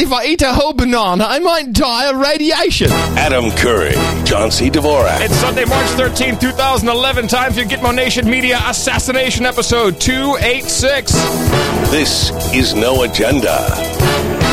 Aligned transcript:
if 0.00 0.12
I 0.12 0.24
eat 0.24 0.40
a 0.42 0.52
whole 0.52 0.72
banana, 0.72 1.24
I 1.24 1.40
might 1.40 1.72
die 1.72 2.08
of 2.08 2.16
radiation. 2.16 2.90
Adam 2.90 3.50
Curry, 3.50 3.92
John 4.24 4.50
C. 4.50 4.70
Dvorak. 4.70 5.20
It's 5.20 5.36
Sunday, 5.36 5.66
March 5.66 5.88
13, 5.90 6.38
2011. 6.38 7.28
Time 7.28 7.52
for 7.52 7.60
Gitmo 7.60 7.94
Nation 7.94 8.28
Media 8.28 8.60
Assassination 8.66 9.44
Episode 9.44 10.00
286. 10.00 11.12
This 11.90 12.30
is 12.54 12.72
No 12.74 13.02
Agenda. 13.02 13.58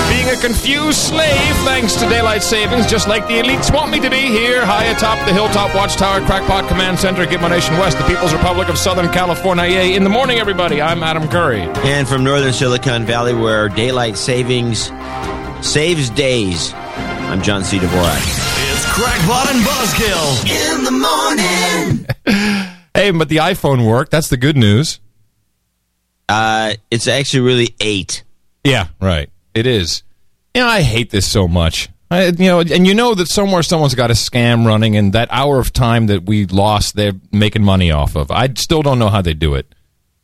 Being 0.10 0.30
a 0.30 0.42
confused 0.42 0.98
slave 0.98 1.56
thanks 1.64 1.96
to 1.96 2.10
daylight 2.10 2.44
savings, 2.44 2.86
just 2.88 3.08
like 3.08 3.28
the 3.28 3.36
elites 3.36 3.74
want 3.74 3.92
me 3.92 4.00
to 4.00 4.10
be 4.10 4.18
here, 4.18 4.66
high 4.66 4.86
atop 4.86 5.26
the 5.28 5.34
Hilltop 5.34 5.74
Watchtower 5.76 6.26
Crackpot 6.26 6.68
Command 6.68 7.00
Center, 7.00 7.26
Gitmo 7.26 7.50
Nation 7.50 7.78
West, 7.78 7.98
the 7.98 8.04
People's 8.06 8.34
Republic 8.34 8.68
of 8.68 8.78
Southern 8.78 9.10
California. 9.10 9.66
In 9.66 10.04
the 10.04 10.10
morning, 10.10 10.40
everybody, 10.40 10.82
I'm 10.82 11.04
Adam 11.04 11.28
Curry. 11.30 11.62
And 11.62 12.08
from 12.08 12.24
northern 12.24 12.54
Silicon 12.54 13.06
Valley, 13.06 13.34
where 13.34 13.70
daylight 13.70 14.18
savings 14.18 14.90
saves 15.62 16.10
days, 16.12 16.74
I'm 16.74 17.42
John 17.42 17.64
C. 17.64 17.78
Dvorak. 17.78 18.22
It's 18.72 18.86
Crackpot 18.94 19.54
and 19.54 19.64
Buzzkill 19.66 20.76
in 20.76 20.84
the 20.84 20.92
morning. 20.92 22.74
Hey, 22.98 23.12
but 23.12 23.30
the 23.30 23.36
iPhone 23.38 23.88
worked. 23.88 24.10
That's 24.10 24.30
the 24.30 24.38
good 24.38 24.58
news. 24.58 25.00
Uh, 26.28 26.74
it's 26.90 27.08
actually 27.08 27.42
really 27.42 27.76
eight. 27.80 28.24
Yeah, 28.64 28.88
right. 29.00 29.30
It 29.54 29.68
is. 29.68 30.02
You 30.56 30.62
know, 30.62 30.68
I 30.68 30.82
hate 30.82 31.12
this 31.12 31.28
so 31.30 31.48
much. 31.48 31.90
I, 32.10 32.26
you 32.30 32.48
know, 32.48 32.62
and 32.62 32.88
you 32.88 32.96
know 32.96 33.14
that 33.14 33.28
somewhere 33.28 33.62
someone's 33.62 33.94
got 33.94 34.10
a 34.10 34.16
scam 34.16 34.66
running, 34.66 34.98
and 34.98 35.14
that 35.14 35.28
hour 35.32 35.60
of 35.60 35.72
time 35.74 36.08
that 36.08 36.26
we 36.26 36.48
lost, 36.48 36.96
they're 36.96 37.14
making 37.32 37.64
money 37.64 37.92
off 37.92 38.16
of. 38.16 38.32
I 38.32 38.52
still 38.56 38.82
don't 38.82 38.98
know 38.98 39.10
how 39.10 39.22
they 39.22 39.36
do 39.36 39.54
it. 39.54 39.76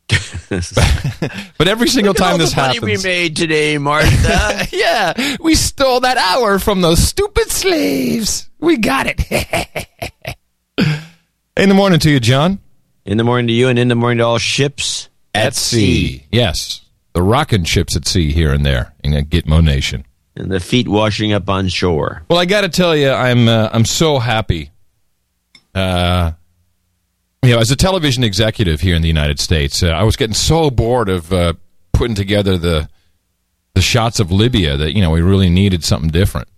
but 1.58 1.66
every 1.68 1.88
single 1.88 2.10
Look 2.10 2.20
at 2.20 2.24
time 2.24 2.32
all 2.32 2.38
this 2.38 2.50
the 2.50 2.60
money 2.60 2.74
happens, 2.74 3.02
we 3.04 3.08
made 3.08 3.36
today, 3.36 3.78
Martha. 3.78 4.68
yeah, 4.72 5.36
we 5.40 5.54
stole 5.54 6.00
that 6.00 6.16
hour 6.18 6.58
from 6.58 6.80
those 6.82 6.98
stupid 7.02 7.50
slaves. 7.50 8.48
We 8.60 8.76
got 8.76 9.06
it. 9.08 9.86
in 11.56 11.68
the 11.68 11.74
morning 11.74 11.98
to 12.00 12.10
you, 12.10 12.20
John. 12.20 12.58
in 13.04 13.16
the 13.18 13.24
morning 13.24 13.46
to 13.48 13.52
you, 13.52 13.68
and 13.68 13.78
in 13.78 13.88
the 13.88 13.94
morning 13.94 14.18
to 14.18 14.24
all 14.24 14.38
ships 14.38 15.08
At 15.34 15.54
sea, 15.54 16.26
yes, 16.30 16.82
the 17.14 17.22
rocking 17.22 17.64
ships 17.64 17.96
at 17.96 18.06
sea 18.06 18.32
here 18.32 18.52
and 18.52 18.64
there 18.64 18.92
in 19.02 19.14
a 19.14 19.22
Gitmo 19.22 19.64
Nation. 19.64 20.04
and 20.36 20.50
the 20.50 20.60
feet 20.60 20.86
washing 20.88 21.32
up 21.32 21.48
on 21.48 21.68
shore. 21.68 22.22
Well, 22.28 22.38
I 22.38 22.44
got 22.44 22.60
to 22.62 22.68
tell 22.68 22.94
you, 22.94 23.10
I'm 23.10 23.48
uh, 23.48 23.70
I'm 23.72 23.84
so 23.86 24.18
happy. 24.18 24.70
Uh, 25.74 26.32
you 27.44 27.54
know, 27.54 27.60
as 27.60 27.70
a 27.70 27.76
television 27.76 28.24
executive 28.24 28.80
here 28.80 28.96
in 28.96 29.02
the 29.02 29.08
United 29.08 29.38
States, 29.40 29.82
uh, 29.82 29.88
I 29.88 30.02
was 30.02 30.16
getting 30.16 30.34
so 30.34 30.70
bored 30.70 31.08
of 31.08 31.32
uh, 31.32 31.54
putting 31.92 32.14
together 32.14 32.56
the 32.58 32.88
the 33.74 33.82
shots 33.82 34.20
of 34.20 34.30
Libya 34.30 34.76
that 34.76 34.94
you 34.94 35.02
know 35.02 35.10
we 35.10 35.20
really 35.20 35.50
needed 35.50 35.84
something 35.84 36.10
different. 36.10 36.48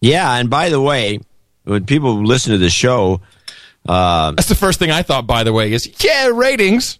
Yeah, 0.00 0.34
and 0.34 0.48
by 0.48 0.68
the 0.68 0.80
way, 0.80 1.20
when 1.64 1.86
people 1.86 2.22
listen 2.24 2.52
to 2.52 2.58
the 2.58 2.70
show, 2.70 3.20
uh, 3.88 4.32
That's 4.32 4.48
the 4.48 4.54
first 4.54 4.78
thing 4.78 4.90
I 4.90 5.02
thought. 5.02 5.26
By 5.26 5.44
the 5.44 5.52
way, 5.52 5.72
is 5.72 5.88
yeah, 6.02 6.28
ratings. 6.32 6.98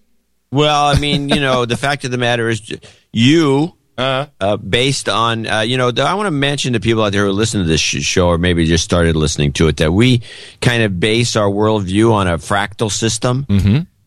well, 0.50 0.86
I 0.86 0.98
mean, 0.98 1.28
you 1.28 1.40
know, 1.40 1.64
the 1.64 1.76
fact 1.76 2.04
of 2.04 2.10
the 2.10 2.18
matter 2.18 2.48
is, 2.48 2.62
you. 3.12 3.75
Uh, 3.98 4.26
Uh, 4.40 4.56
based 4.56 5.08
on, 5.08 5.46
uh, 5.46 5.60
you 5.60 5.76
know, 5.78 5.88
I 5.96 6.14
want 6.14 6.26
to 6.26 6.30
mention 6.30 6.74
to 6.74 6.80
people 6.80 7.02
out 7.02 7.12
there 7.12 7.24
who 7.24 7.32
listen 7.32 7.60
to 7.62 7.66
this 7.66 7.80
sh- 7.80 8.02
show 8.02 8.28
or 8.28 8.36
maybe 8.38 8.66
just 8.66 8.84
started 8.84 9.16
listening 9.16 9.52
to 9.54 9.68
it 9.68 9.78
that 9.78 9.92
we 9.92 10.20
kind 10.60 10.82
of 10.82 11.00
base 11.00 11.34
our 11.36 11.48
worldview 11.48 12.12
on 12.12 12.28
a 12.28 12.36
fractal 12.38 12.90
system 12.90 13.46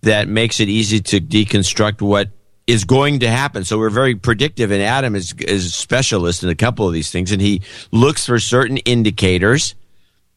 that 0.01 0.27
makes 0.27 0.59
it 0.59 0.69
easy 0.69 0.99
to 0.99 1.19
deconstruct 1.19 2.01
what 2.01 2.29
is 2.67 2.85
going 2.85 3.19
to 3.21 3.27
happen. 3.29 3.65
So 3.65 3.79
we're 3.79 3.89
very 3.89 4.13
predictive, 4.15 4.69
and 4.69 4.81
Adam 4.83 5.15
is 5.15 5.33
is 5.39 5.65
a 5.65 5.69
specialist 5.71 6.43
in 6.43 6.49
a 6.49 6.55
couple 6.55 6.85
of 6.87 6.93
these 6.93 7.09
things, 7.09 7.31
and 7.31 7.41
he 7.41 7.61
looks 7.91 8.25
for 8.27 8.39
certain 8.39 8.77
indicators. 8.77 9.73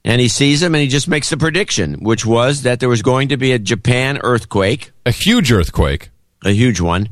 And 0.04 0.20
he 0.20 0.26
sees 0.26 0.58
them, 0.60 0.74
and 0.74 0.82
he 0.82 0.88
just 0.88 1.06
makes 1.06 1.30
the 1.30 1.36
prediction, 1.36 2.02
which 2.02 2.26
was 2.26 2.62
that 2.62 2.80
there 2.80 2.88
was 2.88 3.02
going 3.02 3.28
to 3.28 3.36
be 3.36 3.52
a 3.52 3.58
Japan 3.60 4.18
earthquake, 4.24 4.90
a 5.06 5.12
huge 5.12 5.52
earthquake. 5.52 6.08
a 6.44 6.50
huge 6.50 6.80
one. 6.80 7.08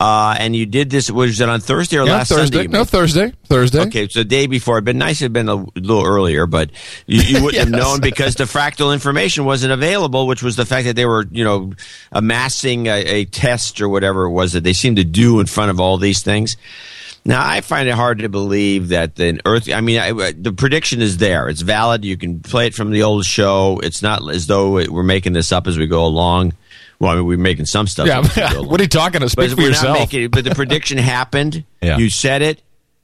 Uh, 0.00 0.34
and 0.38 0.56
you 0.56 0.64
did 0.64 0.88
this. 0.88 1.10
Was 1.10 1.42
it 1.42 1.48
on 1.50 1.60
Thursday 1.60 1.98
or 1.98 2.06
Yeah, 2.06 2.12
last 2.12 2.30
Thursday. 2.30 2.62
Sunday? 2.62 2.72
no, 2.72 2.84
Thursday. 2.86 3.34
Thursday. 3.44 3.80
Okay, 3.82 4.08
so 4.08 4.20
the 4.20 4.24
day 4.24 4.46
before. 4.46 4.78
It'd 4.78 4.86
been 4.86 4.96
nice 4.96 5.20
it'd 5.20 5.34
been 5.34 5.50
a 5.50 5.56
little 5.56 6.06
earlier, 6.06 6.46
but 6.46 6.70
you, 7.06 7.20
you 7.20 7.44
wouldn't 7.44 7.62
have 7.62 7.70
known 7.70 8.00
because 8.00 8.34
the 8.34 8.44
fractal 8.44 8.94
information 8.94 9.44
wasn't 9.44 9.74
available, 9.74 10.26
which 10.26 10.42
was 10.42 10.56
the 10.56 10.64
fact 10.64 10.86
that 10.86 10.96
they 10.96 11.04
were, 11.04 11.26
you 11.30 11.44
know, 11.44 11.74
amassing 12.12 12.86
a, 12.86 12.96
a 13.04 13.24
test 13.26 13.82
or 13.82 13.90
whatever 13.90 14.24
it 14.24 14.30
was 14.30 14.54
that 14.54 14.64
they 14.64 14.72
seemed 14.72 14.96
to 14.96 15.04
do 15.04 15.38
in 15.38 15.44
front 15.44 15.70
of 15.70 15.78
all 15.80 15.98
these 15.98 16.22
things. 16.22 16.56
Now, 17.22 17.46
I 17.46 17.60
find 17.60 17.86
it 17.86 17.94
hard 17.94 18.20
to 18.20 18.30
believe 18.30 18.88
that 18.88 19.16
the 19.16 19.38
Earth. 19.44 19.68
I 19.70 19.82
mean, 19.82 19.98
I, 19.98 20.32
the 20.32 20.54
prediction 20.54 21.02
is 21.02 21.18
there; 21.18 21.50
it's 21.50 21.60
valid. 21.60 22.06
You 22.06 22.16
can 22.16 22.40
play 22.40 22.68
it 22.68 22.74
from 22.74 22.90
the 22.90 23.02
old 23.02 23.26
show. 23.26 23.78
It's 23.82 24.00
not 24.00 24.26
as 24.30 24.46
though 24.46 24.78
it, 24.78 24.88
we're 24.88 25.02
making 25.02 25.34
this 25.34 25.52
up 25.52 25.66
as 25.66 25.76
we 25.76 25.86
go 25.86 26.06
along. 26.06 26.54
Well, 27.00 27.10
I 27.12 27.14
mean, 27.16 27.24
we're 27.26 27.38
making 27.38 27.64
some 27.66 27.86
stuff. 27.86 28.06
Yeah. 28.06 28.18
up 28.20 28.24
as 28.26 28.36
we 28.36 28.42
go 28.42 28.58
along. 28.60 28.68
what 28.68 28.80
are 28.80 28.84
you 28.84 28.88
talking 28.88 29.20
to? 29.22 29.28
Speak 29.28 29.48
But 29.50 29.56
for 29.56 29.62
yourself. 29.62 29.98
making. 29.98 30.28
But 30.28 30.44
the 30.44 30.54
prediction 30.54 30.98
happened. 31.16 31.64
Yeah. 31.80 31.96
You 31.98 32.10
said 32.10 32.42
it, 32.42 32.62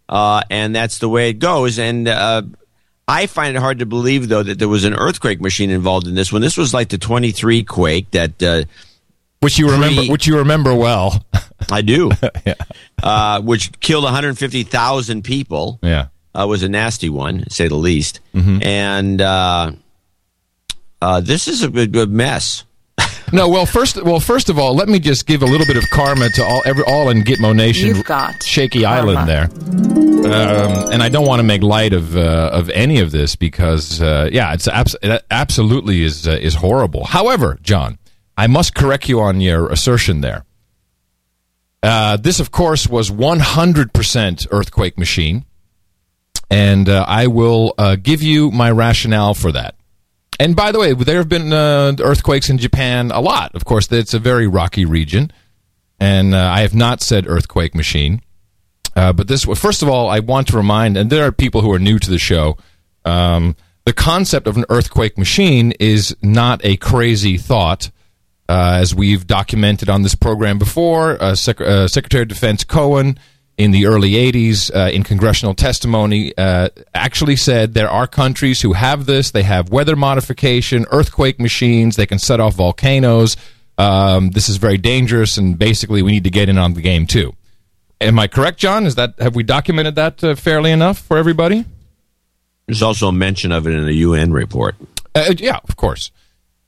uh, 0.09 0.43
and 0.51 0.77
that's 0.77 0.99
the 0.99 1.09
way 1.09 1.31
it 1.31 1.39
goes. 1.39 1.79
And 1.79 2.07
uh, 2.07 2.43
I 3.09 3.27
find 3.27 3.57
it 3.57 3.61
hard 3.61 3.79
to 3.79 3.87
believe, 3.87 4.29
though, 4.29 4.43
that 4.43 4.59
there 4.59 4.69
was 4.69 4.85
an 4.85 4.95
earthquake 4.95 5.41
machine 5.41 5.71
involved 5.71 6.07
in 6.07 6.15
this 6.15 6.31
one. 6.33 6.43
This 6.43 6.57
was 6.59 6.75
like 6.75 6.91
the 6.91 6.99
23 6.99 7.65
quake 7.65 8.11
that 8.11 8.43
uh, 8.43 8.65
which 9.41 9.59
you 9.59 9.71
remember. 9.71 10.03
Pre- 10.03 10.11
Which 10.11 10.27
you 10.27 10.39
remember 10.39 10.75
well. 10.75 11.25
I 11.73 11.81
do, 11.83 12.11
uh, 13.03 13.41
which 13.41 13.73
killed 13.81 14.05
150,000 14.05 15.23
people. 15.25 15.79
yeah. 15.83 16.09
Uh, 16.35 16.47
was 16.47 16.63
a 16.63 16.69
nasty 16.69 17.09
one, 17.09 17.49
say 17.49 17.67
the 17.67 17.75
least. 17.77 18.21
Mm-hmm. 18.35 18.63
And 18.63 19.21
uh, 19.23 19.73
uh, 21.01 21.21
this 21.21 21.49
is 21.49 21.63
a, 21.65 21.69
a 22.03 22.07
mess. 22.07 22.65
No, 23.33 23.49
well, 23.49 23.67
first, 23.67 24.01
well, 24.03 24.21
first 24.21 24.49
of 24.49 24.59
all, 24.59 24.75
let 24.75 24.89
me 24.89 24.99
just 25.01 25.27
give 25.27 25.43
a 25.43 25.47
little 25.47 25.67
bit 25.67 25.77
of 25.77 25.85
karma 25.91 26.29
to 26.31 26.45
all, 26.45 26.63
every, 26.65 26.85
all 26.85 27.11
in 27.11 27.23
Gitmo 27.23 27.55
Nation, 27.55 27.89
You've 27.89 28.05
got 28.05 28.43
Shaky 28.43 28.83
karma. 28.83 29.13
Island 29.13 29.29
there, 29.29 29.45
um, 30.33 30.93
and 30.93 31.03
I 31.03 31.09
don't 31.09 31.27
want 31.27 31.41
to 31.41 31.43
make 31.45 31.63
light 31.63 31.93
of 31.93 32.17
uh, 32.17 32.51
of 32.53 32.71
any 32.71 33.01
of 33.01 33.11
this 33.11 33.35
because, 33.37 34.01
uh, 34.01 34.29
yeah, 34.33 34.53
it's 34.55 34.69
abs- 34.69 34.97
it 35.03 35.25
absolutely 35.31 36.03
is 36.03 36.27
uh, 36.29 36.33
is 36.33 36.55
horrible. 36.55 37.05
However, 37.05 37.59
John, 37.63 37.99
I 38.37 38.47
must 38.47 38.75
correct 38.75 39.09
you 39.09 39.21
on 39.21 39.41
your 39.41 39.69
assertion 39.73 40.21
there. 40.21 40.45
Uh, 41.83 42.17
this, 42.17 42.41
of 42.41 42.51
course, 42.51 42.89
was 42.89 43.11
100% 43.11 44.47
earthquake 44.51 44.99
machine, 44.99 45.45
and 46.51 46.89
uh, 46.89 47.05
I 47.07 47.27
will 47.29 47.75
uh, 47.79 47.97
give 47.97 48.23
you 48.23 48.51
my 48.51 48.71
rationale 48.71 49.35
for 49.35 49.53
that. 49.53 49.75
And 50.39 50.55
by 50.55 50.73
the 50.73 50.79
way, 50.79 50.93
there 50.93 51.19
have 51.19 51.29
been 51.29 51.53
uh, 51.53 51.95
earthquakes 52.01 52.51
in 52.51 52.59
Japan 52.59 53.11
a 53.11 53.21
lot. 53.21 53.55
Of 53.55 53.65
course, 53.65 53.91
it's 53.91 54.15
a 54.15 54.19
very 54.19 54.47
rocky 54.47 54.85
region, 54.85 55.33
and 55.99 56.35
uh, 56.35 56.39
I 56.39 56.61
have 56.61 56.75
not 56.75 57.01
said 57.01 57.27
earthquake 57.27 57.75
machine. 57.75 58.23
Uh, 58.95 59.13
but 59.13 59.29
this, 59.29 59.45
first 59.45 59.83
of 59.83 59.89
all, 59.89 60.09
I 60.09 60.21
want 60.21 60.49
to 60.49 60.57
remind, 60.57 60.97
and 60.97 61.11
there 61.11 61.25
are 61.27 61.33
people 61.33 61.61
who 61.61 61.73
are 61.73 61.79
new 61.79 61.99
to 61.99 62.11
the 62.11 62.19
show. 62.19 62.57
Um, 63.05 63.57
the 63.85 63.93
concept 63.93 64.47
of 64.47 64.57
an 64.57 64.65
earthquake 64.69 65.17
machine 65.17 65.73
is 65.79 66.17
not 66.23 66.65
a 66.65 66.77
crazy 66.77 67.39
thought, 67.39 67.91
uh, 68.49 68.79
as 68.81 68.95
we've 68.95 69.27
documented 69.27 69.89
on 69.89 70.03
this 70.03 70.15
program 70.15 70.59
before. 70.59 71.23
Uh, 71.23 71.35
Sec- 71.35 71.61
uh, 71.61 71.89
Secretary 71.89 72.23
of 72.23 72.29
Defense 72.29 72.65
Cohen 72.65 73.19
in 73.59 73.71
the 73.71 73.87
early 73.87 74.13
80s 74.13 74.75
uh, 74.75 74.91
in 74.91 75.03
congressional 75.03 75.55
testimony 75.55 76.37
uh, 76.37 76.69
actually 76.95 77.37
said 77.37 77.75
there 77.75 77.89
are 77.89 78.07
countries 78.07 78.61
who 78.61 78.75
have 78.75 79.07
this. 79.07 79.31
They 79.31 79.45
have 79.45 79.71
weather 79.71 79.97
modification, 79.97 80.87
earthquake 80.91 81.41
machines, 81.41 81.97
they 81.97 82.07
can 82.07 82.19
set 82.19 82.41
off 82.41 82.55
volcanoes. 82.55 83.37
Um, 83.79 84.31
this 84.31 84.49
is 84.49 84.57
very 84.57 84.79
dangerous, 84.79 85.37
and 85.37 85.59
basically, 85.59 86.01
we 86.03 86.11
need 86.11 86.25
to 86.25 86.31
get 86.31 86.49
in 86.49 86.57
on 86.57 86.75
the 86.75 86.81
game 86.81 87.07
too. 87.07 87.35
Am 88.01 88.19
I 88.19 88.27
correct, 88.27 88.59
John? 88.59 88.87
Is 88.87 88.95
that 88.95 89.15
have 89.19 89.35
we 89.35 89.43
documented 89.43 89.95
that 89.97 90.23
uh, 90.23 90.35
fairly 90.35 90.71
enough 90.71 90.99
for 90.99 91.17
everybody? 91.17 91.65
There's 92.67 92.83
also 92.83 93.09
a 93.09 93.13
mention 93.13 93.53
of 93.53 93.67
it 93.67 93.75
in 93.75 93.85
the 93.87 93.95
UN 93.95 94.33
report. 94.33 94.77
Uh, 95.15 95.35
yeah, 95.39 95.61
of 95.69 95.77
course. 95.77 96.11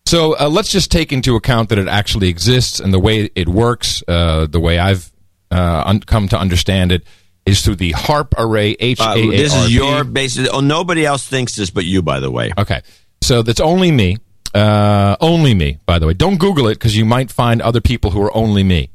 So 0.07 0.39
uh, 0.39 0.49
let's 0.49 0.71
just 0.71 0.91
take 0.91 1.13
into 1.13 1.35
account 1.35 1.69
that 1.69 1.79
it 1.79 1.89
actually 1.89 2.29
exists 2.29 2.81
and 2.81 2.95
the 2.95 2.99
way 2.99 3.31
it 3.35 3.49
works. 3.49 4.03
Uh, 4.09 4.47
the 4.47 4.61
way 4.61 4.79
I've 4.79 5.11
uh, 5.51 5.83
un- 5.87 6.01
come 6.01 6.29
to 6.29 6.39
understand 6.39 6.93
it 6.93 7.05
is 7.47 7.63
through 7.63 7.77
the 7.77 7.93
HAARP 7.93 8.35
array. 8.37 8.77
H 8.79 9.01
A 9.01 9.03
Uh, 9.03 9.07
A 9.07 9.11
R 9.11 9.15
P. 9.31 9.31
this 9.37 9.55
is 9.55 9.75
your 9.75 10.05
basis. 10.05 10.49
Oh, 10.53 10.61
nobody 10.61 11.07
else 11.07 11.27
thinks 11.27 11.55
this 11.57 11.71
but 11.71 11.85
you, 11.85 12.03
by 12.03 12.21
the 12.21 12.31
way. 12.31 12.53
Okay, 12.59 12.83
so 13.23 13.43
that's 13.43 13.61
only 13.61 13.91
me. 13.91 14.19
Uh, 14.55 15.17
only 15.21 15.55
me, 15.55 15.79
by 15.87 15.99
the 15.99 16.07
way. 16.07 16.15
Don't 16.15 16.39
Google 16.39 16.69
it 16.69 16.75
because 16.75 16.97
you 16.97 17.05
might 17.05 17.31
find 17.31 17.61
other 17.63 17.81
people 17.81 18.11
who 18.11 18.23
are 18.23 18.35
only 18.37 18.63
me. 18.65 18.91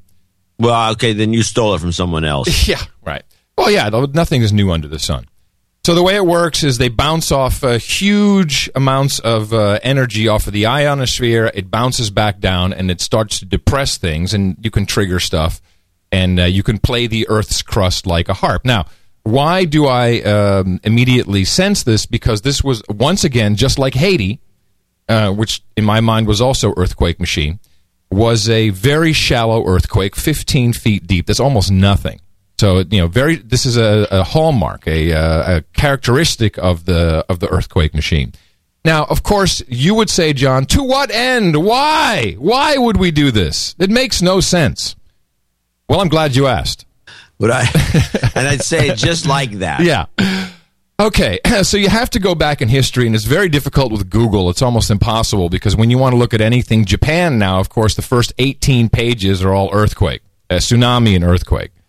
Well, 0.59 0.91
okay, 0.93 1.13
then 1.13 1.33
you 1.33 1.43
stole 1.43 1.73
it 1.75 1.79
from 1.81 1.91
someone 1.91 2.25
else. 2.25 2.67
Yeah, 2.67 2.81
right. 3.03 3.23
Well, 3.57 3.69
yeah, 3.69 3.89
nothing 4.13 4.41
is 4.41 4.51
new 4.51 4.71
under 4.71 4.87
the 4.87 4.97
sun. 4.99 5.27
So 5.85 5.93
the 5.95 6.01
way 6.01 6.15
it 6.15 6.25
works 6.25 6.63
is 6.63 6.77
they 6.77 6.87
bounce 6.87 7.31
off 7.31 7.63
uh, 7.63 7.77
huge 7.77 8.69
amounts 8.73 9.19
of 9.19 9.53
uh, 9.53 9.79
energy 9.83 10.27
off 10.29 10.47
of 10.47 10.53
the 10.53 10.65
ionosphere. 10.65 11.51
It 11.53 11.69
bounces 11.69 12.09
back 12.09 12.39
down 12.39 12.71
and 12.73 12.89
it 12.89 13.01
starts 13.01 13.39
to 13.39 13.45
depress 13.45 13.97
things, 13.97 14.33
and 14.33 14.55
you 14.61 14.71
can 14.71 14.85
trigger 14.85 15.19
stuff, 15.19 15.61
and 16.13 16.39
uh, 16.39 16.43
you 16.43 16.63
can 16.63 16.77
play 16.77 17.07
the 17.07 17.27
Earth's 17.27 17.61
crust 17.63 18.05
like 18.05 18.29
a 18.29 18.35
harp. 18.35 18.63
Now, 18.63 18.85
Why 19.23 19.65
do 19.65 19.87
I 19.87 20.21
um, 20.21 20.79
immediately 20.83 21.45
sense 21.45 21.83
this? 21.83 22.05
Because 22.05 22.41
this 22.41 22.63
was 22.63 22.83
once 22.89 23.23
again 23.23 23.55
just 23.55 23.79
like 23.79 23.93
Haiti, 23.95 24.41
uh, 25.09 25.31
which 25.31 25.63
in 25.75 25.85
my 25.85 26.01
mind 26.01 26.27
was 26.27 26.41
also 26.41 26.73
earthquake 26.75 27.19
machine, 27.19 27.59
was 28.11 28.49
a 28.49 28.69
very 28.69 29.13
shallow 29.13 29.65
earthquake, 29.65 30.15
15 30.15 30.73
feet 30.73 31.07
deep. 31.07 31.25
That's 31.25 31.39
almost 31.39 31.71
nothing. 31.71 32.19
So 32.59 32.79
you 32.79 32.99
know, 32.99 33.07
very. 33.07 33.37
This 33.37 33.65
is 33.65 33.77
a, 33.77 34.07
a 34.11 34.23
hallmark, 34.23 34.87
a, 34.87 35.13
uh, 35.13 35.57
a 35.57 35.61
characteristic 35.73 36.57
of 36.59 36.85
the 36.85 37.25
of 37.27 37.39
the 37.39 37.47
earthquake 37.49 37.93
machine. 37.95 38.33
Now, 38.85 39.05
of 39.05 39.23
course, 39.23 39.63
you 39.67 39.95
would 39.95 40.09
say, 40.09 40.33
John, 40.33 40.65
to 40.65 40.83
what 40.83 41.09
end? 41.09 41.55
Why? 41.55 42.35
Why 42.37 42.77
would 42.77 42.97
we 42.97 43.11
do 43.11 43.31
this? 43.31 43.75
It 43.79 43.89
makes 43.89 44.21
no 44.21 44.41
sense. 44.41 44.95
Well, 45.93 46.01
I'm 46.01 46.09
glad 46.09 46.35
you 46.35 46.47
asked. 46.47 46.87
Would 47.37 47.51
I, 47.51 47.61
and 48.35 48.47
I'd 48.47 48.63
say 48.63 48.95
just 48.95 49.27
like 49.27 49.51
that. 49.59 49.81
Yeah. 49.81 50.05
Okay, 50.99 51.39
so 51.61 51.77
you 51.77 51.87
have 51.87 52.09
to 52.09 52.19
go 52.19 52.33
back 52.33 52.63
in 52.63 52.67
history, 52.67 53.05
and 53.05 53.13
it's 53.15 53.25
very 53.25 53.47
difficult 53.47 53.91
with 53.91 54.09
Google. 54.09 54.49
It's 54.49 54.63
almost 54.63 54.89
impossible 54.89 55.49
because 55.49 55.75
when 55.75 55.91
you 55.91 55.99
want 55.99 56.13
to 56.13 56.17
look 56.17 56.33
at 56.33 56.41
anything 56.41 56.85
Japan 56.85 57.37
now, 57.37 57.59
of 57.59 57.69
course, 57.69 57.93
the 57.93 58.01
first 58.01 58.33
18 58.39 58.89
pages 58.89 59.43
are 59.43 59.53
all 59.53 59.69
earthquake, 59.71 60.23
a 60.49 60.55
tsunami 60.55 61.15
and 61.15 61.23
earthquake. 61.23 61.69
You, 61.75 61.83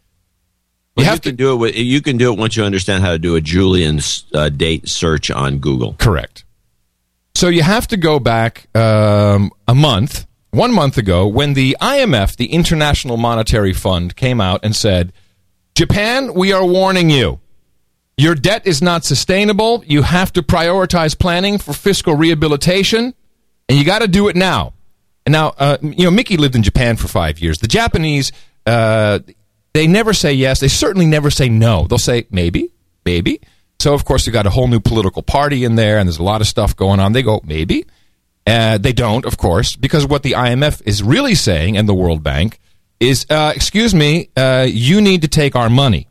well, 0.98 1.06
have 1.06 1.14
you 1.14 1.20
can 1.20 1.32
to 1.32 1.36
do 1.38 1.52
it. 1.54 1.56
With, 1.56 1.74
you 1.74 2.02
can 2.02 2.18
do 2.18 2.30
it 2.30 2.38
once 2.38 2.58
you 2.58 2.64
understand 2.64 3.04
how 3.04 3.12
to 3.12 3.18
do 3.18 3.36
a 3.36 3.40
Julian 3.40 4.00
uh, 4.34 4.50
date 4.50 4.86
search 4.86 5.30
on 5.30 5.60
Google. 5.60 5.94
Correct. 5.94 6.44
So 7.34 7.48
you 7.48 7.62
have 7.62 7.86
to 7.86 7.96
go 7.96 8.18
back 8.18 8.68
um, 8.76 9.50
a 9.66 9.74
month, 9.74 10.26
one 10.54 10.72
month 10.72 10.96
ago, 10.96 11.26
when 11.26 11.54
the 11.54 11.76
IMF, 11.80 12.36
the 12.36 12.52
International 12.52 13.16
Monetary 13.16 13.72
Fund, 13.72 14.16
came 14.16 14.40
out 14.40 14.60
and 14.62 14.74
said, 14.74 15.12
Japan, 15.74 16.34
we 16.34 16.52
are 16.52 16.64
warning 16.64 17.10
you. 17.10 17.40
Your 18.16 18.34
debt 18.34 18.66
is 18.66 18.80
not 18.80 19.04
sustainable. 19.04 19.82
You 19.86 20.02
have 20.02 20.32
to 20.34 20.42
prioritize 20.42 21.18
planning 21.18 21.58
for 21.58 21.72
fiscal 21.72 22.14
rehabilitation, 22.14 23.14
and 23.68 23.78
you 23.78 23.84
got 23.84 24.02
to 24.02 24.08
do 24.08 24.28
it 24.28 24.36
now. 24.36 24.72
And 25.26 25.32
now, 25.32 25.54
uh, 25.58 25.78
you 25.82 26.04
know, 26.04 26.10
Mickey 26.10 26.36
lived 26.36 26.54
in 26.54 26.62
Japan 26.62 26.96
for 26.96 27.08
five 27.08 27.40
years. 27.40 27.58
The 27.58 27.66
Japanese, 27.66 28.30
uh, 28.66 29.18
they 29.72 29.86
never 29.86 30.12
say 30.12 30.32
yes. 30.32 30.60
They 30.60 30.68
certainly 30.68 31.06
never 31.06 31.30
say 31.30 31.48
no. 31.48 31.86
They'll 31.88 31.98
say 31.98 32.26
maybe, 32.30 32.72
maybe. 33.04 33.40
So, 33.80 33.94
of 33.94 34.04
course, 34.04 34.26
you 34.26 34.32
got 34.32 34.46
a 34.46 34.50
whole 34.50 34.68
new 34.68 34.80
political 34.80 35.22
party 35.22 35.64
in 35.64 35.74
there, 35.74 35.98
and 35.98 36.06
there's 36.06 36.18
a 36.18 36.22
lot 36.22 36.40
of 36.40 36.46
stuff 36.46 36.76
going 36.76 37.00
on. 37.00 37.12
They 37.12 37.22
go, 37.22 37.40
maybe. 37.44 37.84
Uh, 38.46 38.78
they 38.78 38.92
don't, 38.92 39.24
of 39.24 39.38
course, 39.38 39.74
because 39.76 40.06
what 40.06 40.22
the 40.22 40.32
IMF 40.32 40.82
is 40.84 41.02
really 41.02 41.34
saying 41.34 41.76
and 41.76 41.88
the 41.88 41.94
World 41.94 42.22
Bank 42.22 42.60
is, 43.00 43.26
uh, 43.30 43.52
excuse 43.54 43.94
me, 43.94 44.30
uh, 44.36 44.66
you 44.68 45.00
need 45.00 45.22
to 45.22 45.28
take 45.28 45.56
our 45.56 45.70
money. 45.70 46.08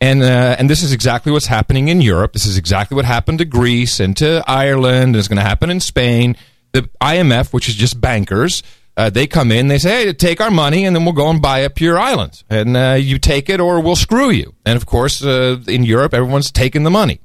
And, 0.00 0.22
uh, 0.22 0.56
and 0.58 0.68
this 0.68 0.82
is 0.82 0.92
exactly 0.92 1.32
what's 1.32 1.46
happening 1.46 1.88
in 1.88 2.02
Europe. 2.02 2.34
This 2.34 2.44
is 2.44 2.58
exactly 2.58 2.94
what 2.94 3.06
happened 3.06 3.38
to 3.38 3.46
Greece 3.46 4.00
and 4.00 4.14
to 4.18 4.44
Ireland, 4.46 5.04
and 5.04 5.16
it's 5.16 5.28
going 5.28 5.38
to 5.38 5.42
happen 5.42 5.70
in 5.70 5.80
Spain. 5.80 6.36
The 6.72 6.82
IMF, 7.00 7.54
which 7.54 7.68
is 7.68 7.74
just 7.74 7.98
bankers, 7.98 8.62
uh, 8.96 9.08
they 9.08 9.26
come 9.26 9.50
in, 9.50 9.68
they 9.68 9.78
say, 9.78 10.04
hey, 10.04 10.12
take 10.12 10.42
our 10.42 10.50
money, 10.50 10.84
and 10.84 10.94
then 10.94 11.04
we'll 11.04 11.14
go 11.14 11.30
and 11.30 11.40
buy 11.40 11.64
up 11.64 11.80
your 11.80 11.98
islands. 11.98 12.44
And 12.50 12.76
uh, 12.76 12.98
you 13.00 13.18
take 13.18 13.48
it 13.48 13.60
or 13.60 13.80
we'll 13.80 13.96
screw 13.96 14.30
you. 14.30 14.54
And 14.66 14.76
of 14.76 14.84
course, 14.84 15.22
in 15.22 15.84
Europe, 15.84 16.12
everyone's 16.12 16.50
taking 16.50 16.82
the 16.82 16.90
money. 16.90 17.20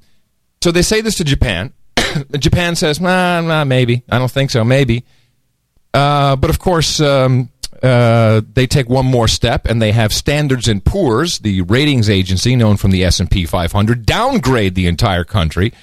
So 0.64 0.72
they 0.72 0.82
say 0.82 1.02
this 1.02 1.16
to 1.18 1.24
Japan. 1.24 1.74
Japan 2.40 2.76
says, 2.76 3.00
nah, 3.00 3.42
nah, 3.42 3.64
maybe. 3.64 4.04
I 4.10 4.18
don't 4.18 4.32
think 4.32 4.52
so, 4.52 4.64
maybe. 4.64 5.06
Uh, 5.94 6.36
but 6.36 6.50
of 6.50 6.60
course, 6.60 7.00
um, 7.02 7.50
uh, 7.82 8.42
they 8.54 8.68
take 8.68 8.90
one 8.90 9.06
more 9.06 9.28
step 9.28 9.66
and 9.66 9.82
they 9.82 9.92
have 9.92 10.14
Standards 10.14 10.68
and 10.68 10.84
Poor's, 10.84 11.40
the 11.40 11.62
ratings 11.62 12.10
agency 12.10 12.56
known 12.56 12.78
from 12.78 12.92
the 12.92 13.04
S&P 13.04 13.46
500, 13.46 14.06
downgrade 14.06 14.76
the 14.76 14.88
entire 14.88 15.24
country. 15.24 15.74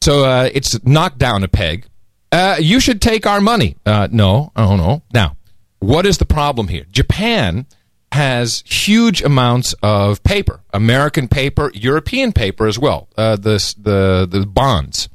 So 0.00 0.24
uh, 0.24 0.50
it's 0.52 0.82
knocked 0.84 1.18
down 1.18 1.44
a 1.44 1.48
peg. 1.48 1.86
Uh, 2.32 2.56
you 2.58 2.80
should 2.80 3.02
take 3.02 3.26
our 3.26 3.40
money. 3.40 3.76
Uh, 3.84 4.08
no, 4.10 4.52
oh 4.56 4.74
no. 4.76 5.02
Now, 5.12 5.36
what 5.80 6.06
is 6.06 6.18
the 6.18 6.24
problem 6.24 6.68
here? 6.68 6.86
Japan 6.90 7.66
has 8.12 8.62
huge 8.66 9.22
amounts 9.22 9.74
of 9.82 10.22
paper, 10.22 10.60
American 10.72 11.28
paper, 11.28 11.70
European 11.74 12.32
paper 12.32 12.66
as 12.66 12.78
well. 12.78 13.08
Uh, 13.16 13.36
the 13.36 13.74
the 13.78 14.26
the 14.28 14.46
bonds, 14.46 15.08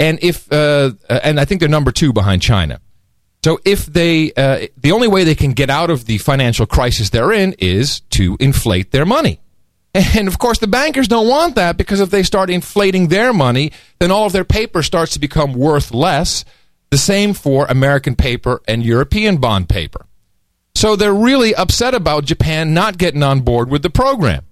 and 0.00 0.18
if 0.22 0.50
uh, 0.52 0.90
and 1.08 1.38
I 1.38 1.44
think 1.44 1.60
they're 1.60 1.68
number 1.68 1.92
two 1.92 2.12
behind 2.12 2.42
China. 2.42 2.80
So 3.42 3.58
if 3.64 3.86
they, 3.86 4.32
uh, 4.36 4.66
the 4.76 4.92
only 4.92 5.08
way 5.08 5.24
they 5.24 5.34
can 5.34 5.52
get 5.52 5.70
out 5.70 5.88
of 5.88 6.04
the 6.04 6.18
financial 6.18 6.66
crisis 6.66 7.08
they're 7.08 7.32
in 7.32 7.54
is 7.58 8.00
to 8.10 8.36
inflate 8.38 8.90
their 8.90 9.06
money. 9.06 9.40
And 9.92 10.28
of 10.28 10.38
course, 10.38 10.58
the 10.58 10.68
bankers 10.68 11.08
don't 11.08 11.26
want 11.26 11.56
that 11.56 11.76
because 11.76 11.98
if 11.98 12.10
they 12.10 12.22
start 12.22 12.48
inflating 12.48 13.08
their 13.08 13.32
money, 13.32 13.72
then 13.98 14.12
all 14.12 14.26
of 14.26 14.32
their 14.32 14.44
paper 14.44 14.84
starts 14.84 15.14
to 15.14 15.18
become 15.18 15.52
worth 15.52 15.92
less. 15.92 16.44
The 16.90 16.98
same 16.98 17.34
for 17.34 17.66
American 17.66 18.14
paper 18.14 18.62
and 18.68 18.84
European 18.84 19.38
bond 19.38 19.68
paper. 19.68 20.06
So 20.76 20.94
they're 20.94 21.12
really 21.12 21.54
upset 21.54 21.94
about 21.94 22.24
Japan 22.24 22.72
not 22.72 22.98
getting 22.98 23.22
on 23.24 23.40
board 23.40 23.68
with 23.68 23.82
the 23.82 23.90
program. 23.90 24.44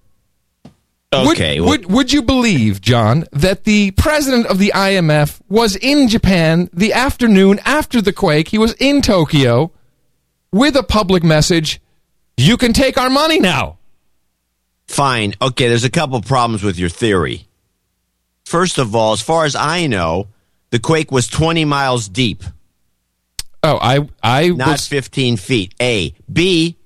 Okay. 1.13 1.61
Would, 1.61 1.67
well, 1.67 1.79
would, 1.79 1.93
would 1.93 2.13
you 2.13 2.23
believe, 2.23 2.81
John, 2.81 3.25
that 3.33 3.65
the 3.65 3.93
president 3.93 4.47
of 4.47 4.59
the 4.59 4.73
IMF 4.75 5.41
was 5.49 5.75
in 5.77 6.09
Japan 6.09 6.69
the 6.73 6.93
afternoon 6.93 7.61
after 7.65 8.03
the 8.03 8.13
quake? 8.13 8.49
He 8.49 8.59
was 8.59 8.75
in 8.75 9.01
Tokyo 9.01 9.73
with 10.53 10.77
a 10.77 10.83
public 10.83 11.23
message 11.23 11.81
you 12.39 12.57
can 12.57 12.73
take 12.73 12.97
our 12.97 13.11
money 13.11 13.41
now. 13.41 13.79
Fine. 14.87 15.35
Okay, 15.43 15.69
there's 15.69 15.85
a 15.85 15.91
couple 15.91 16.21
problems 16.23 16.63
with 16.63 16.79
your 16.79 16.89
theory. 16.89 17.49
First 18.47 18.79
of 18.79 18.95
all, 18.95 19.13
as 19.13 19.21
far 19.21 19.45
as 19.45 19.57
I 19.57 19.89
know, 19.89 20.29
the 20.71 20.79
quake 20.79 21.11
was 21.11 21.27
20 21.27 21.65
miles 21.65 22.09
deep. 22.09 22.45
Oh, 23.63 23.79
I 23.83 24.09
I 24.23 24.49
not 24.49 24.69
was... 24.69 24.87
15 24.87 25.37
feet. 25.37 25.75
A. 25.83 26.15
B 26.33 26.78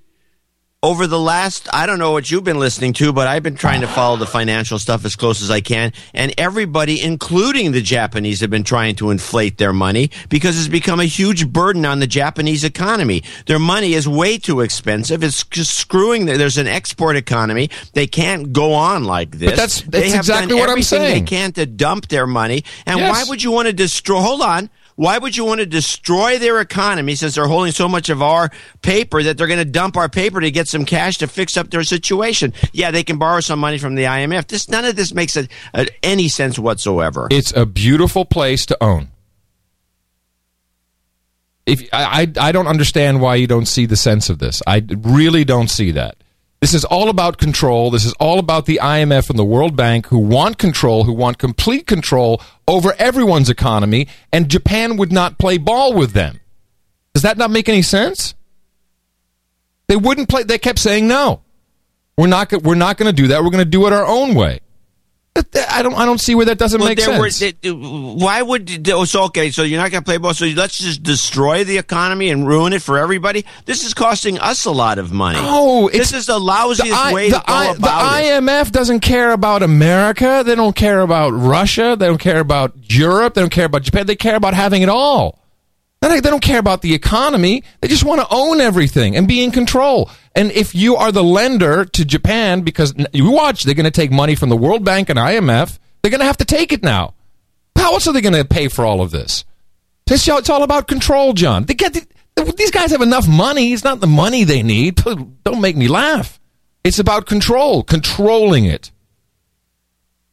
over 0.84 1.06
the 1.06 1.18
last, 1.18 1.68
I 1.72 1.86
don't 1.86 2.00
know 2.00 2.10
what 2.10 2.28
you've 2.28 2.42
been 2.42 2.58
listening 2.58 2.92
to, 2.94 3.12
but 3.12 3.28
I've 3.28 3.44
been 3.44 3.54
trying 3.54 3.82
to 3.82 3.86
follow 3.86 4.16
the 4.16 4.26
financial 4.26 4.80
stuff 4.80 5.04
as 5.04 5.14
close 5.14 5.40
as 5.40 5.48
I 5.48 5.60
can. 5.60 5.92
And 6.12 6.34
everybody, 6.36 7.00
including 7.00 7.70
the 7.70 7.80
Japanese, 7.80 8.40
have 8.40 8.50
been 8.50 8.64
trying 8.64 8.96
to 8.96 9.10
inflate 9.10 9.58
their 9.58 9.72
money 9.72 10.10
because 10.28 10.58
it's 10.58 10.66
become 10.66 10.98
a 10.98 11.04
huge 11.04 11.48
burden 11.52 11.86
on 11.86 12.00
the 12.00 12.08
Japanese 12.08 12.64
economy. 12.64 13.22
Their 13.46 13.60
money 13.60 13.94
is 13.94 14.08
way 14.08 14.38
too 14.38 14.60
expensive. 14.60 15.22
It's 15.22 15.44
just 15.44 15.76
screwing. 15.76 16.26
There's 16.26 16.58
an 16.58 16.66
export 16.66 17.14
economy. 17.14 17.70
They 17.92 18.08
can't 18.08 18.52
go 18.52 18.72
on 18.72 19.04
like 19.04 19.30
this. 19.30 19.50
But 19.50 19.56
that's, 19.56 19.82
that's 19.82 20.14
exactly 20.14 20.56
what 20.56 20.68
I'm 20.68 20.82
saying. 20.82 21.24
They 21.24 21.30
can't 21.30 21.54
to 21.54 21.66
dump 21.66 22.08
their 22.08 22.26
money. 22.26 22.64
And 22.86 22.98
yes. 22.98 23.08
why 23.08 23.30
would 23.30 23.40
you 23.40 23.52
want 23.52 23.66
to 23.68 23.72
destroy? 23.72 24.18
Hold 24.18 24.42
on. 24.42 24.68
Why 24.96 25.18
would 25.18 25.36
you 25.36 25.44
want 25.44 25.60
to 25.60 25.66
destroy 25.66 26.38
their 26.38 26.60
economy 26.60 27.14
since 27.14 27.34
they're 27.34 27.46
holding 27.46 27.72
so 27.72 27.88
much 27.88 28.08
of 28.08 28.22
our 28.22 28.50
paper 28.82 29.22
that 29.22 29.38
they're 29.38 29.46
going 29.46 29.58
to 29.58 29.64
dump 29.64 29.96
our 29.96 30.08
paper 30.08 30.40
to 30.40 30.50
get 30.50 30.68
some 30.68 30.84
cash 30.84 31.18
to 31.18 31.26
fix 31.26 31.56
up 31.56 31.70
their 31.70 31.84
situation? 31.84 32.52
Yeah, 32.72 32.90
they 32.90 33.04
can 33.04 33.18
borrow 33.18 33.40
some 33.40 33.58
money 33.58 33.78
from 33.78 33.94
the 33.94 34.04
IMF. 34.04 34.46
This 34.46 34.68
none 34.68 34.84
of 34.84 34.96
this 34.96 35.14
makes 35.14 35.36
a, 35.36 35.48
a, 35.74 35.82
uh, 35.82 35.84
any 36.02 36.28
sense 36.28 36.58
whatsoever. 36.58 37.28
It's 37.30 37.52
a 37.56 37.66
beautiful 37.66 38.24
place 38.24 38.66
to 38.66 38.82
own. 38.82 39.08
If 41.64 41.88
I, 41.92 42.22
I, 42.22 42.48
I 42.48 42.52
don't 42.52 42.66
understand 42.66 43.20
why 43.20 43.36
you 43.36 43.46
don't 43.46 43.66
see 43.66 43.86
the 43.86 43.96
sense 43.96 44.28
of 44.28 44.38
this. 44.38 44.62
I 44.66 44.84
really 44.88 45.44
don't 45.44 45.68
see 45.68 45.92
that. 45.92 46.16
This 46.62 46.74
is 46.74 46.84
all 46.84 47.08
about 47.08 47.38
control. 47.38 47.90
This 47.90 48.04
is 48.04 48.12
all 48.20 48.38
about 48.38 48.66
the 48.66 48.78
IMF 48.80 49.28
and 49.28 49.36
the 49.36 49.44
World 49.44 49.74
Bank 49.74 50.06
who 50.06 50.18
want 50.18 50.58
control, 50.58 51.02
who 51.02 51.12
want 51.12 51.36
complete 51.36 51.88
control 51.88 52.40
over 52.68 52.94
everyone's 53.00 53.50
economy, 53.50 54.06
and 54.32 54.48
Japan 54.48 54.96
would 54.96 55.10
not 55.10 55.38
play 55.38 55.58
ball 55.58 55.92
with 55.92 56.12
them. 56.12 56.38
Does 57.14 57.24
that 57.24 57.36
not 57.36 57.50
make 57.50 57.68
any 57.68 57.82
sense? 57.82 58.36
They 59.88 59.96
wouldn't 59.96 60.28
play. 60.28 60.44
They 60.44 60.56
kept 60.56 60.78
saying 60.78 61.08
no. 61.08 61.42
We're 62.16 62.28
not. 62.28 62.52
We're 62.62 62.76
not 62.76 62.96
going 62.96 63.12
to 63.12 63.22
do 63.22 63.26
that. 63.28 63.42
We're 63.42 63.50
going 63.50 63.64
to 63.64 63.68
do 63.68 63.88
it 63.88 63.92
our 63.92 64.06
own 64.06 64.36
way. 64.36 64.60
I 65.34 65.82
don't. 65.82 65.94
I 65.94 66.04
don't 66.04 66.20
see 66.20 66.34
where 66.34 66.44
that 66.46 66.58
doesn't 66.58 66.78
well, 66.78 66.90
make 66.90 67.00
sense. 67.00 67.40
Were, 67.40 67.52
they, 67.52 67.70
why 67.70 68.42
would? 68.42 68.86
Oh, 68.90 69.06
so 69.06 69.24
okay. 69.24 69.50
So 69.50 69.62
you're 69.62 69.80
not 69.80 69.90
going 69.90 70.02
to 70.02 70.04
play 70.04 70.18
ball. 70.18 70.34
So 70.34 70.44
let's 70.44 70.76
just 70.76 71.02
destroy 71.02 71.64
the 71.64 71.78
economy 71.78 72.28
and 72.28 72.46
ruin 72.46 72.74
it 72.74 72.82
for 72.82 72.98
everybody. 72.98 73.46
This 73.64 73.84
is 73.84 73.94
costing 73.94 74.38
us 74.38 74.66
a 74.66 74.70
lot 74.70 74.98
of 74.98 75.10
money. 75.10 75.38
Oh, 75.40 75.88
this 75.88 76.12
is 76.12 76.26
the 76.26 76.38
lousiest 76.38 77.08
the, 77.08 77.14
way 77.14 77.30
the, 77.30 77.38
to 77.38 77.44
go 77.46 77.52
I, 77.52 77.72
about 77.74 77.80
the 77.80 78.26
it. 78.26 78.42
IMF 78.42 78.72
doesn't 78.72 79.00
care 79.00 79.32
about 79.32 79.62
America. 79.62 80.42
They 80.44 80.54
don't 80.54 80.76
care 80.76 81.00
about 81.00 81.30
Russia. 81.30 81.96
They 81.98 82.06
don't 82.06 82.20
care 82.20 82.40
about 82.40 82.74
Europe. 82.92 83.32
They 83.32 83.40
don't 83.40 83.50
care 83.50 83.66
about 83.66 83.82
Japan. 83.82 84.06
They 84.06 84.16
care 84.16 84.36
about 84.36 84.52
having 84.52 84.82
it 84.82 84.90
all. 84.90 85.38
They 86.02 86.20
don't 86.20 86.42
care 86.42 86.58
about 86.58 86.82
the 86.82 86.94
economy. 86.94 87.62
They 87.80 87.88
just 87.88 88.04
want 88.04 88.20
to 88.20 88.26
own 88.28 88.60
everything 88.60 89.16
and 89.16 89.28
be 89.28 89.42
in 89.42 89.52
control. 89.52 90.10
And 90.34 90.50
if 90.52 90.74
you 90.74 90.96
are 90.96 91.12
the 91.12 91.22
lender 91.22 91.84
to 91.84 92.04
Japan, 92.04 92.62
because 92.62 92.94
you 93.12 93.30
watch, 93.30 93.64
they're 93.64 93.74
going 93.74 93.84
to 93.84 93.90
take 93.90 94.10
money 94.10 94.34
from 94.34 94.48
the 94.48 94.56
World 94.56 94.84
Bank 94.84 95.08
and 95.10 95.18
IMF, 95.18 95.78
they're 96.00 96.10
going 96.10 96.20
to 96.20 96.26
have 96.26 96.38
to 96.38 96.44
take 96.44 96.72
it 96.72 96.82
now. 96.82 97.14
How 97.76 97.94
else 97.94 98.06
are 98.06 98.12
they 98.12 98.20
going 98.20 98.34
to 98.34 98.44
pay 98.44 98.68
for 98.68 98.84
all 98.84 99.00
of 99.00 99.10
this? 99.10 99.44
It's 100.08 100.50
all 100.50 100.62
about 100.62 100.88
control, 100.88 101.32
John. 101.32 101.64
They 101.64 101.74
get 101.74 101.96
these 102.56 102.70
guys 102.70 102.90
have 102.90 103.02
enough 103.02 103.28
money. 103.28 103.72
It's 103.72 103.84
not 103.84 104.00
the 104.00 104.06
money 104.06 104.44
they 104.44 104.62
need. 104.62 104.96
Don't 104.96 105.60
make 105.60 105.76
me 105.76 105.88
laugh. 105.88 106.40
It's 106.84 106.98
about 106.98 107.26
control, 107.26 107.82
controlling 107.82 108.64
it. 108.64 108.90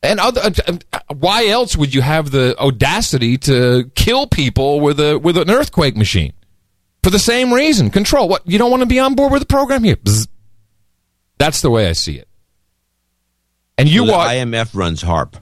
And 0.01 0.19
other, 0.19 0.41
uh, 0.41 0.77
uh, 0.93 0.99
why 1.13 1.47
else 1.47 1.75
would 1.75 1.93
you 1.93 2.01
have 2.01 2.31
the 2.31 2.57
audacity 2.57 3.37
to 3.39 3.91
kill 3.95 4.27
people 4.27 4.79
with 4.79 4.99
a 4.99 5.17
with 5.19 5.37
an 5.37 5.49
earthquake 5.49 5.97
machine? 5.97 6.33
For 7.03 7.09
the 7.09 7.19
same 7.19 7.53
reason, 7.53 7.89
control. 7.89 8.27
What 8.27 8.41
you 8.45 8.57
don't 8.57 8.71
want 8.71 8.81
to 8.81 8.87
be 8.87 8.99
on 8.99 9.15
board 9.15 9.31
with 9.31 9.41
the 9.41 9.45
program 9.47 9.83
here? 9.83 9.95
Bzz. 9.95 10.27
That's 11.37 11.61
the 11.61 11.69
way 11.69 11.87
I 11.87 11.93
see 11.93 12.17
it. 12.17 12.27
And 13.77 13.87
you 13.87 14.03
watch. 14.03 14.29
IMF 14.31 14.75
runs 14.75 15.01
HAARP. 15.03 15.35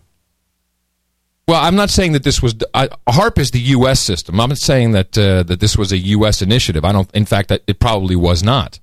Well, 1.48 1.60
I'm 1.64 1.76
not 1.76 1.90
saying 1.90 2.12
that 2.12 2.24
this 2.24 2.42
was 2.42 2.56
I, 2.74 2.88
HAARP 3.10 3.40
is 3.40 3.52
the 3.52 3.60
U.S. 3.60 4.00
system. 4.02 4.40
I'm 4.40 4.50
not 4.50 4.58
saying 4.58 4.92
that 4.92 5.18
uh, 5.18 5.44
that 5.44 5.60
this 5.60 5.78
was 5.78 5.92
a 5.92 5.98
U.S. 5.98 6.42
initiative. 6.42 6.84
I 6.86 6.92
don't. 6.92 7.10
In 7.16 7.26
fact, 7.26 7.50
that 7.50 7.64
it 7.68 7.80
probably 7.80 8.16
was 8.16 8.44
not. 8.44 8.80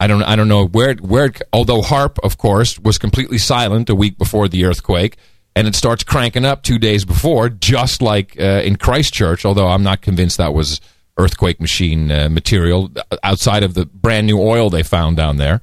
I 0.00 0.06
don't. 0.08 0.22
I 0.22 0.34
don't 0.34 0.48
know 0.48 0.66
where 0.66 0.90
it- 0.90 1.00
where. 1.02 1.26
It, 1.26 1.42
although 1.52 1.82
HAARP, 1.82 2.18
of 2.24 2.38
course, 2.38 2.78
was 2.78 2.98
completely 2.98 3.38
silent 3.38 3.88
a 3.90 3.94
week 3.94 4.18
before 4.18 4.48
the 4.48 4.64
earthquake, 4.64 5.16
and 5.54 5.68
it 5.68 5.76
starts 5.76 6.02
cranking 6.02 6.44
up 6.46 6.62
two 6.62 6.78
days 6.78 7.04
before, 7.04 7.48
just 7.50 8.00
like 8.02 8.40
uh, 8.40 8.62
in 8.64 8.76
Christchurch. 8.76 9.44
Although 9.44 9.68
I'm 9.68 9.82
not 9.84 10.00
convinced 10.00 10.38
that 10.38 10.54
was 10.54 10.80
earthquake 11.22 11.60
machine 11.60 12.10
uh, 12.10 12.28
material 12.28 12.90
outside 13.22 13.62
of 13.62 13.74
the 13.74 13.86
brand 13.86 14.26
new 14.26 14.40
oil 14.40 14.70
they 14.70 14.82
found 14.82 15.16
down 15.16 15.36
there. 15.36 15.60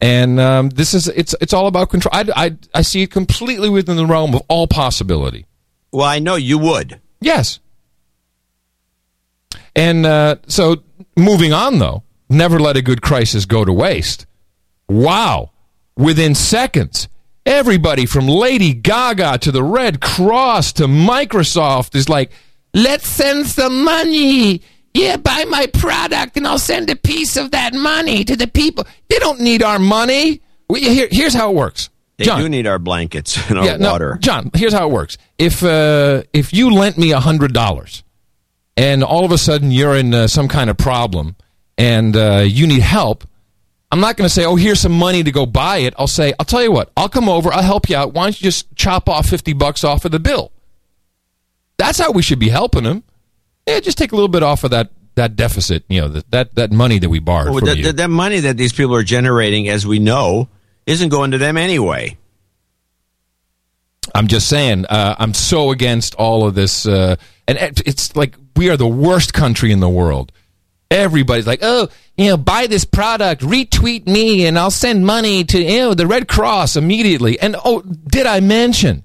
And 0.00 0.38
um, 0.38 0.68
this 0.70 0.92
is 0.92 1.08
it's 1.08 1.34
it's 1.40 1.52
all 1.52 1.66
about 1.66 1.88
control. 1.90 2.10
I, 2.12 2.24
I 2.36 2.56
I 2.74 2.82
see 2.82 3.02
it 3.02 3.10
completely 3.10 3.70
within 3.70 3.96
the 3.96 4.06
realm 4.06 4.34
of 4.34 4.42
all 4.48 4.66
possibility. 4.66 5.46
Well, 5.92 6.06
I 6.06 6.18
know 6.18 6.34
you 6.34 6.58
would. 6.58 7.00
Yes. 7.20 7.60
And 9.76 10.04
uh, 10.04 10.36
so, 10.46 10.82
moving 11.16 11.52
on 11.52 11.78
though, 11.78 12.02
never 12.28 12.60
let 12.60 12.76
a 12.76 12.82
good 12.82 13.02
crisis 13.02 13.44
go 13.44 13.64
to 13.64 13.72
waste. 13.72 14.26
Wow. 14.88 15.52
Within 15.96 16.34
seconds, 16.34 17.08
everybody 17.46 18.06
from 18.06 18.26
Lady 18.26 18.74
Gaga 18.74 19.38
to 19.38 19.52
the 19.52 19.62
Red 19.62 20.00
Cross 20.00 20.74
to 20.74 20.86
Microsoft 20.86 21.94
is 21.94 22.08
like, 22.08 22.30
let's 22.74 23.08
send 23.08 23.46
some 23.46 23.84
money. 23.84 24.60
Yeah, 24.92 25.16
buy 25.16 25.44
my 25.46 25.66
product 25.66 26.36
and 26.36 26.46
I'll 26.46 26.58
send 26.58 26.90
a 26.90 26.96
piece 26.96 27.36
of 27.36 27.50
that 27.52 27.74
money 27.74 28.24
to 28.24 28.36
the 28.36 28.46
people. 28.46 28.84
They 29.08 29.18
don't 29.18 29.40
need 29.40 29.62
our 29.62 29.78
money. 29.78 30.42
We, 30.68 30.82
here, 30.82 31.08
here's 31.10 31.34
how 31.34 31.50
it 31.50 31.54
works. 31.56 31.90
They 32.16 32.24
John, 32.24 32.40
do 32.40 32.48
need 32.48 32.66
our 32.66 32.78
blankets 32.78 33.38
and 33.50 33.58
our 33.58 33.78
no, 33.78 33.92
water. 33.92 34.18
John, 34.20 34.50
here's 34.54 34.72
how 34.72 34.88
it 34.88 34.92
works. 34.92 35.18
If 35.38 35.64
uh, 35.64 36.22
if 36.32 36.52
you 36.52 36.70
lent 36.72 36.96
me 36.96 37.10
hundred 37.10 37.52
dollars, 37.52 38.04
and 38.76 39.02
all 39.02 39.24
of 39.24 39.32
a 39.32 39.38
sudden 39.38 39.72
you're 39.72 39.96
in 39.96 40.14
uh, 40.14 40.26
some 40.28 40.46
kind 40.46 40.70
of 40.70 40.76
problem, 40.76 41.34
and 41.76 42.16
uh, 42.16 42.44
you 42.46 42.68
need 42.68 42.82
help, 42.82 43.26
I'm 43.90 43.98
not 43.98 44.16
going 44.16 44.26
to 44.26 44.32
say, 44.32 44.44
"Oh, 44.44 44.54
here's 44.54 44.80
some 44.80 44.96
money 44.96 45.24
to 45.24 45.32
go 45.32 45.44
buy 45.44 45.78
it." 45.78 45.94
I'll 45.98 46.06
say, 46.06 46.32
"I'll 46.38 46.46
tell 46.46 46.62
you 46.62 46.70
what. 46.70 46.92
I'll 46.96 47.08
come 47.08 47.28
over. 47.28 47.52
I'll 47.52 47.62
help 47.64 47.88
you 47.88 47.96
out. 47.96 48.14
Why 48.14 48.24
don't 48.24 48.40
you 48.40 48.44
just 48.44 48.74
chop 48.76 49.08
off 49.08 49.26
fifty 49.26 49.52
bucks 49.52 49.82
off 49.82 50.04
of 50.04 50.12
the 50.12 50.20
bill?" 50.20 50.52
That's 51.76 51.98
how 51.98 52.12
we 52.12 52.22
should 52.22 52.38
be 52.38 52.48
helping 52.48 52.84
them. 52.84 53.02
Yeah, 53.66 53.80
just 53.80 53.98
take 53.98 54.12
a 54.12 54.14
little 54.14 54.28
bit 54.28 54.42
off 54.42 54.64
of 54.64 54.70
that 54.70 54.90
that 55.14 55.36
deficit. 55.36 55.84
You 55.88 56.02
know, 56.02 56.08
that 56.08 56.30
that, 56.30 56.54
that 56.54 56.72
money 56.72 56.98
that 56.98 57.08
we 57.08 57.18
borrowed 57.18 57.50
Well, 57.50 57.58
from 57.60 57.68
that, 57.68 57.76
you. 57.78 57.84
that, 57.84 57.96
that 57.96 58.10
money 58.10 58.40
that 58.40 58.56
these 58.56 58.72
people 58.72 58.94
are 58.94 59.02
generating, 59.02 59.68
as 59.68 59.86
we 59.86 59.98
know, 59.98 60.48
isn't 60.86 61.08
going 61.08 61.30
to 61.32 61.38
them 61.38 61.56
anyway. 61.56 62.16
I'm 64.14 64.28
just 64.28 64.48
saying, 64.48 64.86
uh, 64.86 65.16
I'm 65.18 65.34
so 65.34 65.70
against 65.70 66.14
all 66.16 66.46
of 66.46 66.54
this. 66.54 66.86
Uh, 66.86 67.16
and 67.48 67.58
it's 67.60 68.14
like 68.16 68.36
we 68.56 68.70
are 68.70 68.76
the 68.76 68.86
worst 68.86 69.32
country 69.32 69.72
in 69.72 69.80
the 69.80 69.88
world. 69.88 70.30
Everybody's 70.90 71.46
like, 71.46 71.60
oh, 71.62 71.88
you 72.16 72.28
know, 72.28 72.36
buy 72.36 72.66
this 72.66 72.84
product, 72.84 73.42
retweet 73.42 74.06
me, 74.06 74.46
and 74.46 74.58
I'll 74.58 74.70
send 74.70 75.04
money 75.04 75.42
to 75.44 75.60
you 75.60 75.78
know 75.78 75.94
the 75.94 76.06
Red 76.06 76.28
Cross 76.28 76.76
immediately. 76.76 77.40
And 77.40 77.56
oh, 77.64 77.80
did 77.82 78.26
I 78.26 78.40
mention? 78.40 79.04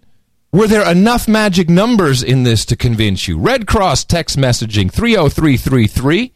Were 0.51 0.67
there 0.67 0.89
enough 0.89 1.27
magic 1.27 1.69
numbers 1.69 2.23
in 2.23 2.43
this 2.43 2.65
to 2.65 2.75
convince 2.75 3.27
you? 3.27 3.37
Red 3.37 3.67
Cross 3.67 4.05
text 4.05 4.37
messaging 4.37 4.91
30333. 4.91 6.33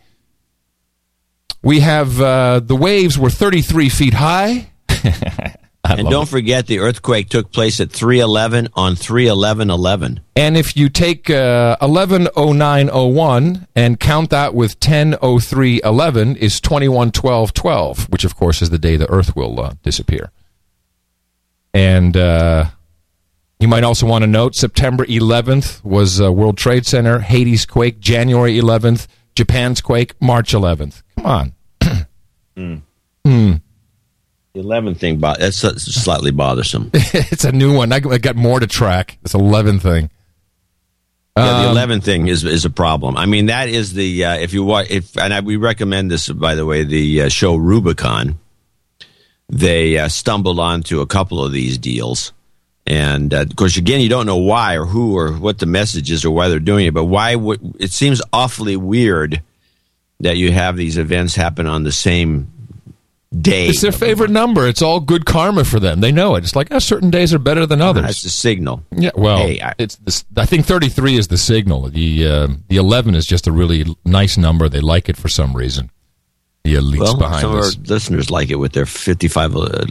We 1.63 1.79
have 1.79 2.21
uh, 2.21 2.59
the 2.59 2.75
waves 2.75 3.17
were 3.17 3.29
33 3.29 3.89
feet 3.89 4.13
high. 4.13 4.71
And 5.85 6.09
don't 6.09 6.23
it. 6.23 6.29
forget, 6.29 6.67
the 6.67 6.79
earthquake 6.79 7.27
took 7.27 7.51
place 7.51 7.81
at 7.81 7.91
311 7.91 8.69
on 8.73 8.95
31111. 8.95 10.21
And 10.35 10.55
if 10.55 10.77
you 10.77 10.87
take 10.87 11.29
uh, 11.29 11.75
110901 11.81 13.67
and 13.75 13.99
count 13.99 14.29
that 14.29 14.53
with 14.53 14.75
100311 14.75 16.37
is 16.37 16.61
211212, 16.61 18.09
which 18.09 18.23
of 18.23 18.35
course 18.35 18.61
is 18.61 18.69
the 18.69 18.79
day 18.79 18.95
the 18.95 19.09
earth 19.09 19.35
will 19.35 19.59
uh, 19.59 19.73
disappear. 19.83 20.31
And 21.73 22.15
uh, 22.15 22.67
you 23.63 23.69
might 23.69 23.85
also 23.85 24.05
want 24.05 24.23
to 24.23 24.27
note 24.27 24.55
September 24.55 25.05
11th 25.05 25.83
was 25.85 26.21
uh, 26.21 26.31
World 26.31 26.57
Trade 26.57 26.85
Center, 26.85 27.19
Haiti's 27.19 27.65
quake, 27.65 28.01
January 28.01 28.59
11th, 28.59 29.07
Japan's 29.35 29.79
quake, 29.79 30.13
March 30.21 30.51
11th. 30.51 31.01
Come 31.15 31.25
on. 31.25 31.53
The 34.53 34.59
11th 34.61 34.97
thing, 34.97 35.19
that's 35.19 35.57
slightly 35.57 36.29
bothersome. 36.29 36.91
it's 36.93 37.43
a 37.43 37.51
new 37.51 37.73
one. 37.75 37.91
I 37.91 37.99
got 37.99 38.35
more 38.35 38.59
to 38.59 38.67
track. 38.67 39.17
This 39.23 39.33
11 39.33 39.79
thing. 39.79 40.11
Yeah, 41.35 41.69
Um, 41.69 41.73
the 41.73 41.81
11th 41.81 42.03
thing 42.03 42.27
is 42.27 42.43
is 42.43 42.63
a 42.63 42.69
problem. 42.69 43.17
I 43.17 43.25
mean, 43.25 43.47
that 43.47 43.69
is 43.69 43.93
the 43.93 44.25
uh, 44.25 44.35
if 44.35 44.53
you 44.53 44.63
watch 44.63 44.91
if 44.91 45.17
and 45.17 45.33
I, 45.33 45.39
we 45.39 45.55
recommend 45.55 46.11
this 46.11 46.29
by 46.29 46.53
the 46.53 46.65
way, 46.67 46.83
the 46.83 47.23
uh, 47.23 47.29
show 47.29 47.55
Rubicon. 47.55 48.37
They 49.49 49.97
uh, 49.97 50.09
stumbled 50.09 50.59
onto 50.59 51.01
a 51.01 51.07
couple 51.07 51.43
of 51.43 51.51
these 51.51 51.79
deals, 51.79 52.31
and 52.85 53.33
uh, 53.33 53.41
of 53.41 53.55
course, 53.55 53.77
again, 53.77 54.01
you 54.01 54.09
don't 54.09 54.25
know 54.25 54.37
why 54.37 54.75
or 54.77 54.85
who 54.85 55.17
or 55.17 55.31
what 55.33 55.59
the 55.59 55.65
message 55.65 56.11
is 56.11 56.25
or 56.25 56.31
why 56.31 56.49
they're 56.49 56.59
doing 56.59 56.85
it. 56.87 56.93
But 56.93 57.05
why 57.05 57.35
would 57.35 57.75
it 57.79 57.91
seems 57.91 58.21
awfully 58.33 58.75
weird 58.75 59.41
that 60.19 60.37
you 60.37 60.51
have 60.51 60.75
these 60.77 60.97
events 60.97 61.35
happen 61.35 61.65
on 61.67 61.83
the 61.83 61.91
same 61.91 62.51
day? 63.31 63.67
It's 63.69 63.81
their 63.81 63.91
favorite 63.93 64.29
number. 64.31 64.67
It's 64.67 64.81
all 64.81 64.99
good 64.99 65.25
karma 65.25 65.63
for 65.63 65.79
them. 65.79 66.01
They 66.01 66.11
know 66.11 66.35
it. 66.35 66.43
It's 66.43 66.55
like 66.55 66.67
oh, 66.71 66.79
certain 66.79 67.09
days 67.09 67.33
are 67.33 67.39
better 67.39 67.65
than 67.65 67.81
others. 67.81 68.03
That's 68.03 68.21
the 68.23 68.29
signal. 68.29 68.83
Yeah, 68.91 69.11
well, 69.15 69.37
Hey, 69.37 69.61
I- 69.61 69.75
it's 69.77 69.95
this, 69.97 70.25
I 70.35 70.45
think 70.45 70.65
33 70.65 71.15
is 71.17 71.29
the 71.29 71.37
signal. 71.37 71.89
The 71.89 72.27
uh, 72.27 72.47
the 72.67 72.77
11 72.77 73.15
is 73.15 73.25
just 73.25 73.47
a 73.47 73.51
really 73.51 73.85
nice 74.05 74.37
number. 74.37 74.67
They 74.67 74.81
like 74.81 75.07
it 75.09 75.15
for 75.17 75.29
some 75.29 75.55
reason. 75.55 75.89
The 76.65 76.75
elites 76.75 76.99
Well, 76.99 77.17
behind 77.17 77.41
some 77.41 77.51
of 77.51 77.57
our 77.63 77.71
listeners 77.87 78.29
like 78.29 78.49
it 78.49 78.55
with 78.55 78.71
their 78.71 78.85
fifty-five. 78.85 79.53
Uh, 79.55 79.85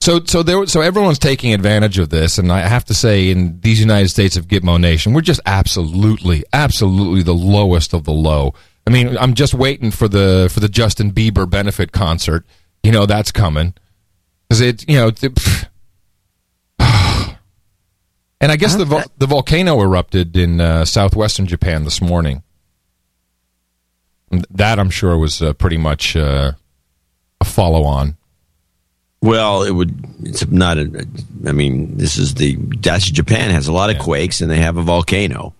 So 0.00 0.22
so 0.24 0.42
there 0.42 0.66
so 0.66 0.82
everyone's 0.82 1.18
taking 1.18 1.52
advantage 1.52 1.98
of 1.98 2.10
this, 2.10 2.38
and 2.38 2.52
I 2.52 2.60
have 2.60 2.84
to 2.86 2.94
say, 2.94 3.30
in 3.30 3.60
these 3.60 3.80
United 3.80 4.08
States 4.08 4.36
of 4.36 4.46
Gitmo 4.46 4.80
Nation, 4.80 5.14
we're 5.14 5.20
just 5.20 5.40
absolutely, 5.46 6.44
absolutely 6.52 7.22
the 7.22 7.34
lowest 7.34 7.92
of 7.92 8.04
the 8.04 8.12
low. 8.12 8.54
I 8.86 8.90
mean, 8.90 9.16
I'm 9.18 9.34
just 9.34 9.52
waiting 9.54 9.90
for 9.90 10.06
the 10.06 10.48
for 10.52 10.60
the 10.60 10.68
Justin 10.68 11.12
Bieber 11.12 11.48
benefit 11.48 11.92
concert. 11.92 12.44
You 12.82 12.92
know 12.92 13.06
that's 13.06 13.32
coming 13.32 13.74
because 14.48 14.60
it 14.60 14.88
you 14.88 14.96
know. 14.96 15.10
And 18.38 18.52
I 18.52 18.56
guess 18.56 18.76
the 18.76 18.84
vol- 18.84 19.10
the 19.16 19.26
volcano 19.26 19.80
erupted 19.80 20.36
in 20.36 20.60
uh, 20.60 20.84
southwestern 20.84 21.46
Japan 21.46 21.84
this 21.84 22.02
morning. 22.02 22.42
That 24.50 24.78
I'm 24.78 24.90
sure 24.90 25.16
was 25.16 25.40
uh, 25.40 25.54
pretty 25.54 25.78
much 25.78 26.14
uh, 26.16 26.52
a 27.40 27.44
follow 27.44 27.84
on. 27.84 28.18
Well, 29.22 29.62
it 29.62 29.70
would. 29.70 30.04
It's 30.22 30.46
not. 30.46 30.78
A, 30.78 31.06
I 31.46 31.52
mean, 31.52 31.96
this 31.96 32.16
is 32.18 32.34
the. 32.34 32.56
That's 32.56 33.10
Japan 33.10 33.50
has 33.50 33.68
a 33.68 33.72
lot 33.72 33.90
of 33.90 33.98
quakes, 33.98 34.40
and 34.40 34.50
they 34.50 34.58
have 34.58 34.76
a 34.76 34.82
volcano, 34.82 35.54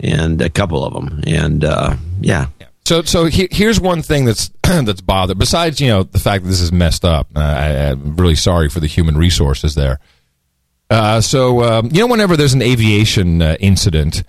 and 0.00 0.40
a 0.42 0.50
couple 0.50 0.84
of 0.84 0.92
them, 0.92 1.22
and 1.26 1.64
uh, 1.64 1.96
yeah. 2.20 2.46
So, 2.84 3.02
so 3.02 3.26
he, 3.26 3.48
here's 3.50 3.78
one 3.78 4.00
thing 4.00 4.24
that's 4.24 4.48
that's 4.62 5.00
bothered. 5.00 5.38
Besides, 5.38 5.80
you 5.80 5.88
know, 5.88 6.04
the 6.04 6.18
fact 6.18 6.44
that 6.44 6.50
this 6.50 6.60
is 6.60 6.72
messed 6.72 7.04
up. 7.04 7.28
Uh, 7.36 7.40
I, 7.40 7.90
I'm 7.90 8.16
really 8.16 8.34
sorry 8.34 8.68
for 8.68 8.80
the 8.80 8.86
human 8.86 9.16
resources 9.16 9.74
there. 9.74 10.00
Uh, 10.90 11.20
so, 11.20 11.62
um, 11.64 11.90
you 11.92 12.00
know, 12.00 12.06
whenever 12.06 12.36
there's 12.36 12.54
an 12.54 12.62
aviation 12.62 13.42
uh, 13.42 13.56
incident, 13.60 14.22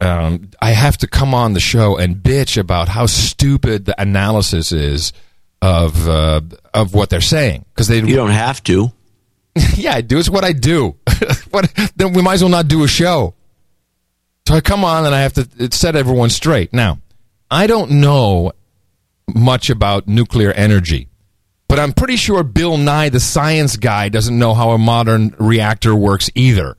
um, 0.00 0.50
I 0.60 0.72
have 0.72 0.96
to 0.98 1.06
come 1.06 1.34
on 1.34 1.52
the 1.52 1.60
show 1.60 1.96
and 1.96 2.16
bitch 2.16 2.58
about 2.58 2.88
how 2.88 3.06
stupid 3.06 3.84
the 3.84 4.00
analysis 4.00 4.72
is 4.72 5.12
of 5.62 6.08
uh, 6.08 6.40
of 6.72 6.94
what 6.94 7.10
they're 7.10 7.20
saying 7.20 7.64
because 7.74 7.88
they 7.88 7.96
You 8.00 8.16
don't 8.16 8.30
have 8.30 8.62
to. 8.64 8.92
yeah, 9.74 9.94
I 9.94 10.00
do. 10.00 10.18
It's 10.18 10.30
what 10.30 10.44
I 10.44 10.52
do. 10.52 10.96
what, 11.50 11.72
then 11.96 12.12
we 12.12 12.22
might 12.22 12.34
as 12.34 12.42
well 12.42 12.50
not 12.50 12.68
do 12.68 12.84
a 12.84 12.88
show. 12.88 13.34
So 14.46 14.54
I 14.54 14.60
come 14.60 14.84
on 14.84 15.06
and 15.06 15.14
I 15.14 15.20
have 15.20 15.34
to 15.34 15.72
set 15.72 15.96
everyone 15.96 16.30
straight. 16.30 16.72
Now, 16.72 16.98
I 17.50 17.66
don't 17.66 17.90
know 17.92 18.52
much 19.34 19.70
about 19.70 20.08
nuclear 20.08 20.52
energy, 20.52 21.08
but 21.68 21.78
I'm 21.78 21.92
pretty 21.92 22.16
sure 22.16 22.42
Bill 22.42 22.76
Nye, 22.76 23.10
the 23.10 23.20
science 23.20 23.76
guy, 23.76 24.08
doesn't 24.08 24.36
know 24.36 24.54
how 24.54 24.70
a 24.70 24.78
modern 24.78 25.34
reactor 25.38 25.94
works 25.94 26.30
either. 26.34 26.76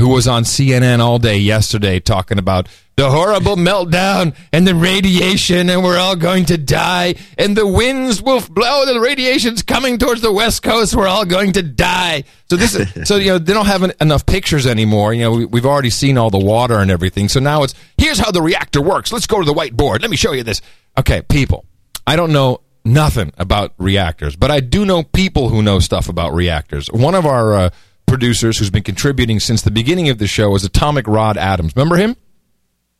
Who 0.00 0.08
was 0.08 0.26
on 0.26 0.44
CNN 0.44 0.98
all 1.00 1.18
day 1.18 1.36
yesterday 1.36 2.00
talking 2.00 2.38
about 2.38 2.66
the 2.96 3.10
horrible 3.10 3.56
meltdown 3.56 4.34
and 4.50 4.66
the 4.66 4.74
radiation, 4.74 5.68
and 5.68 5.84
we're 5.84 5.98
all 5.98 6.16
going 6.16 6.46
to 6.46 6.56
die, 6.56 7.14
and 7.36 7.54
the 7.54 7.66
winds 7.66 8.22
will 8.22 8.40
blow, 8.40 8.86
the 8.86 8.98
radiation's 8.98 9.62
coming 9.62 9.98
towards 9.98 10.22
the 10.22 10.32
west 10.32 10.62
coast, 10.62 10.94
we're 10.94 11.06
all 11.06 11.26
going 11.26 11.52
to 11.52 11.62
die. 11.62 12.24
So 12.48 12.56
this 12.56 12.74
is, 12.74 12.88
so, 13.08 13.16
you 13.16 13.28
know, 13.28 13.38
they 13.38 13.52
don't 13.52 13.66
have 13.66 13.82
en- 13.82 13.92
enough 14.00 14.24
pictures 14.24 14.66
anymore. 14.66 15.12
You 15.12 15.20
know, 15.20 15.32
we, 15.32 15.44
we've 15.44 15.66
already 15.66 15.90
seen 15.90 16.16
all 16.16 16.30
the 16.30 16.38
water 16.38 16.78
and 16.78 16.90
everything. 16.90 17.28
So 17.28 17.40
now 17.40 17.62
it's, 17.62 17.74
here's 17.98 18.18
how 18.18 18.30
the 18.30 18.42
reactor 18.42 18.80
works. 18.80 19.12
Let's 19.12 19.26
go 19.26 19.38
to 19.38 19.44
the 19.44 19.54
whiteboard. 19.54 20.00
Let 20.00 20.10
me 20.10 20.16
show 20.16 20.32
you 20.32 20.42
this. 20.42 20.62
Okay, 20.98 21.20
people, 21.22 21.66
I 22.06 22.16
don't 22.16 22.32
know 22.32 22.62
nothing 22.86 23.32
about 23.36 23.74
reactors, 23.76 24.34
but 24.34 24.50
I 24.50 24.60
do 24.60 24.86
know 24.86 25.02
people 25.02 25.50
who 25.50 25.62
know 25.62 25.78
stuff 25.78 26.08
about 26.08 26.32
reactors. 26.32 26.90
One 26.90 27.14
of 27.14 27.26
our, 27.26 27.54
uh, 27.54 27.70
producers 28.10 28.58
who's 28.58 28.70
been 28.70 28.82
contributing 28.82 29.40
since 29.40 29.62
the 29.62 29.70
beginning 29.70 30.08
of 30.08 30.18
the 30.18 30.26
show 30.26 30.54
is 30.54 30.64
Atomic 30.64 31.06
Rod 31.06 31.38
Adams. 31.38 31.74
Remember 31.76 31.96
him? 31.96 32.16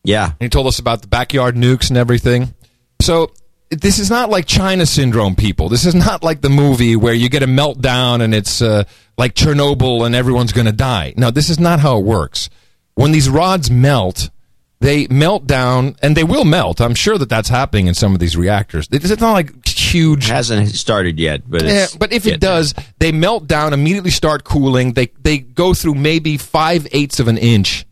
Yeah. 0.05 0.26
And 0.26 0.37
he 0.40 0.49
told 0.49 0.67
us 0.67 0.79
about 0.79 1.02
the 1.02 1.09
backyard 1.09 1.57
nukes 1.57 1.88
and 1.90 1.99
everything. 1.99 2.55
So 3.02 3.33
this 3.71 3.99
is 3.99 4.09
not 4.09 4.31
like 4.31 4.47
China 4.47 4.87
syndrome, 4.87 5.35
people. 5.35 5.69
This 5.69 5.85
is 5.85 5.95
not 5.95 6.23
like 6.23 6.40
the 6.40 6.49
movie 6.49 6.97
where 6.97 7.12
you 7.12 7.29
get 7.29 7.43
a 7.43 7.47
meltdown 7.47 8.23
and 8.23 8.35
it's 8.35 8.62
uh, 8.62 8.85
like 9.19 9.35
Chernobyl 9.35 10.07
and 10.07 10.14
everyone's 10.14 10.52
going 10.52 10.67
to 10.67 10.73
die. 10.73 11.12
No, 11.17 11.31
this 11.31 11.50
is 11.50 11.59
not 11.59 11.81
how 11.81 11.99
it 11.99 12.05
works. 12.05 12.49
When 12.95 13.12
these 13.12 13.29
rods 13.29 13.71
melt, 13.71 14.31
they 14.80 15.06
melt 15.08 15.46
down 15.46 15.96
and 16.02 16.16
they 16.16 16.25
will 16.25 16.44
melt. 16.44 16.80
I'm 16.80 16.94
sure 16.94 17.18
that 17.18 17.28
that's 17.28 17.49
happening 17.49 17.87
in 17.87 17.94
some 17.94 18.14
of 18.14 18.18
these 18.18 18.37
reactors. 18.37 18.88
It's 18.90 19.20
not 19.20 19.32
like 19.32 19.66
huge. 19.66 20.25
It 20.25 20.32
hasn't 20.32 20.68
started 20.70 21.18
yet, 21.18 21.42
but 21.49 21.62
yeah, 21.62 21.87
but 21.99 22.12
if 22.12 22.26
it 22.26 22.40
does, 22.40 22.72
there. 22.72 22.84
they 22.99 23.12
melt 23.12 23.46
down, 23.46 23.72
immediately 23.72 24.10
start 24.10 24.44
cooling. 24.44 24.94
They 24.94 25.06
they 25.22 25.38
go 25.38 25.75
through 25.75 25.94
maybe 25.94 26.38
five 26.38 26.87
eighths 26.92 27.20
of 27.20 27.28
an 27.28 27.37
inch 27.37 27.87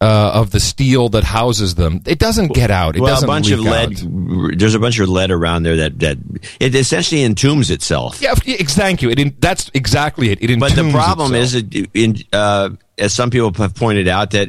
uh, 0.00 0.30
of 0.34 0.50
the 0.50 0.60
steel 0.60 1.08
that 1.08 1.24
houses 1.24 1.74
them. 1.74 2.02
It 2.06 2.20
doesn't 2.20 2.54
get 2.54 2.70
out. 2.70 2.96
It 2.96 3.00
well, 3.00 3.14
doesn't 3.14 3.28
a 3.28 3.32
bunch 3.32 3.50
of 3.50 3.60
lead. 3.60 3.98
Out. 3.98 4.58
There's 4.58 4.74
a 4.74 4.78
bunch 4.78 5.00
of 5.00 5.08
lead 5.08 5.32
around 5.32 5.64
there 5.64 5.76
that 5.76 5.98
that 6.00 6.18
it 6.60 6.74
essentially 6.76 7.24
entombs 7.24 7.70
itself. 7.70 8.22
Yeah, 8.22 8.34
thank 8.34 9.02
you. 9.02 9.10
It 9.10 9.18
in, 9.18 9.34
that's 9.40 9.72
exactly 9.74 10.30
it. 10.30 10.40
It 10.40 10.60
but 10.60 10.76
the 10.76 10.90
problem 10.92 11.34
itself. 11.34 11.64
is, 11.72 11.76
it, 11.82 11.90
in, 11.94 12.16
uh, 12.32 12.70
as 12.96 13.12
some 13.12 13.30
people 13.30 13.52
have 13.54 13.74
pointed 13.74 14.06
out, 14.06 14.30
that 14.30 14.48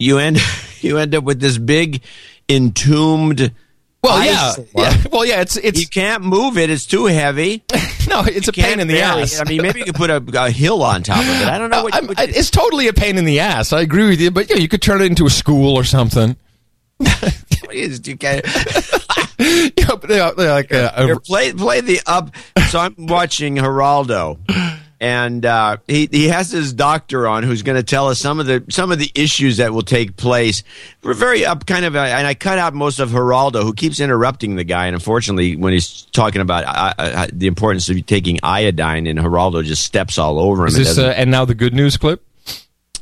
you 0.00 0.18
end 0.18 0.38
you 0.80 0.98
end 0.98 1.14
up 1.14 1.22
with 1.22 1.38
this 1.38 1.58
big 1.58 2.02
entombed. 2.48 3.52
Well, 4.02 4.24
yeah, 4.24 4.54
yeah, 4.74 5.02
Well, 5.12 5.26
yeah. 5.26 5.42
It's 5.42 5.56
it's 5.56 5.78
you 5.78 5.86
can't 5.86 6.24
move 6.24 6.56
it; 6.56 6.70
it's 6.70 6.86
too 6.86 7.04
heavy. 7.04 7.62
no, 8.08 8.22
it's 8.22 8.46
you 8.46 8.50
a 8.50 8.52
pain 8.52 8.80
in 8.80 8.88
the 8.88 9.02
ass. 9.02 9.40
I 9.40 9.44
mean, 9.44 9.60
maybe 9.60 9.80
you 9.80 9.84
could 9.84 9.94
put 9.94 10.08
a, 10.08 10.24
a, 10.42 10.50
hill 10.50 10.82
on 10.82 11.02
top 11.02 11.20
of 11.20 11.28
it. 11.28 11.46
I 11.46 11.58
don't 11.58 11.68
know. 11.68 11.84
What, 11.84 12.08
what 12.08 12.18
it's 12.18 12.50
totally 12.50 12.88
a 12.88 12.94
pain 12.94 13.18
in 13.18 13.26
the 13.26 13.40
ass. 13.40 13.74
I 13.74 13.82
agree 13.82 14.08
with 14.08 14.20
you, 14.20 14.30
but 14.30 14.48
yeah, 14.48 14.56
you 14.56 14.68
could 14.68 14.80
turn 14.80 15.02
it 15.02 15.04
into 15.04 15.26
a 15.26 15.30
school 15.30 15.76
or 15.76 15.84
something. 15.84 16.34
you 16.98 18.16
can 18.16 18.42
yeah, 19.38 20.30
like 20.36 20.72
uh, 20.72 21.18
play 21.26 21.52
play 21.52 21.80
the 21.82 22.00
up. 22.06 22.34
So 22.68 22.78
I'm 22.78 22.94
watching 22.98 23.56
Geraldo 23.56 24.38
and 25.00 25.46
uh, 25.46 25.78
he 25.86 26.08
he 26.12 26.28
has 26.28 26.50
his 26.50 26.74
doctor 26.74 27.26
on 27.26 27.42
who's 27.42 27.62
going 27.62 27.76
to 27.76 27.82
tell 27.82 28.08
us 28.08 28.18
some 28.18 28.38
of 28.38 28.46
the 28.46 28.62
some 28.68 28.92
of 28.92 28.98
the 28.98 29.10
issues 29.14 29.56
that 29.56 29.72
will 29.72 29.82
take 29.82 30.16
place. 30.16 30.62
We're 31.02 31.14
very 31.14 31.46
up 31.46 31.66
kind 31.66 31.86
of, 31.86 31.96
uh, 31.96 32.00
and 32.00 32.26
I 32.26 32.34
cut 32.34 32.58
out 32.58 32.74
most 32.74 32.98
of 33.00 33.10
Geraldo, 33.10 33.62
who 33.62 33.72
keeps 33.72 33.98
interrupting 33.98 34.56
the 34.56 34.64
guy. 34.64 34.86
And 34.86 34.94
unfortunately, 34.94 35.56
when 35.56 35.72
he's 35.72 36.02
talking 36.12 36.42
about 36.42 36.64
uh, 36.64 36.94
uh, 36.98 37.26
the 37.32 37.46
importance 37.46 37.88
of 37.88 38.04
taking 38.06 38.38
iodine, 38.42 39.06
and 39.06 39.18
Geraldo 39.18 39.64
just 39.64 39.84
steps 39.84 40.18
all 40.18 40.38
over 40.38 40.64
him. 40.64 40.68
Is 40.68 40.76
this, 40.76 40.98
uh, 40.98 41.14
and 41.16 41.30
now 41.30 41.46
the 41.46 41.54
good 41.54 41.74
news 41.74 41.96
clip. 41.96 42.22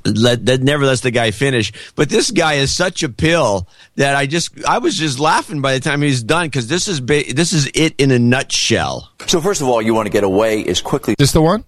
Let, 0.05 0.47
that 0.47 0.63
never 0.63 0.87
lets 0.87 1.01
the 1.03 1.11
guy 1.11 1.33
finish. 1.33 1.73
But 1.95 2.09
this 2.09 2.31
guy 2.31 2.55
is 2.55 2.73
such 2.73 3.03
a 3.03 3.09
pill 3.09 3.69
that 3.97 4.15
I 4.15 4.27
just 4.27 4.65
I 4.65 4.79
was 4.79 4.97
just 4.97 5.19
laughing 5.19 5.61
by 5.61 5.75
the 5.75 5.81
time 5.81 6.01
he's 6.01 6.23
done 6.23 6.47
because 6.47 6.69
this 6.69 6.87
is 6.87 7.01
ba- 7.01 7.25
this 7.35 7.53
is 7.53 7.69
it 7.75 7.95
in 7.99 8.13
a 8.13 8.19
nutshell. 8.19 9.11
So 9.27 9.41
first 9.41 9.61
of 9.61 9.67
all, 9.69 9.83
you 9.83 9.95
want 9.95 10.07
to 10.07 10.13
get 10.13 10.23
away 10.25 10.65
as 10.65 10.81
quickly. 10.81 11.17
This 11.19 11.33
the 11.33 11.43
one? 11.43 11.65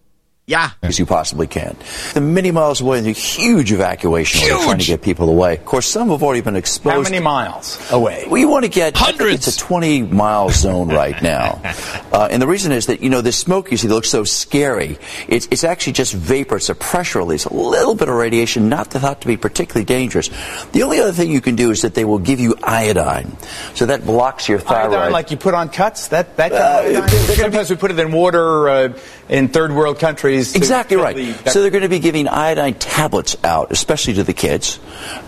Yeah. 0.51 0.73
As 0.83 0.99
you 0.99 1.07
possibly 1.07 1.47
can. 1.47 1.77
The 2.13 2.21
many 2.21 2.51
miles 2.51 2.81
away, 2.81 2.99
a 2.99 3.13
huge 3.13 3.71
evacuation 3.71 4.41
huge. 4.41 4.65
trying 4.65 4.79
to 4.81 4.85
get 4.85 5.01
people 5.01 5.29
away. 5.29 5.57
Of 5.57 5.65
course, 5.65 5.87
some 5.87 6.09
have 6.09 6.25
already 6.25 6.41
been 6.41 6.57
exposed. 6.57 6.93
How 6.93 7.03
many 7.03 7.23
miles 7.23 7.79
away? 7.93 8.27
We 8.29 8.45
want 8.45 8.65
to 8.65 8.69
get 8.69 8.97
hundreds. 8.97 9.47
It's 9.47 9.57
a 9.57 9.61
20 9.61 10.03
mile 10.03 10.51
zone 10.51 10.89
right 10.89 11.21
now. 11.23 11.63
Uh, 12.11 12.27
and 12.29 12.43
the 12.43 12.47
reason 12.47 12.73
is 12.73 12.87
that, 12.87 13.03
you 13.03 13.09
know, 13.09 13.21
this 13.21 13.39
smoke 13.39 13.71
you 13.71 13.77
see 13.77 13.87
that 13.87 13.95
looks 13.95 14.11
so 14.11 14.25
scary, 14.25 14.99
it's, 15.29 15.47
it's 15.53 15.63
actually 15.63 15.93
just 15.93 16.13
vapor. 16.13 16.57
It's 16.57 16.69
a 16.69 16.75
pressure 16.75 17.21
release, 17.21 17.45
a 17.45 17.55
little 17.55 17.95
bit 17.95 18.09
of 18.09 18.17
radiation, 18.17 18.69
not 18.69 18.89
thought 18.89 19.21
to 19.21 19.29
be 19.29 19.37
particularly 19.37 19.85
dangerous. 19.85 20.29
The 20.73 20.83
only 20.83 20.99
other 20.99 21.13
thing 21.13 21.31
you 21.31 21.41
can 21.41 21.55
do 21.55 21.71
is 21.71 21.83
that 21.83 21.95
they 21.95 22.05
will 22.05 22.19
give 22.19 22.41
you 22.41 22.57
iodine. 22.65 23.37
So 23.75 23.87
that 23.87 24.05
blocks 24.05 24.49
your 24.49 24.59
thyroid. 24.59 24.95
Iodine, 24.95 25.13
like 25.13 25.31
you 25.31 25.37
put 25.37 25.55
on 25.55 25.69
cuts? 25.69 26.09
That, 26.09 26.37
that 26.39 26.51
kind 26.51 26.97
uh, 26.97 27.05
of 27.05 27.11
Sometimes 27.11 27.71
we 27.71 27.77
put 27.77 27.93
it 27.93 27.99
in 28.01 28.11
water 28.11 28.69
uh, 28.69 28.99
in 29.29 29.49
third 29.49 29.73
world 29.73 30.01
countries. 30.01 30.40
Exactly 30.55 30.97
right. 30.97 31.17
The, 31.17 31.51
so 31.51 31.63
they're 31.63 31.71
going 31.71 31.83
to 31.83 31.89
be 31.89 31.99
giving 31.99 32.29
iodine 32.29 32.75
tablets 32.75 33.37
out, 33.45 33.71
especially 33.73 34.15
to 34.15 34.25
the 34.25 34.33
kids 34.33 34.79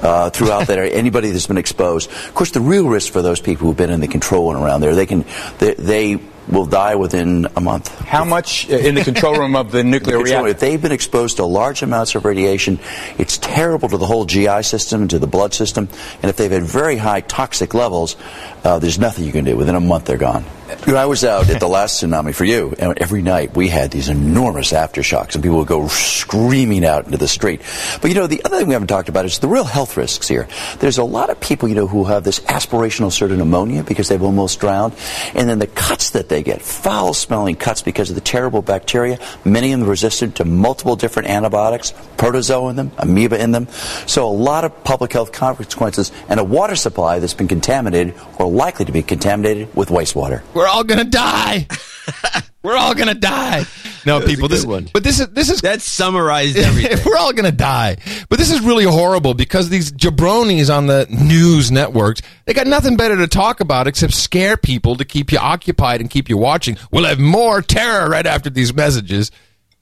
uh, 0.02 0.30
throughout 0.30 0.66
that 0.66 0.78
area. 0.78 0.92
Anybody 0.92 1.30
that's 1.30 1.46
been 1.46 1.58
exposed. 1.58 2.10
Of 2.10 2.34
course, 2.34 2.50
the 2.50 2.60
real 2.60 2.88
risk 2.88 3.12
for 3.12 3.22
those 3.22 3.40
people 3.40 3.66
who've 3.66 3.76
been 3.76 3.90
in 3.90 4.00
the 4.00 4.08
control 4.08 4.52
room 4.52 4.62
around 4.62 4.80
there, 4.80 4.94
they 4.94 5.06
can 5.06 5.24
they, 5.58 5.74
they 5.74 6.20
will 6.48 6.66
die 6.66 6.96
within 6.96 7.46
a 7.56 7.60
month. 7.60 7.88
How 8.00 8.24
much 8.24 8.70
uh, 8.70 8.76
in 8.76 8.94
the 8.94 9.04
control 9.04 9.36
room 9.36 9.56
of 9.56 9.70
the 9.70 9.84
nuclear 9.84 10.18
the 10.18 10.24
reactor? 10.24 10.48
If 10.48 10.60
they've 10.60 10.80
been 10.80 10.92
exposed 10.92 11.36
to 11.36 11.44
large 11.44 11.82
amounts 11.82 12.14
of 12.14 12.24
radiation, 12.24 12.80
it's 13.18 13.38
terrible 13.38 13.88
to 13.88 13.96
the 13.96 14.06
whole 14.06 14.24
GI 14.24 14.62
system 14.62 15.02
and 15.02 15.10
to 15.10 15.18
the 15.18 15.26
blood 15.26 15.54
system. 15.54 15.88
And 16.22 16.30
if 16.30 16.36
they've 16.36 16.50
had 16.50 16.64
very 16.64 16.96
high 16.96 17.20
toxic 17.20 17.74
levels, 17.74 18.16
uh, 18.64 18.78
there's 18.78 18.98
nothing 18.98 19.24
you 19.24 19.32
can 19.32 19.44
do. 19.44 19.56
Within 19.56 19.74
a 19.74 19.80
month, 19.80 20.06
they're 20.06 20.16
gone. 20.16 20.44
I 20.86 21.06
was 21.06 21.24
out 21.24 21.48
at 21.50 21.60
the 21.60 21.68
last 21.68 22.02
tsunami 22.02 22.34
for 22.34 22.44
you, 22.44 22.74
and 22.78 22.98
every 22.98 23.22
night 23.22 23.56
we 23.56 23.68
had 23.68 23.90
these 23.90 24.08
enormous 24.08 24.72
aftershocks, 24.72 25.34
and 25.34 25.42
people 25.42 25.58
would 25.58 25.68
go 25.68 25.88
screaming 25.88 26.84
out 26.84 27.06
into 27.06 27.18
the 27.18 27.28
street. 27.28 27.60
But 28.00 28.10
you 28.10 28.14
know, 28.14 28.26
the 28.26 28.42
other 28.44 28.58
thing 28.58 28.68
we 28.68 28.72
haven't 28.74 28.88
talked 28.88 29.08
about 29.08 29.24
is 29.24 29.38
the 29.38 29.48
real 29.48 29.64
health 29.64 29.96
risks 29.96 30.28
here. 30.28 30.48
There's 30.78 30.98
a 30.98 31.04
lot 31.04 31.30
of 31.30 31.40
people, 31.40 31.68
you 31.68 31.74
know, 31.74 31.86
who 31.86 32.04
have 32.04 32.24
this 32.24 32.40
aspirational 32.40 33.12
sort 33.12 33.30
of 33.30 33.38
pneumonia 33.38 33.82
because 33.82 34.08
they've 34.08 34.22
almost 34.22 34.60
drowned, 34.60 34.94
and 35.34 35.48
then 35.48 35.58
the 35.58 35.66
cuts 35.66 36.10
that 36.10 36.28
they 36.28 36.42
get, 36.42 36.62
foul-smelling 36.62 37.56
cuts 37.56 37.82
because 37.82 38.10
of 38.10 38.14
the 38.14 38.20
terrible 38.20 38.62
bacteria. 38.62 39.18
Many 39.44 39.72
of 39.72 39.80
them 39.80 39.88
resistant 39.88 40.36
to 40.36 40.44
multiple 40.44 40.96
different 40.96 41.28
antibiotics, 41.28 41.92
protozoa 42.16 42.70
in 42.70 42.76
them, 42.76 42.92
amoeba 42.98 43.42
in 43.42 43.52
them. 43.52 43.68
So 44.06 44.28
a 44.28 44.30
lot 44.30 44.64
of 44.64 44.84
public 44.84 45.12
health 45.12 45.32
consequences, 45.32 46.12
and 46.28 46.38
a 46.38 46.44
water 46.44 46.76
supply 46.76 47.18
that's 47.18 47.34
been 47.34 47.48
contaminated 47.48 48.14
or 48.38 48.48
likely 48.50 48.84
to 48.84 48.92
be 48.92 49.02
contaminated 49.02 49.74
with 49.74 49.88
wastewater. 49.88 50.42
We're 50.62 50.68
all 50.68 50.84
gonna 50.84 51.02
die. 51.02 51.66
We're 52.62 52.76
all 52.76 52.94
gonna 52.94 53.14
die. 53.14 53.64
No, 54.06 54.20
people. 54.20 54.46
This 54.46 54.64
one, 54.64 54.88
but 54.92 55.02
this 55.02 55.18
is 55.18 55.26
this 55.30 55.50
is 55.50 55.62
that 55.62 55.80
summarized 55.80 56.56
everything. 56.56 56.98
We're 57.04 57.16
all 57.16 57.32
gonna 57.32 57.50
die. 57.50 57.96
But 58.28 58.38
this 58.38 58.52
is 58.52 58.60
really 58.60 58.84
horrible 58.84 59.34
because 59.34 59.70
these 59.70 59.90
jabronis 59.90 60.72
on 60.72 60.86
the 60.86 61.08
news 61.10 61.72
networks 61.72 62.22
they 62.44 62.54
got 62.54 62.68
nothing 62.68 62.96
better 62.96 63.16
to 63.16 63.26
talk 63.26 63.58
about 63.58 63.88
except 63.88 64.14
scare 64.14 64.56
people 64.56 64.94
to 64.94 65.04
keep 65.04 65.32
you 65.32 65.38
occupied 65.38 66.00
and 66.00 66.08
keep 66.08 66.28
you 66.28 66.36
watching. 66.36 66.76
We'll 66.92 67.06
have 67.06 67.18
more 67.18 67.60
terror 67.60 68.08
right 68.08 68.24
after 68.24 68.48
these 68.48 68.72
messages, 68.72 69.32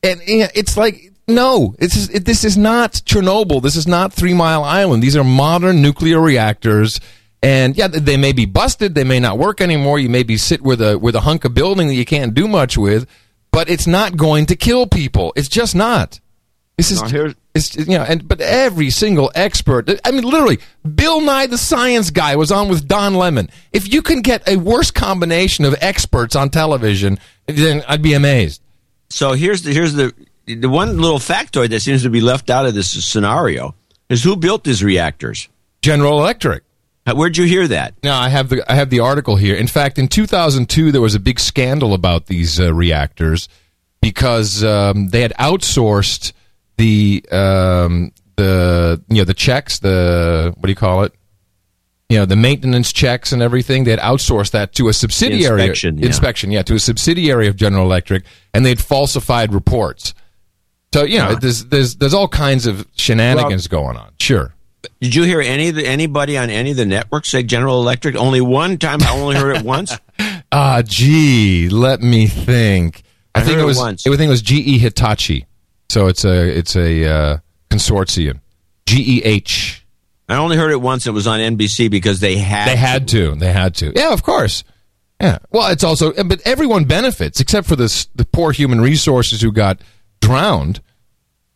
and 0.02 0.18
it's 0.24 0.78
like 0.78 1.12
no, 1.28 1.74
it's 1.78 2.08
it, 2.08 2.24
this 2.24 2.42
is 2.42 2.56
not 2.56 2.94
Chernobyl. 3.04 3.60
This 3.60 3.76
is 3.76 3.86
not 3.86 4.14
Three 4.14 4.32
Mile 4.32 4.64
Island. 4.64 5.02
These 5.02 5.16
are 5.18 5.24
modern 5.24 5.82
nuclear 5.82 6.22
reactors 6.22 7.00
and 7.42 7.76
yeah, 7.76 7.88
they 7.88 8.16
may 8.16 8.33
be 8.33 8.46
busted. 8.46 8.94
They 8.94 9.05
may 9.05 9.20
not 9.20 9.38
work 9.38 9.61
anymore. 9.61 9.98
You 9.98 10.09
may 10.09 10.22
be 10.22 10.37
sit 10.37 10.62
with 10.62 10.81
a 10.83 10.98
with 10.98 11.14
a 11.14 11.20
hunk 11.20 11.44
of 11.44 11.55
building 11.55 11.88
that 11.88 11.94
you 11.94 12.05
can't 12.05 12.35
do 12.35 12.46
much 12.46 12.76
with, 12.76 13.09
but 13.50 13.68
it's 13.70 13.87
not 13.87 14.16
going 14.16 14.46
to 14.46 14.57
kill 14.57 14.87
people. 14.87 15.33
It's 15.37 15.48
just 15.48 15.74
not. 15.74 16.20
This 16.76 16.90
is 16.90 17.12
no, 17.12 17.35
it's 17.55 17.76
you 17.76 17.98
know, 17.98 18.05
and 18.05 18.26
but 18.26 18.40
every 18.40 18.90
single 18.90 19.31
expert. 19.35 19.90
I 20.05 20.11
mean, 20.12 20.24
literally, 20.24 20.61
Bill 20.94 21.20
Nye 21.20 21.46
the 21.46 21.59
Science 21.59 22.11
Guy 22.11 22.37
was 22.37 22.50
on 22.50 22.68
with 22.68 22.88
Don 22.88 23.14
Lemon. 23.14 23.50
If 23.72 23.92
you 23.92 24.00
can 24.00 24.22
get 24.22 24.48
a 24.48 24.57
worse 24.57 24.90
combination 24.90 25.64
of 25.64 25.74
experts 25.81 26.35
on 26.35 26.48
television, 26.48 27.18
then 27.46 27.83
I'd 27.87 28.03
be 28.03 28.14
amazed. 28.14 28.62
So 29.11 29.33
here's 29.33 29.62
the 29.62 29.74
here's 29.74 29.92
the 29.92 30.14
the 30.46 30.68
one 30.68 30.98
little 30.98 31.18
factoid 31.18 31.70
that 31.70 31.81
seems 31.81 32.03
to 32.05 32.11
be 32.11 32.20
left 32.20 32.48
out 32.48 32.66
of 32.66 32.74
this 32.74 32.90
scenario 33.05 33.74
is 34.09 34.24
who 34.24 34.37
built 34.37 34.64
these 34.64 34.83
reactors? 34.83 35.48
General 35.83 36.18
Electric. 36.18 36.64
Where'd 37.12 37.36
you 37.36 37.44
hear 37.44 37.66
that? 37.68 37.94
No, 38.02 38.12
I 38.12 38.28
have 38.28 38.48
the 38.48 38.64
I 38.70 38.74
have 38.74 38.90
the 38.90 39.00
article 39.00 39.36
here. 39.36 39.54
In 39.54 39.66
fact, 39.66 39.98
in 39.98 40.08
2002, 40.08 40.92
there 40.92 41.00
was 41.00 41.14
a 41.14 41.20
big 41.20 41.40
scandal 41.40 41.94
about 41.94 42.26
these 42.26 42.60
uh, 42.60 42.72
reactors 42.72 43.48
because 44.00 44.64
um, 44.64 45.08
they 45.08 45.22
had 45.22 45.32
outsourced 45.34 46.32
the 46.76 47.24
um, 47.30 48.12
the 48.36 49.02
you 49.08 49.18
know 49.18 49.24
the 49.24 49.34
checks, 49.34 49.78
the 49.80 50.52
what 50.56 50.66
do 50.66 50.70
you 50.70 50.76
call 50.76 51.04
it? 51.04 51.14
You 52.08 52.18
know 52.18 52.24
the 52.24 52.36
maintenance 52.36 52.92
checks 52.92 53.32
and 53.32 53.42
everything. 53.42 53.84
They 53.84 53.92
had 53.92 54.00
outsourced 54.00 54.50
that 54.52 54.72
to 54.74 54.88
a 54.88 54.92
subsidiary 54.92 55.62
inspection, 55.62 55.98
yeah. 55.98 56.06
inspection, 56.06 56.50
yeah, 56.50 56.62
to 56.62 56.74
a 56.74 56.80
subsidiary 56.80 57.46
of 57.46 57.56
General 57.56 57.84
Electric, 57.84 58.24
and 58.52 58.64
they'd 58.64 58.80
falsified 58.80 59.52
reports. 59.52 60.14
So 60.92 61.04
you 61.04 61.18
know, 61.18 61.36
there's 61.36 61.66
there's 61.66 61.96
there's 61.96 62.14
all 62.14 62.28
kinds 62.28 62.66
of 62.66 62.86
shenanigans 62.96 63.68
going 63.68 63.96
on. 63.96 64.12
Sure. 64.18 64.54
Did 65.00 65.14
you 65.14 65.24
hear 65.24 65.40
any 65.40 65.68
of 65.68 65.74
the, 65.74 65.86
anybody 65.86 66.36
on 66.38 66.50
any 66.50 66.70
of 66.70 66.76
the 66.76 66.86
networks 66.86 67.28
say 67.30 67.42
General 67.42 67.80
Electric? 67.80 68.16
Only 68.16 68.40
one 68.40 68.78
time. 68.78 69.02
I 69.02 69.10
only 69.10 69.36
heard 69.36 69.56
it 69.56 69.64
once. 69.64 69.96
Ah, 70.52 70.82
gee, 70.84 71.68
let 71.68 72.00
me 72.00 72.26
think. 72.26 73.04
I, 73.36 73.40
I 73.40 73.44
think 73.44 73.58
it 73.58 73.62
it 73.62 73.64
was. 73.64 73.78
once. 73.78 74.04
I 74.04 74.10
think 74.10 74.22
it 74.22 74.28
was 74.28 74.42
GE 74.42 74.80
Hitachi. 74.80 75.46
So 75.88 76.08
it's 76.08 76.24
a 76.24 76.58
it's 76.58 76.74
a 76.74 77.06
uh, 77.08 77.38
consortium. 77.70 78.40
GEH. 78.86 79.82
I 80.28 80.36
only 80.36 80.56
heard 80.56 80.72
it 80.72 80.80
once. 80.80 81.06
It 81.06 81.12
was 81.12 81.28
on 81.28 81.38
NBC 81.38 81.88
because 81.88 82.18
they 82.18 82.36
had. 82.36 82.66
They 82.68 82.74
had 82.76 83.06
to. 83.08 83.36
They 83.36 83.52
had 83.52 83.76
to. 83.76 83.92
Yeah, 83.94 84.12
of 84.12 84.24
course. 84.24 84.64
Yeah. 85.20 85.38
Well, 85.50 85.70
it's 85.70 85.84
also, 85.84 86.12
but 86.24 86.40
everyone 86.44 86.84
benefits 86.84 87.40
except 87.40 87.68
for 87.68 87.76
this 87.76 88.06
the 88.14 88.24
poor 88.24 88.52
human 88.52 88.80
resources 88.80 89.40
who 89.40 89.52
got 89.52 89.80
drowned. 90.20 90.80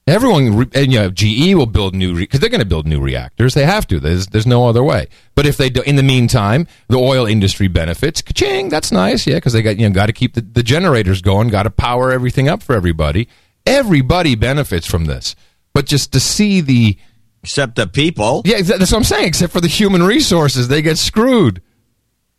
Everyone, 0.06 0.54
re- 0.54 0.66
and 0.74 0.92
you 0.92 0.98
know, 0.98 1.10
GE 1.10 1.54
will 1.54 1.64
build 1.66 1.94
new 1.94 2.14
because 2.14 2.40
they're 2.40 2.50
going 2.50 2.60
to 2.60 2.66
build 2.66 2.86
new 2.86 3.00
reactors. 3.00 3.54
They 3.54 3.64
have 3.64 3.86
to. 3.88 3.98
There's 3.98 4.26
there's 4.26 4.46
no 4.46 4.66
other 4.68 4.84
way. 4.84 5.08
But 5.34 5.46
if 5.46 5.56
they 5.56 5.70
do, 5.70 5.80
in 5.82 5.96
the 5.96 6.02
meantime, 6.02 6.66
the 6.88 6.98
oil 6.98 7.24
industry 7.24 7.68
benefits. 7.68 8.20
Ka-ching, 8.20 8.68
that's 8.68 8.92
nice. 8.92 9.26
Yeah, 9.26 9.36
because 9.36 9.54
they 9.54 9.62
got 9.62 9.78
you 9.78 9.88
know 9.88 9.94
got 9.94 10.06
to 10.06 10.12
keep 10.12 10.34
the, 10.34 10.42
the 10.42 10.62
generators 10.62 11.22
going. 11.22 11.48
Got 11.48 11.62
to 11.62 11.70
power 11.70 12.12
everything 12.12 12.48
up 12.48 12.62
for 12.62 12.74
everybody. 12.74 13.28
Everybody 13.64 14.34
benefits 14.34 14.86
from 14.86 15.06
this. 15.06 15.34
But 15.72 15.86
just 15.86 16.12
to 16.12 16.20
see 16.20 16.60
the 16.60 16.98
Except 17.42 17.76
the 17.76 17.86
people. 17.86 18.42
yeah, 18.46 18.62
that's 18.62 18.92
what 18.92 18.98
I'm 18.98 19.04
saying. 19.04 19.28
Except 19.28 19.52
for 19.52 19.60
the 19.60 19.68
human 19.68 20.02
resources, 20.02 20.68
they 20.68 20.80
get 20.82 20.98
screwed. 20.98 21.62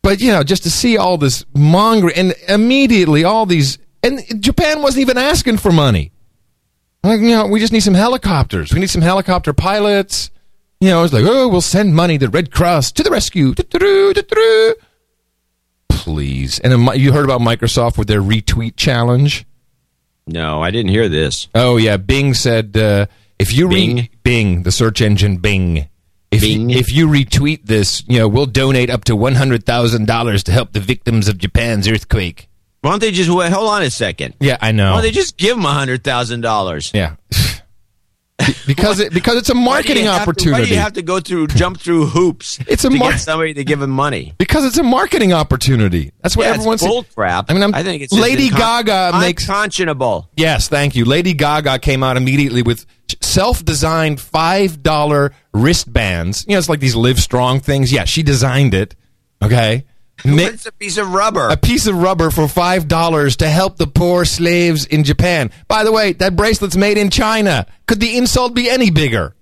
But 0.02 0.20
you 0.20 0.30
know, 0.30 0.44
just 0.44 0.62
to 0.64 0.70
see 0.70 0.96
all 0.96 1.18
this 1.18 1.44
mongering 1.52 2.16
and 2.16 2.34
immediately 2.48 3.24
all 3.24 3.44
these, 3.44 3.78
and 4.04 4.20
Japan 4.40 4.82
wasn't 4.82 5.02
even 5.02 5.18
asking 5.18 5.58
for 5.58 5.72
money. 5.72 6.12
Like 7.06 7.20
you 7.20 7.28
know, 7.30 7.46
we 7.46 7.60
just 7.60 7.72
need 7.72 7.80
some 7.80 7.94
helicopters. 7.94 8.72
We 8.72 8.80
need 8.80 8.90
some 8.90 9.02
helicopter 9.02 9.52
pilots. 9.52 10.30
You 10.80 10.90
know, 10.90 11.04
it's 11.04 11.12
like, 11.12 11.24
oh, 11.26 11.48
we'll 11.48 11.60
send 11.62 11.94
money 11.94 12.18
to 12.18 12.28
Red 12.28 12.50
Cross 12.50 12.92
to 12.92 13.02
the 13.02 13.10
rescue. 13.10 13.54
Do-do-do, 13.54 14.12
do-do-do. 14.12 14.74
Please, 15.88 16.58
and 16.60 16.72
you 17.00 17.12
heard 17.12 17.24
about 17.24 17.40
Microsoft 17.40 17.96
with 17.96 18.08
their 18.08 18.20
retweet 18.20 18.76
challenge. 18.76 19.46
No, 20.26 20.60
I 20.62 20.70
didn't 20.70 20.90
hear 20.90 21.08
this. 21.08 21.48
Oh 21.54 21.76
yeah, 21.76 21.96
Bing 21.96 22.34
said 22.34 22.76
uh, 22.76 23.06
if 23.38 23.56
you 23.56 23.68
Bing? 23.68 23.96
re- 23.96 24.10
Bing, 24.22 24.62
the 24.64 24.72
search 24.72 25.00
engine 25.00 25.38
Bing. 25.38 25.88
If 26.30 26.40
Bing? 26.40 26.68
You, 26.70 26.78
if 26.78 26.92
you 26.92 27.06
retweet 27.08 27.66
this, 27.66 28.02
you 28.08 28.18
know 28.18 28.28
we'll 28.28 28.46
donate 28.46 28.90
up 28.90 29.04
to 29.04 29.16
one 29.16 29.36
hundred 29.36 29.64
thousand 29.64 30.06
dollars 30.06 30.42
to 30.44 30.52
help 30.52 30.72
the 30.72 30.80
victims 30.80 31.28
of 31.28 31.38
Japan's 31.38 31.88
earthquake. 31.88 32.48
Why 32.86 32.92
don't 32.92 33.00
they 33.00 33.10
just 33.10 33.28
wait, 33.30 33.52
hold 33.52 33.68
on 33.68 33.82
a 33.82 33.90
second? 33.90 34.34
Yeah, 34.40 34.56
I 34.60 34.66
Why 34.68 34.72
know. 34.72 34.92
don't 34.94 35.02
they 35.02 35.10
just 35.10 35.36
give 35.36 35.56
them 35.56 35.66
a 35.66 35.72
hundred 35.72 36.02
thousand 36.04 36.40
dollars? 36.42 36.90
yeah, 36.94 37.16
because 38.66 39.00
it 39.00 39.12
because 39.14 39.36
it's 39.36 39.48
a 39.50 39.54
marketing 39.54 40.04
why 40.06 40.16
do 40.16 40.22
opportunity. 40.22 40.70
you 40.70 40.76
have 40.76 40.92
to 40.92 41.02
go 41.02 41.20
through 41.20 41.48
jump 41.48 41.80
through 41.80 42.06
hoops? 42.06 42.58
It's 42.68 42.84
a 42.84 42.90
to 42.90 42.96
mar- 42.96 43.12
get 43.12 43.18
somebody 43.20 43.54
to 43.54 43.64
give 43.64 43.80
them 43.80 43.90
money. 43.90 44.34
because 44.38 44.64
it's 44.64 44.76
a 44.78 44.82
marketing 44.82 45.32
opportunity. 45.32 46.12
That's 46.22 46.36
what 46.36 46.44
Yeah, 46.46 46.52
everyone's. 46.54 46.82
bull 46.82 47.04
crap. 47.14 47.50
I 47.50 47.54
mean, 47.54 47.62
I'm, 47.62 47.74
I 47.74 47.82
think 47.82 48.02
it's 48.02 48.12
Lady 48.12 48.50
incon- 48.50 48.84
Gaga 48.86 49.18
makes 49.20 49.48
unconscionable. 49.48 50.30
Yes, 50.36 50.68
thank 50.68 50.94
you. 50.94 51.04
Lady 51.04 51.32
Gaga 51.32 51.78
came 51.78 52.02
out 52.02 52.16
immediately 52.16 52.62
with 52.62 52.86
self-designed 53.22 54.20
five 54.20 54.82
dollar 54.82 55.32
wristbands. 55.54 56.44
You 56.46 56.52
know, 56.54 56.58
it's 56.58 56.68
like 56.68 56.80
these 56.80 56.94
Live 56.96 57.18
Strong 57.18 57.60
things. 57.60 57.90
Yeah, 57.92 58.04
she 58.04 58.22
designed 58.22 58.74
it. 58.74 58.94
Okay, 59.42 59.84
It's 60.24 60.66
a 60.66 60.72
piece 60.72 60.96
of 60.98 61.12
rubber. 61.12 61.48
a 61.48 61.56
piece 61.56 61.86
of 61.86 61.96
rubber 61.96 62.30
for 62.30 62.48
five 62.48 62.88
dollars 62.88 63.36
to 63.36 63.48
help 63.48 63.76
the 63.76 63.86
poor 63.86 64.24
slaves 64.24 64.86
in 64.86 65.04
Japan. 65.04 65.50
By 65.68 65.84
the 65.84 65.92
way, 65.92 66.12
that 66.14 66.34
bracelet's 66.36 66.76
made 66.76 66.98
in 66.98 67.10
China. 67.10 67.66
Could 67.86 68.00
the 68.00 68.16
insult 68.16 68.54
be 68.54 68.68
any 68.70 68.90
bigger? 68.90 69.34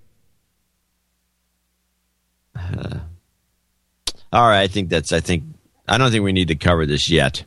All 4.31 4.47
right, 4.49 4.61
I 4.63 4.67
think 4.67 4.89
that's. 4.89 5.11
I 5.13 5.21
think 5.21 5.43
I 5.87 5.97
don't 5.97 6.11
think 6.11 6.23
we 6.23 6.33
need 6.33 6.49
to 6.49 6.55
cover 6.55 6.85
this 6.85 7.09
yet. 7.09 7.45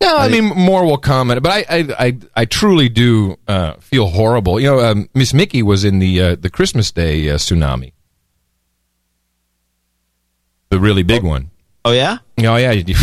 No, 0.00 0.16
I 0.16 0.28
mean 0.28 0.44
more 0.44 0.84
will 0.84 0.98
come, 0.98 1.28
but 1.28 1.46
I 1.46 1.64
I 1.68 1.88
I, 1.98 2.18
I 2.34 2.44
truly 2.46 2.88
do 2.88 3.38
uh, 3.46 3.74
feel 3.74 4.06
horrible. 4.08 4.58
You 4.58 4.68
know, 4.68 4.80
um, 4.80 5.08
Miss 5.14 5.32
Mickey 5.34 5.62
was 5.62 5.84
in 5.84 5.98
the 5.98 6.20
uh, 6.20 6.36
the 6.36 6.50
Christmas 6.50 6.90
Day 6.90 7.28
uh, 7.30 7.36
tsunami, 7.36 7.92
the 10.70 10.78
really 10.78 11.02
big 11.02 11.22
one. 11.22 11.50
Oh 11.84 11.92
yeah. 11.92 12.18
Oh 12.38 12.56
yeah. 12.56 12.82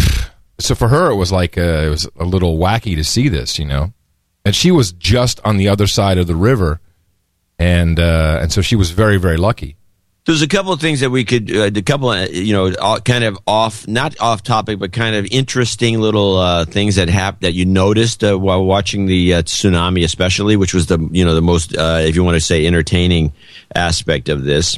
So 0.59 0.75
for 0.75 0.89
her, 0.89 1.09
it 1.09 1.15
was 1.15 1.31
like 1.31 1.57
uh, 1.57 1.61
it 1.87 1.89
was 1.89 2.07
a 2.19 2.23
little 2.23 2.55
wacky 2.59 2.95
to 2.95 3.03
see 3.03 3.29
this, 3.29 3.57
you 3.57 3.65
know, 3.65 3.93
and 4.45 4.55
she 4.55 4.69
was 4.69 4.91
just 4.91 5.39
on 5.43 5.57
the 5.57 5.67
other 5.69 5.87
side 5.87 6.19
of 6.19 6.27
the 6.27 6.35
river, 6.35 6.79
and 7.57 7.99
uh, 7.99 8.37
and 8.43 8.51
so 8.53 8.61
she 8.61 8.75
was 8.75 8.91
very 8.91 9.17
very 9.17 9.37
lucky. 9.37 9.75
There's 10.25 10.43
a 10.43 10.47
couple 10.47 10.71
of 10.71 10.79
things 10.79 10.99
that 10.99 11.09
we 11.09 11.25
could, 11.25 11.49
uh, 11.49 11.71
a 11.75 11.81
couple, 11.81 12.11
of, 12.11 12.31
you 12.31 12.53
know, 12.53 12.71
all- 12.75 12.99
kind 12.99 13.23
of 13.23 13.39
off, 13.47 13.87
not 13.87 14.19
off 14.19 14.43
topic, 14.43 14.77
but 14.77 14.91
kind 14.93 15.15
of 15.15 15.25
interesting 15.31 15.99
little 15.99 16.37
uh, 16.37 16.65
things 16.65 16.97
that 16.97 17.09
hap- 17.09 17.41
that 17.41 17.53
you 17.53 17.65
noticed 17.65 18.23
uh, 18.23 18.37
while 18.37 18.63
watching 18.63 19.07
the 19.07 19.33
uh, 19.33 19.41
tsunami, 19.41 20.03
especially, 20.03 20.55
which 20.57 20.75
was 20.75 20.85
the, 20.85 20.99
you 21.11 21.25
know, 21.25 21.33
the 21.33 21.41
most, 21.41 21.75
uh, 21.75 22.01
if 22.03 22.15
you 22.15 22.23
want 22.23 22.35
to 22.35 22.39
say, 22.39 22.67
entertaining 22.67 23.33
aspect 23.73 24.29
of 24.29 24.43
this. 24.43 24.77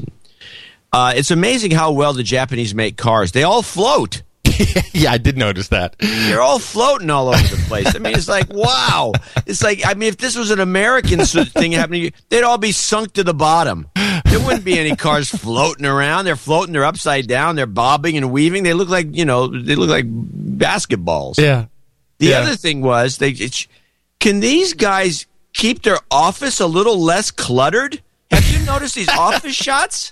Uh, 0.94 1.12
it's 1.16 1.32
amazing 1.32 1.72
how 1.72 1.92
well 1.92 2.14
the 2.14 2.24
Japanese 2.24 2.76
make 2.76 2.96
cars. 2.98 3.32
They 3.32 3.44
all 3.44 3.64
float. 3.64 4.22
yeah, 4.94 5.12
I 5.12 5.18
did 5.18 5.38
notice 5.38 5.70
that. 5.70 5.96
They're 6.00 6.42
all 6.42 6.60
floating 6.60 7.10
all 7.10 7.30
over 7.30 7.42
the 7.56 7.62
place. 7.68 7.96
I 7.96 8.00
mean, 8.00 8.14
it's 8.16 8.28
like 8.28 8.48
wow. 8.54 9.14
It's 9.48 9.64
like 9.64 9.82
I 9.86 9.96
mean, 9.96 10.10
if 10.10 10.18
this 10.18 10.36
was 10.38 10.52
an 10.52 10.60
American 10.60 11.26
thing 11.26 11.72
happening, 11.72 12.14
they'd 12.30 12.44
all 12.44 12.60
be 12.60 12.72
sunk 12.72 13.14
to 13.14 13.24
the 13.24 13.34
bottom. 13.34 13.88
There 13.96 14.40
wouldn't 14.40 14.64
be 14.66 14.78
any 14.78 14.96
cars 14.96 15.30
floating 15.30 15.86
around. 15.88 16.26
They're 16.26 16.36
floating. 16.36 16.74
They're 16.74 16.86
upside 16.86 17.28
down. 17.28 17.56
They're 17.56 17.66
bobbing 17.66 18.16
and 18.18 18.32
weaving. 18.32 18.62
They 18.64 18.74
look 18.74 18.90
like 18.90 19.16
you 19.16 19.26
know. 19.26 19.48
They 19.48 19.76
look 19.76 19.90
like 19.90 20.06
basketballs. 20.08 21.40
Yeah. 21.40 21.66
The 22.20 22.28
Yeah. 22.28 22.40
other 22.42 22.56
thing 22.56 22.82
was 22.82 23.18
they 23.18 23.34
can 24.20 24.40
these 24.40 24.74
guys 24.74 25.26
keep 25.54 25.82
their 25.82 25.98
office 26.12 26.60
a 26.60 26.68
little 26.68 27.00
less 27.00 27.32
cluttered? 27.32 28.02
Have 28.30 28.48
you 28.50 28.64
noticed 28.66 28.96
these 28.96 29.10
office 29.10 29.56
shots? 29.56 30.10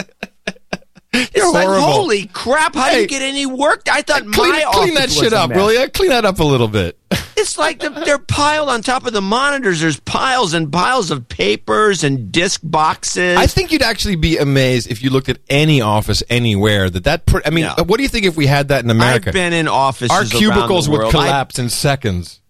It's 1.14 1.36
You're 1.36 1.52
like 1.52 1.66
horrible. 1.68 1.88
holy 1.92 2.26
crap! 2.28 2.74
How 2.74 2.86
do 2.90 2.96
Hey, 2.96 3.02
you 3.02 3.08
get 3.08 3.22
any 3.22 3.46
work? 3.46 3.82
I 3.92 4.02
thought 4.02 4.22
Clean, 4.32 4.52
my 4.52 4.64
clean 4.72 4.94
that 4.94 5.12
shit 5.12 5.34
up, 5.34 5.50
will 5.54 5.72
you? 5.74 5.90
Clean 5.90 6.10
that 6.10 6.24
up 6.24 6.40
a 6.40 6.44
little 6.44 6.68
bit. 6.68 6.98
It's 7.38 7.58
like 7.58 7.80
the, 7.80 7.90
they're 7.90 8.20
piled 8.20 8.70
on 8.70 8.84
top 8.84 9.08
of 9.08 9.14
the 9.14 9.22
monitors. 9.22 9.82
There's 9.82 10.00
piles 10.00 10.54
and 10.54 10.72
piles 10.72 11.10
of 11.10 11.28
papers 11.28 12.04
and 12.04 12.32
disc 12.32 12.62
boxes. 12.64 13.36
I 13.36 13.48
think 13.48 13.72
you'd 13.72 13.82
actually 13.82 14.16
be 14.16 14.38
amazed 14.38 14.92
if 14.92 15.02
you 15.02 15.10
looked 15.10 15.28
at 15.28 15.40
any 15.50 15.82
office 15.82 16.22
anywhere 16.30 16.88
that 16.92 17.06
that. 17.06 17.26
Pr- 17.26 17.40
I 17.44 17.50
mean, 17.50 17.64
Yeah. 17.64 17.82
what 17.82 17.98
do 17.98 18.04
you 18.04 18.10
think 18.10 18.28
if 18.28 18.36
we 18.38 18.46
had 18.46 18.68
that 18.68 18.84
in 18.84 18.92
America? 18.92 19.30
I've 19.30 19.34
been 19.34 19.54
in 19.54 19.68
offices. 19.68 20.12
Our 20.12 20.26
cubicles 20.26 20.88
would 20.88 21.00
world. 21.00 21.16
I- 21.16 21.18
collapse 21.18 21.58
in 21.58 21.70
seconds. 21.70 22.42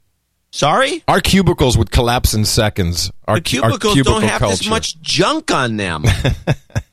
sorry, 0.52 1.04
Our 1.08 1.22
cubicles 1.22 1.78
would 1.78 1.92
collapse 1.92 2.34
in 2.34 2.44
seconds. 2.44 3.12
Our, 3.30 3.36
the 3.36 3.42
cu- 3.42 3.62
our 3.62 3.70
cubicles 3.70 3.94
cubicle 3.94 4.20
don't 4.20 4.30
have 4.30 4.42
this 4.42 4.60
culture. 4.60 4.70
much 4.72 5.00
junk 5.02 5.52
on 5.52 5.78
them. 5.78 6.04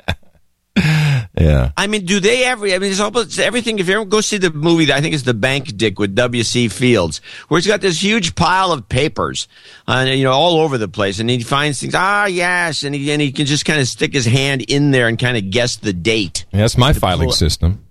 Yeah. 1.40 1.70
I 1.76 1.86
mean, 1.86 2.04
do 2.04 2.18
they 2.20 2.44
ever? 2.44 2.66
I 2.66 2.78
mean, 2.78 2.90
it's 2.90 3.00
almost 3.00 3.38
everything. 3.38 3.78
If 3.78 3.88
you 3.88 3.94
ever 3.94 4.04
go 4.04 4.20
see 4.20 4.38
the 4.38 4.50
movie, 4.50 4.86
that 4.86 4.96
I 4.96 5.00
think 5.00 5.14
it's 5.14 5.22
The 5.22 5.34
Bank 5.34 5.76
Dick 5.76 5.98
with 5.98 6.14
W. 6.14 6.42
C. 6.42 6.68
Fields, 6.68 7.20
where 7.48 7.60
he's 7.60 7.66
got 7.66 7.80
this 7.80 8.02
huge 8.02 8.34
pile 8.34 8.72
of 8.72 8.88
papers, 8.88 9.46
uh, 9.86 10.06
you 10.08 10.24
know, 10.24 10.32
all 10.32 10.58
over 10.58 10.78
the 10.78 10.88
place, 10.88 11.20
and 11.20 11.30
he 11.30 11.40
finds 11.42 11.80
things. 11.80 11.94
Ah, 11.94 12.26
yes, 12.26 12.82
and 12.82 12.94
he 12.94 13.12
and 13.12 13.22
he 13.22 13.30
can 13.30 13.46
just 13.46 13.64
kind 13.64 13.80
of 13.80 13.86
stick 13.86 14.12
his 14.12 14.26
hand 14.26 14.62
in 14.62 14.90
there 14.90 15.06
and 15.06 15.18
kind 15.18 15.36
of 15.36 15.50
guess 15.50 15.76
the 15.76 15.92
date. 15.92 16.44
Yeah, 16.52 16.60
that's 16.60 16.76
my 16.76 16.92
filing 16.92 17.28
pull- 17.28 17.32
system. 17.32 17.84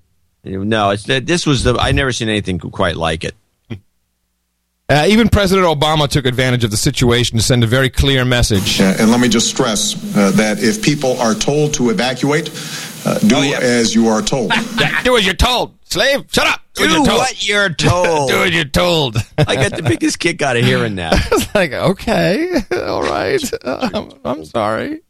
No, 0.43 0.91
it's 0.91 1.03
this 1.03 1.45
was 1.45 1.63
the. 1.63 1.75
I 1.75 1.91
never 1.91 2.11
seen 2.11 2.29
anything 2.29 2.59
quite 2.59 2.97
like 2.97 3.23
it. 3.23 3.35
Uh, 4.89 5.05
even 5.09 5.27
President 5.27 5.67
Obama 5.67 6.07
took 6.07 6.25
advantage 6.25 6.63
of 6.63 6.71
the 6.71 6.77
situation 6.77 7.37
to 7.37 7.43
send 7.43 7.61
a 7.61 7.67
very 7.67 7.89
clear 7.89 8.23
message. 8.23 8.79
Uh, 8.79 8.95
and 8.97 9.11
let 9.11 9.19
me 9.19 9.27
just 9.27 9.49
stress 9.49 9.95
uh, 10.15 10.31
that 10.31 10.63
if 10.63 10.81
people 10.81 11.19
are 11.19 11.33
told 11.33 11.73
to 11.73 11.89
evacuate, 11.89 12.49
uh, 13.05 13.19
do 13.19 13.35
Oh, 13.37 13.41
yeah. 13.41 13.59
as 13.59 13.93
you 13.95 14.07
are 14.07 14.21
told. 14.21 14.51
Do 15.03 15.17
as 15.17 15.25
you're 15.25 15.33
told. 15.35 15.73
Slave, 15.85 16.25
shut 16.31 16.47
up. 16.47 16.61
Do 16.73 17.01
what 17.03 17.47
you're 17.47 17.69
told. 17.69 18.29
Do 18.29 18.43
as 18.43 18.51
you're 18.53 18.65
told. 18.65 19.17
I 19.37 19.55
got 19.55 19.75
the 19.75 19.83
biggest 19.83 20.19
kick 20.19 20.41
out 20.41 20.57
of 20.57 20.63
hearing 20.65 20.95
that. 20.95 21.13
I 21.31 21.35
was 21.35 21.55
like, 21.55 21.71
okay, 21.73 22.53
all 22.73 23.01
right. 23.03 23.65
Um, 23.65 24.11
I'm 24.25 24.43
sorry. 24.45 25.01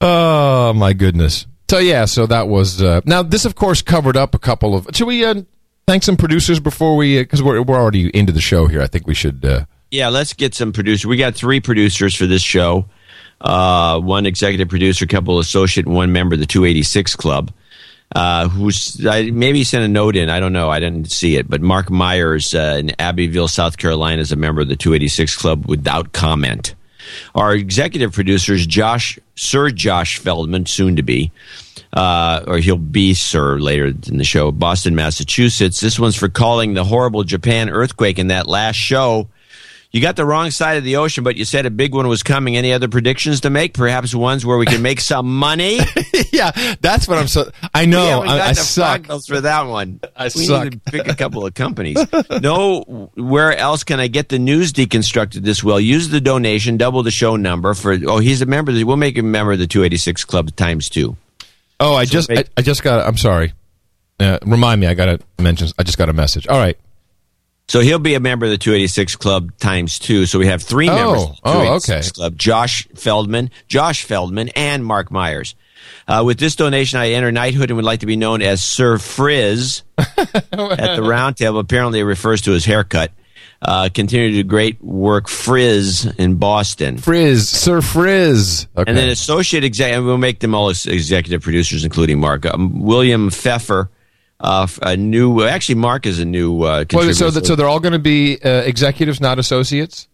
Oh, 0.00 0.72
my 0.74 0.92
goodness. 0.92 1.46
So, 1.70 1.78
yeah, 1.78 2.04
so 2.04 2.26
that 2.26 2.48
was. 2.48 2.82
Uh, 2.82 3.00
now, 3.06 3.22
this, 3.22 3.44
of 3.44 3.54
course, 3.54 3.80
covered 3.82 4.16
up 4.16 4.34
a 4.34 4.38
couple 4.38 4.74
of. 4.74 4.86
Should 4.94 5.06
we 5.06 5.24
uh, 5.24 5.42
thank 5.86 6.02
some 6.02 6.16
producers 6.16 6.60
before 6.60 6.96
we. 6.96 7.18
Because 7.22 7.42
we're, 7.42 7.62
we're 7.62 7.78
already 7.80 8.08
into 8.10 8.32
the 8.32 8.40
show 8.42 8.66
here. 8.66 8.82
I 8.82 8.86
think 8.88 9.06
we 9.06 9.14
should. 9.14 9.44
Uh, 9.44 9.64
Yeah, 9.90 10.08
let's 10.08 10.34
get 10.34 10.54
some 10.54 10.72
producers. 10.72 11.06
We 11.06 11.16
got 11.16 11.34
three 11.34 11.60
producers 11.60 12.14
for 12.14 12.26
this 12.26 12.42
show. 12.42 12.86
Uh, 13.42 13.98
one 13.98 14.24
executive 14.24 14.68
producer, 14.68 15.04
couple 15.06 15.38
associate, 15.40 15.86
and 15.86 15.94
one 15.94 16.12
member 16.12 16.34
of 16.34 16.40
the 16.40 16.46
286 16.46 17.16
Club. 17.16 17.52
Uh, 18.14 18.48
who's 18.48 19.04
I, 19.06 19.30
maybe 19.30 19.64
sent 19.64 19.84
a 19.84 19.88
note 19.88 20.16
in. 20.16 20.28
I 20.28 20.38
don't 20.38 20.52
know. 20.52 20.70
I 20.70 20.80
didn't 20.80 21.10
see 21.10 21.36
it. 21.36 21.48
But 21.48 21.62
Mark 21.62 21.90
Myers 21.90 22.54
uh, 22.54 22.76
in 22.78 22.92
Abbeville, 22.98 23.48
South 23.48 23.78
Carolina, 23.78 24.20
is 24.20 24.32
a 24.32 24.36
member 24.36 24.60
of 24.60 24.68
the 24.68 24.76
286 24.76 25.36
Club 25.36 25.66
without 25.66 26.12
comment. 26.12 26.74
Our 27.34 27.54
executive 27.54 28.12
producer 28.12 28.52
is 28.54 28.66
Josh, 28.66 29.18
Sir 29.34 29.70
Josh 29.70 30.18
Feldman, 30.18 30.66
soon 30.66 30.96
to 30.96 31.02
be, 31.02 31.32
uh, 31.92 32.44
or 32.46 32.58
he'll 32.58 32.76
be 32.76 33.14
Sir 33.14 33.58
later 33.58 33.86
in 33.86 34.18
the 34.18 34.24
show, 34.24 34.52
Boston, 34.52 34.94
Massachusetts. 34.94 35.80
This 35.80 35.98
one's 35.98 36.16
for 36.16 36.28
calling 36.28 36.74
the 36.74 36.84
horrible 36.84 37.24
Japan 37.24 37.70
earthquake 37.70 38.18
in 38.18 38.28
that 38.28 38.46
last 38.46 38.76
show. 38.76 39.28
You 39.92 40.00
got 40.00 40.16
the 40.16 40.24
wrong 40.24 40.50
side 40.50 40.78
of 40.78 40.84
the 40.84 40.96
ocean, 40.96 41.22
but 41.22 41.36
you 41.36 41.44
said 41.44 41.66
a 41.66 41.70
big 41.70 41.94
one 41.94 42.08
was 42.08 42.22
coming. 42.22 42.56
Any 42.56 42.72
other 42.72 42.88
predictions 42.88 43.42
to 43.42 43.50
make? 43.50 43.74
Perhaps 43.74 44.14
ones 44.14 44.44
where 44.44 44.56
we 44.56 44.64
can 44.64 44.80
make 44.80 45.00
some 45.00 45.36
money? 45.36 45.80
yeah, 46.32 46.50
that's 46.80 47.06
what 47.06 47.18
I'm 47.18 47.28
so. 47.28 47.50
I 47.74 47.84
know. 47.84 48.22
Haven't 48.22 48.30
I, 48.30 48.48
I 48.48 48.52
suck. 48.54 49.04
for 49.26 49.42
that 49.42 49.66
one. 49.66 50.00
I 50.16 50.24
we 50.24 50.30
suck. 50.30 50.64
need 50.64 50.72
to 50.72 50.90
pick 50.90 51.08
a 51.08 51.14
couple 51.14 51.44
of 51.44 51.52
companies. 51.52 51.98
no, 52.40 53.10
where 53.16 53.54
else 53.54 53.84
can 53.84 54.00
I 54.00 54.06
get 54.06 54.30
the 54.30 54.38
news 54.38 54.72
deconstructed 54.72 55.42
this 55.42 55.62
well? 55.62 55.78
Use 55.78 56.08
the 56.08 56.22
donation, 56.22 56.78
double 56.78 57.02
the 57.02 57.10
show 57.10 57.36
number 57.36 57.74
for. 57.74 57.98
Oh, 58.06 58.16
he's 58.18 58.40
a 58.40 58.46
member. 58.46 58.72
We'll 58.72 58.96
make 58.96 59.18
him 59.18 59.26
a 59.26 59.28
member 59.28 59.52
of 59.52 59.58
the 59.58 59.66
286 59.66 60.24
Club 60.24 60.56
times 60.56 60.88
two. 60.88 61.18
Oh, 61.80 61.94
I 61.94 62.06
just, 62.06 62.30
I, 62.30 62.44
I 62.56 62.62
just 62.62 62.82
got. 62.82 63.06
I'm 63.06 63.18
sorry. 63.18 63.52
Uh, 64.18 64.38
remind 64.46 64.80
me. 64.80 64.86
I 64.86 64.94
got 64.94 65.06
to 65.06 65.18
mention. 65.38 65.68
I 65.78 65.82
just 65.82 65.98
got 65.98 66.08
a 66.08 66.14
message. 66.14 66.46
All 66.48 66.58
right. 66.58 66.78
So 67.72 67.80
he'll 67.80 67.98
be 67.98 68.12
a 68.12 68.20
member 68.20 68.44
of 68.44 68.50
the 68.50 68.58
286 68.58 69.16
Club 69.16 69.56
times 69.56 69.98
two. 69.98 70.26
So 70.26 70.38
we 70.38 70.46
have 70.46 70.62
three 70.62 70.90
Oh, 70.90 70.94
members. 70.94 71.22
Of 71.22 71.36
the 71.42 71.68
oh, 71.70 71.74
okay. 71.76 72.02
Club: 72.02 72.36
Josh 72.36 72.86
Feldman, 72.94 73.50
Josh 73.66 74.04
Feldman, 74.04 74.50
and 74.50 74.84
Mark 74.84 75.10
Myers. 75.10 75.54
Uh, 76.06 76.22
with 76.22 76.38
this 76.38 76.54
donation, 76.54 76.98
I 76.98 77.12
enter 77.12 77.32
knighthood 77.32 77.70
and 77.70 77.76
would 77.76 77.86
like 77.86 78.00
to 78.00 78.06
be 78.06 78.14
known 78.16 78.42
as 78.42 78.60
Sir 78.60 78.98
Frizz 78.98 79.84
at 79.96 80.96
the 80.96 81.02
round 81.02 81.38
table. 81.38 81.60
Apparently, 81.60 82.00
it 82.00 82.04
refers 82.04 82.42
to 82.42 82.50
his 82.50 82.66
haircut. 82.66 83.10
Uh, 83.62 83.88
continue 83.88 84.28
to 84.28 84.42
do 84.42 84.44
great 84.46 84.78
work, 84.84 85.26
Frizz 85.26 86.04
in 86.18 86.34
Boston. 86.34 86.98
Frizz, 86.98 87.48
Sir 87.48 87.80
Frizz. 87.80 88.66
Okay. 88.76 88.90
And 88.90 88.98
then 88.98 89.08
associate 89.08 89.64
executive. 89.64 90.04
we'll 90.04 90.18
make 90.18 90.40
them 90.40 90.54
all 90.54 90.68
ex- 90.68 90.84
executive 90.84 91.40
producers, 91.40 91.86
including 91.86 92.20
Mark. 92.20 92.44
Um, 92.44 92.82
William 92.82 93.30
Pfeffer, 93.30 93.88
uh, 94.42 94.66
a 94.82 94.96
new, 94.96 95.42
actually, 95.44 95.76
Mark 95.76 96.04
is 96.04 96.18
a 96.18 96.24
new 96.24 96.62
uh, 96.62 96.84
Well, 96.92 97.12
so, 97.14 97.30
that, 97.30 97.46
so 97.46 97.56
they're 97.56 97.68
all 97.68 97.80
going 97.80 97.92
to 97.92 97.98
be 97.98 98.38
uh, 98.42 98.48
executives, 98.62 99.20
not 99.20 99.38
associates. 99.38 100.08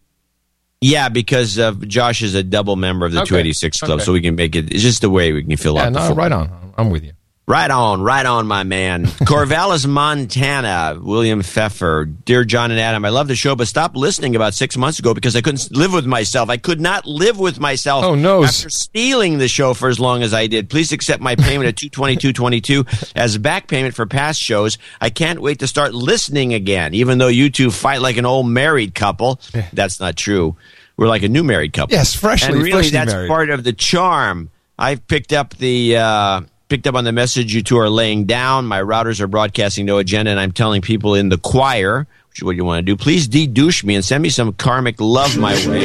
yeah, 0.81 1.09
because 1.09 1.57
uh, 1.59 1.73
Josh 1.87 2.21
is 2.21 2.35
a 2.35 2.43
double 2.43 2.75
member 2.75 3.05
of 3.05 3.11
the 3.11 3.19
Okay. 3.21 3.29
286 3.29 3.79
Club, 3.79 3.91
Okay. 3.97 4.03
so 4.05 4.13
we 4.13 4.21
can 4.21 4.35
make 4.35 4.55
it, 4.55 4.71
it's 4.71 4.83
just 4.83 5.01
the 5.01 5.09
way 5.09 5.33
we 5.33 5.43
can 5.43 5.57
fill 5.57 5.75
Yeah, 5.75 5.87
out 5.87 5.93
the 5.93 6.09
no, 6.09 6.15
right 6.15 6.31
on. 6.31 6.73
I'm 6.77 6.89
with 6.89 7.03
you. 7.03 7.11
Right 7.49 7.71
on, 7.71 8.03
right 8.03 8.27
on, 8.27 8.45
my 8.45 8.61
man. 8.61 9.05
Corvallis, 9.25 9.87
Montana, 9.87 10.99
William 11.01 11.41
Pfeffer. 11.41 12.05
Dear 12.05 12.43
John 12.43 12.69
and 12.69 12.79
Adam, 12.79 13.03
I 13.03 13.09
love 13.09 13.27
the 13.27 13.35
show, 13.35 13.55
but 13.55 13.67
stopped 13.67 13.95
listening 13.95 14.35
about 14.35 14.53
six 14.53 14.77
months 14.77 14.99
ago 14.99 15.15
because 15.15 15.35
I 15.35 15.41
couldn't 15.41 15.75
live 15.75 15.91
with 15.91 16.05
myself. 16.05 16.51
I 16.51 16.57
could 16.57 16.79
not 16.79 17.07
live 17.07 17.39
with 17.39 17.59
myself. 17.59 18.05
Oh, 18.05 18.13
no. 18.13 18.43
After 18.43 18.69
stealing 18.69 19.39
the 19.39 19.47
show 19.47 19.73
for 19.73 19.89
as 19.89 19.99
long 19.99 20.21
as 20.21 20.31
I 20.31 20.45
did. 20.45 20.69
Please 20.69 20.91
accept 20.91 21.23
my 21.23 21.35
payment 21.35 21.67
of 21.69 21.73
two 21.75 21.89
twenty 21.89 22.17
two 22.17 22.33
twenty 22.33 22.61
two 22.61 22.85
as 23.15 23.33
a 23.33 23.39
back 23.39 23.67
payment 23.67 23.95
for 23.95 24.05
past 24.05 24.39
shows. 24.39 24.77
I 25.01 25.09
can't 25.09 25.41
wait 25.41 25.57
to 25.59 25.67
start 25.67 25.95
listening 25.95 26.53
again, 26.53 26.93
even 26.93 27.17
though 27.17 27.29
you 27.29 27.49
two 27.49 27.71
fight 27.71 27.99
like 27.99 28.17
an 28.17 28.27
old 28.27 28.47
married 28.47 28.93
couple. 28.93 29.41
That's 29.73 29.99
not 29.99 30.15
true. 30.15 30.55
We're 30.97 31.07
like 31.07 31.23
a 31.23 31.29
new 31.29 31.43
married 31.43 31.73
couple. 31.73 31.95
Yes, 31.95 32.13
freshly- 32.13 32.49
And 32.49 32.57
really, 32.57 32.71
freshly 32.73 32.91
that's 32.91 33.11
married. 33.11 33.27
part 33.27 33.49
of 33.49 33.63
the 33.63 33.73
charm. 33.73 34.51
I've 34.77 35.07
picked 35.07 35.33
up 35.33 35.55
the 35.57 35.97
uh, 35.97 36.41
picked 36.69 36.87
up 36.87 36.95
on 36.95 37.03
the 37.03 37.11
message 37.11 37.53
you 37.53 37.61
two 37.63 37.77
are 37.77 37.89
laying 37.89 38.25
down. 38.25 38.65
My 38.65 38.81
routers 38.81 39.19
are 39.19 39.27
broadcasting 39.27 39.85
no 39.85 39.97
agenda, 39.97 40.31
and 40.31 40.39
I'm 40.39 40.51
telling 40.51 40.81
people 40.81 41.15
in 41.15 41.29
the 41.29 41.37
choir, 41.37 42.07
which 42.29 42.39
is 42.39 42.43
what 42.43 42.55
you 42.55 42.63
want 42.63 42.77
to 42.79 42.83
do. 42.83 42.95
Please 42.95 43.27
de-douche 43.27 43.83
me 43.83 43.95
and 43.95 44.05
send 44.05 44.21
me 44.21 44.29
some 44.29 44.53
karmic 44.53 45.01
love 45.01 45.35
my 45.37 45.53
way. 45.67 45.81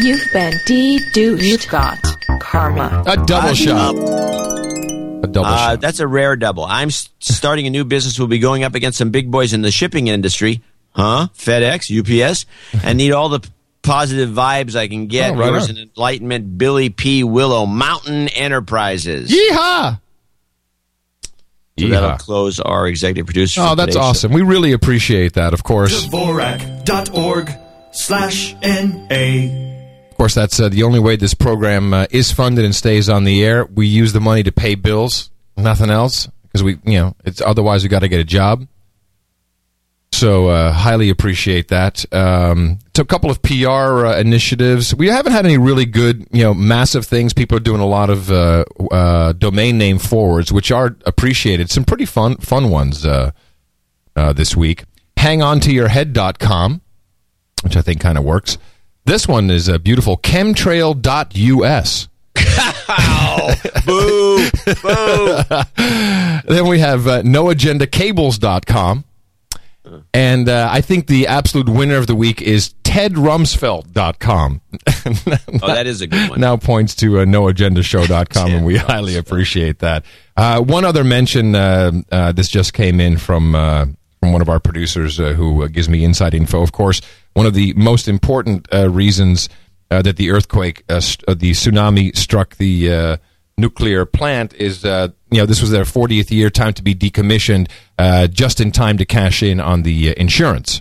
You've 0.00 0.20
been 0.32 0.54
de-douched. 0.66 1.42
You've 1.42 1.68
got 1.68 1.98
karma. 2.40 3.04
A 3.06 3.16
double 3.24 3.54
shot. 3.54 3.94
A 3.96 5.26
double 5.26 5.46
Uh, 5.46 5.56
shot. 5.70 5.80
that's 5.80 6.00
a 6.00 6.06
rare 6.06 6.36
double. 6.36 6.64
I'm 6.64 6.90
starting 6.90 7.66
a 7.66 7.70
new 7.70 7.84
business. 7.84 8.18
We'll 8.18 8.28
be 8.28 8.38
going 8.38 8.64
up 8.64 8.74
against 8.74 8.98
some 8.98 9.10
big 9.10 9.30
boys 9.30 9.52
in 9.52 9.62
the 9.62 9.70
shipping 9.70 10.08
industry. 10.08 10.62
Huh? 10.92 11.28
FedEx, 11.36 11.90
UPS, 11.90 12.44
and 12.82 12.98
need 12.98 13.12
all 13.12 13.28
the 13.28 13.40
p- 13.40 13.48
positive 13.88 14.30
vibes 14.30 14.76
I 14.76 14.86
can 14.88 15.06
get. 15.06 15.32
Oh, 15.32 15.36
right 15.36 15.50
Yours 15.50 15.70
on. 15.70 15.76
in 15.76 15.90
enlightenment, 15.96 16.58
Billy 16.58 16.90
P. 16.90 17.24
Willow, 17.24 17.66
Mountain 17.66 18.28
Enterprises. 18.28 19.30
Yeehaw! 19.30 20.00
So 21.78 21.86
that'll 21.88 22.10
Yeehaw. 22.10 22.18
close 22.18 22.60
our 22.60 22.86
executive 22.86 23.26
producer. 23.26 23.60
Oh, 23.62 23.74
that's 23.74 23.92
today's 23.92 23.94
show. 23.94 24.00
awesome. 24.00 24.32
We 24.32 24.42
really 24.42 24.72
appreciate 24.72 25.34
that, 25.34 25.54
of 25.54 25.62
course. 25.64 26.06
Dvorak.org 26.06 27.50
slash 27.92 28.54
N-A. 28.62 30.08
Of 30.10 30.16
course, 30.16 30.34
that's 30.34 30.58
uh, 30.58 30.68
the 30.68 30.82
only 30.82 30.98
way 30.98 31.14
this 31.16 31.34
program 31.34 31.94
uh, 31.94 32.06
is 32.10 32.32
funded 32.32 32.64
and 32.64 32.74
stays 32.74 33.08
on 33.08 33.22
the 33.22 33.44
air. 33.44 33.64
We 33.64 33.86
use 33.86 34.12
the 34.12 34.20
money 34.20 34.42
to 34.42 34.50
pay 34.52 34.74
bills, 34.74 35.30
nothing 35.56 35.90
else, 35.90 36.28
because 36.42 36.64
we, 36.64 36.78
you 36.84 36.98
know, 36.98 37.14
it's 37.24 37.40
otherwise 37.40 37.84
we 37.84 37.88
got 37.88 38.00
to 38.00 38.08
get 38.08 38.18
a 38.18 38.24
job. 38.24 38.66
So, 40.18 40.48
uh, 40.48 40.72
highly 40.72 41.10
appreciate 41.10 41.68
that. 41.68 42.04
Um, 42.12 42.80
so, 42.96 43.02
a 43.02 43.06
couple 43.06 43.30
of 43.30 43.40
PR 43.40 44.04
uh, 44.04 44.18
initiatives. 44.18 44.92
We 44.92 45.06
haven't 45.06 45.30
had 45.30 45.44
any 45.44 45.58
really 45.58 45.84
good, 45.84 46.26
you 46.32 46.42
know, 46.42 46.52
massive 46.52 47.06
things. 47.06 47.32
People 47.32 47.56
are 47.56 47.60
doing 47.60 47.80
a 47.80 47.86
lot 47.86 48.10
of 48.10 48.28
uh, 48.28 48.64
uh, 48.90 49.32
domain 49.34 49.78
name 49.78 50.00
forwards, 50.00 50.52
which 50.52 50.72
are 50.72 50.96
appreciated. 51.06 51.70
Some 51.70 51.84
pretty 51.84 52.04
fun, 52.04 52.36
fun 52.38 52.68
ones 52.68 53.06
uh, 53.06 53.30
uh, 54.16 54.32
this 54.32 54.56
week. 54.56 54.82
Hangontoyourhead.com, 55.18 56.80
which 57.62 57.76
I 57.76 57.82
think 57.82 58.00
kind 58.00 58.18
of 58.18 58.24
works. 58.24 58.58
This 59.04 59.28
one 59.28 59.50
is 59.50 59.68
uh, 59.68 59.78
beautiful. 59.78 60.16
Chemtrail.us. 60.18 62.08
Boo! 63.86 64.50
Boo! 64.82 65.42
Then 66.52 66.66
we 66.66 66.80
have 66.80 67.06
uh, 67.06 67.22
noagendacables.com. 67.22 69.04
And 70.14 70.48
uh, 70.48 70.68
I 70.70 70.80
think 70.80 71.06
the 71.06 71.26
absolute 71.26 71.68
winner 71.68 71.96
of 71.96 72.06
the 72.06 72.14
week 72.14 72.40
is 72.42 72.74
tedrumsfeld.com. 72.84 74.60
Oh, 75.62 75.66
that 75.68 75.86
is 75.86 76.02
a 76.02 76.06
good 76.06 76.30
one. 76.30 76.40
now 76.40 76.56
points 76.58 76.94
to 76.96 77.20
uh, 77.20 77.24
noagendashow.com, 77.24 78.50
and 78.52 78.66
we 78.66 78.76
highly 78.76 79.16
appreciate 79.16 79.78
that. 79.78 80.04
Uh, 80.36 80.60
one 80.60 80.84
other 80.84 81.02
mention 81.02 81.54
uh, 81.54 81.90
uh, 82.12 82.32
this 82.32 82.48
just 82.48 82.74
came 82.74 83.00
in 83.00 83.16
from 83.16 83.54
uh, 83.54 83.86
from 84.20 84.32
one 84.32 84.42
of 84.42 84.48
our 84.50 84.60
producers 84.60 85.18
uh, 85.18 85.32
who 85.32 85.62
uh, 85.64 85.68
gives 85.68 85.88
me 85.88 86.04
inside 86.04 86.34
info. 86.34 86.62
Of 86.62 86.72
course, 86.72 87.00
one 87.32 87.46
of 87.46 87.54
the 87.54 87.72
most 87.74 88.06
important 88.08 88.68
uh, 88.72 88.90
reasons 88.90 89.48
uh, 89.90 90.02
that 90.02 90.16
the 90.16 90.30
earthquake, 90.30 90.84
uh, 90.90 91.00
st- 91.00 91.24
uh, 91.28 91.34
the 91.34 91.52
tsunami 91.52 92.14
struck 92.16 92.56
the 92.56 92.92
uh, 92.92 93.16
nuclear 93.58 94.06
plant 94.06 94.54
is, 94.54 94.84
uh, 94.84 95.08
you 95.30 95.38
know, 95.38 95.46
this 95.46 95.60
was 95.60 95.70
their 95.70 95.84
40th 95.84 96.30
year, 96.30 96.48
time 96.50 96.72
to 96.74 96.82
be 96.82 96.94
decommissioned, 96.94 97.68
uh, 97.98 98.26
just 98.28 98.60
in 98.60 98.70
time 98.70 98.96
to 98.98 99.04
cash 99.04 99.42
in 99.42 99.60
on 99.60 99.82
the 99.82 100.10
uh, 100.10 100.14
insurance 100.16 100.80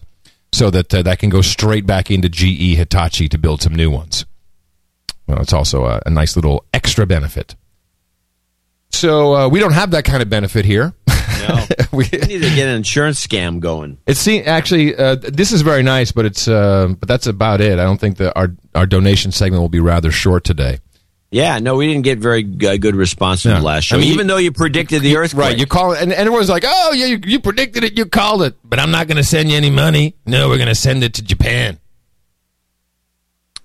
so 0.53 0.69
that 0.69 0.93
uh, 0.93 1.01
that 1.01 1.19
can 1.19 1.29
go 1.29 1.41
straight 1.41 1.85
back 1.85 2.09
into 2.09 2.29
GE 2.29 2.77
Hitachi 2.77 3.27
to 3.29 3.37
build 3.37 3.61
some 3.61 3.75
new 3.75 3.91
ones. 3.91 4.25
Well, 5.27 5.41
it's 5.41 5.53
also 5.53 5.85
a, 5.85 6.01
a 6.05 6.09
nice 6.09 6.35
little 6.35 6.65
extra 6.73 7.05
benefit. 7.05 7.55
So 8.91 9.35
uh, 9.35 9.49
we 9.49 9.59
don't 9.59 9.73
have 9.73 9.91
that 9.91 10.05
kind 10.05 10.23
of 10.23 10.29
benefit 10.29 10.65
here. 10.65 10.93
No. 11.47 11.65
we, 11.91 12.07
We 12.11 12.17
need 12.19 12.41
to 12.41 12.55
get 12.55 12.67
an 12.67 12.75
insurance 12.75 13.25
scam 13.25 13.59
going. 13.59 13.97
it 14.07 14.17
seems 14.17 14.47
actually 14.47 14.95
uh, 14.95 15.15
this 15.15 15.51
is 15.51 15.61
very 15.61 15.83
nice, 15.83 16.11
but 16.11 16.25
it's 16.25 16.47
uh, 16.47 16.87
but 16.99 17.07
that's 17.07 17.27
about 17.27 17.61
it. 17.61 17.73
I 17.73 17.83
don't 17.83 17.99
think 17.99 18.17
that 18.17 18.35
our 18.37 18.55
our 18.73 18.85
donation 18.85 19.31
segment 19.31 19.61
will 19.61 19.69
be 19.69 19.79
rather 19.79 20.11
short 20.11 20.43
today. 20.43 20.79
Yeah, 21.29 21.59
no, 21.59 21.75
we 21.75 21.87
didn't 21.87 22.03
get 22.03 22.19
very 22.19 22.43
uh, 22.43 22.77
good 22.77 22.95
response 22.95 23.41
from 23.43 23.51
the 23.51 23.61
last 23.61 23.83
show. 23.83 23.97
I 23.97 23.99
mean, 23.99 24.13
even 24.13 24.27
though 24.27 24.37
you 24.37 24.53
predicted 24.53 25.01
the 25.01 25.17
earthquake. 25.17 25.45
Right, 25.45 25.57
you 25.57 25.65
call 25.65 25.91
it, 25.91 26.01
and, 26.01 26.13
and 26.13 26.21
everyone's 26.21 26.49
like, 26.49 26.63
"Oh, 26.65 26.93
yeah, 26.93 27.05
you, 27.05 27.19
you 27.25 27.41
predicted 27.41 27.83
it, 27.83 27.97
you 27.97 28.05
called 28.05 28.43
it," 28.43 28.55
but 28.63 28.79
I'm 28.79 28.91
not 28.91 29.07
going 29.07 29.17
to 29.17 29.25
send 29.25 29.49
you 29.49 29.57
any 29.57 29.69
money. 29.69 30.15
No, 30.25 30.47
we're 30.47 30.57
going 30.57 30.69
to 30.69 30.75
send 30.75 31.03
it 31.03 31.15
to 31.15 31.21
Japan. 31.21 31.79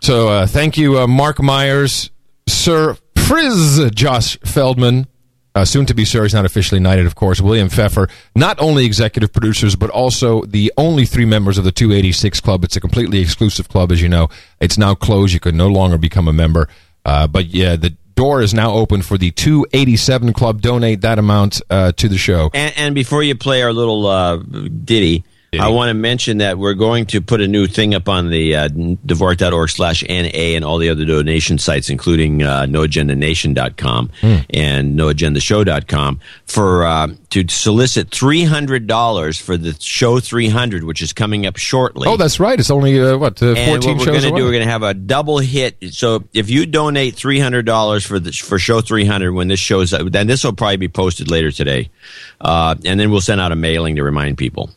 So, 0.01 0.29
uh, 0.29 0.46
thank 0.48 0.77
you, 0.77 0.98
uh, 0.98 1.07
Mark 1.07 1.40
Myers, 1.40 2.11
Sir 2.48 2.96
Frizz 3.16 3.92
Josh 3.94 4.37
Feldman, 4.40 5.07
uh, 5.55 5.64
soon 5.64 5.87
to 5.87 5.94
be 5.94 6.05
Sir. 6.05 6.25
He's 6.25 6.35
not 6.35 6.44
officially 6.44 6.81
knighted, 6.81 7.07
of 7.07 7.14
course. 7.14 7.40
William 7.40 7.68
Pfeffer, 7.68 8.09
not 8.35 8.61
only 8.61 8.85
executive 8.85 9.33
producers, 9.33 9.77
but 9.77 9.90
also 9.90 10.42
the 10.42 10.72
only 10.77 11.05
three 11.05 11.27
members 11.27 11.59
of 11.59 11.62
the 11.62 11.70
286 11.70 12.40
Club. 12.40 12.64
It's 12.64 12.75
a 12.75 12.81
completely 12.81 13.20
exclusive 13.20 13.68
club, 13.68 13.92
as 13.92 14.03
you 14.03 14.09
know. 14.09 14.29
It's 14.59 14.77
now 14.77 14.96
closed. 14.96 15.33
You 15.33 15.38
can 15.40 15.57
no 15.57 15.68
longer 15.68 15.98
become 15.98 16.27
a 16.27 16.33
member. 16.33 16.68
Uh, 17.05 17.27
but 17.27 17.47
yeah, 17.47 17.77
the 17.77 17.91
door 18.15 18.43
is 18.43 18.55
now 18.55 18.73
open 18.73 19.03
for 19.03 19.19
the 19.19 19.31
287 19.31 20.33
Club. 20.33 20.61
Donate 20.61 21.01
that 21.01 21.19
amount 21.19 21.61
uh, 21.71 21.93
to 21.93 22.09
the 22.09 22.19
show. 22.19 22.51
And, 22.55 22.75
and 22.77 22.95
before 22.95 23.23
you 23.23 23.35
play 23.35 23.62
our 23.62 23.73
little 23.73 24.07
uh, 24.07 24.37
ditty, 24.37 25.25
I 25.61 25.69
want 25.69 25.91
to 25.91 25.95
mention 25.95 26.38
that 26.38 26.57
we're 26.57 26.73
going 26.73 27.05
to 27.07 27.21
put 27.21 27.43
a 27.43 27.47
new 27.47 27.67
thing 27.67 27.95
up 27.95 28.09
on 28.09 28.31
the 28.31 28.57
uh, 28.57 28.69
Dvorak.org 28.69 29.69
slash 29.69 30.03
NA 30.09 30.57
and 30.57 30.65
all 30.65 30.79
the 30.79 30.88
other 30.88 31.05
donation 31.05 31.59
sites, 31.59 31.91
including 31.91 32.43
uh, 32.43 32.62
noagendanation.com 32.62 34.11
and 34.23 34.99
noagendashow.com 34.99 36.21
for 36.47 36.87
uh, 36.87 37.09
to 37.31 37.45
solicit 37.49 38.09
$300 38.09 39.43
for 39.43 39.59
the 39.59 39.77
show 39.79 40.21
300, 40.21 40.85
which 40.85 41.03
is 41.03 41.12
coming 41.12 41.45
up 41.45 41.59
shortly. 41.59 42.09
Oh, 42.09 42.17
that's 42.17 42.41
right. 42.41 42.59
It's 42.59 42.71
only 42.71 42.99
uh, 42.99 43.19
what 43.19 43.43
uh, 43.43 43.49
and 43.49 43.69
fourteen 43.69 43.99
what 43.99 44.07
we're 44.07 44.15
shows 44.15 44.23
going 44.23 44.35
to 44.35 44.41
do, 44.41 44.45
we're 44.47 44.53
going 44.53 44.65
to 44.65 44.71
have 44.71 44.83
a 44.83 44.95
double 44.95 45.38
hit. 45.38 45.77
So 45.91 46.25
if 46.33 46.49
you 46.49 46.65
donate 46.65 47.15
three 47.15 47.38
hundred 47.41 47.67
dollars 47.67 48.07
for 48.07 48.19
the 48.19 48.33
for 48.33 48.59
show 48.59 48.81
three 48.81 49.05
hundred 49.05 49.33
when 49.33 49.49
this 49.49 49.61
shows, 49.61 49.93
up, 49.93 50.11
then 50.11 50.27
this 50.29 50.45
will 50.45 50.55
probably 50.55 50.79
be 50.79 50.88
posted 50.88 51.31
later 51.31 51.51
today, 51.51 51.91
uh, 52.41 52.75
and 52.87 52.99
then 52.99 53.11
we'll 53.11 53.21
send 53.21 53.41
out 53.41 53.53
a 53.53 53.57
mailing 53.57 53.97
to 53.97 54.03
remind 54.03 54.38
people. 54.38 54.71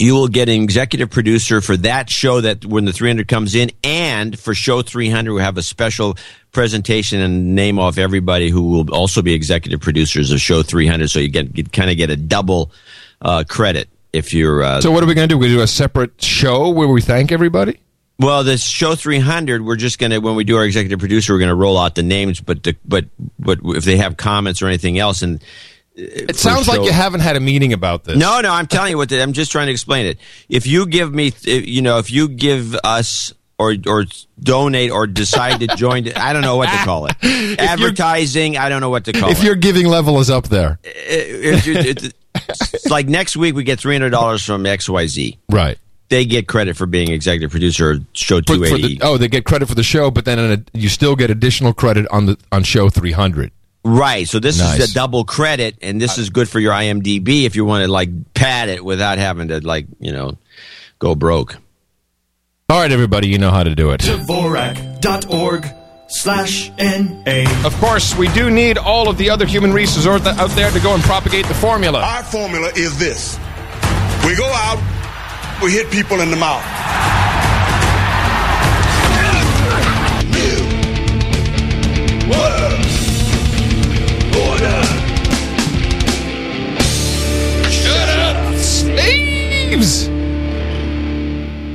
You 0.00 0.14
will 0.14 0.28
get 0.28 0.48
an 0.48 0.62
executive 0.62 1.10
producer 1.10 1.60
for 1.60 1.76
that 1.78 2.08
show 2.08 2.40
that 2.40 2.64
when 2.64 2.86
the 2.86 2.92
300 2.92 3.28
comes 3.28 3.54
in, 3.54 3.70
and 3.84 4.38
for 4.38 4.54
show 4.54 4.80
300, 4.80 5.30
we'll 5.30 5.44
have 5.44 5.58
a 5.58 5.62
special 5.62 6.16
presentation 6.52 7.20
and 7.20 7.54
name 7.54 7.78
off 7.78 7.98
everybody 7.98 8.48
who 8.48 8.62
will 8.62 8.94
also 8.94 9.20
be 9.20 9.34
executive 9.34 9.80
producers 9.80 10.32
of 10.32 10.40
show 10.40 10.62
300. 10.62 11.08
So 11.10 11.18
you 11.18 11.28
get, 11.28 11.56
you 11.56 11.64
kind 11.64 11.90
of 11.90 11.98
get 11.98 12.08
a 12.08 12.16
double 12.16 12.72
uh, 13.20 13.44
credit 13.46 13.90
if 14.14 14.32
you're. 14.32 14.62
Uh, 14.62 14.80
So 14.80 14.90
what 14.90 15.04
are 15.04 15.06
we 15.06 15.12
going 15.12 15.28
to 15.28 15.34
do? 15.34 15.38
We 15.38 15.48
do 15.48 15.60
a 15.60 15.66
separate 15.66 16.20
show 16.22 16.70
where 16.70 16.88
we 16.88 17.02
thank 17.02 17.30
everybody. 17.30 17.78
well, 18.18 18.42
this 18.42 18.64
show 18.64 18.94
300, 18.94 19.62
we're 19.62 19.76
just 19.76 19.98
going 19.98 20.12
to, 20.12 20.18
when 20.18 20.34
we 20.34 20.44
do 20.44 20.56
our 20.56 20.64
executive 20.64 20.98
producer, 20.98 21.34
we're 21.34 21.40
going 21.40 21.50
to 21.50 21.54
roll 21.54 21.76
out 21.76 21.94
the 21.94 22.02
names, 22.02 22.40
but, 22.40 22.62
the, 22.62 22.74
but, 22.86 23.04
but 23.38 23.58
if 23.64 23.84
they 23.84 23.98
have 23.98 24.16
comments 24.16 24.62
or 24.62 24.66
anything 24.66 24.98
else, 24.98 25.20
and 25.22 25.42
It 25.96 26.36
sounds 26.36 26.68
like 26.68 26.82
you 26.82 26.92
haven't 26.92 27.20
had 27.20 27.36
a 27.36 27.40
meeting 27.40 27.72
about 27.72 28.04
this. 28.04 28.16
no, 28.16 28.40
no, 28.40 28.50
I'm 28.52 28.66
telling 28.66 28.90
you 28.90 28.96
what, 28.96 29.08
the, 29.08 29.20
I'm 29.22 29.32
just 29.32 29.50
trying 29.52 29.66
to 29.66 29.72
explain 29.72 30.06
it. 30.06 30.18
If 30.48 30.66
you 30.66 30.86
give 30.86 31.12
me, 31.12 31.32
you 31.44 31.82
know, 31.82 31.98
if 31.98 32.10
you 32.10 32.28
give 32.28 32.74
us 32.84 33.34
or, 33.58 33.74
or 33.86 34.06
donate 34.40 34.90
or 34.90 35.06
decide 35.06 35.60
to 35.60 35.66
join, 35.76 36.10
I 36.14 36.32
don't 36.32 36.42
know 36.42 36.56
what 36.56 36.70
to 36.70 36.76
call 36.84 37.06
it. 37.06 37.16
Advertising, 37.60 38.56
I 38.56 38.68
don't 38.68 38.80
know 38.80 38.88
what 38.90 39.04
to 39.06 39.12
call 39.12 39.30
If 39.30 39.38
it. 39.38 39.40
If 39.40 39.44
your 39.44 39.54
giving 39.56 39.86
level 39.86 40.18
is 40.20 40.30
up 40.30 40.48
there, 40.48 40.78
uh, 40.84 40.88
uh, 40.88 40.92
If 41.58 41.66
you- 41.66 41.74
it's 41.74 42.88
like 42.88 43.06
next 43.08 43.36
week 43.36 43.54
we 43.54 43.64
get 43.64 43.80
$300 43.80 44.44
from 44.46 44.64
XYZ. 44.64 45.36
right? 45.50 45.78
They 46.08 46.24
get 46.24 46.48
credit 46.48 46.76
for 46.76 46.86
being 46.86 47.10
executive 47.10 47.50
producer 47.50 47.92
of 47.92 48.04
show 48.14 48.38
for 48.38 48.54
280. 48.54 48.98
the, 48.98 49.04
oh, 49.04 49.16
they 49.16 49.28
get 49.28 49.44
credit 49.44 49.66
for 49.68 49.74
the 49.76 49.82
show, 49.84 50.10
but 50.10 50.24
then 50.24 50.38
a, 50.38 50.64
you 50.76 50.88
still 50.88 51.14
get 51.14 51.30
additional 51.30 51.72
credit 51.72 52.06
on 52.10 52.26
the 52.26 52.36
on 52.50 52.64
show 52.64 52.88
three 52.90 53.12
hundred. 53.12 53.52
Right. 53.84 54.28
So 54.28 54.38
this 54.40 54.58
Nice. 54.58 54.78
is 54.78 54.90
a 54.90 54.94
double 54.94 55.24
credit, 55.24 55.76
and 55.80 56.00
this 56.00 56.18
is 56.18 56.28
good 56.30 56.48
for 56.48 56.60
your 56.60 56.72
IMDb 56.72 57.44
if 57.44 57.56
you 57.56 57.64
want 57.64 57.82
to 57.84 57.90
like 57.90 58.10
pad 58.34 58.68
it 58.68 58.84
without 58.84 59.18
having 59.18 59.48
to 59.48 59.60
like 59.66 59.86
you 59.98 60.12
know 60.12 60.36
go 60.98 61.14
broke. 61.14 61.56
All 62.68 62.78
right, 62.80 62.92
everybody, 62.92 63.28
you 63.28 63.38
know 63.38 63.50
how 63.50 63.62
to 63.64 63.74
do 63.74 63.90
it. 63.90 64.00
Dvorak.org 64.02 65.66
slash 66.08 66.70
NA. 66.78 67.66
Of 67.66 67.74
course, 67.80 68.14
we 68.16 68.28
do 68.28 68.50
need 68.50 68.78
all 68.78 69.08
of 69.08 69.16
the 69.18 69.30
other 69.30 69.46
human 69.46 69.72
resources 69.72 70.06
out 70.06 70.26
out 70.38 70.50
there 70.50 70.70
to 70.70 70.80
go 70.80 70.94
and 70.94 71.02
propagate 71.02 71.46
the 71.46 71.54
formula. 71.54 72.00
Our 72.00 72.22
formula 72.22 72.70
is 72.76 72.98
this. 72.98 73.38
We 74.26 74.36
go 74.36 74.44
out, 74.46 74.78
we 75.62 75.70
hit 75.72 75.90
people 75.90 76.20
in 76.20 76.30
the 76.30 76.36
mouth. 76.36 76.62
Shut 82.28 82.59
slaves! 89.70 90.08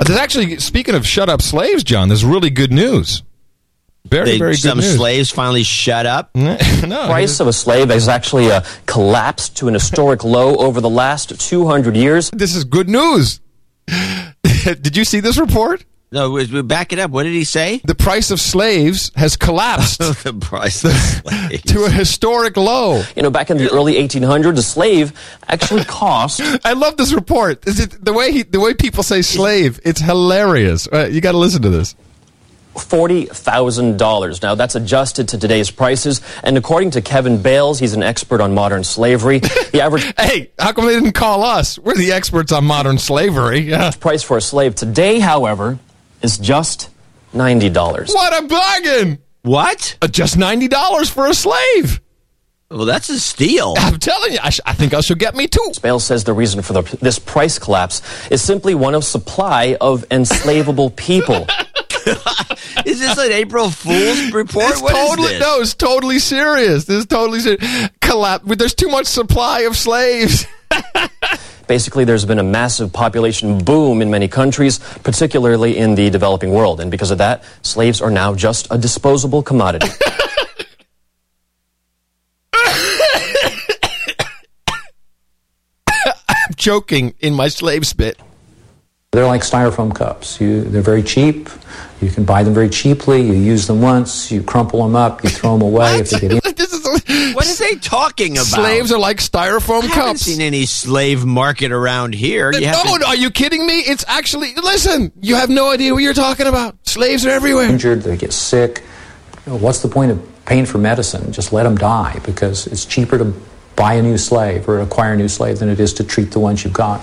There's 0.08 0.20
actually, 0.20 0.58
speaking 0.60 0.96
of 0.96 1.08
shut 1.08 1.30
up 1.30 1.42
slaves, 1.42 1.84
John, 1.84 2.10
there's 2.10 2.26
really 2.26 2.50
good 2.50 2.72
news. 2.72 3.24
Very, 4.06 4.32
They, 4.32 4.38
very 4.38 4.52
good 4.52 4.60
some 4.60 4.78
news. 4.80 4.96
slaves 4.96 5.32
finally 5.32 5.64
shut 5.64 6.06
up. 6.06 6.30
no, 6.36 6.60
price 7.08 7.40
of 7.40 7.48
a 7.48 7.54
slave 7.54 7.90
has 7.90 8.08
actually 8.08 8.52
uh, 8.52 8.62
collapsed 8.86 9.58
to 9.58 9.68
an 9.68 9.74
historic 9.74 10.24
low 10.24 10.56
over 10.58 10.80
the 10.82 10.90
last 10.90 11.40
200 11.40 11.96
years. 11.96 12.30
this 12.32 12.56
is 12.56 12.66
good 12.66 12.90
news. 12.90 13.40
Did 14.64 14.96
you 14.98 15.06
see 15.06 15.22
this 15.22 15.38
report? 15.38 15.86
No, 16.16 16.32
we- 16.32 16.46
we 16.46 16.62
back 16.62 16.94
it 16.94 17.00
up. 17.00 17.12
What 17.12 17.24
did 17.24 17.34
he 17.34 17.44
say? 17.44 17.82
The 17.84 17.94
price 17.94 18.32
of 18.32 18.40
slaves 18.40 19.12
has 19.18 19.36
collapsed 19.36 20.00
the 20.24 20.34
price 20.34 20.86
of 20.86 20.94
slaves. 20.94 21.62
to 21.74 21.84
a 21.84 21.90
historic 21.90 22.56
low. 22.56 23.04
You 23.18 23.22
know, 23.22 23.30
back 23.30 23.50
in 23.50 23.58
the 23.58 23.70
early 23.70 23.96
1800s, 23.96 24.58
a 24.58 24.62
slave 24.62 25.12
actually 25.50 25.84
cost 26.02 26.40
I 26.64 26.72
love 26.72 26.96
this 26.96 27.12
report. 27.12 27.68
Is 27.68 27.82
it 27.82 28.04
the 28.04 28.14
way 28.14 28.32
he, 28.32 28.44
the 28.44 28.62
way 28.62 28.74
people 28.74 29.04
say 29.04 29.22
slave? 29.22 29.82
It's 29.84 30.00
hilarious. 30.00 30.88
Uh, 30.88 31.10
you 31.12 31.20
got 31.20 31.34
to 31.34 31.38
listen 31.38 31.62
to 31.64 31.70
this. 31.70 31.96
$40,000. 32.76 34.42
Now, 34.42 34.56
that's 34.56 34.76
adjusted 34.76 35.30
to 35.30 35.38
today's 35.38 35.70
prices. 35.72 36.22
And 36.44 36.58
according 36.58 36.92
to 36.92 37.02
Kevin 37.02 37.42
Bales, 37.42 37.80
he's 37.80 37.94
an 37.94 38.04
expert 38.04 38.40
on 38.42 38.54
modern 38.54 38.84
slavery. 38.86 39.40
The 39.40 39.82
average 39.82 40.04
Hey, 40.18 40.52
how 40.60 40.72
come 40.72 40.86
they 40.86 40.94
didn't 40.94 41.14
call 41.14 41.44
us? 41.44 41.78
We're 41.80 41.96
the 41.96 42.12
experts 42.14 42.52
on 42.52 42.64
modern 42.66 42.98
slavery. 42.98 43.60
Yeah. 43.60 43.92
price 43.92 44.24
for 44.24 44.38
a 44.38 44.42
slave 44.42 44.76
today, 44.76 45.20
however, 45.20 45.80
is 46.22 46.38
just 46.38 46.90
$90. 47.34 48.14
What 48.14 48.44
a 48.44 48.48
bargain! 48.48 49.20
What? 49.42 49.98
Uh, 50.02 50.08
just 50.08 50.38
ninety 50.38 50.68
dollars 50.68 51.08
for 51.08 51.28
a 51.28 51.34
slave. 51.36 52.02
Well, 52.72 52.86
that's 52.86 53.10
a 53.10 53.20
steal. 53.20 53.76
I'm 53.78 54.00
telling 54.00 54.34
you, 54.34 54.40
I, 54.42 54.50
sh- 54.50 54.60
I 54.66 54.74
think 54.74 54.96
I 54.96 55.02
should 55.02 55.20
get 55.20 55.36
me 55.36 55.48
too. 55.48 55.72
Bales 55.84 56.04
says 56.04 56.24
the 56.24 56.34
reason 56.34 56.64
for 56.64 56.74
the, 56.74 56.82
this 57.00 57.20
price 57.20 57.60
collapse 57.60 58.02
is 58.32 58.42
simply 58.42 58.74
one 58.74 58.96
of 58.96 59.04
supply 59.04 59.78
of 59.80 60.04
enslavable 60.10 60.90
people. 60.90 61.46
is 62.86 63.00
this 63.00 63.18
an 63.20 63.32
April 63.34 63.70
Fool's 63.70 64.32
report? 64.34 64.72
It's 64.72 64.82
What 64.82 64.96
is 64.96 65.08
totally 65.10 65.28
this? 65.34 65.42
no, 65.42 65.60
it's 65.62 65.74
totally 65.76 66.18
serious. 66.18 66.86
This 66.86 66.98
is 67.02 67.06
totally 67.06 67.40
serious. 67.40 67.90
Collapse. 68.02 68.46
There's 68.58 68.74
too 68.74 68.88
much 68.90 69.06
supply 69.06 69.62
of 69.62 69.78
slaves. 69.78 70.48
Basically, 71.68 72.06
there's 72.06 72.26
been 72.26 72.40
a 72.40 72.44
massive 72.44 72.94
population 72.94 73.64
boom 73.64 74.02
in 74.02 74.10
many 74.12 74.28
countries, 74.28 74.80
particularly 75.04 75.78
in 75.78 75.96
the 75.96 76.10
developing 76.10 76.52
world. 76.52 76.80
And 76.80 76.92
because 76.92 77.12
of 77.12 77.18
that, 77.20 77.44
slaves 77.62 78.02
are 78.02 78.12
now 78.12 78.36
just 78.36 78.68
a 78.70 78.78
disposable 78.78 79.42
commodity. 79.42 79.88
I'm 85.88 86.54
joking 86.56 87.16
in 87.20 87.34
my 87.34 87.48
slave 87.48 87.88
spit. 87.88 88.20
They're 89.16 89.26
like 89.26 89.42
styrofoam 89.42 89.96
cups. 89.96 90.40
You, 90.42 90.62
they're 90.64 90.82
very 90.82 91.02
cheap. 91.04 91.50
You 92.02 92.10
can 92.12 92.26
buy 92.26 92.44
them 92.44 92.54
very 92.54 92.70
cheaply. 92.70 93.22
You 93.22 93.34
use 93.34 93.66
them 93.68 93.82
once. 93.82 94.30
You 94.32 94.44
crumple 94.44 94.84
them 94.84 94.96
up. 94.96 95.24
You 95.24 95.30
throw 95.30 95.58
them 95.58 95.62
away. 95.72 96.00
if 96.00 96.10
they 96.10 96.20
get 96.20 96.32
in- 96.34 96.42
this 96.56 96.74
is 96.74 96.84
What 97.34 97.48
are 97.48 97.56
they 97.56 97.76
talking 97.80 98.34
about? 98.34 98.46
slaves 98.48 98.92
are 98.92 99.00
like 99.00 99.18
styrofoam 99.18 99.82
cups. 99.84 99.94
I 99.98 100.00
haven't 100.02 100.18
seen 100.18 100.42
any 100.42 100.66
slave 100.66 101.24
market 101.26 101.72
around 101.72 102.14
here. 102.14 102.52
You 102.54 102.60
no, 102.72 102.98
to- 102.98 103.06
are 103.08 103.16
you 103.16 103.32
kidding 103.32 103.66
me? 103.66 103.80
It's 103.80 104.04
actually 104.08 104.54
listen. 104.56 105.12
You 105.22 105.36
have 105.36 105.50
no 105.50 105.72
idea 105.72 105.94
what 105.94 106.04
you're 106.04 106.14
talking 106.14 106.48
about. 106.48 106.76
Slaves 106.88 107.26
are 107.26 107.30
everywhere. 107.30 107.70
injured, 107.70 108.02
they 108.02 108.18
get 108.18 108.34
sick. 108.34 108.84
You 109.46 109.54
know, 109.54 109.58
what's 109.60 109.80
the 109.82 109.88
point 109.88 110.12
of 110.12 110.46
paying 110.46 110.66
for 110.66 110.78
medicine? 110.78 111.32
Just 111.32 111.54
let 111.54 111.64
them 111.64 111.78
die 111.78 112.20
because 112.26 112.68
it's 112.68 112.84
cheaper 112.86 113.18
to 113.18 113.34
buy 113.78 113.94
a 113.94 114.02
new 114.02 114.18
slave 114.18 114.68
or 114.68 114.82
acquire 114.82 115.14
a 115.14 115.18
new 115.18 115.28
slave 115.30 115.60
than 115.60 115.70
it 115.70 115.80
is 115.80 115.94
to 115.94 116.04
treat 116.04 116.32
the 116.32 116.40
ones 116.40 116.64
you've 116.66 116.74
got. 116.74 117.02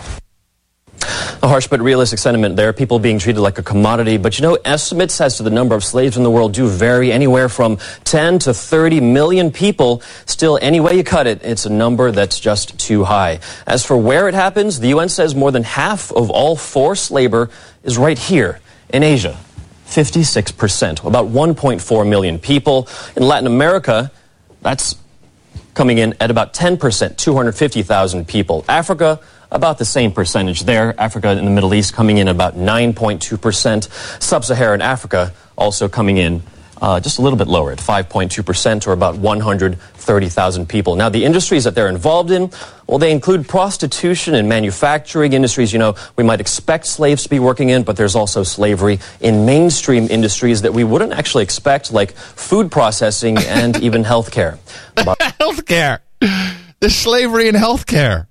A 1.43 1.49
harsh 1.49 1.67
but 1.67 1.81
realistic 1.81 2.21
sentiment 2.21 2.55
there, 2.55 2.73
people 2.73 3.01
being 3.01 3.19
treated 3.19 3.41
like 3.41 3.59
a 3.59 3.65
commodity. 3.65 4.17
But 4.17 4.39
you 4.39 4.43
know, 4.43 4.57
estimates 4.65 5.21
as 5.21 5.39
to 5.39 5.43
the 5.43 5.51
number 5.51 5.75
of 5.75 5.83
slaves 5.83 6.17
in 6.17 6.23
the 6.23 6.31
world 6.31 6.55
do 6.55 6.69
vary 6.69 7.11
anywhere 7.11 7.49
from 7.49 7.79
10 8.05 8.39
to 8.41 8.55
30 8.55 9.01
million 9.01 9.51
people. 9.51 10.03
Still, 10.25 10.57
any 10.63 10.79
way 10.79 10.97
you 10.97 11.03
cut 11.03 11.27
it, 11.27 11.43
it's 11.43 11.67
a 11.67 11.71
number 11.71 12.13
that's 12.13 12.39
just 12.39 12.79
too 12.79 13.03
high. 13.03 13.41
As 13.67 13.85
for 13.85 13.97
where 13.97 14.29
it 14.29 14.35
happens, 14.35 14.79
the 14.79 14.89
UN 14.89 15.09
says 15.09 15.35
more 15.35 15.51
than 15.51 15.65
half 15.65 16.13
of 16.13 16.31
all 16.31 16.55
forced 16.55 17.11
labor 17.11 17.51
is 17.83 17.99
right 17.99 18.19
here 18.19 18.61
in 18.91 19.03
Asia. 19.03 19.37
56%, 19.87 21.05
about 21.05 21.27
1.4 21.27 22.09
million 22.09 22.39
people. 22.39 22.89
In 23.17 23.25
Latin 23.25 23.47
America, 23.47 24.13
that's 24.63 24.97
coming 25.75 25.99
in 25.99 26.15
at 26.21 26.31
about 26.31 26.55
10%, 26.55 27.17
250,000 27.17 28.29
people. 28.29 28.65
Africa, 28.69 29.21
about 29.53 29.79
the 29.79 29.85
same 29.85 30.11
percentage 30.13 30.65
there. 30.65 30.99
Africa 31.01 31.29
and 31.29 31.47
the 31.47 31.51
Middle 31.51 31.75
East 31.75 31.95
coming 31.95 32.19
in 32.19 32.29
about 32.29 32.57
9.2%. 32.57 34.23
Sub-Saharan 34.23 34.83
Africa 34.83 35.33
also 35.57 35.89
coming 35.89 36.17
in 36.17 36.43
uh, 36.83 36.99
just 36.99 37.19
a 37.19 37.23
little 37.23 37.39
bit 37.39 37.47
lower 37.47 37.71
at 37.71 37.79
5.2% 37.79 38.87
or 38.89 38.93
about 38.93 39.17
130,000 39.17 40.69
people. 40.69 40.97
Now, 40.97 41.09
the 41.09 41.25
industries 41.25 41.63
that 41.63 41.77
they're 41.77 41.89
involved 41.89 42.33
in, 42.33 42.51
well, 42.89 42.99
they 42.99 43.13
include 43.13 43.49
prostitution 43.49 44.35
and 44.35 44.49
manufacturing 44.49 45.33
industries, 45.33 45.73
you 45.73 45.79
know, 45.79 45.95
we 46.17 46.25
might 46.25 46.41
expect 46.41 46.87
slaves 46.87 47.23
to 47.23 47.29
be 47.29 47.39
working 47.39 47.69
in, 47.69 47.85
but 47.85 47.97
there's 47.97 48.17
also 48.17 48.43
slavery 48.43 48.99
in 49.21 49.47
mainstream 49.47 50.09
industries 50.11 50.63
that 50.63 50.75
we 50.75 50.83
wouldn't 50.83 51.13
actually 51.13 51.45
expect, 51.45 51.93
like 51.93 52.13
food 52.13 52.73
processing 52.73 53.39
and 53.39 53.77
even 53.83 54.03
healthcare. 54.03 54.59
Healthcare. 54.97 56.01
There's 56.81 56.97
slavery 56.97 57.47
in 57.47 57.55
healthcare. 57.55 58.27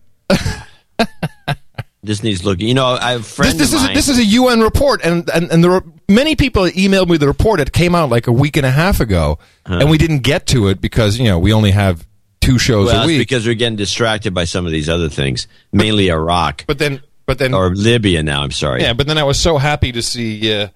This 2.04 2.24
needs 2.24 2.44
looking. 2.44 2.68
You 2.68 2.74
know, 2.74 2.98
a 3.00 3.22
friend 3.22 3.52
This, 3.60 3.72
this 3.72 3.74
is 3.74 3.90
a, 3.90 3.94
this 3.94 4.10
is 4.10 4.18
a 4.18 4.26
UN 4.26 4.62
report, 4.62 5.02
and 5.04 5.30
and 5.30 5.52
and 5.52 5.64
there 5.64 5.70
were 5.70 5.84
many 6.10 6.36
people 6.36 6.64
emailed 6.64 7.10
me 7.10 7.18
the 7.18 7.28
report. 7.28 7.60
It 7.60 7.72
came 7.72 7.94
out 7.94 8.10
like 8.10 8.26
a 8.26 8.32
week 8.32 8.58
and 8.58 8.66
a 8.66 8.72
half 8.72 9.00
ago, 9.00 9.38
and 9.66 9.88
we 9.90 10.00
didn't 10.00 10.20
get 10.20 10.48
to 10.48 10.68
it 10.70 10.82
because 10.82 11.20
you 11.20 11.26
know 11.26 11.38
we 11.38 11.54
only 11.54 11.72
have 11.72 12.08
two 12.40 12.58
shows 12.58 12.88
well, 12.88 13.04
a 13.04 13.08
week. 13.08 13.20
because 13.20 13.46
we're 13.46 13.54
getting 13.54 13.76
distracted 13.76 14.34
by 14.34 14.46
some 14.46 14.66
of 14.66 14.72
these 14.72 14.90
other 14.90 15.10
things, 15.10 15.48
mainly 15.72 16.10
Iraq 16.10 16.66
but 16.66 16.80
then, 16.80 17.04
but 17.28 17.38
then, 17.38 17.54
or 17.54 17.70
Libya. 17.70 18.24
Now, 18.24 18.42
I'm 18.42 18.52
sorry. 18.52 18.82
yeah, 18.82 18.94
but 18.94 19.06
then 19.06 19.20
I 19.20 19.24
was 19.24 19.40
so 19.40 19.60
happy 19.60 19.92
to 19.92 20.02
see 20.02 20.52
uh, 20.52 20.70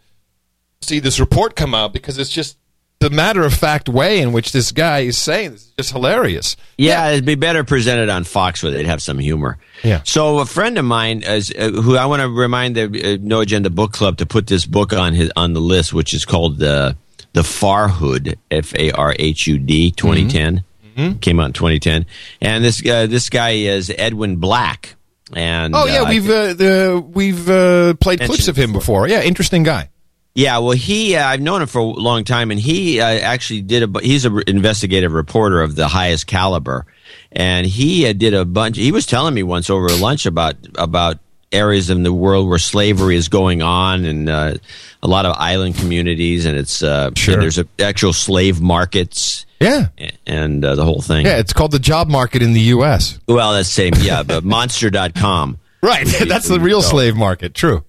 see 0.82 1.00
this 1.00 1.20
report 1.20 1.56
come 1.56 1.74
out 1.74 1.92
because 1.92 2.20
it's 2.20 2.30
just 2.30 2.60
the 3.00 3.10
matter 3.10 3.43
of 3.43 3.54
fact 3.54 3.89
way 3.89 4.20
in 4.20 4.32
which 4.32 4.52
this 4.52 4.72
guy 4.72 5.00
is 5.00 5.18
saying 5.18 5.52
this 5.52 5.66
is 5.66 5.74
just 5.78 5.91
hilarious. 5.91 6.56
Yeah, 6.78 7.10
it'd 7.10 7.26
be 7.26 7.36
better 7.36 7.64
presented 7.64 8.10
on 8.10 8.24
Fox 8.24 8.64
where 8.64 8.72
they'd 8.72 8.86
have 8.86 9.02
some 9.02 9.20
humor. 9.20 9.58
Yeah. 9.84 10.02
So 10.04 10.39
a 10.39 10.46
friend 10.46 10.78
of 10.78 10.86
mine, 10.86 11.22
is, 11.24 11.52
uh, 11.52 11.70
who 11.70 11.98
I 11.98 12.06
want 12.06 12.22
to 12.22 12.30
remind 12.30 12.76
the 12.76 13.16
uh, 13.16 13.18
No 13.22 13.41
Agenda 13.41 13.70
Book 13.70 13.91
Club 13.91 14.18
to 14.18 14.26
put 14.26 14.48
this 14.48 14.66
book 14.66 14.93
on 14.93 15.14
his 15.14 15.32
on 15.36 15.54
the 15.54 15.62
list, 15.62 15.93
which 15.93 16.14
is 16.14 16.26
called 16.26 16.64
uh, 16.64 16.93
the 17.34 17.41
Farhud, 17.41 18.36
F 18.50 18.74
A 18.76 18.91
R 18.91 19.16
H 19.20 19.48
U 19.48 19.60
D, 19.60 19.91
2010. 19.91 20.64
Mm-hmm. 20.96 21.20
Came 21.20 21.41
out 21.41 21.48
in 21.48 21.54
2010, 21.54 22.06
and 22.39 22.64
this 22.64 22.84
uh, 22.86 23.06
this 23.06 23.30
guy 23.30 23.50
is 23.50 23.91
Edwin 23.98 24.38
Black. 24.38 24.96
And 25.34 25.76
Oh 25.76 25.86
yeah, 25.86 26.04
uh, 26.04 26.10
we've 26.10 26.30
uh, 26.30 26.54
the, 26.54 27.06
we've 27.06 27.50
uh, 27.50 27.96
played 27.96 28.22
clips 28.22 28.48
of 28.48 28.56
him 28.56 28.72
before. 28.72 29.08
Yeah, 29.08 29.22
interesting 29.22 29.64
guy. 29.64 29.89
Yeah, 30.36 30.58
well, 30.58 30.72
he 30.72 31.16
uh, 31.16 31.26
I've 31.26 31.40
known 31.40 31.62
him 31.62 31.68
for 31.70 31.80
a 31.80 31.84
long 31.86 32.26
time, 32.26 32.52
and 32.52 32.60
he 32.60 33.00
uh, 33.00 33.06
actually 33.06 33.62
did 33.62 33.84
a. 33.96 34.00
He's 34.02 34.26
an 34.26 34.42
investigative 34.48 35.14
reporter 35.14 35.62
of 35.62 35.76
the 35.76 35.88
highest 35.88 36.28
caliber, 36.28 36.86
and 37.32 37.66
he 37.66 38.06
uh, 38.06 38.12
did 38.14 38.34
a 38.34 38.44
bunch. 38.44 38.76
He 38.76 38.92
was 38.92 39.06
telling 39.06 39.34
me 39.34 39.44
once 39.44 39.70
over 39.70 39.88
lunch 39.88 40.26
about 40.26 40.56
about 40.76 41.20
areas 41.54 41.90
in 41.90 42.04
the 42.04 42.12
world 42.12 42.50
where 42.50 42.58
slavery 42.58 43.16
is 43.16 43.30
going 43.30 43.62
on, 43.62 44.04
and 44.04 44.30
uh, 44.30 44.56
a 45.02 45.08
lot 45.08 45.26
of 45.26 45.38
island 45.38 45.78
communities, 45.78 46.46
and 46.46 46.58
it's 46.58 46.84
uh, 46.84 47.12
Sure. 47.16 47.36
and 47.36 47.42
there's 47.44 47.58
a, 47.58 47.66
actual 47.80 48.12
slave 48.12 48.60
markets, 48.60 49.46
Yeah, 49.62 49.88
and 50.28 50.66
uh, 50.66 50.76
the 50.76 50.84
whole 50.84 51.02
thing. 51.02 51.26
yeah. 51.26 51.38
It's 51.38 51.54
called 51.54 51.72
the 51.72 51.80
job 51.80 52.10
market 52.10 52.42
in 52.42 52.52
the 52.52 52.60
U.S. 52.76 53.20
Well, 53.26 53.54
that's 53.54 53.70
same. 53.70 53.94
Yeah, 54.00 54.24
but 54.24 54.44
Monster.com, 54.90 55.60
Right, 55.82 56.06
that's 56.28 56.50
the 56.50 56.60
real 56.60 56.82
slave 56.82 57.16
market. 57.16 57.54
True. 57.54 57.86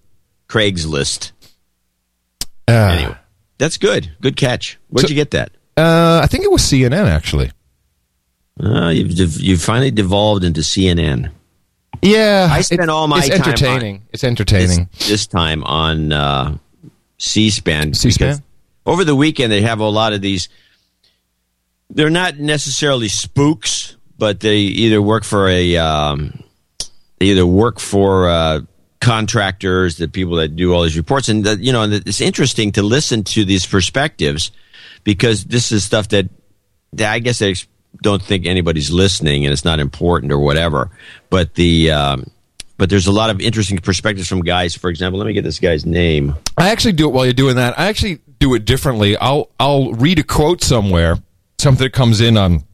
Craigslist. 0.49 1.33
Uh, 2.69 2.73
Anyway, 2.73 3.17
that's 3.59 3.77
good. 3.77 4.11
Good 4.21 4.37
catch. 4.37 4.79
Where'd 4.89 5.07
So- 5.07 5.09
you 5.11 5.15
get 5.15 5.31
that? 5.33 5.53
uh, 5.77 6.21
I 6.23 6.27
think 6.27 6.45
it 6.45 6.51
was 6.51 6.63
CNN 6.63 7.07
actually. 7.09 7.51
Uh, 8.63 8.89
you've 8.89 9.41
you've 9.41 9.61
finally 9.63 9.91
devolved 9.91 10.43
into 10.43 10.63
CNN. 10.63 11.31
Yeah, 12.03 12.49
I 12.51 12.61
spent 12.63 12.89
all 12.91 13.07
my 13.09 13.19
It's 13.19 13.29
time 13.29 13.41
on- 13.43 13.49
entertaining. 13.49 14.03
it's 14.13 14.25
entertaining. 14.25 14.89
This, 14.99 15.09
this 15.09 15.27
time 15.27 15.63
on 15.65 16.13
uh, 16.13 16.57
C-SPAN. 17.19 17.95
C-SPAN? 17.95 18.43
Over 18.85 19.05
the 19.05 19.15
weekend, 19.17 19.51
they 19.53 19.63
have 19.63 19.81
a 19.81 19.89
lot 19.89 20.13
of 20.13 20.21
these. 20.23 20.49
They're 21.91 22.11
not 22.11 22.39
necessarily 22.39 23.09
spooks, 23.09 23.97
but 24.19 24.41
they 24.41 24.59
either 24.59 25.01
work 25.03 25.25
for 25.25 25.49
a. 25.49 25.77
Um, 25.77 26.43
they 27.19 27.27
either 27.27 27.47
work 27.47 27.79
for 27.81 28.29
uh, 28.29 28.61
contractors, 29.01 29.97
the 29.97 30.09
people 30.09 30.37
that 30.37 30.57
do 30.57 30.73
all 30.73 30.83
these 30.83 30.97
reports, 30.97 31.29
and 31.29 31.45
that, 31.45 31.61
you 31.61 31.73
know, 31.73 31.83
and 31.83 31.93
it's 31.93 32.21
interesting 32.21 32.73
to 32.73 32.83
listen 32.83 33.25
to 33.25 33.45
these 33.45 33.67
perspectives 33.67 34.51
because 35.05 35.45
this 35.45 35.73
is 35.73 35.85
stuff 35.85 36.09
that, 36.09 36.29
that 36.93 37.13
I 37.13 37.19
guess 37.19 37.39
they 37.39 37.55
don't 38.03 38.23
think 38.23 38.47
anybody's 38.47 38.91
listening 38.91 39.45
and 39.45 39.53
it's 39.53 39.65
not 39.65 39.81
important 39.81 40.33
or 40.33 40.39
whatever. 40.39 40.91
But 41.31 41.55
the 41.55 41.91
um, 41.91 42.31
but 42.79 42.91
there's 42.91 43.07
a 43.07 43.13
lot 43.13 43.31
of 43.31 43.41
interesting 43.41 43.79
perspectives 43.79 44.29
from 44.29 44.43
guys. 44.43 44.75
For 44.75 44.91
example, 44.91 45.19
let 45.19 45.27
me 45.27 45.33
get 45.33 45.45
this 45.45 45.59
guy's 45.59 45.87
name. 45.87 46.35
I 46.57 46.71
actually 46.71 46.93
do 46.93 47.09
it 47.09 47.13
while 47.13 47.25
you're 47.25 47.33
doing 47.33 47.57
that. 47.57 47.79
I 47.79 47.87
actually 47.87 48.21
do 48.39 48.55
it 48.55 48.65
differently. 48.65 49.17
I'll 49.17 49.51
I'll 49.59 49.93
read 49.93 50.19
a 50.19 50.23
quote 50.23 50.63
somewhere, 50.63 51.17
something 51.59 51.85
that 51.85 51.93
comes 51.93 52.21
in 52.21 52.37
on 52.37 52.65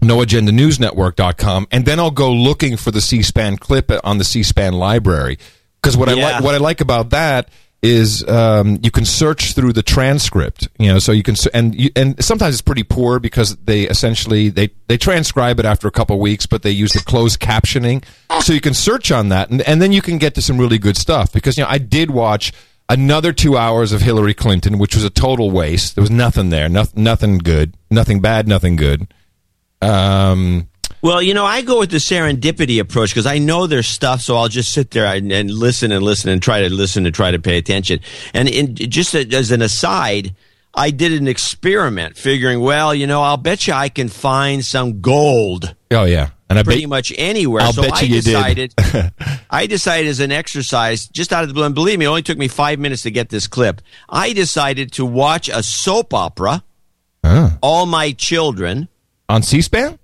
noagendanewsnetwork.com, 0.00 1.68
and 1.70 1.84
then 1.84 2.00
I'll 2.00 2.10
go 2.10 2.32
looking 2.32 2.76
for 2.76 2.90
the 2.90 3.00
C-SPAN 3.00 3.58
clip 3.58 3.92
on 4.02 4.18
the 4.18 4.24
C-SPAN 4.24 4.72
library. 4.72 5.38
Because 5.82 5.96
what 5.96 6.08
I 6.08 6.14
like 6.14 6.44
what 6.44 6.54
I 6.54 6.58
like 6.58 6.80
about 6.80 7.10
that 7.10 7.48
is 7.82 8.26
um, 8.28 8.78
you 8.82 8.92
can 8.92 9.04
search 9.04 9.54
through 9.54 9.72
the 9.72 9.82
transcript. 9.82 10.68
You 10.78 10.92
know, 10.92 10.98
so 11.00 11.10
you 11.10 11.24
can 11.24 11.34
and 11.52 11.74
you, 11.74 11.90
and 11.96 12.22
sometimes 12.24 12.54
it's 12.54 12.62
pretty 12.62 12.84
poor 12.84 13.18
because 13.18 13.56
they 13.56 13.82
essentially 13.82 14.48
they 14.48 14.70
they 14.86 14.96
transcribe 14.96 15.58
it 15.58 15.66
after 15.66 15.88
a 15.88 15.90
couple 15.90 16.14
of 16.14 16.20
weeks, 16.20 16.46
but 16.46 16.62
they 16.62 16.70
use 16.70 16.92
the 16.92 17.00
closed 17.00 17.40
captioning, 17.40 18.04
so 18.40 18.52
you 18.52 18.60
can 18.60 18.74
search 18.74 19.10
on 19.10 19.30
that, 19.30 19.50
and, 19.50 19.60
and 19.62 19.82
then 19.82 19.90
you 19.92 20.00
can 20.00 20.18
get 20.18 20.34
to 20.36 20.42
some 20.42 20.58
really 20.58 20.78
good 20.78 20.96
stuff. 20.96 21.32
Because 21.32 21.58
you 21.58 21.64
know, 21.64 21.70
I 21.70 21.78
did 21.78 22.12
watch 22.12 22.52
another 22.88 23.32
two 23.32 23.56
hours 23.56 23.92
of 23.92 24.02
Hillary 24.02 24.34
Clinton, 24.34 24.78
which 24.78 24.94
was 24.94 25.04
a 25.04 25.10
total 25.10 25.50
waste. 25.50 25.96
There 25.96 26.02
was 26.02 26.10
nothing 26.10 26.50
there, 26.50 26.68
nothing, 26.68 27.02
nothing 27.02 27.38
good, 27.38 27.74
nothing 27.90 28.20
bad, 28.20 28.46
nothing 28.46 28.76
good. 28.76 29.12
Um, 29.80 30.68
Well, 31.02 31.20
you 31.20 31.34
know, 31.34 31.44
I 31.44 31.62
go 31.62 31.80
with 31.80 31.90
the 31.90 31.96
serendipity 31.96 32.80
approach 32.80 33.10
because 33.10 33.26
I 33.26 33.38
know 33.38 33.66
there's 33.66 33.88
stuff, 33.88 34.20
so 34.20 34.36
I'll 34.36 34.48
just 34.48 34.72
sit 34.72 34.92
there 34.92 35.04
and, 35.04 35.32
and 35.32 35.50
listen 35.50 35.90
and 35.90 36.04
listen 36.04 36.30
and 36.30 36.40
try 36.40 36.62
to 36.62 36.70
listen 36.72 37.04
and 37.06 37.14
try 37.14 37.32
to 37.32 37.40
pay 37.40 37.58
attention. 37.58 37.98
And 38.32 38.48
in, 38.48 38.76
just 38.76 39.12
as 39.16 39.50
an 39.50 39.62
aside, 39.62 40.36
I 40.74 40.90
did 40.92 41.12
an 41.12 41.26
experiment 41.26 42.16
figuring, 42.16 42.60
well, 42.60 42.94
you 42.94 43.08
know, 43.08 43.20
I'll 43.20 43.36
bet 43.36 43.66
you 43.66 43.72
I 43.74 43.88
can 43.88 44.08
find 44.08 44.64
some 44.64 45.00
gold 45.00 45.74
oh 45.90 46.04
yeah, 46.04 46.30
and 46.48 46.58
I 46.58 46.62
pretty 46.62 46.82
bet, 46.82 46.88
much 46.90 47.12
anywhere. 47.18 47.62
I'll 47.62 47.72
so 47.72 47.82
bet 47.82 47.94
I 47.94 48.00
you 48.02 48.14
you 48.14 48.22
decided, 48.22 48.74
did. 48.76 49.12
I 49.50 49.66
decided 49.66 50.08
as 50.08 50.20
an 50.20 50.30
exercise, 50.30 51.08
just 51.08 51.32
out 51.32 51.42
of 51.42 51.48
the 51.48 51.54
blue, 51.54 51.64
and 51.64 51.74
believe 51.74 51.98
me, 51.98 52.04
it 52.04 52.08
only 52.08 52.22
took 52.22 52.38
me 52.38 52.46
five 52.46 52.78
minutes 52.78 53.02
to 53.02 53.10
get 53.10 53.28
this 53.28 53.48
clip. 53.48 53.82
I 54.08 54.32
decided 54.34 54.92
to 54.92 55.04
watch 55.04 55.48
a 55.48 55.64
soap 55.64 56.14
opera, 56.14 56.62
Ah. 57.24 57.58
All 57.60 57.86
My 57.86 58.12
Children. 58.12 58.88
on 59.28 59.42
C-SPAN. 59.42 59.98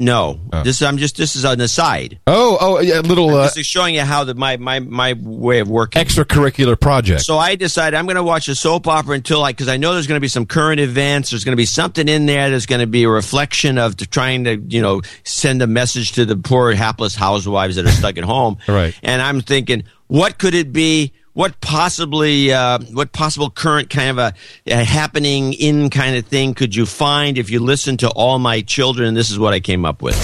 No, 0.00 0.40
this 0.64 0.82
I'm 0.82 0.98
just 0.98 1.16
this 1.16 1.36
is 1.36 1.44
an 1.44 1.60
aside. 1.60 2.18
Oh, 2.26 2.58
oh, 2.60 2.80
yeah, 2.80 2.98
a 2.98 3.02
little 3.02 3.30
uh, 3.30 3.44
This 3.44 3.58
is 3.58 3.66
showing 3.66 3.94
you 3.94 4.00
how 4.00 4.24
the 4.24 4.34
my 4.34 4.56
my 4.56 4.80
my 4.80 5.14
way 5.20 5.60
of 5.60 5.68
working. 5.70 6.02
extracurricular 6.04 6.78
project. 6.80 7.20
So 7.20 7.38
I 7.38 7.54
decided 7.54 7.96
I'm 7.96 8.06
going 8.06 8.16
to 8.16 8.22
watch 8.24 8.48
a 8.48 8.56
soap 8.56 8.88
opera 8.88 9.14
until 9.14 9.44
I 9.44 9.52
because 9.52 9.68
I 9.68 9.76
know 9.76 9.92
there's 9.92 10.08
going 10.08 10.16
to 10.16 10.20
be 10.20 10.26
some 10.28 10.44
current 10.44 10.80
events. 10.80 11.30
There's 11.30 11.44
going 11.44 11.52
to 11.52 11.56
be 11.56 11.66
something 11.66 12.08
in 12.08 12.26
there. 12.26 12.50
There's 12.50 12.66
going 12.66 12.80
to 12.80 12.86
be 12.88 13.04
a 13.04 13.08
reflection 13.08 13.78
of 13.78 13.96
the, 13.96 14.06
trying 14.06 14.42
to 14.44 14.56
you 14.56 14.82
know 14.82 15.02
send 15.22 15.62
a 15.62 15.68
message 15.68 16.12
to 16.12 16.24
the 16.24 16.36
poor 16.36 16.72
hapless 16.72 17.14
housewives 17.14 17.76
that 17.76 17.84
are 17.86 17.92
stuck 17.92 18.18
at 18.18 18.24
home. 18.24 18.58
Right. 18.72 18.98
And 19.02 19.20
I'm 19.22 19.40
thinking, 19.42 19.84
what 20.08 20.38
could 20.38 20.54
it 20.54 20.72
be? 20.72 21.12
What 21.34 21.58
possibly, 21.62 22.52
uh, 22.52 22.78
what 22.92 23.12
possible 23.12 23.48
current 23.48 23.88
kind 23.88 24.10
of 24.10 24.18
a, 24.18 24.34
a 24.66 24.84
happening 24.84 25.54
in 25.54 25.88
kind 25.88 26.16
of 26.16 26.26
thing 26.26 26.52
could 26.52 26.76
you 26.76 26.84
find 26.84 27.38
if 27.38 27.48
you 27.48 27.60
listen 27.60 27.96
to 27.98 28.10
all 28.10 28.38
my 28.38 28.60
children? 28.60 29.14
This 29.14 29.30
is 29.30 29.38
what 29.38 29.54
I 29.54 29.60
came 29.60 29.86
up 29.86 30.02
with. 30.02 30.14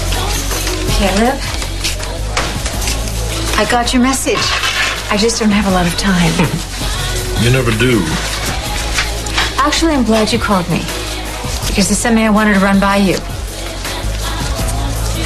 Caleb? 0.99 1.39
I 3.57 3.67
got 3.71 3.91
your 3.91 4.03
message. 4.03 4.37
I 5.11 5.17
just 5.19 5.39
don't 5.39 5.49
have 5.49 5.65
a 5.65 5.71
lot 5.71 5.87
of 5.87 5.97
time. 5.97 6.33
You 7.39 7.51
never 7.51 7.71
do. 7.71 8.03
Actually, 9.59 9.93
I'm 9.93 10.03
glad 10.03 10.33
you 10.33 10.37
called 10.37 10.69
me. 10.69 10.79
Because 11.67 11.87
there's 11.87 11.97
something 11.97 12.21
I 12.21 12.29
wanted 12.29 12.55
to 12.55 12.59
run 12.59 12.81
by 12.81 12.97
you. 12.97 13.15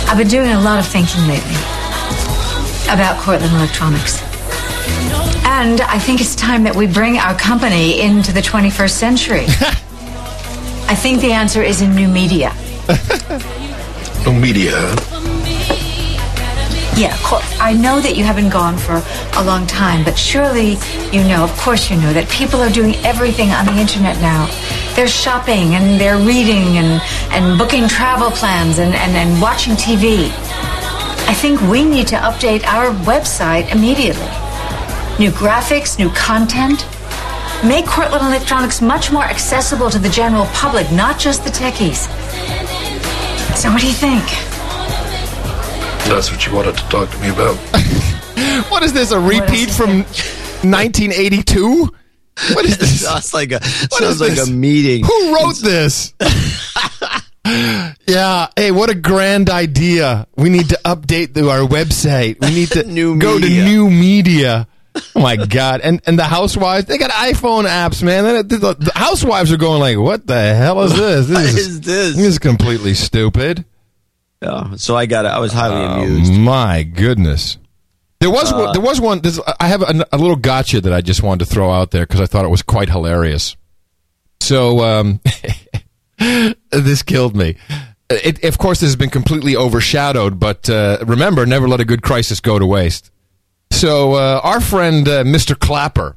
I've 0.08 0.20
been 0.20 0.28
doing 0.28 0.52
a 0.52 0.62
lot 0.62 0.78
of 0.78 0.86
thinking 0.86 1.22
lately 1.28 1.56
about 2.86 3.18
Cortlandt 3.18 3.56
Electronics. 3.56 4.22
And 5.56 5.82
I 5.82 6.00
think 6.00 6.20
it's 6.20 6.36
time 6.36 6.64
that 6.64 6.76
we 6.76 6.88
bring 6.88 7.20
our 7.20 7.36
company 7.36 8.02
into 8.02 8.34
the 8.34 8.42
21st 8.42 8.90
century. 8.90 9.46
I 10.90 10.96
think 10.96 11.22
the 11.22 11.32
answer 11.32 11.62
is 11.62 11.80
in 11.80 11.96
new 11.96 12.08
media. 12.08 12.52
new 14.26 14.34
media. 14.34 14.74
Yeah, 16.98 17.14
of 17.14 17.22
course. 17.22 17.60
I 17.60 17.74
know 17.74 18.02
that 18.02 18.16
you 18.18 18.24
haven't 18.24 18.50
gone 18.50 18.80
for 18.80 19.04
a 19.38 19.44
long 19.44 19.68
time, 19.68 20.04
but 20.04 20.18
surely 20.18 20.78
you 21.12 21.24
know, 21.24 21.44
of 21.44 21.56
course 21.60 21.92
you 21.92 21.98
know, 21.98 22.12
that 22.14 22.28
people 22.30 22.60
are 22.60 22.72
doing 22.72 22.96
everything 23.06 23.52
on 23.52 23.68
the 23.68 23.78
internet 23.78 24.20
now. 24.22 24.50
They're 24.96 25.08
shopping 25.08 25.76
and 25.76 26.02
they're 26.02 26.18
reading 26.18 26.82
and, 26.82 27.00
and 27.30 27.60
booking 27.60 27.88
travel 27.88 28.32
plans 28.32 28.80
and, 28.80 28.96
and, 28.96 29.16
and 29.16 29.40
watching 29.40 29.76
TV. 29.76 30.32
I 31.30 31.34
think 31.36 31.62
we 31.62 31.86
need 31.86 32.08
to 32.08 32.16
update 32.16 32.66
our 32.66 32.92
website 33.06 33.72
immediately. 33.72 34.43
New 35.20 35.30
graphics, 35.30 36.00
new 36.00 36.10
content. 36.12 36.86
Make 37.64 37.86
Cortlandt 37.86 38.28
Electronics 38.28 38.82
much 38.82 39.12
more 39.12 39.24
accessible 39.24 39.90
to 39.90 40.00
the 40.00 40.10
general 40.10 40.46
public, 40.48 40.92
not 40.92 41.20
just 41.20 41.44
the 41.44 41.50
techies. 41.52 42.08
So, 43.56 43.72
what 43.72 43.80
do 43.80 43.88
you 43.88 43.94
think? 43.94 44.24
That's 46.10 46.32
what 46.32 46.46
you 46.46 46.54
wanted 46.54 46.78
to 46.78 46.84
talk 46.90 47.10
to 47.12 47.18
me 47.20 47.30
about. 47.30 47.58
What 48.70 48.84
is 48.84 48.94
this? 48.94 49.12
A 49.12 49.20
repeat 49.20 49.70
from 49.70 50.00
1982? 50.64 51.90
What 52.54 52.66
is 52.66 52.78
this? 52.78 53.02
Sounds 53.06 53.34
like 53.34 53.52
a 53.52 53.60
What 53.60 54.02
sounds 54.04 54.20
like 54.20 54.38
a 54.38 54.50
meeting. 54.50 55.06
Who 55.06 55.36
wrote 55.36 55.58
this? 55.58 56.14
Yeah. 58.08 58.48
Hey, 58.56 58.72
what 58.72 58.90
a 58.90 58.96
grand 58.96 59.50
idea. 59.50 60.28
We 60.36 60.50
need 60.50 60.70
to 60.70 60.80
update 60.86 61.34
the, 61.34 61.50
our 61.50 61.68
website. 61.68 62.40
We 62.40 62.54
need 62.54 62.70
to 62.72 62.84
New 62.86 63.20
go 63.20 63.38
to 63.40 63.48
new 63.48 63.90
media. 63.90 64.68
Oh 65.16 65.20
my 65.22 65.36
god! 65.38 65.82
And 65.82 66.02
and 66.06 66.20
the 66.20 66.24
housewives, 66.24 66.86
they 66.86 66.98
got 67.00 67.10
iPhone 67.12 67.66
apps, 67.68 68.04
man. 68.04 68.48
The, 68.48 68.58
the- 68.58 68.74
the 68.76 68.92
housewives 68.94 69.52
are 69.52 69.58
going 69.58 69.80
like, 69.80 69.98
"What 69.98 70.28
the 70.28 70.54
hell 70.56 70.82
is 70.84 70.96
this? 70.96 71.28
This 71.28 71.36
What 71.38 71.46
is, 71.46 71.56
is 71.68 71.82
this?" 71.82 72.16
This 72.16 72.26
is 72.26 72.40
completely 72.40 72.94
stupid." 72.94 73.66
Yeah, 74.42 74.76
so 74.76 74.96
I 74.96 75.06
got. 75.06 75.26
it. 75.26 75.30
I 75.30 75.40
was 75.40 75.52
highly 75.54 75.76
Oh, 75.86 76.04
amused. 76.04 76.34
my 76.34 76.84
goodness. 76.84 77.58
There 78.20 78.30
was 78.30 78.52
Uh, 78.52 78.58
one, 78.58 78.74
there 78.74 78.82
was 78.82 79.02
one. 79.02 79.20
This, 79.22 79.40
I 79.60 79.68
have 79.68 79.82
a, 79.82 80.06
a 80.12 80.18
little 80.18 80.36
gotcha 80.36 80.80
that 80.82 80.94
I 80.94 81.02
just 81.02 81.24
wanted 81.24 81.46
to 81.46 81.52
throw 81.54 81.72
out 81.72 81.92
there 81.92 82.06
because 82.06 82.22
I 82.22 82.26
thought 82.26 82.46
it 82.46 82.50
was 82.50 82.62
quite 82.62 82.90
hilarious. 82.90 83.56
So 84.42 84.80
um, 84.82 85.22
this 86.72 87.04
killed 87.04 87.36
me. 87.36 87.56
It, 88.10 88.44
of 88.44 88.58
course, 88.58 88.80
this 88.80 88.90
has 88.90 88.96
been 88.96 89.10
completely 89.10 89.56
overshadowed, 89.56 90.40
but 90.40 90.70
uh, 90.70 91.00
remember, 91.06 91.46
never 91.46 91.68
let 91.68 91.80
a 91.80 91.86
good 91.86 92.02
crisis 92.04 92.40
go 92.40 92.60
to 92.60 92.66
waste. 92.66 93.10
So 93.74 94.14
uh, 94.14 94.40
our 94.44 94.62
friend 94.62 95.08
uh, 95.08 95.24
Mr. 95.24 95.58
Clapper, 95.60 96.16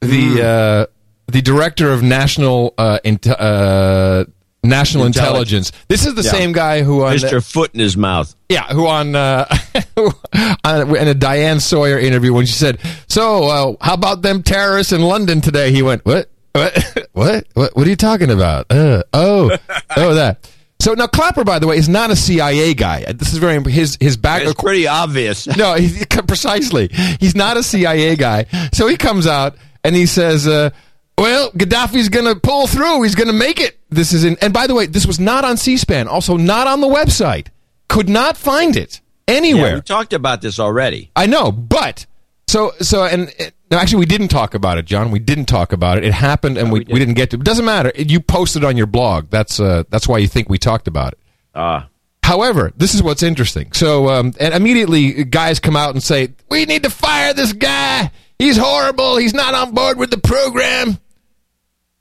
the 0.00 0.42
uh, 0.88 0.92
the 1.30 1.40
director 1.42 1.90
of 1.92 2.02
national 2.02 2.74
uh, 2.76 2.98
int- 3.04 3.26
uh, 3.26 4.24
national 4.64 5.06
Intelligence. 5.06 5.68
intelligence. 5.70 5.72
This 5.88 6.06
is 6.06 6.14
the 6.14 6.22
Yeah. 6.22 6.30
same 6.32 6.52
guy 6.52 6.82
who 6.82 7.04
on 7.04 7.16
Mr. 7.16 7.42
Foot 7.42 7.72
in 7.74 7.80
his 7.80 7.96
mouth. 7.96 8.34
yeah, 8.48 8.66
who 8.72 8.86
on, 8.86 9.14
uh, 9.16 9.46
on 10.64 10.96
in 10.96 11.08
a 11.08 11.14
Diane 11.14 11.60
Sawyer 11.60 11.98
interview 11.98 12.32
when 12.34 12.46
she 12.46 12.52
said, 12.52 12.78
"So, 13.08 13.44
uh, 13.44 13.74
how 13.80 13.94
about 13.94 14.22
them 14.22 14.42
terrorists 14.42 14.92
in 14.92 15.02
London 15.02 15.40
today?" 15.40 15.72
He 15.72 15.82
went, 15.82 16.04
"What? 16.04 16.30
What? 16.52 17.06
what? 17.12 17.46
What? 17.54 17.76
What 17.76 17.86
are 17.86 17.90
you 17.90 17.96
talking 17.96 18.30
about? 18.30 18.66
Uh, 18.70 19.02
oh, 19.12 19.56
oh, 19.96 20.14
that." 20.14 20.48
So 20.82 20.94
now 20.94 21.06
Clapper, 21.06 21.44
by 21.44 21.60
the 21.60 21.68
way, 21.68 21.76
is 21.76 21.88
not 21.88 22.10
a 22.10 22.16
CIA 22.16 22.74
guy. 22.74 23.04
This 23.12 23.32
is 23.32 23.38
very 23.38 23.62
his 23.70 23.96
his 24.00 24.16
back. 24.16 24.42
It's 24.42 24.60
pretty 24.60 24.88
obvious. 24.88 25.46
No, 25.56 25.74
he, 25.74 26.04
precisely. 26.26 26.88
He's 27.20 27.36
not 27.36 27.56
a 27.56 27.62
CIA 27.62 28.16
guy. 28.16 28.46
So 28.72 28.88
he 28.88 28.96
comes 28.96 29.28
out 29.28 29.54
and 29.84 29.94
he 29.94 30.06
says, 30.06 30.48
uh, 30.48 30.70
"Well, 31.16 31.52
Gaddafi's 31.52 32.08
going 32.08 32.24
to 32.24 32.40
pull 32.40 32.66
through. 32.66 33.02
He's 33.02 33.14
going 33.14 33.28
to 33.28 33.32
make 33.34 33.60
it." 33.60 33.78
This 33.90 34.12
is 34.12 34.24
in. 34.24 34.36
And 34.42 34.52
by 34.52 34.66
the 34.66 34.74
way, 34.74 34.86
this 34.86 35.06
was 35.06 35.20
not 35.20 35.44
on 35.44 35.56
C-SPAN. 35.56 36.08
Also, 36.08 36.36
not 36.36 36.66
on 36.66 36.80
the 36.80 36.88
website. 36.88 37.48
Could 37.88 38.08
not 38.08 38.36
find 38.36 38.76
it 38.76 39.00
anywhere. 39.28 39.68
Yeah, 39.68 39.74
we 39.76 39.80
talked 39.82 40.12
about 40.12 40.40
this 40.40 40.58
already. 40.58 41.12
I 41.14 41.26
know, 41.26 41.52
but 41.52 42.06
so 42.48 42.72
so 42.80 43.04
and 43.04 43.32
uh, 43.40 43.44
no, 43.72 43.78
actually, 43.78 44.00
we 44.00 44.06
didn't 44.06 44.28
talk 44.28 44.52
about 44.52 44.76
it, 44.76 44.84
John. 44.84 45.10
We 45.10 45.18
didn't 45.18 45.46
talk 45.46 45.72
about 45.72 45.96
it. 45.96 46.04
It 46.04 46.12
happened, 46.12 46.58
and 46.58 46.70
we, 46.70 46.80
we, 46.80 46.98
didn't 46.98 47.14
get 47.14 47.30
to. 47.30 47.38
It 47.38 47.42
doesn't 47.42 47.64
matter. 47.64 47.90
You 47.96 48.20
posted 48.20 48.64
on 48.64 48.76
your 48.76 48.86
blog. 48.86 49.30
That's 49.30 49.58
uh, 49.58 49.84
that's 49.88 50.06
why 50.06 50.18
you 50.18 50.28
think 50.28 50.50
we 50.50 50.58
talked 50.58 50.86
about 50.86 51.14
it. 51.14 51.18
Ah. 51.54 51.88
However, 52.22 52.70
this 52.76 52.94
is 52.94 53.02
what's 53.02 53.22
interesting. 53.22 53.72
So, 53.72 54.10
um, 54.10 54.34
and 54.38 54.52
immediately 54.52 55.24
guys 55.24 55.58
come 55.58 55.74
out 55.74 55.94
and 55.94 56.02
say, 56.02 56.34
"We 56.50 56.66
need 56.66 56.82
to 56.82 56.90
fire 56.90 57.32
this 57.32 57.54
guy. 57.54 58.10
He's 58.38 58.58
horrible. 58.58 59.16
He's 59.16 59.32
not 59.32 59.54
on 59.54 59.72
board 59.72 59.96
with 59.96 60.10
the 60.10 60.18
program." 60.18 60.98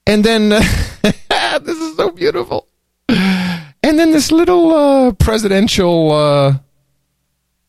And 0.05 0.25
then 0.25 0.51
uh, 0.51 0.59
this 1.59 1.77
is 1.77 1.95
so 1.95 2.11
beautiful. 2.11 2.67
And 3.07 3.97
then 3.97 4.11
this 4.11 4.29
little 4.29 4.73
uh, 4.73 5.11
presidential 5.13 6.11
uh, 6.11 6.57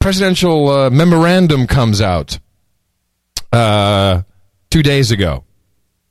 presidential 0.01 0.69
uh, 0.69 0.91
memorandum 0.91 1.69
comes 1.69 2.01
out 2.01 2.41
uh, 3.53 4.23
two 4.71 4.83
days 4.83 5.11
ago, 5.11 5.45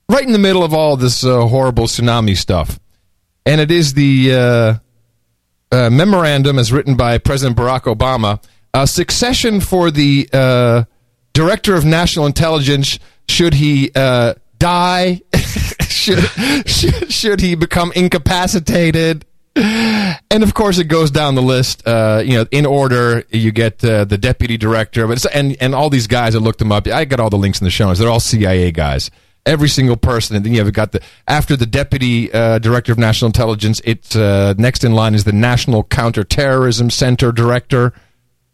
right 0.10 0.26
in 0.26 0.32
the 0.32 0.40
middle 0.40 0.64
of 0.64 0.74
all 0.74 0.98
this 0.98 1.24
uh, 1.24 1.48
horrible 1.48 1.86
tsunami 1.86 2.38
stuff, 2.38 2.80
and 3.46 3.60
it 3.60 3.72
is 3.72 3.94
the 3.94 4.34
uh, 4.34 4.74
uh, 5.72 5.90
memorandum 5.90 6.60
as 6.60 6.72
written 6.72 6.96
by 6.96 7.18
President 7.18 7.58
Barack 7.58 7.84
Obama. 7.84 8.44
A 8.74 8.88
succession 8.88 9.60
for 9.60 9.92
the 9.92 10.30
uh, 10.32 10.84
director 11.34 11.76
of 11.76 11.84
national 11.84 12.26
intelligence 12.26 13.00
should 13.28 13.54
he 13.54 13.92
uh, 13.96 14.36
die, 14.58 15.22
should, 15.82 16.24
should 16.66 17.12
should 17.12 17.42
he 17.42 17.56
become 17.56 17.92
incapacitated. 17.96 19.26
And 19.56 20.44
of 20.44 20.54
course, 20.54 20.78
it 20.78 20.86
goes 20.86 21.12
down 21.12 21.36
the 21.36 21.42
list. 21.42 21.86
Uh, 21.86 22.22
you 22.24 22.36
know, 22.36 22.46
in 22.52 22.66
order, 22.66 23.26
you 23.30 23.52
get 23.52 23.84
uh, 23.84 24.06
the 24.06 24.18
deputy 24.18 24.58
director, 24.58 25.06
but 25.08 25.26
and 25.36 25.58
and 25.60 25.76
all 25.76 25.90
these 25.90 26.08
guys. 26.08 26.36
I 26.36 26.40
looked 26.40 26.60
them 26.60 26.72
up. 26.72 26.88
I 26.88 27.04
got 27.04 27.20
all 27.20 27.30
the 27.30 27.38
links 27.38 27.60
in 27.60 27.66
the 27.66 27.72
show 27.72 27.88
notes. 27.88 28.00
They're 28.00 28.10
all 28.10 28.22
CIA 28.22 28.72
guys. 28.72 29.12
Every 29.46 29.68
single 29.68 29.98
person, 29.98 30.36
and 30.36 30.46
then 30.46 30.54
you 30.54 30.64
have 30.64 30.72
got 30.72 30.94
the 30.94 31.02
after 31.28 31.58
the 31.58 31.66
deputy 31.66 32.32
uh, 32.32 32.60
director 32.60 32.94
of 32.94 32.98
national 32.98 33.28
intelligence. 33.28 33.82
It's 33.84 34.16
uh, 34.16 34.54
next 34.58 34.86
in 34.86 34.94
line 34.94 35.16
is 35.16 35.26
the 35.26 35.34
National 35.34 35.84
Counterterrorism 35.84 36.90
Center 36.90 37.34
director, 37.34 37.92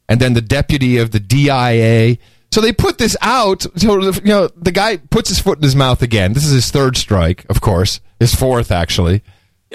and 0.10 0.20
then 0.20 0.34
the 0.34 0.42
deputy 0.42 0.98
of 0.98 1.12
the 1.12 1.20
DIA. 1.20 2.18
So 2.52 2.62
they 2.62 2.74
put 2.74 2.98
this 2.98 3.16
out. 3.22 3.68
So 3.76 4.02
you 4.02 4.22
know, 4.24 4.48
the 4.56 4.72
guy 4.72 4.98
puts 4.98 5.30
his 5.30 5.40
foot 5.40 5.60
in 5.60 5.64
his 5.64 5.76
mouth 5.76 6.02
again. 6.02 6.34
This 6.34 6.46
is 6.46 6.54
his 6.54 6.72
third 6.72 6.98
strike, 6.98 7.46
of 7.50 7.62
course, 7.62 8.00
his 8.20 8.34
fourth 8.34 8.72
actually. 8.72 9.22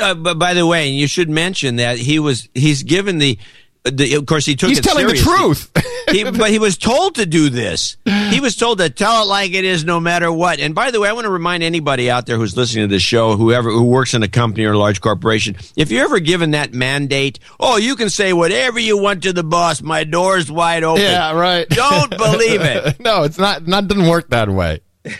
Uh, 0.00 0.14
but 0.14 0.38
by 0.38 0.54
the 0.54 0.66
way, 0.66 0.88
you 0.88 1.06
should 1.06 1.28
mention 1.28 1.76
that 1.76 1.98
he 1.98 2.18
was 2.18 2.48
he's 2.54 2.82
given 2.82 3.18
the, 3.18 3.38
the 3.84 4.14
of 4.14 4.26
course 4.26 4.46
he 4.46 4.56
took 4.56 4.70
He's 4.70 4.80
telling 4.80 5.06
the 5.06 5.14
truth. 5.14 5.70
he, 6.10 6.24
but 6.24 6.50
he 6.50 6.58
was 6.58 6.78
told 6.78 7.16
to 7.16 7.26
do 7.26 7.50
this. 7.50 7.96
He 8.30 8.40
was 8.40 8.56
told 8.56 8.78
to 8.78 8.88
tell 8.88 9.22
it 9.22 9.26
like 9.26 9.52
it 9.52 9.64
is, 9.64 9.84
no 9.84 10.00
matter 10.00 10.32
what. 10.32 10.60
And 10.60 10.74
by 10.74 10.90
the 10.90 11.00
way, 11.00 11.08
I 11.08 11.12
want 11.12 11.26
to 11.26 11.30
remind 11.30 11.62
anybody 11.62 12.10
out 12.10 12.24
there 12.26 12.36
who's 12.38 12.56
listening 12.56 12.88
to 12.88 12.94
this 12.94 13.02
show, 13.02 13.36
whoever 13.36 13.70
who 13.70 13.84
works 13.84 14.14
in 14.14 14.22
a 14.22 14.28
company 14.28 14.64
or 14.64 14.72
a 14.72 14.78
large 14.78 15.00
corporation, 15.02 15.56
if 15.76 15.90
you're 15.90 16.04
ever 16.04 16.20
given 16.20 16.52
that 16.52 16.72
mandate, 16.72 17.38
oh, 17.60 17.76
you 17.76 17.96
can 17.96 18.08
say 18.08 18.32
whatever 18.32 18.78
you 18.78 18.96
want 18.96 19.22
to 19.24 19.32
the 19.32 19.44
boss. 19.44 19.82
My 19.82 20.04
door's 20.04 20.50
wide 20.50 20.84
open. 20.84 21.02
Yeah, 21.02 21.32
right. 21.32 21.68
Don't 21.68 22.10
believe 22.10 22.62
it. 22.62 22.98
no, 23.00 23.24
it's 23.24 23.38
not. 23.38 23.66
Not 23.66 23.88
doesn't 23.88 24.08
work 24.08 24.30
that 24.30 24.48
way. 24.48 24.80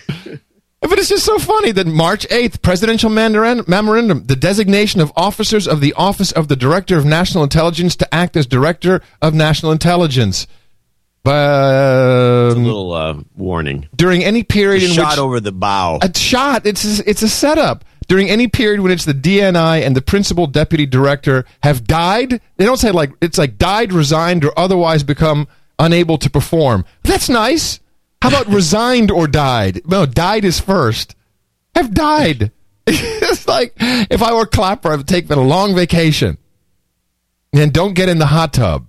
but 0.89 0.99
it's 0.99 1.09
just 1.09 1.25
so 1.25 1.39
funny 1.39 1.73
that 1.73 1.87
March 1.87 2.27
eighth, 2.31 2.61
presidential 2.63 3.09
memorandum, 3.09 4.25
the 4.27 4.37
designation 4.37 5.01
of 5.01 5.13
officers 5.17 5.69
of 5.69 5.81
the 5.81 5.93
office 5.95 6.33
of 6.33 6.49
the 6.49 6.57
director 6.57 6.99
of 6.99 7.05
national 7.05 7.45
intelligence 7.45 7.97
to 7.97 8.15
act 8.15 8.37
as 8.37 8.47
director 8.47 9.01
of 9.21 9.33
national 9.35 9.73
intelligence. 9.73 10.47
But 11.25 12.51
a 12.51 12.55
little 12.55 12.93
uh, 12.93 13.15
warning 13.37 13.89
during 13.95 14.25
any 14.25 14.43
period 14.43 14.83
A 14.83 14.87
in 14.87 14.93
shot 14.93 15.13
which 15.13 15.19
over 15.21 15.39
the 15.39 15.53
bow. 15.53 16.01
a 16.03 16.17
shot, 16.19 16.67
it's 16.67 16.99
a, 17.01 17.09
it's 17.09 17.23
a 17.23 17.29
setup. 17.29 17.85
During 18.09 18.29
any 18.29 18.49
period 18.49 18.81
when 18.81 18.91
it's 18.91 19.05
the 19.05 19.15
DNI 19.15 19.87
and 19.87 19.97
the 19.97 20.03
principal 20.03 20.49
deputy 20.49 20.85
director 20.85 21.45
have 21.63 21.85
died, 21.87 22.41
they 22.57 22.65
don't 22.65 22.77
say 22.77 22.91
like 22.91 23.13
it's 23.23 23.39
like 23.39 23.57
died, 23.57 23.93
resigned, 23.93 24.45
or 24.45 24.53
otherwise 24.59 25.05
become 25.05 25.47
unable 25.79 26.19
to 26.19 26.29
perform. 26.29 26.85
That's 27.05 27.29
nice. 27.29 27.79
How 28.23 28.29
about 28.29 28.47
resigned 28.47 29.11
or 29.11 29.27
died? 29.27 29.83
No, 29.85 30.07
died 30.07 30.45
is 30.45 30.61
first. 30.61 31.17
Have 31.75 31.93
died. 31.93 32.53
it's 32.87 33.49
like 33.49 33.75
if 33.81 34.23
I 34.23 34.33
were 34.33 34.47
Clapper, 34.47 34.93
I 34.93 34.95
would 34.95 35.09
take 35.09 35.29
a 35.29 35.35
long 35.35 35.75
vacation. 35.75 36.39
And 37.53 37.73
don't 37.73 37.95
get 37.95 38.09
in 38.09 38.19
the 38.19 38.27
hot 38.27 38.53
tub. 38.53 38.87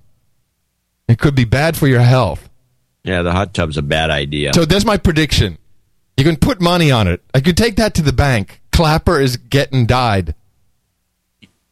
It 1.07 1.17
could 1.17 1.33
be 1.33 1.45
bad 1.45 1.75
for 1.75 1.87
your 1.87 2.01
health. 2.01 2.47
Yeah, 3.03 3.23
the 3.23 3.31
hot 3.31 3.55
tub's 3.55 3.75
a 3.75 3.81
bad 3.81 4.11
idea. 4.11 4.53
So 4.53 4.65
there's 4.65 4.85
my 4.85 4.97
prediction. 4.97 5.57
You 6.15 6.23
can 6.23 6.37
put 6.37 6.61
money 6.61 6.91
on 6.91 7.07
it. 7.07 7.23
I 7.33 7.39
could 7.39 7.57
take 7.57 7.77
that 7.77 7.95
to 7.95 8.03
the 8.03 8.13
bank. 8.13 8.61
Clapper 8.71 9.19
is 9.19 9.37
getting 9.37 9.87
died. 9.87 10.35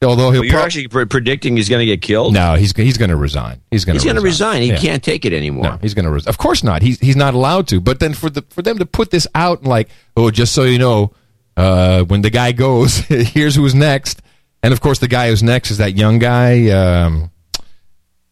Although 0.04 0.32
he'll 0.32 0.42
Well, 0.42 0.46
you're 0.46 0.54
prob- 0.54 0.66
actually 0.66 0.88
pre- 0.88 1.06
predicting 1.06 1.56
he's 1.58 1.70
going 1.70 1.80
to 1.82 1.86
get 1.86 2.02
killed. 2.02 2.34
no, 2.34 2.56
he's 2.56 2.76
he's 2.76 2.98
going 2.98 3.10
to 3.12 3.16
resign. 3.16 3.62
He's 3.70 3.86
going 3.86 3.94
he's 3.96 4.02
to 4.02 4.08
going 4.08 4.16
to 4.16 4.22
resign. 4.24 4.64
He 4.64 4.70
Yeah. 4.70 4.78
can't 4.78 5.04
take 5.04 5.26
it 5.26 5.32
anymore. 5.34 5.64
No, 5.66 5.78
he's 5.82 5.94
going 5.94 6.06
to 6.06 6.12
resign. 6.12 6.30
Of 6.30 6.38
course 6.40 6.64
not. 6.64 6.82
He's 6.82 7.00
he's 7.00 7.16
not 7.16 7.36
allowed 7.36 7.68
to. 7.68 7.80
But 7.80 8.00
then 8.00 8.14
for 8.16 8.30
the 8.32 8.42
for 8.50 8.62
them 8.64 8.80
to 8.80 8.86
put 8.88 9.12
this 9.12 9.28
out 9.36 9.60
and 9.60 9.68
like, 9.68 9.90
oh, 10.18 10.32
just 10.32 10.54
so 10.54 10.64
you 10.64 10.80
know, 10.80 11.14
uh, 11.56 12.04
when 12.06 12.22
the 12.24 12.32
guy 12.32 12.52
goes, 12.52 12.98
here's 13.08 13.54
who's 13.56 13.76
next. 13.76 14.22
And 14.64 14.74
of 14.74 14.82
course, 14.82 14.98
the 15.00 15.08
guy 15.08 15.30
who's 15.30 15.44
next 15.44 15.70
is 15.72 15.78
that 15.78 15.96
young 15.96 16.18
guy. 16.18 16.70
Um, 16.70 17.30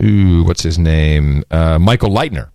ooh, 0.04 0.44
what's 0.46 0.64
his 0.64 0.80
name? 0.80 1.44
Uh, 1.52 1.78
Michael 1.78 2.12
Leiter. 2.12 2.52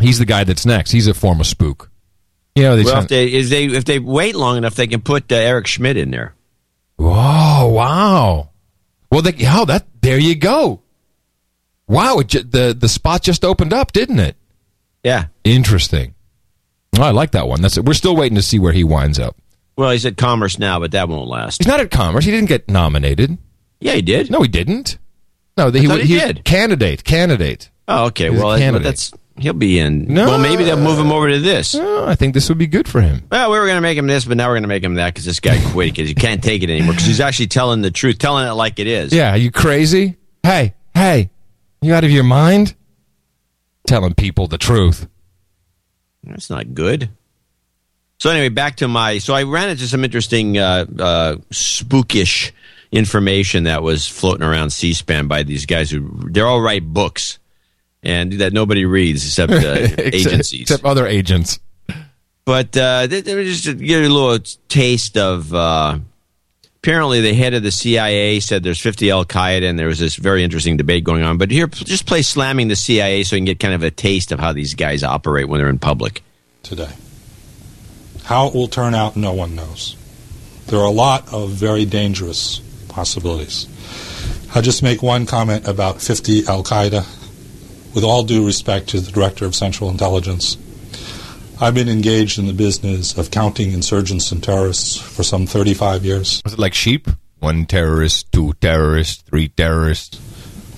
He's 0.00 0.20
the 0.20 0.24
guy 0.24 0.44
that's 0.44 0.64
next. 0.64 0.92
He's 0.92 1.08
a 1.08 1.14
former 1.14 1.42
spook. 1.44 1.90
You 2.54 2.62
know, 2.62 2.76
they 2.76 2.84
well, 2.84 3.02
if 3.02 3.08
they, 3.08 3.26
if 3.26 3.48
they 3.48 3.64
if 3.66 3.84
they 3.84 3.98
wait 3.98 4.36
long 4.36 4.56
enough, 4.56 4.76
they 4.76 4.86
can 4.86 5.00
put 5.00 5.30
uh, 5.32 5.34
Eric 5.36 5.66
Schmidt 5.66 5.96
in 5.96 6.10
there. 6.12 6.34
Oh 7.00 7.06
wow! 7.78 8.50
Well, 9.10 9.22
they, 9.22 9.34
oh, 9.46 9.64
that 9.64 9.86
there 10.02 10.18
you 10.18 10.34
go. 10.34 10.82
Wow, 11.86 12.16
the 12.16 12.76
the 12.78 12.88
spot 12.88 13.22
just 13.22 13.44
opened 13.44 13.72
up, 13.72 13.92
didn't 13.92 14.18
it? 14.20 14.36
Yeah. 15.02 15.26
Interesting. 15.44 16.14
Oh, 16.98 17.02
I 17.02 17.10
like 17.12 17.30
that 17.30 17.48
one. 17.48 17.62
That's 17.62 17.76
it. 17.76 17.84
We're 17.84 17.94
still 17.94 18.16
waiting 18.16 18.36
to 18.36 18.42
see 18.42 18.58
where 18.58 18.72
he 18.72 18.84
winds 18.84 19.18
up. 19.18 19.36
Well, 19.76 19.90
he's 19.92 20.04
at 20.04 20.16
Commerce 20.16 20.58
now, 20.58 20.80
but 20.80 20.90
that 20.92 21.08
won't 21.08 21.28
last. 21.28 21.58
He's 21.62 21.68
not 21.68 21.80
at 21.80 21.90
Commerce. 21.90 22.24
He 22.24 22.30
didn't 22.32 22.48
get 22.48 22.68
nominated. 22.68 23.38
Yeah, 23.80 23.92
he 23.92 24.02
did. 24.02 24.30
No, 24.30 24.42
he 24.42 24.48
didn't. 24.48 24.98
No, 25.56 25.68
I 25.68 25.70
he, 25.70 25.86
he 25.86 25.96
he 26.14 26.18
did. 26.18 26.44
candidate. 26.44 27.04
Candidate. 27.04 27.70
Oh, 27.86 28.06
okay. 28.06 28.30
He's 28.30 28.40
Well, 28.42 28.58
candidate. 28.58 28.84
that's 28.84 29.12
He'll 29.38 29.52
be 29.52 29.78
in. 29.78 30.12
No. 30.12 30.26
Well, 30.26 30.38
maybe 30.38 30.64
they'll 30.64 30.76
move 30.76 30.98
him 30.98 31.12
over 31.12 31.28
to 31.28 31.38
this. 31.38 31.74
No, 31.74 32.06
I 32.06 32.14
think 32.14 32.34
this 32.34 32.48
would 32.48 32.58
be 32.58 32.66
good 32.66 32.88
for 32.88 33.00
him. 33.00 33.22
Well, 33.30 33.50
we 33.50 33.58
were 33.58 33.66
going 33.66 33.76
to 33.76 33.82
make 33.82 33.96
him 33.96 34.06
this, 34.06 34.24
but 34.24 34.36
now 34.36 34.48
we're 34.48 34.54
going 34.54 34.62
to 34.62 34.68
make 34.68 34.82
him 34.82 34.94
that 34.94 35.14
because 35.14 35.24
this 35.24 35.40
guy 35.40 35.58
quit 35.72 35.92
because 35.94 36.08
he 36.08 36.14
can't 36.14 36.42
take 36.42 36.62
it 36.62 36.70
anymore 36.70 36.92
because 36.92 37.06
he's 37.06 37.20
actually 37.20 37.46
telling 37.46 37.82
the 37.82 37.90
truth, 37.90 38.18
telling 38.18 38.46
it 38.46 38.52
like 38.52 38.78
it 38.78 38.86
is. 38.86 39.12
Yeah, 39.12 39.32
are 39.32 39.36
you 39.36 39.50
crazy? 39.50 40.16
Hey, 40.42 40.74
hey, 40.94 41.30
you 41.80 41.94
out 41.94 42.04
of 42.04 42.10
your 42.10 42.24
mind? 42.24 42.74
Telling 43.86 44.14
people 44.14 44.48
the 44.48 44.58
truth. 44.58 45.06
That's 46.24 46.50
not 46.50 46.74
good. 46.74 47.10
So 48.18 48.30
anyway, 48.30 48.48
back 48.48 48.76
to 48.76 48.88
my. 48.88 49.18
So 49.18 49.34
I 49.34 49.44
ran 49.44 49.68
into 49.70 49.86
some 49.86 50.04
interesting, 50.04 50.58
uh, 50.58 50.84
uh, 50.98 51.36
spookish 51.52 52.50
information 52.90 53.64
that 53.64 53.82
was 53.82 54.08
floating 54.08 54.42
around 54.42 54.70
C-SPAN 54.70 55.28
by 55.28 55.42
these 55.42 55.66
guys 55.66 55.90
who 55.90 56.10
they're 56.30 56.46
all 56.46 56.60
write 56.60 56.84
books, 56.84 57.38
and 58.02 58.32
that 58.34 58.52
nobody 58.52 58.84
reads 58.84 59.24
except 59.24 59.52
uh, 59.52 59.56
Except- 59.98 60.14
agencies. 60.14 60.60
Except 60.62 60.84
other 60.84 61.06
agents. 61.06 61.58
But 62.44 62.74
uh, 62.76 63.06
they, 63.06 63.20
they 63.20 63.44
just 63.44 63.64
to 63.64 63.74
give 63.74 64.02
you 64.02 64.08
a 64.08 64.08
little 64.08 64.38
taste 64.68 65.18
of. 65.18 65.52
Uh, 65.52 65.98
apparently, 66.78 67.20
the 67.20 67.34
head 67.34 67.52
of 67.52 67.62
the 67.62 67.70
CIA 67.70 68.40
said 68.40 68.62
there's 68.62 68.80
50 68.80 69.10
Al 69.10 69.26
Qaeda, 69.26 69.68
and 69.68 69.78
there 69.78 69.88
was 69.88 69.98
this 69.98 70.16
very 70.16 70.42
interesting 70.42 70.78
debate 70.78 71.04
going 71.04 71.22
on. 71.24 71.36
But 71.36 71.50
here, 71.50 71.66
just 71.66 72.06
play 72.06 72.22
slamming 72.22 72.68
the 72.68 72.76
CIA 72.76 73.22
so 73.24 73.36
you 73.36 73.40
can 73.40 73.44
get 73.44 73.60
kind 73.60 73.74
of 73.74 73.82
a 73.82 73.90
taste 73.90 74.32
of 74.32 74.40
how 74.40 74.54
these 74.54 74.72
guys 74.74 75.02
operate 75.04 75.46
when 75.46 75.60
they're 75.60 75.68
in 75.68 75.78
public. 75.78 76.22
today. 76.62 76.88
How 78.24 78.48
it 78.48 78.54
will 78.54 78.68
turn 78.68 78.94
out, 78.94 79.14
no 79.16 79.34
one 79.34 79.54
knows. 79.54 79.96
There 80.68 80.78
are 80.78 80.86
a 80.86 80.90
lot 80.90 81.32
of 81.32 81.50
very 81.50 81.84
dangerous 81.84 82.60
possibilities. 82.88 83.66
I'll 84.54 84.62
just 84.62 84.82
make 84.82 85.02
one 85.02 85.26
comment 85.26 85.66
about 85.68 86.00
50 86.00 86.46
Al 86.46 86.62
Qaeda. 86.62 87.06
With 87.94 88.04
all 88.04 88.22
due 88.22 88.44
respect 88.46 88.88
to 88.90 89.00
the 89.00 89.10
Director 89.10 89.44
of 89.44 89.54
Central 89.54 89.90
Intelligence, 89.90 90.56
I've 91.60 91.74
been 91.74 91.88
engaged 91.88 92.38
in 92.38 92.46
the 92.46 92.52
business 92.52 93.18
of 93.18 93.30
counting 93.30 93.72
insurgents 93.72 94.30
and 94.30 94.42
terrorists 94.42 94.96
for 94.96 95.22
some 95.22 95.46
35 95.46 96.04
years. 96.04 96.40
Was 96.44 96.52
it 96.52 96.58
like 96.58 96.74
sheep? 96.74 97.08
One 97.40 97.66
terrorist, 97.66 98.30
two 98.30 98.52
terrorists, 98.60 99.22
three 99.22 99.48
terrorists. 99.48 100.20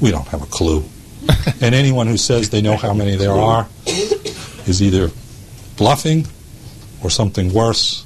We 0.00 0.10
don't 0.10 0.28
have 0.28 0.42
a 0.42 0.46
clue. 0.46 0.84
and 1.60 1.74
anyone 1.74 2.06
who 2.06 2.16
says 2.16 2.48
they 2.50 2.62
know 2.62 2.76
how 2.76 2.94
many 2.94 3.16
there 3.16 3.32
are 3.32 3.68
is 4.66 4.80
either 4.80 5.10
bluffing 5.76 6.26
or 7.02 7.10
something 7.10 7.52
worse. 7.52 8.04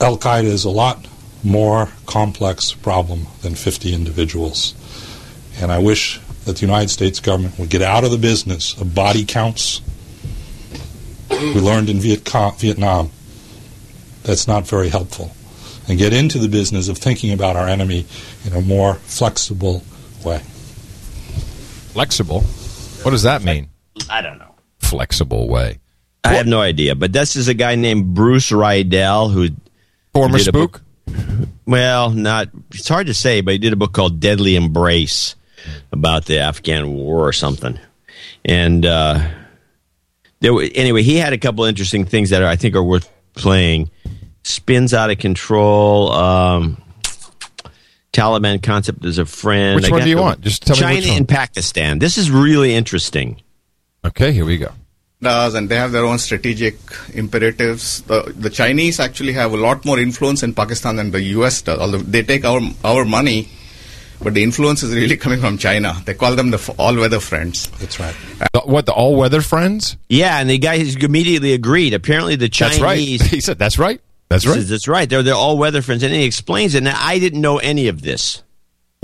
Al 0.00 0.16
Qaeda 0.16 0.44
is 0.44 0.64
a 0.64 0.70
lot 0.70 1.06
more 1.42 1.90
complex 2.06 2.72
problem 2.72 3.26
than 3.42 3.54
50 3.54 3.92
individuals. 3.92 4.74
And 5.60 5.70
I 5.70 5.78
wish 5.78 6.20
that 6.46 6.56
the 6.56 6.62
United 6.62 6.88
States 6.88 7.20
government 7.20 7.58
would 7.58 7.68
get 7.68 7.82
out 7.82 8.04
of 8.04 8.10
the 8.10 8.18
business 8.18 8.80
of 8.80 8.94
body 8.94 9.24
counts. 9.24 9.82
We 11.28 11.60
learned 11.60 11.90
in 11.90 11.98
Viet 12.00 12.26
Vietnam 12.58 13.10
that's 14.22 14.48
not 14.48 14.66
very 14.66 14.88
helpful. 14.88 15.32
And 15.88 15.98
get 15.98 16.12
into 16.12 16.38
the 16.38 16.48
business 16.48 16.88
of 16.88 16.98
thinking 16.98 17.32
about 17.32 17.54
our 17.54 17.68
enemy 17.68 18.06
in 18.44 18.52
a 18.54 18.60
more 18.60 18.94
flexible 18.94 19.84
way. 20.24 20.38
Flexible? 21.92 22.40
What 23.02 23.12
does 23.12 23.22
that 23.22 23.44
mean? 23.44 23.68
I 24.10 24.20
don't 24.20 24.38
know. 24.38 24.54
Flexible 24.80 25.48
way. 25.48 25.78
I 26.24 26.34
have 26.34 26.46
no 26.46 26.60
idea, 26.60 26.96
but 26.96 27.12
this 27.12 27.36
is 27.36 27.46
a 27.46 27.54
guy 27.54 27.76
named 27.76 28.14
Bruce 28.14 28.50
Riedel 28.50 29.28
who 29.28 29.50
Former 30.12 30.38
did 30.38 30.48
a 30.48 30.50
spook? 30.50 30.82
book- 31.06 31.48
well, 31.66 32.10
not 32.10 32.48
it's 32.72 32.88
hard 32.88 33.06
to 33.06 33.14
say, 33.14 33.40
but 33.42 33.52
he 33.52 33.58
did 33.58 33.72
a 33.72 33.76
book 33.76 33.92
called 33.92 34.18
Deadly 34.18 34.56
Embrace 34.56 35.36
about 35.92 36.26
the 36.26 36.38
Afghan 36.40 36.92
War 36.94 37.26
or 37.26 37.32
something. 37.32 37.78
And 38.44 38.84
uh, 38.86 39.28
there, 40.40 40.54
were- 40.54 40.68
anyway, 40.74 41.02
he 41.02 41.16
had 41.16 41.32
a 41.32 41.38
couple 41.38 41.64
interesting 41.64 42.04
things 42.04 42.30
that 42.30 42.42
are, 42.42 42.48
I 42.48 42.56
think 42.56 42.74
are 42.74 42.82
worth 42.82 43.10
playing. 43.34 43.90
Spins 44.44 44.94
out 44.94 45.10
of 45.10 45.18
control. 45.18 46.12
Um, 46.12 46.82
Taliban 48.12 48.62
concept 48.62 49.04
as 49.04 49.18
a 49.18 49.26
friend. 49.26 49.76
Which 49.76 49.86
I 49.88 49.90
one 49.90 50.02
do 50.02 50.08
you 50.08 50.16
the- 50.16 50.22
want? 50.22 50.40
Just 50.40 50.62
tell 50.66 50.76
me 50.76 50.80
China 50.80 50.94
which 50.96 51.08
one. 51.08 51.16
and 51.18 51.28
Pakistan. 51.28 51.98
This 51.98 52.16
is 52.16 52.30
really 52.30 52.74
interesting. 52.74 53.42
Okay, 54.04 54.32
here 54.32 54.44
we 54.44 54.56
go. 54.56 54.72
does 55.20 55.54
and 55.54 55.68
they 55.68 55.76
have 55.76 55.92
their 55.92 56.04
own 56.04 56.18
strategic 56.18 56.76
imperatives. 57.14 58.02
The, 58.02 58.32
the 58.38 58.48
Chinese 58.50 59.00
actually 59.00 59.32
have 59.32 59.52
a 59.52 59.56
lot 59.56 59.84
more 59.84 59.98
influence 59.98 60.42
in 60.42 60.54
Pakistan 60.54 60.96
than 60.96 61.10
the 61.10 61.20
US 61.36 61.62
does. 61.62 61.78
Although 61.78 61.98
they 61.98 62.22
take 62.22 62.44
our 62.44 62.60
our 62.84 63.04
money, 63.04 63.48
but 64.22 64.34
the 64.34 64.42
influence 64.42 64.82
is 64.82 64.94
really 64.94 65.16
coming 65.24 65.40
from 65.40 65.58
China. 65.58 65.94
They 66.04 66.14
call 66.14 66.34
them 66.36 66.50
the 66.50 66.74
all-weather 66.78 67.20
friends. 67.20 67.68
That's 67.78 67.98
right. 68.00 68.14
The, 68.52 68.60
what, 68.60 68.86
the 68.86 68.92
all 68.92 69.16
weather 69.16 69.40
friends? 69.40 69.96
Yeah, 70.08 70.38
and 70.38 70.48
the 70.48 70.58
guy 70.58 70.74
immediately 70.74 71.52
agreed. 71.52 71.94
Apparently, 71.94 72.36
the 72.36 72.48
Chinese. 72.48 72.78
That's 72.78 72.82
right. 72.82 73.20
He 73.30 73.40
said, 73.40 73.58
that's 73.58 73.78
right. 73.78 74.00
That's 74.28 74.46
right. 74.46 74.54
says, 74.54 74.68
that's 74.68 74.88
right. 74.88 75.08
They're 75.08 75.22
they're 75.22 75.34
all 75.34 75.56
weather 75.58 75.82
friends, 75.82 76.02
and 76.02 76.12
he 76.12 76.24
explains 76.24 76.74
it. 76.74 76.82
Now, 76.82 76.96
I 76.98 77.18
didn't 77.18 77.40
know 77.40 77.58
any 77.58 77.88
of 77.88 78.02
this. 78.02 78.42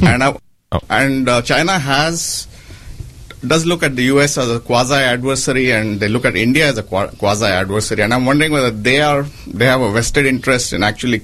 And 0.01 0.25
I, 0.25 0.37
Oh. 0.73 0.81
and 0.89 1.29
uh, 1.29 1.43
China 1.43 1.79
has 1.79 2.49
does 3.47 3.67
look 3.67 3.83
at 3.83 3.95
the 3.95 4.05
US 4.05 4.39
as 4.39 4.51
a 4.51 4.59
quasi 4.59 4.95
adversary, 4.95 5.71
and 5.71 6.01
they 6.01 6.09
look 6.09 6.25
at 6.25 6.35
India 6.35 6.67
as 6.67 6.79
a 6.79 6.83
quasi 6.83 7.45
adversary. 7.45 8.01
And 8.03 8.15
I'm 8.15 8.25
wondering 8.25 8.53
whether 8.53 8.71
they 8.71 9.03
are 9.03 9.25
they 9.47 9.67
have 9.67 9.83
a 9.83 9.93
vested 9.93 10.25
interest 10.25 10.73
in 10.73 10.83
actually 10.83 11.21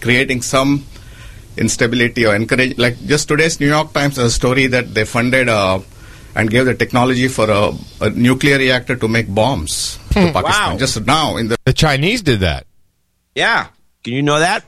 creating 0.00 0.42
some 0.42 0.84
instability 1.56 2.26
or 2.26 2.34
encourage. 2.34 2.78
Like 2.78 2.98
just 3.06 3.28
today's 3.28 3.60
New 3.60 3.68
York 3.68 3.92
Times 3.92 4.16
has 4.16 4.26
a 4.26 4.30
story 4.30 4.66
that 4.68 4.94
they 4.94 5.04
funded 5.04 5.48
uh, 5.48 5.80
and 6.34 6.50
gave 6.50 6.66
the 6.66 6.74
technology 6.74 7.28
for 7.28 7.50
a, 7.50 7.72
a 8.00 8.10
nuclear 8.10 8.58
reactor 8.58 8.96
to 8.96 9.08
make 9.08 9.32
bombs 9.34 9.98
to 10.10 10.32
Pakistan. 10.32 10.72
Wow. 10.72 10.76
Just 10.78 11.04
now 11.06 11.36
in 11.36 11.48
the 11.48 11.56
The 11.64 11.72
Chinese 11.72 12.22
did 12.22 12.40
that. 12.40 12.66
Yeah, 13.34 13.68
can 14.04 14.12
you 14.14 14.22
know 14.22 14.40
that? 14.40 14.64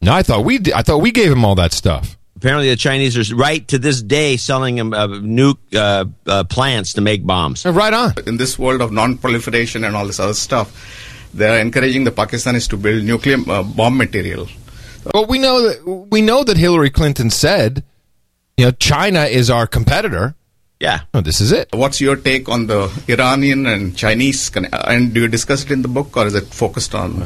No, 0.00 0.12
I 0.12 0.22
thought 0.22 0.44
we 0.44 0.58
did, 0.58 0.74
I 0.74 0.82
thought 0.82 0.98
we 1.00 1.12
gave 1.12 1.30
him 1.30 1.44
all 1.44 1.54
that 1.56 1.72
stuff. 1.72 2.16
Apparently, 2.36 2.68
the 2.68 2.76
Chinese 2.76 3.16
are 3.16 3.36
right 3.36 3.66
to 3.68 3.78
this 3.78 4.02
day 4.02 4.36
selling 4.36 4.74
them 4.74 4.92
uh, 4.92 5.06
nuke 5.06 5.58
uh, 5.74 6.06
uh, 6.26 6.42
plants 6.44 6.94
to 6.94 7.00
make 7.00 7.24
bombs. 7.24 7.64
Right 7.64 7.92
on. 7.94 8.14
in 8.26 8.36
this 8.36 8.58
world 8.58 8.80
of 8.80 8.90
non-proliferation 8.90 9.84
and 9.84 9.94
all 9.94 10.06
this 10.06 10.18
other 10.18 10.34
stuff, 10.34 10.74
they 11.32 11.48
are 11.48 11.60
encouraging 11.60 12.02
the 12.02 12.10
Pakistanis 12.10 12.68
to 12.70 12.76
build 12.76 13.04
nuclear 13.04 13.38
uh, 13.48 13.62
bomb 13.62 13.96
material. 13.96 14.48
Well, 15.12 15.26
we 15.26 15.38
know 15.38 15.68
that 15.68 16.06
we 16.10 16.22
know 16.22 16.44
that 16.44 16.56
Hillary 16.56 16.90
Clinton 16.90 17.30
said, 17.30 17.84
you 18.56 18.66
know, 18.66 18.70
China 18.72 19.24
is 19.24 19.50
our 19.50 19.66
competitor. 19.66 20.34
Yeah. 20.78 21.02
Oh, 21.14 21.20
this 21.20 21.40
is 21.40 21.52
it. 21.52 21.68
What's 21.72 22.00
your 22.00 22.16
take 22.16 22.48
on 22.48 22.66
the 22.66 22.90
Iranian 23.08 23.66
and 23.66 23.96
Chinese? 23.96 24.50
Con- 24.50 24.68
and 24.72 25.14
do 25.14 25.20
you 25.22 25.28
discuss 25.28 25.64
it 25.64 25.70
in 25.70 25.82
the 25.82 25.88
book, 25.88 26.16
or 26.16 26.26
is 26.26 26.34
it 26.34 26.46
focused 26.46 26.94
on? 26.94 27.22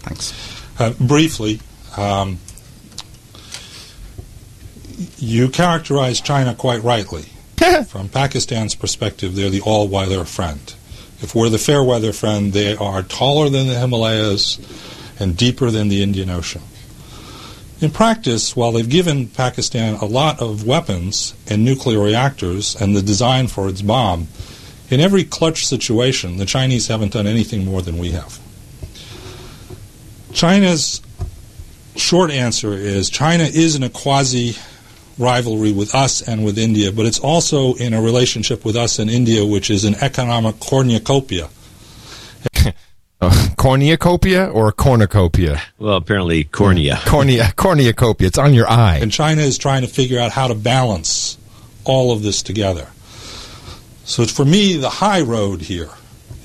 Thanks. 0.00 0.32
Uh, 0.80 0.92
briefly, 1.00 1.60
um, 1.96 2.38
you 5.18 5.48
characterize 5.48 6.20
China 6.20 6.54
quite 6.54 6.82
rightly. 6.82 7.24
From 7.86 8.08
Pakistan's 8.08 8.74
perspective, 8.74 9.34
they're 9.34 9.50
the 9.50 9.60
all 9.60 9.88
weather 9.88 10.24
friend. 10.24 10.74
If 11.20 11.34
we're 11.34 11.48
the 11.48 11.58
fair 11.58 11.82
weather 11.82 12.12
friend, 12.12 12.52
they 12.52 12.76
are 12.76 13.02
taller 13.02 13.48
than 13.48 13.66
the 13.66 13.74
Himalayas 13.78 14.58
and 15.18 15.36
deeper 15.36 15.70
than 15.70 15.88
the 15.88 16.02
Indian 16.02 16.30
Ocean. 16.30 16.62
In 17.80 17.90
practice, 17.92 18.56
while 18.56 18.72
they've 18.72 18.88
given 18.88 19.28
Pakistan 19.28 19.94
a 19.96 20.04
lot 20.04 20.40
of 20.40 20.66
weapons 20.66 21.34
and 21.46 21.64
nuclear 21.64 22.00
reactors 22.00 22.74
and 22.74 22.96
the 22.96 23.02
design 23.02 23.46
for 23.46 23.68
its 23.68 23.82
bomb, 23.82 24.26
in 24.90 24.98
every 24.98 25.22
clutch 25.22 25.64
situation, 25.64 26.38
the 26.38 26.46
Chinese 26.46 26.88
haven't 26.88 27.12
done 27.12 27.26
anything 27.26 27.64
more 27.64 27.80
than 27.80 27.98
we 27.98 28.10
have. 28.10 28.40
China's 30.32 31.00
short 31.94 32.32
answer 32.32 32.72
is 32.72 33.10
China 33.10 33.44
is 33.44 33.76
in 33.76 33.84
a 33.84 33.90
quasi 33.90 34.56
rivalry 35.16 35.72
with 35.72 35.94
us 35.94 36.26
and 36.26 36.44
with 36.44 36.58
India, 36.58 36.90
but 36.90 37.06
it's 37.06 37.20
also 37.20 37.74
in 37.74 37.94
a 37.94 38.00
relationship 38.00 38.64
with 38.64 38.76
us 38.76 38.98
and 38.98 39.08
India, 39.08 39.44
which 39.44 39.70
is 39.70 39.84
an 39.84 39.94
economic 39.96 40.58
cornucopia. 40.58 41.48
Uh, 43.20 43.48
cornucopia 43.56 44.46
or 44.46 44.70
cornucopia? 44.70 45.60
Well, 45.78 45.96
apparently 45.96 46.44
cornea. 46.44 47.00
Cornea, 47.06 47.52
cornucopia. 47.56 48.28
It's 48.28 48.38
on 48.38 48.54
your 48.54 48.70
eye. 48.70 48.98
And 49.02 49.10
China 49.10 49.42
is 49.42 49.58
trying 49.58 49.82
to 49.82 49.88
figure 49.88 50.20
out 50.20 50.30
how 50.30 50.46
to 50.46 50.54
balance 50.54 51.36
all 51.84 52.12
of 52.12 52.22
this 52.22 52.42
together. 52.42 52.86
So 54.04 54.24
for 54.26 54.44
me, 54.44 54.76
the 54.76 54.88
high 54.88 55.22
road 55.22 55.62
here 55.62 55.90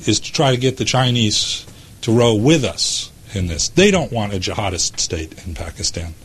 is 0.07 0.19
to 0.21 0.33
try 0.33 0.51
to 0.51 0.57
get 0.57 0.77
the 0.77 0.85
Chinese 0.85 1.65
to 2.01 2.11
row 2.11 2.33
with 2.33 2.63
us 2.63 3.11
in 3.35 3.47
this. 3.47 3.69
They 3.69 3.91
don't 3.91 4.11
want 4.11 4.33
a 4.33 4.39
jihadist 4.39 4.99
state 4.99 5.45
in 5.45 5.53
Pakistan. 5.53 6.15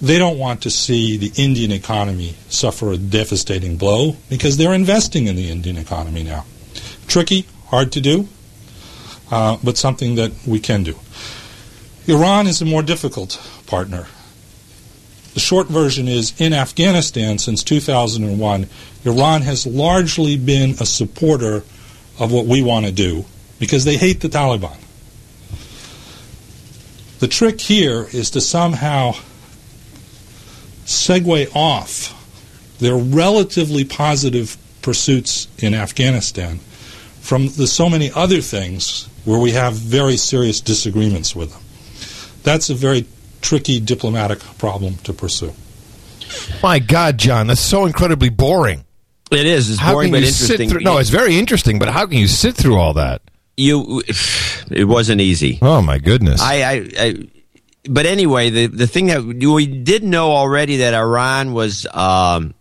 They 0.00 0.18
don't 0.18 0.38
want 0.38 0.62
to 0.62 0.70
see 0.70 1.16
the 1.16 1.32
Indian 1.36 1.72
economy 1.72 2.36
suffer 2.48 2.92
a 2.92 2.96
devastating 2.96 3.76
blow 3.78 4.16
because 4.28 4.56
they're 4.56 4.74
investing 4.74 5.26
in 5.26 5.36
the 5.36 5.50
Indian 5.50 5.76
economy 5.76 6.22
now. 6.22 6.44
Tricky, 7.06 7.46
hard 7.66 7.92
to 7.92 8.00
do, 8.00 8.28
uh, 9.34 9.58
but 9.64 9.76
something 9.76 10.14
that 10.14 10.30
we 10.46 10.60
can 10.60 10.84
do. 10.84 10.96
Iran 12.06 12.46
is 12.46 12.62
a 12.62 12.64
more 12.64 12.84
difficult 12.84 13.42
partner. 13.66 14.06
The 15.34 15.40
short 15.40 15.66
version 15.66 16.06
is 16.06 16.40
in 16.40 16.52
Afghanistan 16.52 17.38
since 17.38 17.64
2001, 17.64 18.68
Iran 19.04 19.42
has 19.42 19.66
largely 19.66 20.36
been 20.36 20.70
a 20.80 20.86
supporter 20.86 21.64
of 22.20 22.30
what 22.30 22.46
we 22.46 22.62
want 22.62 22.86
to 22.86 22.92
do 22.92 23.24
because 23.58 23.84
they 23.84 23.96
hate 23.96 24.20
the 24.20 24.28
Taliban. 24.28 24.76
The 27.18 27.26
trick 27.26 27.60
here 27.60 28.06
is 28.12 28.30
to 28.30 28.40
somehow 28.40 29.14
segue 30.84 31.56
off 31.56 32.12
their 32.78 32.96
relatively 32.96 33.84
positive 33.84 34.56
pursuits 34.80 35.48
in 35.58 35.74
Afghanistan 35.74 36.60
from 37.20 37.48
the 37.48 37.66
so 37.66 37.90
many 37.90 38.12
other 38.12 38.40
things 38.40 39.08
where 39.24 39.38
we 39.38 39.52
have 39.52 39.74
very 39.74 40.16
serious 40.16 40.60
disagreements 40.60 41.34
with 41.34 41.52
them. 41.52 41.62
That's 42.42 42.70
a 42.70 42.74
very 42.74 43.06
tricky 43.40 43.80
diplomatic 43.80 44.40
problem 44.58 44.96
to 45.04 45.12
pursue. 45.12 45.52
My 46.62 46.78
God, 46.78 47.18
John, 47.18 47.46
that's 47.46 47.60
so 47.60 47.86
incredibly 47.86 48.28
boring. 48.28 48.84
It 49.30 49.46
is. 49.46 49.70
It's 49.70 49.78
How 49.80 49.92
boring, 49.92 50.10
but 50.12 50.22
interesting. 50.22 50.68
through- 50.68 50.80
no, 50.80 50.98
it's 50.98 51.10
very 51.10 51.36
interesting, 51.36 51.78
but 51.78 51.88
how 51.88 52.06
can 52.06 52.18
you 52.18 52.28
sit 52.28 52.54
through 52.54 52.76
all 52.76 52.94
that? 52.94 53.22
you. 53.56 54.02
It 54.70 54.86
wasn't 54.86 55.20
easy. 55.20 55.58
Oh 55.62 55.82
my 55.82 55.98
goodness! 55.98 56.40
I, 56.40 56.54
I, 56.62 56.88
I 56.98 57.14
but 57.88 58.06
anyway, 58.06 58.50
the 58.50 58.66
the 58.66 58.86
thing 58.86 59.06
that 59.06 59.22
we 59.22 59.66
did 59.66 60.02
know 60.02 60.32
already 60.32 60.78
that 60.78 60.94
Iran 60.94 61.52
was, 61.52 61.86
um, 61.92 62.54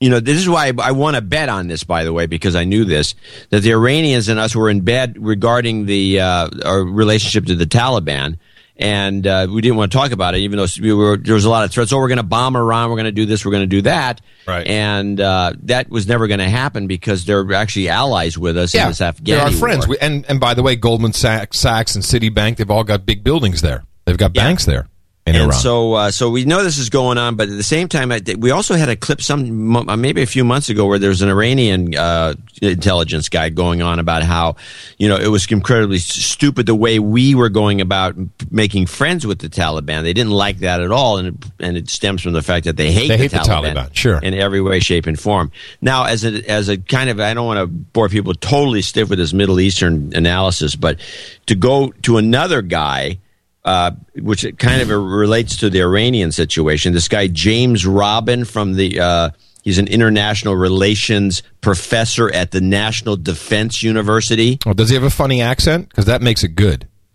you 0.00 0.10
know, 0.10 0.20
this 0.20 0.38
is 0.38 0.48
why 0.48 0.68
I, 0.68 0.72
I 0.80 0.90
want 0.92 1.16
to 1.16 1.22
bet 1.22 1.48
on 1.48 1.66
this, 1.66 1.82
by 1.82 2.04
the 2.04 2.12
way, 2.12 2.26
because 2.26 2.54
I 2.54 2.64
knew 2.64 2.84
this 2.84 3.14
that 3.50 3.60
the 3.60 3.72
Iranians 3.72 4.28
and 4.28 4.38
us 4.38 4.54
were 4.54 4.70
in 4.70 4.82
bed 4.82 5.16
regarding 5.18 5.86
the 5.86 6.20
uh, 6.20 6.48
our 6.64 6.82
relationship 6.82 7.46
to 7.46 7.54
the 7.54 7.66
Taliban. 7.66 8.38
And 8.80 9.26
uh, 9.26 9.48
we 9.50 9.60
didn't 9.60 9.76
want 9.76 9.90
to 9.90 9.98
talk 9.98 10.12
about 10.12 10.36
it, 10.36 10.38
even 10.38 10.56
though 10.56 10.66
we 10.80 10.92
were, 10.92 11.16
there 11.16 11.34
was 11.34 11.44
a 11.44 11.50
lot 11.50 11.64
of 11.64 11.72
threats. 11.72 11.92
Oh, 11.92 11.98
we're 11.98 12.06
going 12.06 12.18
to 12.18 12.22
bomb 12.22 12.54
Iran. 12.54 12.88
We're 12.90 12.94
going 12.94 13.06
to 13.06 13.12
do 13.12 13.26
this. 13.26 13.44
We're 13.44 13.50
going 13.50 13.64
to 13.64 13.66
do 13.66 13.82
that. 13.82 14.20
Right. 14.46 14.64
And 14.68 15.20
uh, 15.20 15.54
that 15.64 15.90
was 15.90 16.06
never 16.06 16.28
going 16.28 16.38
to 16.38 16.48
happen 16.48 16.86
because 16.86 17.24
they're 17.24 17.52
actually 17.54 17.88
allies 17.88 18.38
with 18.38 18.56
us 18.56 18.72
in 18.84 18.88
this 18.90 19.00
they're 19.34 19.46
our 19.46 19.50
friends. 19.50 19.88
We, 19.88 19.98
and 19.98 20.24
and 20.28 20.38
by 20.38 20.54
the 20.54 20.62
way, 20.62 20.76
Goldman 20.76 21.12
Sachs, 21.12 21.58
Sachs 21.58 21.96
and 21.96 22.04
Citibank, 22.04 22.58
they've 22.58 22.70
all 22.70 22.84
got 22.84 23.04
big 23.04 23.24
buildings 23.24 23.62
there. 23.62 23.82
They've 24.04 24.16
got 24.16 24.32
banks 24.32 24.64
there 24.64 24.88
in 25.28 25.36
and 25.36 25.44
Iran. 25.44 25.60
so, 25.60 25.94
uh, 25.94 26.10
so 26.10 26.30
we 26.30 26.44
know 26.44 26.62
this 26.62 26.78
is 26.78 26.90
going 26.90 27.18
on, 27.18 27.36
but 27.36 27.48
at 27.48 27.56
the 27.56 27.62
same 27.62 27.88
time, 27.88 28.10
I, 28.10 28.20
we 28.38 28.50
also 28.50 28.74
had 28.74 28.88
a 28.88 28.96
clip 28.96 29.22
some 29.22 30.00
maybe 30.00 30.22
a 30.22 30.26
few 30.26 30.44
months 30.44 30.68
ago 30.68 30.86
where 30.86 30.98
there 30.98 31.10
was 31.10 31.22
an 31.22 31.28
Iranian 31.28 31.94
uh, 31.96 32.34
intelligence 32.62 33.28
guy 33.28 33.48
going 33.50 33.82
on 33.82 33.98
about 33.98 34.22
how, 34.22 34.56
you 34.98 35.08
know, 35.08 35.16
it 35.16 35.28
was 35.28 35.50
incredibly 35.50 35.98
stupid 35.98 36.66
the 36.66 36.74
way 36.74 36.98
we 36.98 37.34
were 37.34 37.48
going 37.48 37.80
about 37.80 38.16
making 38.50 38.86
friends 38.86 39.26
with 39.26 39.38
the 39.38 39.48
Taliban. 39.48 40.02
They 40.02 40.12
didn't 40.12 40.32
like 40.32 40.58
that 40.58 40.80
at 40.80 40.90
all, 40.90 41.18
and 41.18 41.28
it, 41.28 41.34
and 41.60 41.76
it 41.76 41.88
stems 41.88 42.22
from 42.22 42.32
the 42.32 42.42
fact 42.42 42.64
that 42.64 42.76
they 42.76 42.90
hate, 42.90 43.08
They 43.08 43.16
the, 43.16 43.22
hate 43.22 43.30
the 43.30 43.38
Taliban, 43.38 43.74
Taliban, 43.74 43.94
sure. 43.94 44.18
in 44.18 44.34
every 44.34 44.60
way, 44.60 44.80
shape, 44.80 45.06
and 45.06 45.18
form. 45.18 45.52
Now, 45.80 46.04
as 46.04 46.24
a 46.24 46.42
as 46.48 46.68
a 46.68 46.76
kind 46.78 47.10
of, 47.10 47.20
I 47.20 47.34
don't 47.34 47.46
want 47.46 47.60
to 47.60 47.66
bore 47.66 48.08
people 48.08 48.34
totally 48.34 48.82
stiff 48.82 49.10
with 49.10 49.18
this 49.18 49.32
Middle 49.32 49.60
Eastern 49.60 50.14
analysis, 50.14 50.74
but 50.74 50.98
to 51.46 51.54
go 51.54 51.90
to 52.02 52.16
another 52.16 52.62
guy 52.62 53.18
uh, 53.64 53.92
which 54.14 54.46
kind 54.58 54.82
of 54.82 54.88
relates 54.88 55.56
to 55.56 55.70
the 55.70 55.80
Iranian 55.80 56.32
situation. 56.32 56.92
This 56.92 57.08
guy 57.08 57.26
James 57.26 57.86
Robbins 57.86 58.50
from 58.50 58.74
the 58.74 59.00
uh, 59.00 59.30
he's 59.62 59.78
an 59.78 59.88
international 59.88 60.54
relations 60.56 61.42
professor 61.60 62.32
at 62.32 62.50
the 62.50 62.60
National 62.60 63.16
Defense 63.16 63.82
University. 63.82 64.58
Oh, 64.66 64.72
does 64.72 64.88
he 64.88 64.94
have 64.94 65.04
a 65.04 65.10
funny 65.10 65.42
accent? 65.42 65.88
Because 65.88 66.06
that 66.06 66.22
makes 66.22 66.44
it 66.44 66.54
good. 66.54 66.88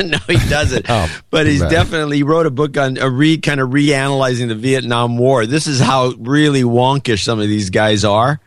no, 0.00 0.18
he 0.26 0.36
doesn't. 0.48 0.86
Oh, 0.90 1.20
but 1.30 1.46
he's 1.46 1.60
definitely 1.60 2.18
he 2.18 2.22
wrote 2.22 2.46
a 2.46 2.50
book 2.50 2.76
on 2.76 2.98
a 2.98 3.08
re 3.08 3.38
kind 3.38 3.60
of 3.60 3.70
reanalyzing 3.70 4.48
the 4.48 4.54
Vietnam 4.54 5.18
War. 5.18 5.46
This 5.46 5.66
is 5.66 5.78
how 5.80 6.12
really 6.18 6.62
wonkish 6.62 7.22
some 7.22 7.38
of 7.38 7.48
these 7.48 7.70
guys 7.70 8.04
are. 8.04 8.40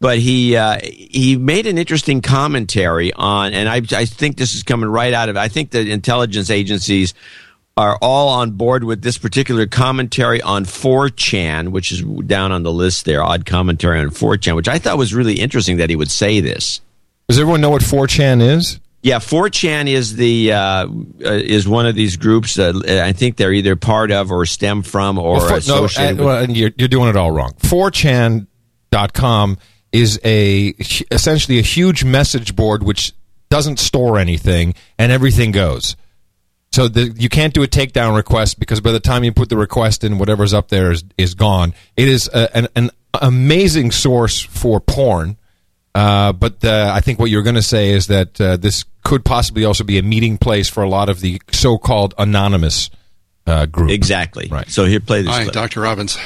But 0.00 0.18
he 0.18 0.56
uh, 0.56 0.78
he 0.82 1.36
made 1.36 1.66
an 1.66 1.76
interesting 1.76 2.22
commentary 2.22 3.12
on, 3.12 3.52
and 3.52 3.68
I 3.68 3.82
I 3.92 4.06
think 4.06 4.38
this 4.38 4.54
is 4.54 4.62
coming 4.62 4.88
right 4.88 5.12
out 5.12 5.28
of. 5.28 5.36
I 5.36 5.48
think 5.48 5.70
the 5.70 5.90
intelligence 5.90 6.48
agencies 6.50 7.12
are 7.76 7.98
all 8.00 8.28
on 8.30 8.52
board 8.52 8.84
with 8.84 9.02
this 9.02 9.18
particular 9.18 9.66
commentary 9.66 10.40
on 10.42 10.64
4chan, 10.64 11.68
which 11.68 11.92
is 11.92 12.02
down 12.02 12.50
on 12.52 12.62
the 12.62 12.72
list 12.72 13.04
there. 13.04 13.22
Odd 13.22 13.46
commentary 13.46 14.00
on 14.00 14.08
4chan, 14.10 14.56
which 14.56 14.68
I 14.68 14.78
thought 14.78 14.98
was 14.98 15.14
really 15.14 15.34
interesting 15.34 15.76
that 15.78 15.88
he 15.88 15.96
would 15.96 16.10
say 16.10 16.40
this. 16.40 16.80
Does 17.28 17.38
everyone 17.38 17.60
know 17.60 17.70
what 17.70 17.82
4chan 17.82 18.40
is? 18.42 18.80
Yeah, 19.02 19.18
4chan 19.18 19.86
is 19.86 20.16
the 20.16 20.52
uh, 20.52 20.58
uh, 20.58 20.88
is 21.24 21.68
one 21.68 21.86
of 21.86 21.94
these 21.94 22.16
groups 22.16 22.54
that 22.54 22.74
uh, 22.74 23.06
I 23.06 23.12
think 23.12 23.36
they're 23.36 23.52
either 23.52 23.76
part 23.76 24.10
of 24.10 24.32
or 24.32 24.44
stem 24.46 24.82
from 24.82 25.18
or 25.18 25.34
Well, 25.34 25.40
for- 25.60 25.68
no, 25.68 25.84
associated 25.84 26.20
uh, 26.20 26.24
with. 26.24 26.26
well, 26.26 26.50
you're, 26.50 26.70
you're 26.76 26.88
doing 26.88 27.08
it 27.10 27.16
all 27.16 27.30
wrong. 27.30 27.52
4chan.com 27.60 29.58
is 29.92 30.20
a 30.24 30.74
essentially 31.10 31.58
a 31.58 31.62
huge 31.62 32.04
message 32.04 32.54
board 32.54 32.82
which 32.82 33.12
doesn't 33.48 33.78
store 33.78 34.18
anything 34.18 34.74
and 34.98 35.10
everything 35.10 35.50
goes. 35.50 35.96
So 36.72 36.86
the, 36.86 37.12
you 37.16 37.28
can't 37.28 37.52
do 37.52 37.64
a 37.64 37.66
takedown 37.66 38.14
request 38.14 38.60
because 38.60 38.80
by 38.80 38.92
the 38.92 39.00
time 39.00 39.24
you 39.24 39.32
put 39.32 39.48
the 39.48 39.56
request 39.56 40.04
in, 40.04 40.18
whatever's 40.18 40.54
up 40.54 40.68
there 40.68 40.92
is, 40.92 41.02
is 41.18 41.34
gone. 41.34 41.74
It 41.96 42.08
is 42.08 42.30
a, 42.32 42.56
an, 42.56 42.68
an 42.76 42.90
amazing 43.20 43.90
source 43.90 44.40
for 44.40 44.80
porn. 44.80 45.36
Uh, 45.92 46.32
but 46.32 46.64
uh, 46.64 46.92
I 46.94 47.00
think 47.00 47.18
what 47.18 47.30
you're 47.30 47.42
going 47.42 47.56
to 47.56 47.62
say 47.62 47.90
is 47.90 48.06
that 48.06 48.40
uh, 48.40 48.56
this 48.56 48.84
could 49.02 49.24
possibly 49.24 49.64
also 49.64 49.82
be 49.82 49.98
a 49.98 50.02
meeting 50.02 50.38
place 50.38 50.68
for 50.68 50.84
a 50.84 50.88
lot 50.88 51.08
of 51.08 51.20
the 51.20 51.42
so-called 51.50 52.14
anonymous 52.16 52.90
uh, 53.48 53.66
group. 53.66 53.90
Exactly. 53.90 54.46
Right. 54.48 54.70
So 54.70 54.84
here, 54.84 55.00
play 55.00 55.22
this. 55.22 55.32
Hi, 55.32 55.42
clip. 55.42 55.54
Dr. 55.54 55.80
Robbins. 55.80 56.16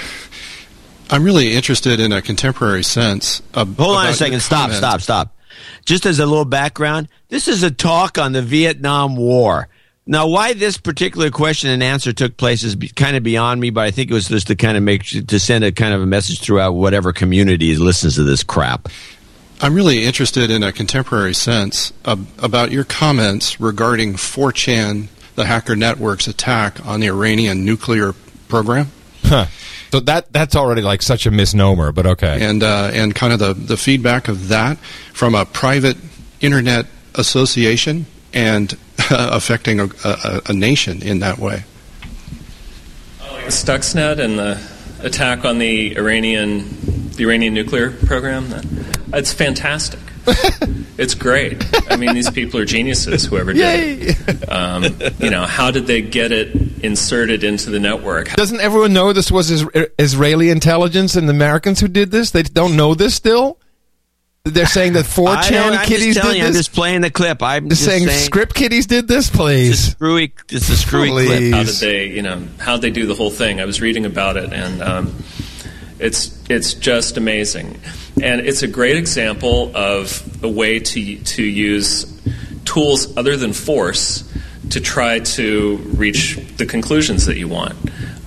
I'm 1.14 1.22
really 1.22 1.52
interested 1.52 2.00
in 2.00 2.10
a 2.10 2.20
contemporary 2.20 2.82
sense. 2.82 3.40
Of, 3.54 3.76
Hold 3.76 3.98
on 3.98 4.08
a 4.08 4.14
second. 4.14 4.40
Stop, 4.40 4.62
comment. 4.62 4.78
stop, 4.78 5.00
stop. 5.00 5.36
Just 5.84 6.06
as 6.06 6.18
a 6.18 6.26
little 6.26 6.44
background, 6.44 7.06
this 7.28 7.46
is 7.46 7.62
a 7.62 7.70
talk 7.70 8.18
on 8.18 8.32
the 8.32 8.42
Vietnam 8.42 9.14
War. 9.14 9.68
Now, 10.08 10.26
why 10.26 10.54
this 10.54 10.76
particular 10.76 11.30
question 11.30 11.70
and 11.70 11.84
answer 11.84 12.12
took 12.12 12.36
place 12.36 12.64
is 12.64 12.74
be, 12.74 12.88
kind 12.88 13.16
of 13.16 13.22
beyond 13.22 13.60
me, 13.60 13.70
but 13.70 13.82
I 13.82 13.92
think 13.92 14.10
it 14.10 14.14
was 14.14 14.26
just 14.26 14.48
to 14.48 14.56
kind 14.56 14.76
of 14.76 14.82
make 14.82 15.04
to 15.04 15.38
send 15.38 15.62
a 15.62 15.70
kind 15.70 15.94
of 15.94 16.02
a 16.02 16.06
message 16.06 16.40
throughout 16.40 16.72
whatever 16.72 17.12
community 17.12 17.76
listens 17.76 18.16
to 18.16 18.24
this 18.24 18.42
crap. 18.42 18.88
I'm 19.60 19.72
really 19.72 20.02
interested 20.02 20.50
in 20.50 20.64
a 20.64 20.72
contemporary 20.72 21.34
sense 21.34 21.92
of, 22.04 22.26
about 22.42 22.72
your 22.72 22.82
comments 22.82 23.60
regarding 23.60 24.14
4chan, 24.14 25.06
the 25.36 25.44
hacker 25.44 25.76
network's 25.76 26.26
attack 26.26 26.84
on 26.84 26.98
the 26.98 27.06
Iranian 27.06 27.64
nuclear 27.64 28.14
program. 28.48 28.90
Huh. 29.22 29.46
So 29.94 30.00
that 30.00 30.32
that's 30.32 30.56
already 30.56 30.82
like 30.82 31.02
such 31.02 31.24
a 31.24 31.30
misnomer, 31.30 31.92
but 31.92 32.04
okay. 32.04 32.44
and 32.44 32.64
uh, 32.64 32.90
and 32.92 33.14
kind 33.14 33.32
of 33.32 33.38
the, 33.38 33.54
the 33.54 33.76
feedback 33.76 34.26
of 34.26 34.48
that 34.48 34.76
from 35.12 35.36
a 35.36 35.44
private 35.44 35.96
internet 36.40 36.86
association 37.14 38.06
and 38.32 38.76
affecting 39.10 39.78
a, 39.78 39.84
a, 40.04 40.42
a 40.46 40.52
nation 40.52 41.00
in 41.00 41.20
that 41.20 41.38
way. 41.38 41.62
Stuxnet 43.46 44.18
and 44.18 44.36
the 44.36 44.60
attack 45.04 45.44
on 45.44 45.58
the 45.58 45.96
Iranian 45.96 47.12
the 47.12 47.22
Iranian 47.22 47.54
nuclear 47.54 47.92
program. 47.92 48.52
It's 49.12 49.32
fantastic. 49.32 50.00
it's 50.98 51.14
great. 51.14 51.64
I 51.90 51.96
mean, 51.96 52.14
these 52.14 52.30
people 52.30 52.60
are 52.60 52.64
geniuses. 52.64 53.24
Whoever 53.24 53.52
did 53.52 54.02
it. 54.10 54.48
Um, 54.54 54.84
you 55.18 55.30
know, 55.30 55.44
how 55.46 55.70
did 55.72 55.86
they 55.86 56.00
get 56.00 56.30
it 56.30 56.54
inserted 56.84 57.42
into 57.44 57.70
the 57.70 57.80
network? 57.80 58.32
Doesn't 58.34 58.60
everyone 58.60 58.92
know 58.92 59.12
this 59.12 59.32
was 59.32 59.50
is- 59.50 59.66
Israeli 59.98 60.50
intelligence 60.50 61.16
and 61.16 61.28
the 61.28 61.32
Americans 61.32 61.80
who 61.80 61.88
did 61.88 62.10
this? 62.12 62.30
They 62.30 62.42
don't 62.44 62.76
know 62.76 62.94
this 62.94 63.14
still. 63.14 63.58
They're 64.44 64.66
saying 64.66 64.92
that 64.92 65.06
4chan 65.06 65.72
I 65.72 65.86
kiddies 65.86 66.14
just 66.14 66.20
telling 66.20 66.34
did 66.34 66.40
you, 66.40 66.46
I'm 66.46 66.52
this. 66.52 66.66
just 66.66 66.74
playing 66.74 67.00
the 67.00 67.10
clip. 67.10 67.42
I'm 67.42 67.68
Just 67.70 67.80
just 67.82 67.90
saying, 67.90 68.06
saying 68.06 68.20
script 68.20 68.54
kiddies 68.54 68.86
did 68.86 69.08
this, 69.08 69.30
please. 69.30 69.92
screwy. 69.92 70.34
This 70.48 70.64
is 70.68 70.70
a 70.70 70.76
screwy 70.76 71.08
clip. 71.10 71.52
How 71.54 71.62
did 71.64 71.74
they, 71.76 72.06
you 72.08 72.20
know, 72.22 72.46
how 72.58 72.76
they 72.76 72.90
do 72.90 73.06
the 73.06 73.14
whole 73.14 73.30
thing? 73.30 73.58
I 73.60 73.64
was 73.64 73.80
reading 73.80 74.04
about 74.04 74.36
it, 74.36 74.52
and 74.52 74.82
um, 74.82 75.14
it's 75.98 76.38
it's 76.50 76.74
just 76.74 77.16
amazing, 77.16 77.80
and 78.22 78.40
it's 78.40 78.62
a 78.62 78.68
great 78.68 78.96
example 78.96 79.72
of 79.74 80.42
a 80.42 80.48
way 80.48 80.78
to 80.78 81.16
to 81.16 81.42
use 81.42 82.10
tools 82.64 83.16
other 83.16 83.36
than 83.36 83.52
force 83.52 84.30
to 84.70 84.80
try 84.80 85.18
to 85.20 85.76
reach 85.94 86.36
the 86.56 86.66
conclusions 86.66 87.26
that 87.26 87.36
you 87.36 87.48
want. 87.48 87.74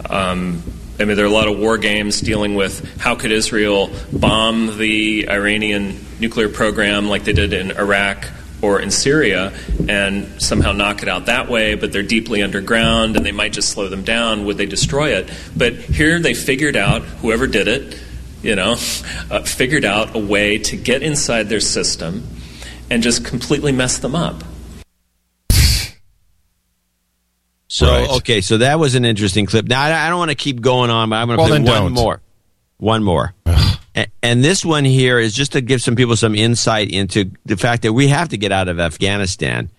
Um, 0.09 0.63
I 0.99 1.05
mean, 1.05 1.15
there 1.15 1.25
are 1.25 1.29
a 1.29 1.31
lot 1.31 1.47
of 1.47 1.59
war 1.59 1.77
games 1.77 2.21
dealing 2.21 2.55
with 2.55 2.99
how 2.99 3.15
could 3.15 3.31
Israel 3.31 3.89
bomb 4.11 4.77
the 4.77 5.29
Iranian 5.29 6.03
nuclear 6.19 6.49
program 6.49 7.07
like 7.07 7.23
they 7.23 7.33
did 7.33 7.53
in 7.53 7.71
Iraq 7.71 8.27
or 8.61 8.81
in 8.81 8.89
Syria 8.89 9.53
and 9.87 10.41
somehow 10.41 10.71
knock 10.71 11.03
it 11.03 11.09
out 11.09 11.27
that 11.27 11.49
way, 11.49 11.75
but 11.75 11.91
they're 11.91 12.01
deeply 12.01 12.41
underground 12.41 13.15
and 13.15 13.25
they 13.25 13.31
might 13.31 13.53
just 13.53 13.69
slow 13.69 13.87
them 13.89 14.03
down. 14.03 14.45
Would 14.45 14.57
they 14.57 14.65
destroy 14.65 15.09
it? 15.09 15.29
But 15.55 15.75
here 15.75 16.19
they 16.19 16.33
figured 16.33 16.75
out, 16.75 17.03
whoever 17.03 17.45
did 17.45 17.67
it, 17.67 17.99
you 18.47 18.55
know, 18.55 18.71
uh, 19.29 19.41
figured 19.43 19.83
out 19.85 20.15
a 20.15 20.19
way 20.19 20.57
to 20.57 20.77
get 20.77 21.03
inside 21.03 21.43
their 21.49 21.59
system 21.59 22.25
and 22.89 23.03
just 23.03 23.25
completely 23.25 23.73
mess 23.73 23.97
them 23.99 24.15
up. 24.15 24.41
So 27.67 27.87
Right. 27.87 28.09
okay, 28.17 28.41
so 28.41 28.57
that 28.59 28.79
was 28.79 28.95
an 28.95 29.03
interesting 29.03 29.45
clip. 29.45 29.67
Now 29.67 29.81
I, 29.83 30.07
I 30.07 30.09
don't 30.09 30.17
want 30.17 30.31
to 30.31 30.35
keep 30.35 30.61
going 30.61 30.89
on, 30.89 31.09
but 31.09 31.17
I'm 31.17 31.27
going 31.27 31.37
to 31.37 31.41
Well, 31.41 31.49
play 31.49 31.59
one 31.59 31.83
don't. 31.83 31.91
more, 31.93 32.21
one 32.77 33.03
more. 33.03 33.33
A- 33.95 34.07
and 34.23 34.43
this 34.43 34.63
one 34.63 34.85
here 34.85 35.19
is 35.19 35.33
just 35.33 35.51
to 35.51 35.61
give 35.61 35.81
some 35.81 35.95
people 35.97 36.15
some 36.15 36.33
insight 36.33 36.89
into 36.91 37.31
the 37.45 37.57
fact 37.57 37.81
that 37.83 37.91
we 37.93 38.07
have 38.07 38.29
to 38.29 38.37
get 38.37 38.53
out 38.53 38.69
of 38.69 38.79
Afghanistan, 38.79 39.69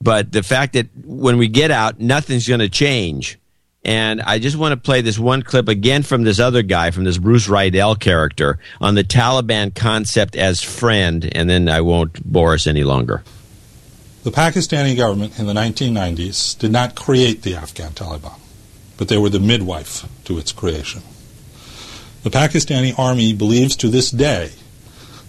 but 0.00 0.32
the 0.32 0.42
fact 0.42 0.72
that 0.72 0.88
when 1.04 1.38
we 1.38 1.46
get 1.46 1.70
out, 1.70 2.00
nothing's 2.00 2.48
going 2.48 2.60
to 2.60 2.68
change. 2.68 3.38
And 3.84 4.22
I 4.22 4.38
just 4.38 4.56
want 4.56 4.72
to 4.72 4.76
play 4.76 5.00
this 5.00 5.18
one 5.18 5.42
clip 5.42 5.68
again 5.68 6.04
from 6.04 6.22
this 6.22 6.38
other 6.38 6.62
guy, 6.62 6.92
from 6.92 7.04
this 7.04 7.18
Bruce 7.18 7.48
Riedel 7.48 7.96
character, 7.96 8.58
on 8.80 8.94
the 8.94 9.02
Taliban 9.02 9.74
concept 9.74 10.36
as 10.36 10.62
friend, 10.62 11.28
and 11.34 11.50
then 11.50 11.68
I 11.68 11.80
won't 11.80 12.24
bore 12.24 12.54
us 12.54 12.66
any 12.68 12.84
longer. 12.84 13.24
The 14.22 14.30
Pakistani 14.30 14.96
government 14.96 15.40
in 15.40 15.46
the 15.46 15.52
1990s 15.52 16.56
did 16.56 16.70
not 16.70 16.94
create 16.94 17.42
the 17.42 17.56
Afghan 17.56 17.90
Taliban, 17.90 18.38
but 18.96 19.08
they 19.08 19.18
were 19.18 19.30
the 19.30 19.40
midwife 19.40 20.06
to 20.26 20.38
its 20.38 20.52
creation. 20.52 21.02
The 22.22 22.30
Pakistani 22.30 22.96
army 22.96 23.32
believes 23.32 23.74
to 23.76 23.88
this 23.88 24.12
day 24.12 24.52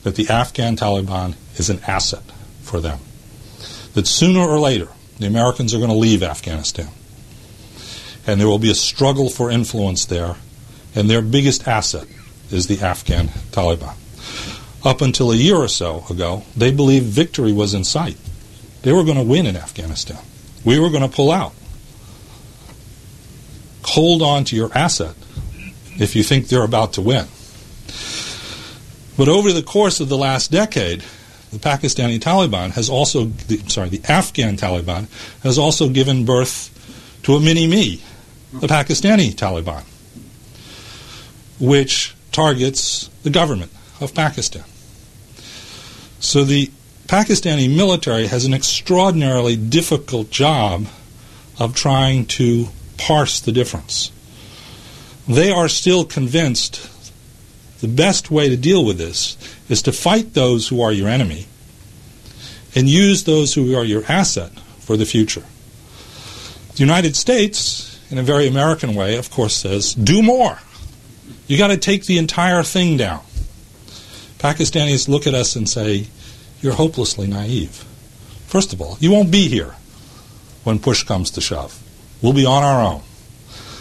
that 0.04 0.16
the 0.16 0.30
Afghan 0.30 0.76
Taliban 0.76 1.34
is 1.56 1.72
an 1.72 1.80
asset 1.88 2.24
for 2.62 2.80
them. 2.80 3.00
That 3.96 4.06
sooner 4.06 4.42
or 4.42 4.60
later, 4.60 4.90
the 5.18 5.26
Americans 5.26 5.74
are 5.74 5.80
going 5.80 5.90
to 5.90 5.96
leave 5.96 6.22
Afghanistan. 6.22 6.90
And 8.26 8.40
there 8.40 8.48
will 8.48 8.60
be 8.60 8.72
a 8.72 8.76
struggle 8.76 9.30
for 9.30 9.52
influence 9.52 10.06
there, 10.06 10.36
and 10.96 11.10
their 11.10 11.22
biggest 11.22 11.68
asset 11.68 12.08
is 12.52 12.68
the 12.68 12.80
Afghan 12.80 13.28
Taliban. 13.52 13.96
Up 14.86 15.02
until 15.02 15.32
a 15.32 15.36
year 15.36 15.56
or 15.56 15.68
so 15.68 16.06
ago, 16.10 16.44
they 16.56 16.72
believed 16.72 17.06
victory 17.06 17.54
was 17.54 17.74
in 17.74 17.84
sight. 17.84 18.18
They 18.84 18.92
were 18.92 19.04
going 19.04 19.18
to 19.18 19.24
win 19.24 19.46
in 19.46 19.56
Afghanistan. 19.56 20.20
We 20.64 20.80
were 20.80 20.90
going 20.90 21.10
to 21.10 21.14
pull 21.14 21.32
out. 21.32 21.54
Hold 23.86 24.22
on 24.22 24.44
to 24.46 24.56
your 24.56 24.72
asset 24.74 25.16
if 26.00 26.16
you 26.16 26.24
think 26.24 26.48
they're 26.48 26.64
about 26.64 26.94
to 26.94 27.02
win. 27.02 27.28
But 29.18 29.30
over 29.30 29.54
the 29.54 29.64
course 29.64 30.00
of 30.00 30.10
the 30.10 30.18
last 30.18 30.52
decade, 30.52 31.04
the 31.52 31.60
Pakistani 31.60 32.20
Taliban 32.20 32.72
has 32.72 32.90
also, 32.90 33.26
the, 33.26 33.58
sorry, 33.70 33.90
the 33.90 34.02
Afghan 34.10 34.58
Taliban 34.58 35.08
has 35.44 35.58
also 35.58 35.88
given 35.90 36.26
birth 36.26 36.70
to 37.24 37.36
a 37.36 37.40
mini 37.40 37.68
me, 37.68 38.02
the 38.54 38.68
Pakistani 38.68 39.34
Taliban, 39.34 39.84
which 41.60 42.16
targets 42.32 43.10
the 43.24 43.30
government 43.30 43.72
of 44.00 44.14
Pakistan. 44.14 44.64
So 46.20 46.44
the 46.44 46.72
Pakistani 47.08 47.74
military 47.74 48.28
has 48.28 48.46
an 48.46 48.54
extraordinarily 48.54 49.56
difficult 49.56 50.30
job 50.30 50.88
of 51.60 51.76
trying 51.76 52.26
to 52.26 52.70
parse 52.98 53.40
the 53.40 53.52
difference. 53.52 54.12
They 55.28 55.52
are 55.52 55.68
still 55.68 56.06
convinced 56.06 56.90
the 57.82 57.88
best 57.88 58.32
way 58.32 58.50
to 58.50 58.56
deal 58.56 58.86
with 58.86 58.98
this 58.98 59.38
is 59.68 59.82
to 59.82 59.92
fight 59.92 60.34
those 60.34 60.70
who 60.70 60.82
are 60.82 60.92
your 60.92 61.10
enemy 61.10 61.48
and 62.76 62.88
use 62.88 63.24
those 63.24 63.54
who 63.54 63.76
are 63.76 63.84
your 63.84 64.04
asset 64.08 64.52
for 64.80 64.96
the 64.98 65.06
future. 65.06 65.44
The 66.76 66.80
United 66.80 67.16
States, 67.16 67.93
in 68.14 68.20
a 68.20 68.24
very 68.24 68.48
American 68.48 68.94
way, 68.94 69.18
of 69.18 69.32
course, 69.32 69.56
says, 69.56 69.96
do 69.96 70.22
more. 70.22 70.60
You 71.48 71.58
got 71.58 71.70
to 71.70 71.78
take 71.78 72.06
the 72.06 72.20
entire 72.20 72.62
thing 72.62 72.96
down. 72.96 73.22
Pakistanis 74.38 75.08
look 75.08 75.26
at 75.26 75.34
us 75.34 75.56
and 75.56 75.68
say, 75.68 76.06
you're 76.62 76.76
hopelessly 76.76 77.26
naive. 77.26 77.84
First 78.46 78.72
of 78.72 78.80
all, 78.82 78.98
you 79.00 79.10
won't 79.10 79.32
be 79.32 79.48
here 79.48 79.74
when 80.64 80.78
push 80.78 81.04
comes 81.04 81.32
to 81.32 81.42
shove. 81.42 81.82
We'll 82.22 82.34
be 82.34 82.46
on 82.46 82.62
our 82.62 82.86
own. 82.86 83.02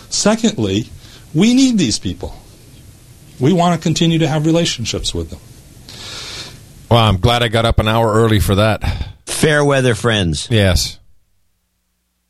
Secondly, 0.09 0.87
we 1.35 1.53
need 1.53 1.77
these 1.77 1.99
people. 1.99 2.35
We 3.39 3.53
want 3.53 3.79
to 3.79 3.83
continue 3.83 4.21
to 4.21 4.29
have 4.29 4.47
relationships 4.47 5.15
with 5.15 5.29
them. 5.29 5.41
Well, 6.91 7.01
I'm 7.01 7.19
glad 7.19 7.43
I 7.43 7.49
got 7.49 7.67
up 7.67 7.79
an 7.79 7.87
hour 7.87 8.11
early 8.15 8.41
for 8.41 8.55
that. 8.55 9.11
Fair 9.27 9.63
weather 9.63 9.95
friends. 9.95 10.49
Yes. 10.51 10.99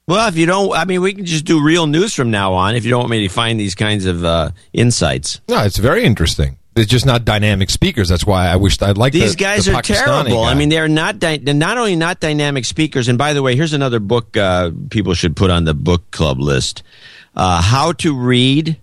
Well, 0.08 0.28
if 0.28 0.36
you 0.36 0.46
don't, 0.46 0.72
I 0.76 0.84
mean, 0.84 1.00
we 1.00 1.14
can 1.14 1.24
just 1.24 1.44
do 1.44 1.62
real 1.62 1.86
news 1.86 2.12
from 2.14 2.30
now 2.30 2.54
on. 2.54 2.74
If 2.74 2.84
you 2.84 2.90
don't 2.90 3.00
want 3.00 3.10
me 3.12 3.26
to 3.26 3.32
find 3.32 3.58
these 3.58 3.74
kinds 3.74 4.04
of 4.06 4.24
uh, 4.24 4.50
insights, 4.72 5.40
No, 5.48 5.62
it's 5.62 5.78
very 5.78 6.04
interesting. 6.04 6.58
It's 6.74 6.90
just 6.90 7.04
not 7.06 7.24
dynamic 7.26 7.68
speakers. 7.70 8.08
That's 8.08 8.24
why 8.24 8.48
I 8.48 8.56
wish 8.56 8.80
I'd 8.80 8.96
like 8.96 9.12
these 9.12 9.32
the, 9.36 9.44
guys 9.44 9.66
the 9.66 9.72
are 9.74 9.82
Pakistani 9.82 10.04
terrible. 10.24 10.44
guy. 10.44 10.50
I 10.50 10.54
mean, 10.54 10.70
they're 10.70 10.88
not 10.88 11.18
dy- 11.18 11.36
they're 11.36 11.52
not 11.54 11.76
only 11.76 11.96
not 11.96 12.18
dynamic 12.18 12.64
speakers. 12.64 13.08
And 13.08 13.18
by 13.18 13.34
the 13.34 13.42
way, 13.42 13.54
here's 13.56 13.74
another 13.74 14.00
book 14.00 14.36
uh, 14.38 14.70
people 14.88 15.12
should 15.14 15.36
put 15.36 15.50
on 15.50 15.64
the 15.66 15.74
book 15.74 16.10
club 16.10 16.40
list: 16.40 16.82
uh, 17.36 17.60
How 17.60 17.92
to 17.92 18.16
Read. 18.16 18.78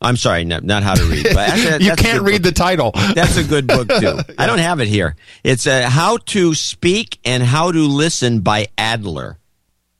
I'm 0.00 0.16
sorry, 0.16 0.44
not, 0.44 0.62
not 0.62 0.84
how 0.84 0.94
to 0.94 1.02
read. 1.06 1.24
But 1.24 1.34
that- 1.34 1.80
you 1.80 1.92
can't 1.96 2.22
read 2.22 2.44
the 2.44 2.52
title. 2.52 2.92
That's 2.94 3.36
a 3.36 3.42
good 3.42 3.66
book 3.66 3.88
too. 3.88 4.20
I 4.38 4.46
don't 4.46 4.60
have 4.60 4.78
it 4.80 4.86
here. 4.86 5.16
It's 5.42 5.66
uh, 5.66 5.90
How 5.90 6.18
to 6.26 6.54
Speak 6.54 7.18
and 7.24 7.42
How 7.42 7.72
to 7.72 7.78
Listen 7.80 8.40
by 8.40 8.68
Adler. 8.78 9.38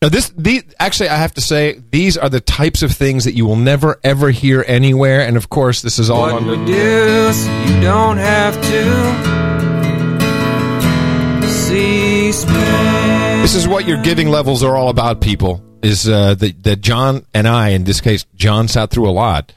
Now 0.00 0.08
this, 0.08 0.32
these, 0.36 0.62
actually, 0.78 1.08
I 1.08 1.16
have 1.16 1.34
to 1.34 1.40
say, 1.40 1.82
these 1.90 2.16
are 2.16 2.28
the 2.28 2.38
types 2.40 2.84
of 2.84 2.92
things 2.92 3.24
that 3.24 3.34
you 3.34 3.44
will 3.44 3.56
never 3.56 3.98
ever 4.04 4.30
hear 4.30 4.64
anywhere. 4.68 5.22
And 5.22 5.36
of 5.36 5.48
course, 5.48 5.82
this 5.82 5.98
is 5.98 6.08
all 6.08 6.22
What 6.22 6.34
on 6.34 6.46
we 6.46 6.54
do 6.66 7.32
so 7.32 7.50
you 7.64 7.80
don't 7.80 8.18
have 8.18 8.54
to 8.54 9.28
see 11.50 12.30
spin. 12.30 13.42
This 13.42 13.56
is 13.56 13.66
what 13.66 13.88
your 13.88 14.00
giving 14.02 14.28
levels 14.28 14.62
are 14.62 14.76
all 14.76 14.88
about, 14.88 15.20
people. 15.20 15.64
Is 15.82 16.08
uh, 16.08 16.34
that 16.34 16.62
that 16.62 16.80
John 16.80 17.26
and 17.34 17.48
I, 17.48 17.70
in 17.70 17.82
this 17.82 18.00
case, 18.00 18.24
John 18.36 18.68
sat 18.68 18.90
through 18.90 19.08
a 19.08 19.12
lot. 19.12 19.52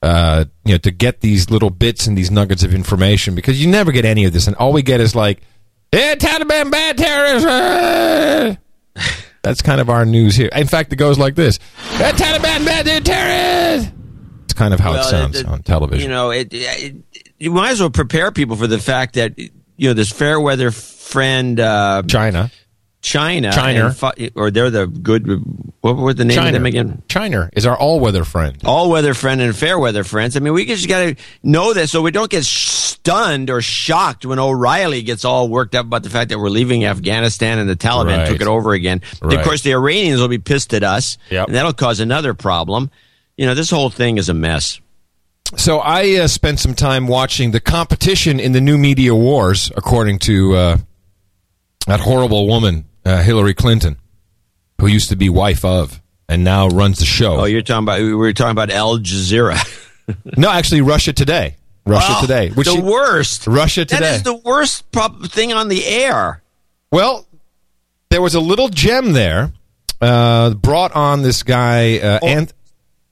Uh, 0.00 0.44
you 0.64 0.74
know, 0.74 0.78
to 0.78 0.90
get 0.92 1.20
these 1.20 1.50
little 1.50 1.70
bits 1.70 2.06
and 2.06 2.16
these 2.16 2.30
nuggets 2.30 2.62
of 2.62 2.72
information 2.72 3.34
because 3.34 3.60
you 3.60 3.68
never 3.68 3.90
get 3.92 4.04
any 4.04 4.24
of 4.24 4.32
this, 4.32 4.46
and 4.46 4.56
all 4.56 4.72
we 4.72 4.82
get 4.82 5.00
is 5.00 5.14
like, 5.14 5.42
"Yeah, 5.92 6.14
Taliban 6.14 6.70
bad 6.70 6.96
terrorists." 6.96 8.62
uh." 9.42 9.48
That's 9.48 9.62
kind 9.62 9.80
of 9.80 9.88
our 9.90 10.04
news 10.04 10.36
here. 10.36 10.48
In 10.54 10.66
fact, 10.66 10.92
it 10.92 10.96
goes 10.96 11.18
like 11.18 11.34
this: 11.34 11.58
"Yeah, 11.98 12.12
Taliban 12.12 12.64
bad 12.64 13.04
terrorists." 13.04 13.92
It's 14.44 14.54
kind 14.54 14.72
of 14.74 14.80
how 14.80 14.92
Well, 14.92 15.00
it 15.06 15.10
sounds 15.10 15.40
it- 15.40 15.46
on 15.46 15.62
television. 15.62 16.08
You 16.08 16.14
know, 16.14 16.30
it, 16.30 16.48
it, 16.52 16.96
you 17.38 17.50
might 17.50 17.70
as 17.72 17.80
well 17.80 17.90
prepare 17.90 18.32
people 18.32 18.56
for 18.56 18.66
the 18.66 18.78
fact 18.78 19.14
that 19.14 19.38
you 19.38 19.50
know 19.88 19.92
this 19.94 20.10
fair 20.10 20.40
weather 20.40 20.70
friend 20.70 21.60
uh, 21.60 22.02
China, 22.08 22.50
China, 23.00 23.52
China. 23.52 23.92
fu- 23.92 24.28
or 24.34 24.50
they're 24.50 24.70
the 24.70 24.86
good. 24.86 25.26
What 25.80 25.96
were 25.96 26.12
the 26.12 26.24
name 26.24 26.38
of 26.44 26.52
them 26.52 26.66
again? 26.66 27.02
China 27.08 27.48
is 27.52 27.64
our 27.64 27.76
all-weather 27.78 28.24
friend. 28.24 28.58
All 28.64 28.90
weather 28.90 29.14
friend 29.14 29.40
and 29.40 29.54
fair 29.56 29.78
weather 29.78 30.02
friends. 30.02 30.36
I 30.36 30.40
mean, 30.40 30.52
we 30.52 30.66
just 30.66 30.88
got 30.88 31.00
to 31.00 31.14
know 31.42 31.72
this 31.72 31.92
so 31.92 32.02
we 32.02 32.10
don't 32.10 32.28
get 32.30 32.44
stunned 32.44 33.50
or 33.50 33.62
shocked 33.62 34.26
when 34.26 34.38
O'Reilly 34.40 35.02
gets 35.02 35.24
all 35.24 35.48
worked 35.48 35.74
up 35.76 35.86
about 35.86 36.02
the 36.02 36.10
fact 36.10 36.30
that 36.30 36.38
we're 36.38 36.48
leaving 36.50 36.84
Afghanistan 36.84 37.58
and 37.58 37.70
the 37.70 37.76
Taliban 37.76 38.18
Right. 38.18 38.28
took 38.28 38.40
it 38.40 38.48
over 38.48 38.72
again. 38.72 39.00
Right. 39.22 39.38
Of 39.38 39.44
course, 39.44 39.62
the 39.62 39.72
Iranians 39.72 40.20
will 40.20 40.28
be 40.28 40.38
pissed 40.38 40.74
at 40.74 40.82
us, 40.82 41.18
Yep. 41.30 41.46
and 41.46 41.54
that'll 41.56 41.72
cause 41.72 42.00
another 42.00 42.34
problem. 42.34 42.90
You 43.36 43.46
know, 43.46 43.54
this 43.54 43.70
whole 43.70 43.90
thing 43.90 44.18
is 44.18 44.28
a 44.28 44.34
mess. 44.34 44.80
So 45.56 45.78
I 45.78 46.16
uh, 46.16 46.26
spent 46.26 46.58
some 46.58 46.74
time 46.74 47.06
watching 47.06 47.52
the 47.52 47.60
competition 47.60 48.38
in 48.40 48.52
the 48.52 48.60
new 48.60 48.76
media 48.76 49.14
wars, 49.14 49.70
according 49.76 50.18
to 50.20 50.54
uh, 50.56 50.76
that 51.88 52.00
horrible 52.00 52.46
woman, 52.46 52.84
uh, 53.04 53.22
Hillary 53.22 53.54
Clinton, 53.54 53.96
who 54.80 54.86
used 54.86 55.08
to 55.08 55.16
be 55.16 55.28
wife 55.28 55.64
of 55.64 56.00
and 56.28 56.44
now 56.44 56.68
runs 56.68 56.98
the 56.98 57.04
show. 57.06 57.40
Oh, 57.40 57.44
you're 57.44 57.62
talking 57.62 57.84
about 57.84 58.00
we 58.00 58.14
were 58.14 58.32
talking 58.32 58.52
about 58.52 58.70
Al 58.70 58.98
Jazeera. 58.98 59.56
no, 60.36 60.50
actually, 60.50 60.82
Russia 60.82 61.12
Today. 61.12 61.56
Russia 61.86 62.14
Oh, 62.16 62.20
Today. 62.20 62.48
the 62.50 62.64
she- 62.64 62.80
worst. 62.80 63.46
Russia 63.46 63.84
Today. 63.84 64.00
That 64.00 64.14
is 64.16 64.22
the 64.22 64.36
worst 64.36 64.90
prop- 64.92 65.24
thing 65.26 65.52
on 65.52 65.68
the 65.68 65.84
air. 65.86 66.42
Well, 66.92 67.26
there 68.10 68.20
was 68.22 68.34
a 68.34 68.40
little 68.40 68.68
gem 68.68 69.12
there. 69.12 69.52
Uh, 70.00 70.50
brought 70.54 70.92
on 70.94 71.22
this 71.22 71.42
guy, 71.42 71.98
uh, 71.98 72.20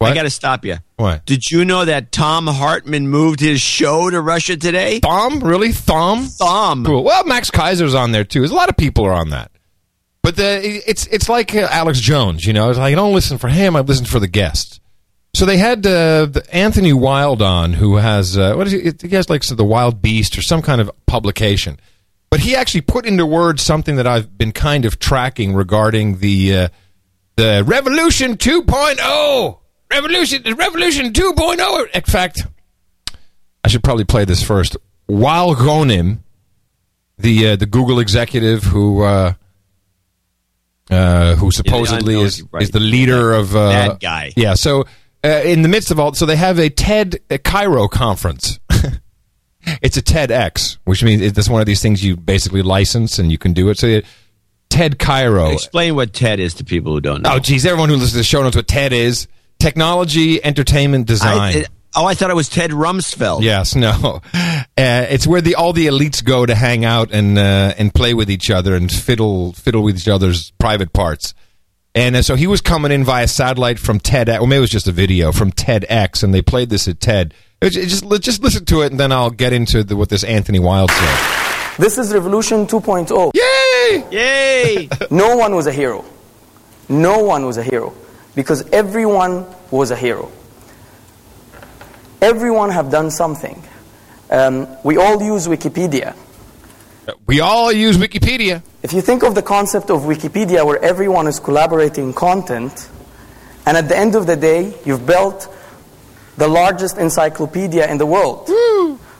and 0.00 0.10
I 0.10 0.14
got 0.14 0.22
to 0.24 0.30
stop 0.30 0.64
you. 0.64 0.76
What? 0.96 1.24
Did 1.26 1.50
you 1.50 1.64
know 1.64 1.84
that 1.84 2.12
Thom 2.12 2.46
Hartmann 2.46 3.08
moved 3.08 3.40
his 3.40 3.60
show 3.60 4.10
to 4.10 4.20
Russia 4.20 4.56
today? 4.56 5.00
Thom, 5.00 5.40
really? 5.40 5.72
Thom? 5.72 6.26
Thom. 6.26 6.84
Cool. 6.84 7.04
Well, 7.04 7.24
Max 7.24 7.50
Keiser's 7.50 7.94
on 7.94 8.12
there 8.12 8.24
too. 8.24 8.40
There's 8.40 8.50
a 8.50 8.56
lot 8.56 8.68
of 8.68 8.76
people 8.76 9.04
are 9.04 9.12
on 9.12 9.30
that. 9.30 9.50
But 10.22 10.36
the 10.36 10.82
it's 10.90 11.06
it's 11.06 11.28
like 11.28 11.54
uh, 11.54 11.68
Alex 11.70 12.00
Jones, 12.00 12.44
you 12.44 12.52
know. 12.52 12.68
It's 12.68 12.78
like 12.78 12.92
I 12.92 12.96
don't 12.96 13.14
listen 13.14 13.38
for 13.38 13.48
him. 13.48 13.76
I 13.76 13.80
listen 13.80 14.06
for 14.06 14.18
the 14.18 14.26
guests. 14.26 14.80
So 15.34 15.44
they 15.44 15.58
had 15.58 15.86
uh, 15.86 16.26
the 16.26 16.44
Anthony 16.50 16.92
Wile 16.92 17.40
on, 17.42 17.74
who 17.74 17.96
has 17.96 18.36
uh, 18.36 18.54
what 18.54 18.66
is 18.66 18.72
he? 18.72 19.08
He 19.08 19.14
has 19.14 19.30
like 19.30 19.42
the 19.46 19.64
Wild 19.64 20.02
Beast 20.02 20.36
or 20.36 20.42
some 20.42 20.62
kind 20.62 20.80
of 20.80 20.90
publication. 21.06 21.78
But 22.28 22.40
he 22.40 22.56
actually 22.56 22.80
put 22.80 23.06
into 23.06 23.24
words 23.24 23.62
something 23.62 23.96
that 23.96 24.06
I've 24.06 24.36
been 24.36 24.50
kind 24.50 24.84
of 24.84 24.98
tracking 24.98 25.54
regarding 25.54 26.18
the 26.18 26.56
uh, 26.56 26.68
the 27.36 27.62
Revolution 27.64 28.36
2.0. 28.36 29.58
Revolution, 29.90 30.42
the 30.42 30.54
Revolution 30.54 31.12
2.0. 31.12 31.90
In 31.94 32.02
fact, 32.02 32.42
I 33.64 33.68
should 33.68 33.82
probably 33.82 34.04
play 34.04 34.24
this 34.24 34.42
first. 34.42 34.76
Wael 35.08 35.54
Ghonim, 35.54 36.18
the 37.18 37.48
uh, 37.48 37.56
the 37.56 37.66
Google 37.66 38.00
executive 38.00 38.64
who 38.64 39.02
uh, 39.02 39.34
uh, 40.90 41.34
who 41.36 41.50
supposedly 41.50 42.14
unknown- 42.14 42.26
is 42.26 42.42
right. 42.52 42.62
is 42.62 42.70
the 42.70 42.80
leader 42.80 43.32
of 43.32 43.54
uh, 43.54 43.68
Bad 43.68 44.00
guy. 44.00 44.32
Yeah. 44.36 44.54
So 44.54 44.84
uh, 45.24 45.28
in 45.44 45.62
the 45.62 45.68
midst 45.68 45.90
of 45.90 45.98
all, 45.98 46.14
so 46.14 46.26
they 46.26 46.36
have 46.36 46.58
a 46.58 46.68
TED 46.68 47.20
a 47.30 47.38
Cairo 47.38 47.88
conference. 47.88 48.58
it's 49.82 49.96
a 49.96 50.02
TEDx, 50.02 50.78
which 50.84 51.02
means 51.02 51.22
it's 51.22 51.48
one 51.48 51.60
of 51.60 51.66
these 51.66 51.82
things 51.82 52.04
you 52.04 52.16
basically 52.16 52.62
license 52.62 53.18
and 53.18 53.30
you 53.30 53.38
can 53.38 53.52
do 53.52 53.68
it. 53.68 53.78
So 53.78 54.00
TED 54.68 54.98
Cairo. 54.98 55.50
Explain 55.50 55.94
what 55.94 56.12
TED 56.12 56.40
is 56.40 56.54
to 56.54 56.64
people 56.64 56.92
who 56.92 57.00
don't 57.00 57.22
know. 57.22 57.34
Oh, 57.34 57.38
geez, 57.38 57.64
everyone 57.66 57.88
who 57.88 57.94
listens 57.96 58.12
to 58.12 58.18
the 58.18 58.24
show 58.24 58.42
knows 58.42 58.54
what 58.54 58.68
TED 58.68 58.92
is: 58.92 59.26
technology, 59.58 60.42
entertainment, 60.44 61.06
design. 61.06 61.38
I, 61.38 61.52
it- 61.52 61.68
oh, 61.96 62.04
I 62.04 62.14
thought 62.14 62.30
it 62.30 62.36
was 62.36 62.48
Ted 62.48 62.70
Rumsfeld. 62.70 63.42
Yes, 63.42 63.74
no. 63.74 64.20
Uh, 64.78 65.06
it's 65.08 65.26
where 65.26 65.40
the 65.40 65.54
all 65.54 65.72
the 65.72 65.86
elites 65.86 66.22
go 66.22 66.44
to 66.44 66.54
hang 66.54 66.84
out 66.84 67.10
and 67.10 67.38
uh, 67.38 67.72
and 67.78 67.94
play 67.94 68.12
with 68.12 68.30
each 68.30 68.50
other 68.50 68.74
and 68.74 68.92
fiddle 68.92 69.54
fiddle 69.54 69.82
with 69.82 69.96
each 69.96 70.06
other's 70.06 70.50
private 70.58 70.92
parts. 70.92 71.32
And 71.94 72.14
uh, 72.14 72.20
so 72.20 72.34
he 72.34 72.46
was 72.46 72.60
coming 72.60 72.92
in 72.92 73.04
via 73.04 73.26
satellite 73.26 73.78
from 73.78 73.98
TED. 74.00 74.28
Well, 74.28 74.44
maybe 74.46 74.58
it 74.58 74.60
was 74.60 74.70
just 74.70 74.86
a 74.86 74.92
video 74.92 75.32
from 75.32 75.50
TEDx, 75.50 76.22
and 76.22 76.34
they 76.34 76.42
played 76.42 76.68
this 76.68 76.88
at 76.88 77.00
TED. 77.00 77.32
It 77.62 77.74
it 77.74 77.86
just 77.86 78.04
just 78.20 78.42
listen 78.42 78.66
to 78.66 78.82
it, 78.82 78.90
and 78.90 79.00
then 79.00 79.12
I'll 79.12 79.30
get 79.30 79.54
into 79.54 79.82
the, 79.82 79.96
what 79.96 80.10
this 80.10 80.24
Anthony 80.24 80.58
Wile 80.58 80.88
said. 80.88 81.76
This 81.78 81.96
is 81.96 82.12
Revolution 82.12 82.66
2.0. 82.66 83.32
Yay! 83.34 84.04
Yay! 84.10 84.88
no 85.10 85.36
one 85.38 85.54
was 85.54 85.66
a 85.66 85.72
hero. 85.72 86.04
No 86.90 87.22
one 87.22 87.46
was 87.46 87.56
a 87.56 87.62
hero 87.62 87.94
because 88.36 88.68
everyone 88.70 89.46
was 89.72 89.90
a 89.90 89.96
hero. 89.96 90.30
Everyone 92.22 92.70
have 92.70 92.90
done 92.90 93.10
something. 93.10 93.60
Um, 94.30 94.68
we 94.84 94.96
all 94.96 95.20
use 95.20 95.48
Wikipedia. 95.48 96.14
We 97.26 97.40
all 97.40 97.72
use 97.72 97.96
Wikipedia. 97.96 98.62
If 98.82 98.92
you 98.92 99.00
think 99.00 99.22
of 99.22 99.34
the 99.34 99.42
concept 99.42 99.90
of 99.90 100.02
Wikipedia 100.02 100.64
where 100.64 100.82
everyone 100.82 101.26
is 101.26 101.40
collaborating 101.40 102.12
content, 102.12 102.88
and 103.64 103.76
at 103.76 103.88
the 103.88 103.96
end 103.96 104.14
of 104.14 104.26
the 104.26 104.36
day, 104.36 104.74
you've 104.84 105.06
built 105.06 105.52
the 106.36 106.46
largest 106.46 106.98
encyclopedia 106.98 107.90
in 107.90 107.98
the 107.98 108.06
world. 108.06 108.50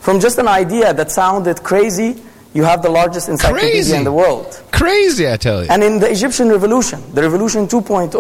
From 0.01 0.21
just 0.21 0.39
an 0.39 0.47
idea 0.47 0.93
that 0.95 1.11
sounded 1.11 1.63
crazy, 1.63 2.23
you 2.57 2.65
have 2.65 2.81
the 2.83 2.89
largest 2.89 3.29
encyclopedia 3.29 3.73
Crazy. 3.73 3.95
in 3.95 4.05
the 4.05 4.13
world. 4.13 4.63
Crazy, 4.73 5.31
I 5.31 5.37
tell 5.37 5.63
you. 5.63 5.69
And 5.71 5.83
in 5.83 5.99
the 5.99 6.11
Egyptian 6.11 6.49
revolution, 6.49 7.03
the 7.15 7.21
revolution 7.21 7.69
2.0, 7.69 8.11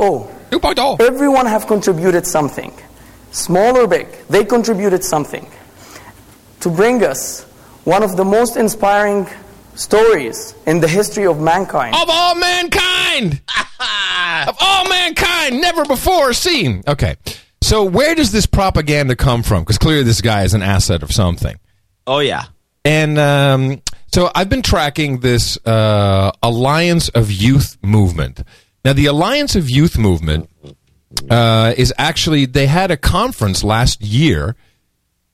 2.0, 0.50 1.00
everyone 1.00 1.46
have 1.46 1.66
contributed 1.66 2.26
something, 2.26 2.72
small 3.30 3.76
or 3.78 3.86
big. 3.86 4.08
They 4.28 4.44
contributed 4.44 5.02
something 5.02 5.50
to 6.60 6.68
bring 6.68 7.02
us 7.02 7.44
one 7.84 8.02
of 8.02 8.16
the 8.18 8.24
most 8.24 8.56
inspiring 8.56 9.26
stories 9.74 10.54
in 10.66 10.80
the 10.80 10.88
history 10.88 11.26
of 11.26 11.40
mankind. 11.40 11.94
Of 11.94 12.10
all 12.10 12.34
mankind! 12.34 13.40
of 14.48 14.56
all 14.60 14.88
mankind, 14.88 15.60
never 15.62 15.84
before 15.86 16.34
seen. 16.34 16.82
Okay. 16.86 17.16
So 17.62 17.84
where 17.84 18.14
does 18.14 18.32
this 18.32 18.44
propaganda 18.44 19.16
come 19.16 19.42
from? 19.42 19.62
Because 19.62 19.78
clearly 19.78 20.02
this 20.02 20.20
guy 20.20 20.44
is 20.44 20.52
an 20.52 20.62
asset 20.62 21.02
of 21.02 21.10
something. 21.10 21.56
Oh 22.06 22.18
yeah. 22.18 22.44
And 22.84 23.18
um, 23.18 23.82
so 24.12 24.30
I've 24.34 24.48
been 24.48 24.62
tracking 24.62 25.20
this 25.20 25.58
uh, 25.66 26.32
Alliance 26.42 27.08
of 27.10 27.30
Youth 27.30 27.76
movement. 27.82 28.42
Now, 28.84 28.92
the 28.92 29.06
Alliance 29.06 29.56
of 29.56 29.68
Youth 29.68 29.98
movement 29.98 30.48
uh, 31.28 31.74
is 31.76 31.92
actually 31.98 32.46
they 32.46 32.66
had 32.66 32.90
a 32.90 32.96
conference 32.96 33.64
last 33.64 34.00
year, 34.02 34.56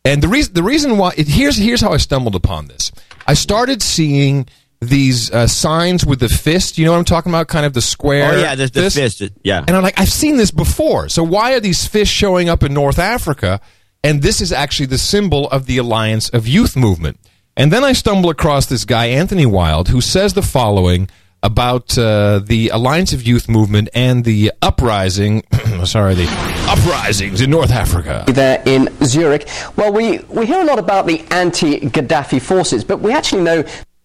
and 0.04 0.22
the 0.22 0.28
reason 0.28 0.54
the 0.54 0.62
reason 0.62 0.98
why 0.98 1.12
it, 1.16 1.28
here's 1.28 1.56
here's 1.56 1.80
how 1.80 1.92
I 1.92 1.98
stumbled 1.98 2.34
upon 2.34 2.66
this. 2.66 2.92
I 3.26 3.34
started 3.34 3.82
seeing 3.82 4.46
these 4.80 5.30
uh, 5.30 5.46
signs 5.46 6.04
with 6.04 6.18
the 6.18 6.28
fist. 6.28 6.76
You 6.76 6.84
know 6.84 6.92
what 6.92 6.98
I'm 6.98 7.04
talking 7.04 7.30
about? 7.30 7.46
Kind 7.46 7.64
of 7.64 7.72
the 7.72 7.82
square. 7.82 8.32
Oh 8.32 8.40
yeah, 8.40 8.54
the, 8.56 8.66
the 8.66 8.90
fist. 8.90 9.22
Yeah. 9.44 9.64
And 9.66 9.76
I'm 9.76 9.82
like, 9.82 9.98
I've 10.00 10.10
seen 10.10 10.36
this 10.36 10.50
before. 10.50 11.08
So 11.08 11.22
why 11.22 11.54
are 11.54 11.60
these 11.60 11.86
fish 11.86 12.10
showing 12.10 12.48
up 12.48 12.64
in 12.64 12.74
North 12.74 12.98
Africa? 12.98 13.60
And 14.02 14.22
this 14.22 14.40
is 14.40 14.52
actually 14.52 14.86
the 14.86 14.98
symbol 14.98 15.48
of 15.50 15.66
the 15.66 15.78
Alliance 15.78 16.28
of 16.30 16.48
Youth 16.48 16.74
movement. 16.76 17.20
And 17.56 17.70
then 17.70 17.84
I 17.84 17.92
stumble 17.92 18.30
across 18.30 18.66
this 18.66 18.84
guy, 18.86 19.06
Anthony 19.06 19.44
Wile, 19.44 19.84
who 19.84 20.00
says 20.00 20.32
the 20.32 20.42
following 20.42 21.08
about 21.42 21.98
uh, 21.98 22.38
the 22.38 22.68
Alliance 22.68 23.12
of 23.12 23.22
Youth 23.26 23.46
movement 23.48 23.90
and 23.94 24.24
the 24.24 24.52
uprising, 24.62 25.42
sorry, 25.84 26.14
the 26.14 26.28
uprisings 26.68 27.42
in 27.42 27.50
North 27.50 27.70
Africa. 27.70 28.24
there 28.28 28.62
in 28.64 28.88
Zurich. 29.04 29.46
Well, 29.76 29.92
we, 29.92 30.20
we 30.30 30.46
hear 30.46 30.62
a 30.62 30.64
lot 30.64 30.78
about 30.78 31.06
the 31.06 31.20
anti-Gaddafi 31.30 32.40
forces, 32.40 32.84
but 32.84 33.00
we 33.00 33.12
actually 33.12 33.42
know 33.42 33.64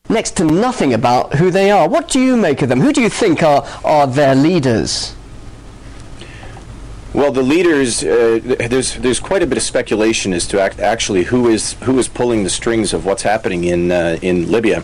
next 0.09 0.31
to 0.37 0.43
nothing 0.43 0.93
about 0.93 1.35
who 1.35 1.49
they 1.49 1.71
are. 1.71 1.87
What 1.87 2.09
do 2.09 2.19
you 2.19 2.35
make 2.35 2.61
of 2.61 2.69
them? 2.69 2.81
Who 2.81 2.91
do 2.91 3.01
you 3.01 3.09
think 3.09 3.43
are, 3.43 3.65
are 3.85 4.07
their 4.07 4.35
leaders? 4.35 5.13
Well, 7.13 7.31
the 7.31 7.41
leaders, 7.41 8.03
uh, 8.03 8.39
there's 8.69 8.95
there's 8.95 9.19
quite 9.19 9.41
a 9.41 9.47
bit 9.47 9.57
of 9.57 9.63
speculation 9.63 10.33
as 10.33 10.45
to 10.47 10.61
act- 10.61 10.79
actually 10.79 11.23
who 11.23 11.47
is 11.47 11.73
who 11.83 11.97
is 11.97 12.07
pulling 12.07 12.43
the 12.43 12.49
strings 12.49 12.93
of 12.93 13.05
what's 13.05 13.23
happening 13.23 13.63
in 13.63 13.91
uh, 13.91 14.19
in 14.21 14.51
Libya. 14.51 14.81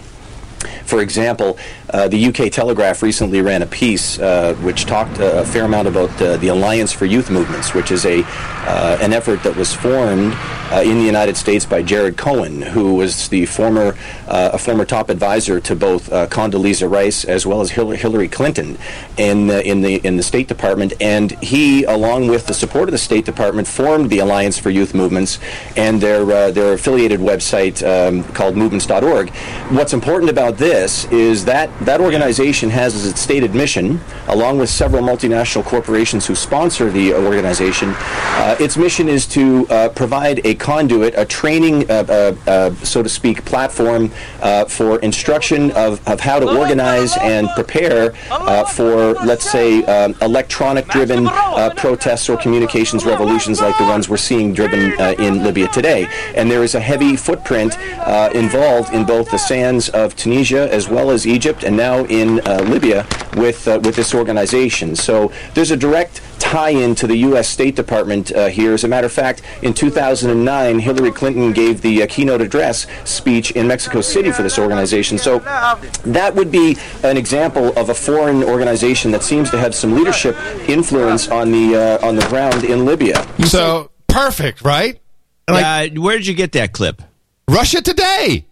For 0.86 1.01
example, 1.01 1.57
uh, 1.93 2.07
the 2.07 2.25
UK 2.25 2.51
Telegraph 2.51 3.03
recently 3.03 3.41
ran 3.41 3.61
a 3.61 3.67
piece 3.67 4.17
uh, 4.17 4.55
which 4.55 4.85
talked 4.85 5.19
uh, 5.19 5.25
a 5.35 5.45
fair 5.45 5.65
amount 5.65 5.87
about 5.87 6.09
uh, 6.21 6.37
the 6.37 6.47
Alliance 6.47 6.91
for 6.91 7.05
Youth 7.05 7.29
Movements, 7.29 7.75
which 7.75 7.91
is 7.91 8.05
a 8.05 8.23
uh, 8.65 8.97
an 9.01 9.13
effort 9.13 9.43
that 9.43 9.55
was 9.55 9.73
formed 9.73 10.33
in 10.73 10.97
the 10.97 11.05
United 11.05 11.37
States 11.37 11.67
by 11.67 11.83
Jared 11.83 12.17
Cohen, 12.17 12.61
who 12.61 12.95
was 12.95 13.27
the 13.27 13.45
former 13.45 13.95
a 14.27 14.57
former 14.57 14.85
top 14.85 15.09
advisor 15.09 15.59
to 15.59 15.75
both 15.75 16.09
Condoleezza 16.09 16.89
Rice 16.89 17.25
as 17.25 17.45
well 17.45 17.61
as 17.61 17.69
Hillary, 17.69 18.27
Clinton 18.27 18.77
in 19.17 19.51
in 19.51 19.81
the 19.81 19.97
in 20.07 20.17
the 20.17 20.23
State 20.23 20.47
Department, 20.47 20.93
and 20.99 21.31
he, 21.43 21.83
along 21.83 22.27
with 22.27 22.47
the 22.47 22.53
support 22.55 22.89
of 22.89 22.93
the 22.93 22.97
State 22.97 23.25
Department, 23.25 23.67
formed 23.67 24.09
the 24.09 24.19
Alliance 24.19 24.57
for 24.57 24.71
Youth 24.71 24.95
Movements 24.95 25.37
and 25.77 26.01
their 26.01 26.51
their 26.51 26.73
affiliated 26.73 27.19
website 27.19 27.85
um, 27.85 28.23
called 28.33 28.55
Movements.org. 28.57 29.29
What's 29.69 29.93
important 29.93 30.31
about 30.31 30.57
this 30.57 31.05
is 31.11 31.45
that 31.45 31.69
that 31.86 32.01
organization 32.01 32.69
has 32.69 32.95
as 32.95 33.05
its 33.05 33.21
stated 33.21 33.53
mission, 33.53 33.99
along 34.27 34.57
with 34.57 34.69
several 34.69 35.03
multinational 35.03 35.63
corporations 35.63 36.25
who 36.25 36.36
sponsor 36.36 36.89
the 36.89 37.13
organization, 37.13 37.93
uh, 37.95 38.55
its 38.59 38.77
mission 38.77 39.09
is 39.09 39.25
to 39.27 39.67
uh, 39.69 39.89
provide 39.89 40.45
a 40.45 40.55
conduit, 40.55 41.13
a 41.17 41.25
training, 41.25 41.89
uh, 41.89 41.93
uh, 41.93 42.36
uh, 42.49 42.75
so 42.84 43.03
to 43.03 43.09
speak, 43.09 43.43
platform 43.45 44.11
uh, 44.41 44.65
for 44.65 44.99
instruction 44.99 45.71
of, 45.71 46.05
of 46.07 46.19
how 46.19 46.39
to 46.39 46.47
organize 46.57 47.17
and 47.17 47.49
prepare 47.55 48.13
uh, 48.31 48.63
for, 48.65 49.13
let's 49.25 49.49
say, 49.49 49.84
um, 49.86 50.15
electronic-driven 50.21 51.27
uh, 51.27 51.73
protests 51.75 52.29
or 52.29 52.38
communications 52.38 53.05
revolutions 53.05 53.61
like 53.61 53.77
the 53.77 53.84
ones 53.84 54.09
we're 54.09 54.17
seeing 54.17 54.53
driven 54.53 54.99
uh, 54.99 55.13
in 55.19 55.43
Libya 55.43 55.67
today. 55.69 56.07
And 56.36 56.49
there 56.49 56.63
is 56.63 56.75
a 56.75 56.79
heavy 56.79 57.15
footprint 57.15 57.77
uh, 57.79 58.29
involved 58.34 58.93
in 58.93 59.05
both 59.05 59.31
the 59.31 59.38
sands 59.38 59.89
of 59.89 60.15
Tunisia 60.15 60.73
as 60.73 60.88
well 60.89 61.11
as 61.11 61.25
Egypt, 61.27 61.63
and 61.63 61.72
now 61.76 62.05
in 62.05 62.39
uh, 62.47 62.61
Libya 62.67 63.07
with 63.36 63.67
uh, 63.67 63.80
with 63.84 63.95
this 63.95 64.13
organization. 64.13 64.95
So 64.95 65.32
there's 65.53 65.71
a 65.71 65.78
direct 65.78 66.21
tie-in 66.39 66.93
to 66.95 67.07
the 67.07 67.15
U.S. 67.30 67.47
State 67.47 67.76
Department 67.76 68.32
uh, 68.32 68.47
here. 68.47 68.74
As 68.74 68.84
a 68.84 68.88
matter 68.88 69.07
of 69.07 69.13
fact, 69.13 69.41
in 69.61 69.74
2009, 69.74 70.80
Hillary 70.80 71.11
Clinton 71.11 71.53
gave 71.53 71.82
the 71.82 72.03
uh, 72.03 72.07
keynote 72.07 72.41
address 72.41 72.86
speech 73.05 73.51
in 73.51 73.67
Mexico 73.67 74.01
City 74.01 74.32
for 74.32 74.43
this 74.43 74.59
organization. 74.59 75.17
So 75.17 75.39
that 75.39 76.34
would 76.36 76.51
be 76.51 76.78
an 77.03 77.17
example 77.17 77.78
of 77.78 77.89
a 77.89 77.93
foreign 77.93 78.43
organization 78.43 79.11
that 79.11 79.24
seems 79.24 79.49
to 79.51 79.57
have 79.57 79.74
some 79.74 79.95
leadership 79.95 80.36
influence 80.67 81.28
on 81.30 81.51
the 81.51 81.76
uh, 81.76 82.07
on 82.07 82.15
the 82.15 82.26
ground 82.28 82.63
in 82.63 82.86
Libya. 82.86 83.26
So 83.45 83.91
perfect, 84.07 84.61
right? 84.63 84.99
uh, 85.47 85.88
where 85.95 86.17
did 86.17 86.28
you 86.28 86.34
get 86.34 86.51
that 86.53 86.71
clip? 86.71 87.01
Russia 87.49 87.82
Today. 87.82 88.45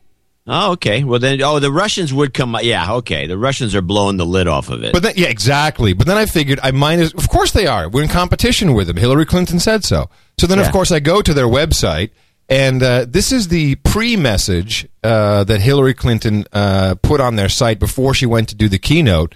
Oh, 0.48 0.72
okay. 0.72 1.04
Well, 1.04 1.20
then, 1.20 1.42
oh, 1.44 1.60
the 1.60 1.72
Russians 1.72 2.12
would 2.14 2.34
come. 2.34 2.58
Yeah, 2.62 2.94
okay. 2.96 3.28
The 3.28 3.38
Russians 3.38 3.76
are 3.76 3.82
blowing 3.82 4.18
the 4.18 4.26
lid 4.26 4.48
off 4.48 4.70
of 4.70 4.84
it. 4.84 4.92
But 4.92 5.04
then, 5.04 5.14
yeah, 5.16 5.28
exactly. 5.28 5.94
But 5.94 6.08
then 6.08 6.18
I 6.18 6.26
figured 6.26 6.60
I 6.64 6.72
might 6.72 7.00
as, 7.00 7.14
of 7.14 7.30
course 7.30 7.52
they 7.52 7.68
are. 7.68 7.88
We're 7.88 8.02
in 8.04 8.10
competition 8.10 8.74
with 8.74 8.88
them. 8.88 8.98
Hillary 8.98 9.26
Clinton 9.26 9.60
said 9.60 9.84
so. 9.84 10.10
So 10.40 10.48
then, 10.48 10.58
Yeah. 10.58 10.66
of 10.66 10.72
course, 10.72 10.92
I 10.92 11.00
go 11.00 11.22
to 11.22 11.34
their 11.34 11.46
website, 11.46 12.10
and 12.50 12.82
uh, 12.82 13.06
this 13.08 13.32
is 13.32 13.50
the 13.50 13.76
pre-message 13.76 14.88
uh, 15.04 15.44
that 15.44 15.62
Hillary 15.62 15.94
Clinton 15.94 16.46
uh, 16.52 16.96
put 17.04 17.22
on 17.22 17.36
their 17.36 17.50
site 17.50 17.80
before 17.80 18.14
she 18.16 18.26
went 18.26 18.50
to 18.50 18.56
do 18.56 18.68
the 18.68 18.80
keynote. 18.80 19.36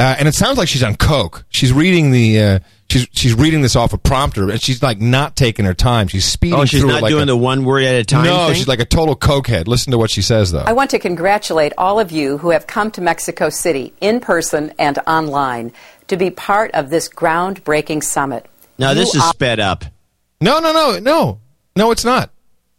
Uh, 0.00 0.16
and 0.18 0.26
it 0.26 0.34
sounds 0.34 0.58
like 0.58 0.66
she's 0.66 0.82
on 0.82 0.96
coke. 0.96 1.44
She's 1.50 1.72
reading 1.72 2.10
the 2.10 2.40
uh, 2.42 2.58
she's 2.90 3.06
she's 3.12 3.34
reading 3.34 3.62
this 3.62 3.76
off 3.76 3.92
a 3.92 3.98
prompter, 3.98 4.50
and 4.50 4.60
she's 4.60 4.82
like 4.82 5.00
not 5.00 5.36
taking 5.36 5.64
her 5.64 5.74
time. 5.74 6.08
She's 6.08 6.24
speeding. 6.24 6.58
oh, 6.58 6.64
she's 6.64 6.80
through 6.80 6.90
it 6.90 6.92
not 6.94 7.02
like 7.02 7.10
doing 7.10 7.22
a, 7.22 7.26
the 7.26 7.36
one 7.36 7.64
word 7.64 7.84
at 7.84 7.94
a 7.94 8.04
time. 8.04 8.24
No, 8.24 8.46
thing? 8.46 8.56
she's 8.56 8.68
like 8.68 8.80
a 8.80 8.84
total 8.84 9.16
cokehead. 9.16 9.66
Listen 9.68 9.92
to 9.92 9.98
what 9.98 10.10
she 10.10 10.22
says 10.22 10.52
though. 10.52 10.64
I 10.66 10.72
want 10.72 10.90
to 10.90 10.98
congratulate 10.98 11.72
all 11.78 12.00
of 12.00 12.10
you 12.12 12.38
who 12.38 12.50
have 12.50 12.66
come 12.66 12.90
to 12.92 13.00
Mexico 13.00 13.48
City 13.48 13.92
in 14.00 14.20
person 14.20 14.72
and 14.78 14.98
online 15.06 15.72
to 16.08 16.16
be 16.16 16.30
part 16.30 16.70
of 16.72 16.90
this 16.90 17.08
groundbreaking 17.08 18.02
summit. 18.02 18.46
Now 18.78 18.94
this 18.94 19.14
You 19.14 19.20
is 19.20 19.26
are- 19.26 19.32
sped 19.32 19.60
up. 19.60 19.84
No, 20.40 20.58
no, 20.58 20.72
no, 20.72 20.98
no, 20.98 21.38
no. 21.76 21.90
It's 21.90 22.04
not. 22.04 22.30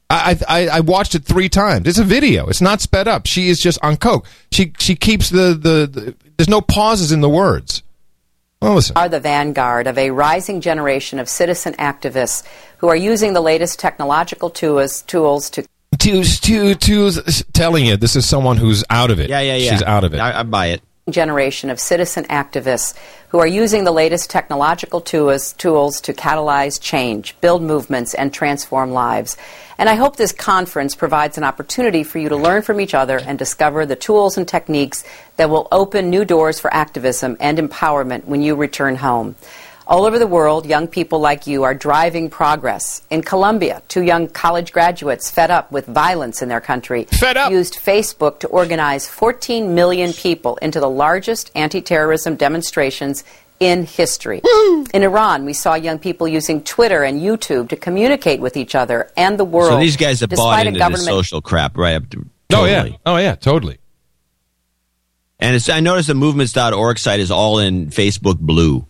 I, 0.09 0.37
I 0.49 0.67
I 0.67 0.79
watched 0.81 1.15
it 1.15 1.23
three 1.23 1.47
times. 1.47 1.87
It's 1.87 1.99
a 1.99 2.03
video. 2.03 2.47
It's 2.47 2.59
not 2.59 2.81
sped 2.81 3.07
up. 3.07 3.27
She 3.27 3.47
is 3.47 3.59
just 3.61 3.79
on 3.81 3.95
coke. 3.97 4.27
She 4.51 4.73
she 4.77 4.95
keeps 4.95 5.29
the 5.29 5.53
the, 5.53 5.87
the 5.87 6.15
there's 6.37 6.49
no 6.49 6.59
pauses 6.59 7.11
in 7.13 7.21
the 7.21 7.29
words. 7.29 7.83
Well, 8.61 8.75
listen. 8.75 8.95
are 8.95 9.09
the 9.09 9.19
vanguard 9.19 9.87
of 9.87 9.97
a 9.97 10.11
rising 10.11 10.61
generation 10.61 11.17
of 11.17 11.27
citizen 11.27 11.73
activists 11.73 12.45
who 12.77 12.89
are 12.89 12.95
using 12.95 13.33
the 13.33 13.41
latest 13.41 13.79
technological 13.79 14.51
tools, 14.51 15.01
tools 15.03 15.49
to 15.51 15.65
To, 15.97 16.23
to, 16.23 16.75
to, 16.75 17.11
telling 17.53 17.85
you, 17.85 17.97
this 17.97 18.15
is 18.15 18.25
someone 18.25 18.57
who's 18.57 18.83
out 18.89 19.11
of 19.11 19.19
it. 19.19 19.29
Yeah, 19.29 19.41
yeah, 19.41 19.55
yeah. 19.55 19.71
She's 19.71 19.81
out 19.81 20.03
of 20.03 20.13
it. 20.13 20.19
I, 20.19 20.41
I 20.41 20.43
buy 20.43 20.67
it. 20.67 20.81
Generation 21.09 21.71
of 21.71 21.79
citizen 21.79 22.25
activists 22.25 22.95
who 23.29 23.39
are 23.39 23.47
using 23.47 23.83
the 23.83 23.91
latest 23.91 24.29
technological 24.29 25.01
tools, 25.01 25.53
tools 25.53 25.99
to 26.01 26.13
catalyze 26.13 26.79
change, 26.79 27.35
build 27.41 27.63
movements, 27.63 28.13
and 28.13 28.31
transform 28.31 28.91
lives. 28.91 29.35
And 29.79 29.89
I 29.89 29.95
hope 29.95 30.15
this 30.15 30.31
conference 30.31 30.93
provides 30.93 31.39
an 31.39 31.43
opportunity 31.43 32.03
for 32.03 32.19
you 32.19 32.29
to 32.29 32.35
learn 32.35 32.61
from 32.61 32.79
each 32.79 32.93
other 32.93 33.17
and 33.17 33.39
discover 33.39 33.83
the 33.83 33.95
tools 33.95 34.37
and 34.37 34.47
techniques 34.47 35.03
that 35.37 35.49
will 35.49 35.67
open 35.71 36.11
new 36.11 36.23
doors 36.23 36.59
for 36.59 36.71
activism 36.71 37.35
and 37.39 37.57
empowerment 37.57 38.25
when 38.25 38.43
you 38.43 38.53
return 38.55 38.95
home. 38.95 39.35
All 39.91 40.05
over 40.05 40.17
the 40.17 40.25
world, 40.25 40.65
young 40.65 40.87
people 40.87 41.19
like 41.19 41.47
you 41.47 41.63
are 41.63 41.73
driving 41.75 42.29
progress. 42.29 43.01
In 43.09 43.21
Colombia, 43.21 43.83
two 43.89 44.03
young 44.03 44.29
college 44.29 44.71
graduates 44.71 45.29
fed 45.29 45.51
up 45.51 45.69
with 45.69 45.85
violence 45.85 46.41
in 46.41 46.47
their 46.47 46.61
country 46.61 47.03
fed 47.19 47.35
up. 47.35 47.51
used 47.51 47.73
Facebook 47.73 48.39
to 48.39 48.47
organize 48.47 49.05
14 49.05 49.75
million 49.75 50.13
people 50.13 50.55
into 50.61 50.79
the 50.79 50.89
largest 50.89 51.51
anti-terrorism 51.55 52.37
demonstrations 52.37 53.25
in 53.59 53.85
history. 53.85 54.41
In 54.93 55.03
Iran, 55.03 55.43
we 55.43 55.51
saw 55.51 55.73
young 55.73 55.99
people 55.99 56.25
using 56.25 56.63
Twitter 56.63 57.03
and 57.03 57.19
YouTube 57.19 57.67
to 57.67 57.75
communicate 57.75 58.39
with 58.39 58.55
each 58.55 58.75
other 58.75 59.11
and 59.17 59.37
the 59.37 59.43
world. 59.43 59.73
So 59.73 59.79
these 59.79 59.97
guys 59.97 60.21
have 60.21 60.29
bought 60.29 60.63
despite 60.63 60.67
a 60.67 60.69
into 60.69 60.97
this 60.97 61.05
social 61.05 61.41
crap 61.41 61.75
right 61.75 61.95
up 61.95 62.09
to. 62.11 62.25
Oh, 62.53 62.63
yeah. 62.63 62.87
Oh, 63.05 63.17
yeah, 63.17 63.35
totally. 63.35 63.77
And 65.37 65.53
it's, 65.53 65.67
I 65.67 65.81
noticed 65.81 66.07
the 66.07 66.15
movements.org 66.15 66.97
site 66.97 67.19
is 67.19 67.29
all 67.29 67.59
in 67.59 67.87
Facebook 67.87 68.39
blue. 68.39 68.87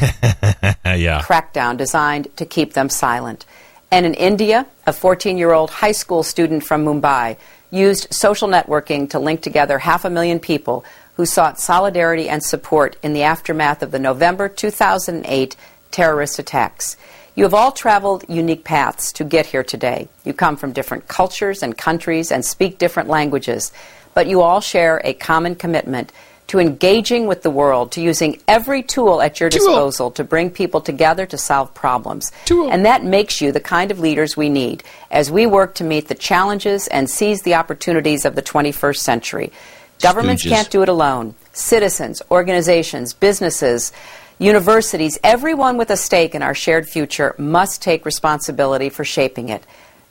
yeah. 0.84 1.22
crackdown 1.22 1.76
designed 1.76 2.34
to 2.36 2.44
keep 2.44 2.72
them 2.72 2.88
silent. 2.88 3.44
And 3.90 4.06
in 4.06 4.14
India, 4.14 4.66
a 4.86 4.92
14 4.92 5.36
year 5.38 5.52
old 5.52 5.70
high 5.70 5.92
school 5.92 6.22
student 6.22 6.64
from 6.64 6.84
Mumbai 6.84 7.36
used 7.70 8.12
social 8.12 8.48
networking 8.48 9.08
to 9.10 9.18
link 9.18 9.42
together 9.42 9.78
half 9.78 10.04
a 10.04 10.10
million 10.10 10.40
people 10.40 10.84
who 11.14 11.26
sought 11.26 11.60
solidarity 11.60 12.28
and 12.28 12.42
support 12.42 12.96
in 13.02 13.12
the 13.12 13.22
aftermath 13.22 13.82
of 13.82 13.90
the 13.90 13.98
November 13.98 14.48
2008 14.48 15.56
terrorist 15.90 16.38
attacks. 16.38 16.96
You 17.34 17.44
have 17.44 17.54
all 17.54 17.72
traveled 17.72 18.24
unique 18.28 18.64
paths 18.64 19.12
to 19.12 19.24
get 19.24 19.46
here 19.46 19.62
today. 19.62 20.08
You 20.24 20.32
come 20.32 20.56
from 20.56 20.72
different 20.72 21.08
cultures 21.08 21.62
and 21.62 21.76
countries 21.76 22.32
and 22.32 22.44
speak 22.44 22.78
different 22.78 23.08
languages, 23.08 23.72
but 24.14 24.26
you 24.26 24.40
all 24.40 24.60
share 24.60 25.00
a 25.04 25.14
common 25.14 25.54
commitment 25.54 26.12
to 26.50 26.58
engaging 26.58 27.28
with 27.28 27.42
the 27.42 27.50
world, 27.50 27.92
to 27.92 28.00
using 28.00 28.36
every 28.48 28.82
tool 28.82 29.22
at 29.22 29.38
your 29.38 29.48
disposal 29.48 30.10
to 30.10 30.24
bring 30.24 30.50
people 30.50 30.80
together 30.80 31.24
to 31.24 31.38
solve 31.38 31.72
problems. 31.74 32.32
And 32.72 32.84
that 32.86 33.04
makes 33.04 33.40
you 33.40 33.52
the 33.52 33.60
kind 33.60 33.92
of 33.92 34.00
leaders 34.00 34.36
we 34.36 34.48
need 34.48 34.82
as 35.12 35.30
we 35.30 35.46
work 35.46 35.76
to 35.76 35.84
meet 35.84 36.08
the 36.08 36.16
challenges 36.16 36.88
and 36.88 37.08
seize 37.08 37.42
the 37.42 37.54
opportunities 37.54 38.24
of 38.24 38.34
the 38.34 38.42
21st 38.42 38.96
century. 38.96 39.52
Governments 40.00 40.44
Stooges. 40.44 40.48
can't 40.48 40.70
do 40.70 40.82
it 40.82 40.88
alone. 40.88 41.36
Citizens, 41.52 42.20
organizations, 42.32 43.14
businesses, 43.14 43.92
universities, 44.40 45.20
everyone 45.22 45.76
with 45.76 45.90
a 45.90 45.96
stake 45.96 46.34
in 46.34 46.42
our 46.42 46.54
shared 46.54 46.88
future 46.88 47.32
must 47.38 47.80
take 47.80 48.04
responsibility 48.04 48.88
for 48.88 49.04
shaping 49.04 49.50
it. 49.50 49.62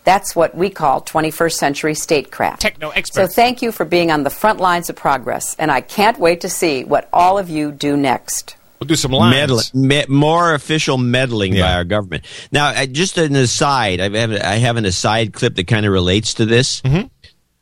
That's 0.03 0.35
what 0.35 0.55
we 0.55 0.69
call 0.69 1.01
21st 1.01 1.53
century 1.53 1.93
statecraft. 1.93 2.61
Techno 2.61 2.91
So 3.11 3.27
thank 3.27 3.61
you 3.61 3.71
for 3.71 3.85
being 3.85 4.11
on 4.11 4.23
the 4.23 4.29
front 4.29 4.59
lines 4.59 4.89
of 4.89 4.95
progress, 4.95 5.55
and 5.59 5.71
I 5.71 5.81
can't 5.81 6.17
wait 6.19 6.41
to 6.41 6.49
see 6.49 6.83
what 6.83 7.09
all 7.13 7.37
of 7.37 7.49
you 7.49 7.71
do 7.71 7.95
next. 7.95 8.55
We'll 8.79 8.87
do 8.87 8.95
some 8.95 9.11
Meddling, 9.11 9.65
me, 9.73 10.05
more 10.07 10.53
official 10.53 10.97
meddling 10.97 11.53
by 11.53 11.73
our 11.73 11.83
government. 11.83 12.25
Now, 12.49 12.69
uh, 12.69 12.85
just 12.85 13.17
an 13.17 13.35
aside, 13.35 13.99
I 13.99 14.09
have, 14.17 14.31
I 14.31 14.55
have 14.55 14.77
an 14.77 14.85
aside 14.85 15.33
clip 15.33 15.55
that 15.55 15.67
kind 15.67 15.85
of 15.85 15.91
relates 15.91 16.35
to 16.35 16.45
this. 16.45 16.79
Mm-hmm. 16.81 17.07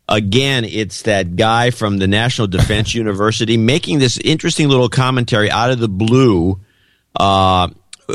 Again, 0.08 0.64
it's 0.64 1.02
that 1.04 1.36
guy 1.36 1.72
from 1.72 1.98
the 1.98 2.08
National 2.08 2.48
Defense 2.48 2.94
University 2.96 3.58
making 3.58 3.98
this 3.98 4.20
interesting 4.20 4.70
little 4.70 4.90
commentary 4.90 5.50
out 5.50 5.72
of 5.72 5.80
the 5.80 5.90
blue. 5.90 6.60
Uh, 7.20 7.70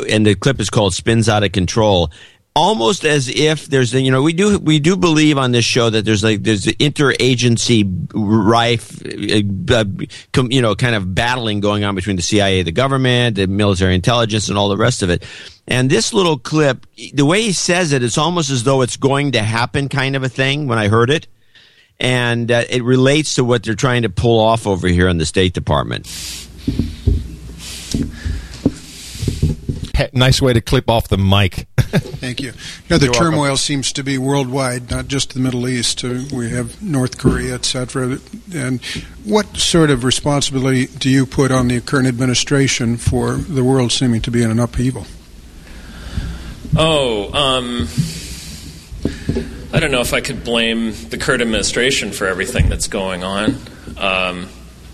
and 0.09 0.25
the 0.25 0.35
clip 0.35 0.61
is 0.61 0.69
called 0.69 0.93
"Spins 0.93 1.27
Out 1.27 1.43
of 1.43 1.51
Control." 1.51 2.09
Almost 2.55 3.03
as 3.03 3.29
if 3.29 3.65
there's, 3.65 3.95
a, 3.95 4.01
you 4.01 4.11
know, 4.11 4.21
we 4.21 4.31
do 4.31 4.59
we 4.59 4.79
do 4.79 4.95
believe 4.95 5.39
on 5.39 5.51
this 5.51 5.65
show 5.65 5.89
that 5.89 6.05
there's 6.05 6.23
like 6.23 6.43
there's 6.43 6.65
interagency 6.65 7.83
rife, 8.13 9.01
uh, 9.71 10.43
you 10.47 10.61
know, 10.61 10.75
kind 10.75 10.93
of 10.93 11.15
battling 11.15 11.61
going 11.61 11.83
on 11.83 11.95
between 11.95 12.15
the 12.15 12.21
CIA, 12.21 12.61
the 12.61 12.71
government, 12.71 13.37
the 13.37 13.47
military 13.47 13.95
intelligence, 13.95 14.49
and 14.49 14.57
all 14.57 14.69
the 14.69 14.77
rest 14.77 15.01
of 15.01 15.09
it. 15.09 15.25
And 15.67 15.89
this 15.89 16.13
little 16.13 16.37
clip, 16.37 16.85
the 17.13 17.25
way 17.25 17.41
he 17.41 17.53
says 17.53 17.91
it, 17.91 18.03
it's 18.03 18.19
almost 18.19 18.51
as 18.51 18.63
though 18.63 18.83
it's 18.83 18.97
going 18.97 19.31
to 19.31 19.41
happen, 19.41 19.89
kind 19.89 20.15
of 20.15 20.21
a 20.21 20.29
thing. 20.29 20.67
When 20.67 20.77
I 20.77 20.89
heard 20.89 21.09
it, 21.09 21.25
and 21.99 22.51
uh, 22.51 22.65
it 22.69 22.83
relates 22.83 23.35
to 23.35 23.43
what 23.43 23.63
they're 23.63 23.73
trying 23.73 24.03
to 24.03 24.09
pull 24.09 24.39
off 24.39 24.67
over 24.67 24.87
here 24.87 25.07
in 25.07 25.17
the 25.17 25.25
State 25.25 25.53
Department. 25.53 26.05
Hey, 29.95 30.09
nice 30.11 30.41
way 30.41 30.53
to 30.53 30.61
clip 30.61 30.89
off 30.89 31.07
the 31.07 31.19
mic. 31.19 31.67
Thank 31.77 32.41
you. 32.41 32.47
You 32.47 32.53
know, 32.89 32.97
the 32.97 33.05
You're 33.05 33.11
welcome. 33.11 33.31
turmoil 33.31 33.57
seems 33.57 33.93
to 33.93 34.03
be 34.03 34.17
worldwide, 34.17 34.89
not 34.89 35.07
just 35.07 35.35
the 35.35 35.39
Middle 35.39 35.67
East. 35.67 36.03
Uh, 36.03 36.21
we 36.33 36.49
have 36.49 36.81
North 36.81 37.19
Korea, 37.19 37.53
et 37.53 37.63
cetera. 37.63 38.17
And 38.55 38.83
what 39.23 39.55
sort 39.55 39.91
of 39.91 40.03
responsibility 40.03 40.87
do 40.87 41.09
you 41.11 41.27
put 41.27 41.51
on 41.51 41.67
the 41.67 41.79
current 41.79 42.07
administration 42.07 42.97
for 42.97 43.33
the 43.35 43.63
world 43.63 43.91
seeming 43.91 44.21
to 44.21 44.31
be 44.31 44.41
in 44.41 44.49
an 44.49 44.59
upheaval? 44.59 45.05
Oh, 46.75 47.31
um, 47.33 47.87
I 49.71 49.79
don't 49.79 49.91
know 49.91 50.01
if 50.01 50.11
I 50.15 50.21
could 50.21 50.43
blame 50.43 50.93
the 51.09 51.19
current 51.19 51.43
administration 51.43 52.11
for 52.11 52.25
everything 52.25 52.67
that's 52.67 52.87
going 52.87 53.23
on. 53.23 53.57
Um, 53.97 54.49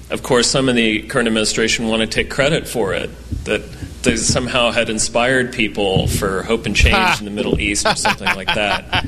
of 0.10 0.24
course, 0.24 0.50
some 0.50 0.68
of 0.68 0.76
the 0.76 1.04
current 1.04 1.28
administration 1.30 1.88
want 1.88 2.02
to 2.02 2.08
take 2.08 2.30
credit 2.30 2.68
for 2.68 2.94
it, 2.94 3.10
that 3.46 3.62
they 4.04 4.16
somehow 4.16 4.72
had 4.72 4.90
inspired 4.90 5.54
people 5.54 6.08
for 6.08 6.44
hope 6.44 6.66
and 6.66 6.76
change 6.76 7.20
in 7.20 7.26
the 7.26 7.32
Middle 7.32 7.60
East 7.60 7.86
or 7.86 7.96
something 7.96 8.28
like 8.36 8.48
that. 8.48 9.06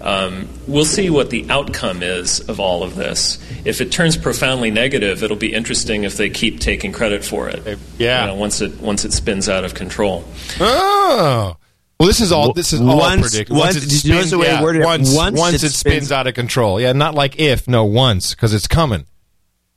Um, 0.00 0.48
we'll 0.68 0.84
see 0.84 1.10
what 1.10 1.30
the 1.30 1.50
outcome 1.50 2.02
is 2.02 2.40
of 2.48 2.60
all 2.60 2.82
of 2.82 2.94
this. 2.96 3.38
If 3.64 3.80
it 3.80 3.90
turns 3.90 4.16
profoundly 4.16 4.70
negative, 4.70 5.22
it'll 5.22 5.36
be 5.36 5.52
interesting 5.52 6.04
if 6.04 6.16
they 6.16 6.30
keep 6.30 6.60
taking 6.60 6.92
credit 6.92 7.24
for 7.24 7.48
it. 7.48 7.78
Yeah. 7.98 8.22
You 8.22 8.26
know, 8.28 8.34
once 8.36 8.60
it 8.60 8.80
once 8.80 9.04
it 9.04 9.12
spins 9.12 9.48
out 9.48 9.64
of 9.64 9.74
control. 9.74 10.24
Oh. 10.60 11.56
Well, 11.98 12.06
this 12.06 12.20
is 12.20 12.30
all. 12.30 12.52
This 12.52 12.74
is 12.74 12.80
all 12.82 12.98
Once- 12.98 13.22
predictable. 13.22 13.58
once- 13.60 13.76
it 13.76 13.88
did 13.88 14.04
you 14.04 14.12
notice 14.14 14.30
the 14.30 14.38
yeah, 14.40 14.60
it? 14.62 14.84
once, 14.84 15.14
Once 15.14 15.38
once 15.40 15.54
it 15.54 15.64
it 15.64 15.70
spins, 15.70 15.94
spins- 15.96 16.12
out 16.12 16.26
of 16.26 16.34
control. 16.34 16.78
Yeah, 16.78 16.92
not 16.92 17.14
like 17.14 17.40
if. 17.40 17.66
No, 17.66 17.84
once 17.86 18.34
because 18.34 18.52
it's 18.52 18.66
coming. 18.68 19.06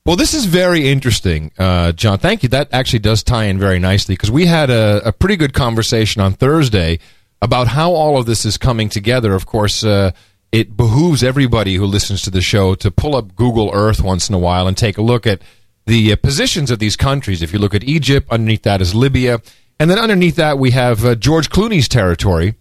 Well, 0.06 0.16
this 0.16 0.34
is 0.34 0.46
very 0.46 0.90
interesting, 0.90 1.52
uh, 1.58 1.92
John. 1.92 2.18
Thank 2.18 2.42
you. 2.42 2.50
That 2.50 2.70
actually 2.72 3.00
does 3.00 3.22
tie 3.22 3.46
in 3.46 3.60
very 3.60 3.80
nicely 3.80 4.16
because 4.16 4.32
we 4.32 4.46
had 4.48 4.70
a, 4.70 5.08
a 5.08 5.12
pretty 5.12 5.36
good 5.36 5.54
conversation 5.54 6.22
on 6.22 6.34
Thursday 6.34 7.00
about 7.42 7.68
how 7.68 7.92
all 7.92 8.18
of 8.18 8.26
this 8.26 8.46
is 8.46 8.58
coming 8.58 8.90
together. 8.90 9.34
Of 9.34 9.46
course, 9.46 9.84
uh, 9.84 10.12
it 10.52 10.76
behooves 10.76 11.24
everybody 11.24 11.76
who 11.76 11.86
listens 11.86 12.22
to 12.24 12.32
the 12.32 12.42
show 12.42 12.76
to 12.76 12.90
pull 12.90 13.16
up 13.16 13.36
Google 13.36 13.70
Earth 13.74 14.02
once 14.02 14.30
in 14.30 14.36
a 14.36 14.40
while 14.40 14.68
and 14.68 14.76
take 14.76 14.98
a 14.98 15.02
look 15.04 15.28
at 15.28 15.42
the 15.86 16.14
uh, 16.14 16.16
positions 16.16 16.72
of 16.72 16.80
these 16.80 16.96
countries. 16.96 17.42
If 17.42 17.54
you 17.54 17.60
look 17.60 17.76
at 17.76 17.84
Egypt, 17.84 18.28
underneath 18.32 18.64
that 18.64 18.82
is 18.82 18.96
Libya, 18.96 19.42
and 19.80 19.90
then 19.90 20.00
underneath 20.00 20.36
that 20.38 20.58
we 20.58 20.72
have 20.72 21.06
uh, 21.06 21.16
George 21.16 21.50
Clooney's 21.50 21.88
territory, 21.88 22.56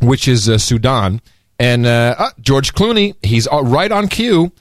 which 0.00 0.28
is 0.28 0.48
uh, 0.48 0.58
Sudan. 0.58 1.20
And 1.58 1.86
uh, 1.86 2.30
George 2.40 2.74
Clooney, 2.74 3.14
he's 3.24 3.48
right 3.50 3.90
on 3.90 4.08
cue. 4.08 4.52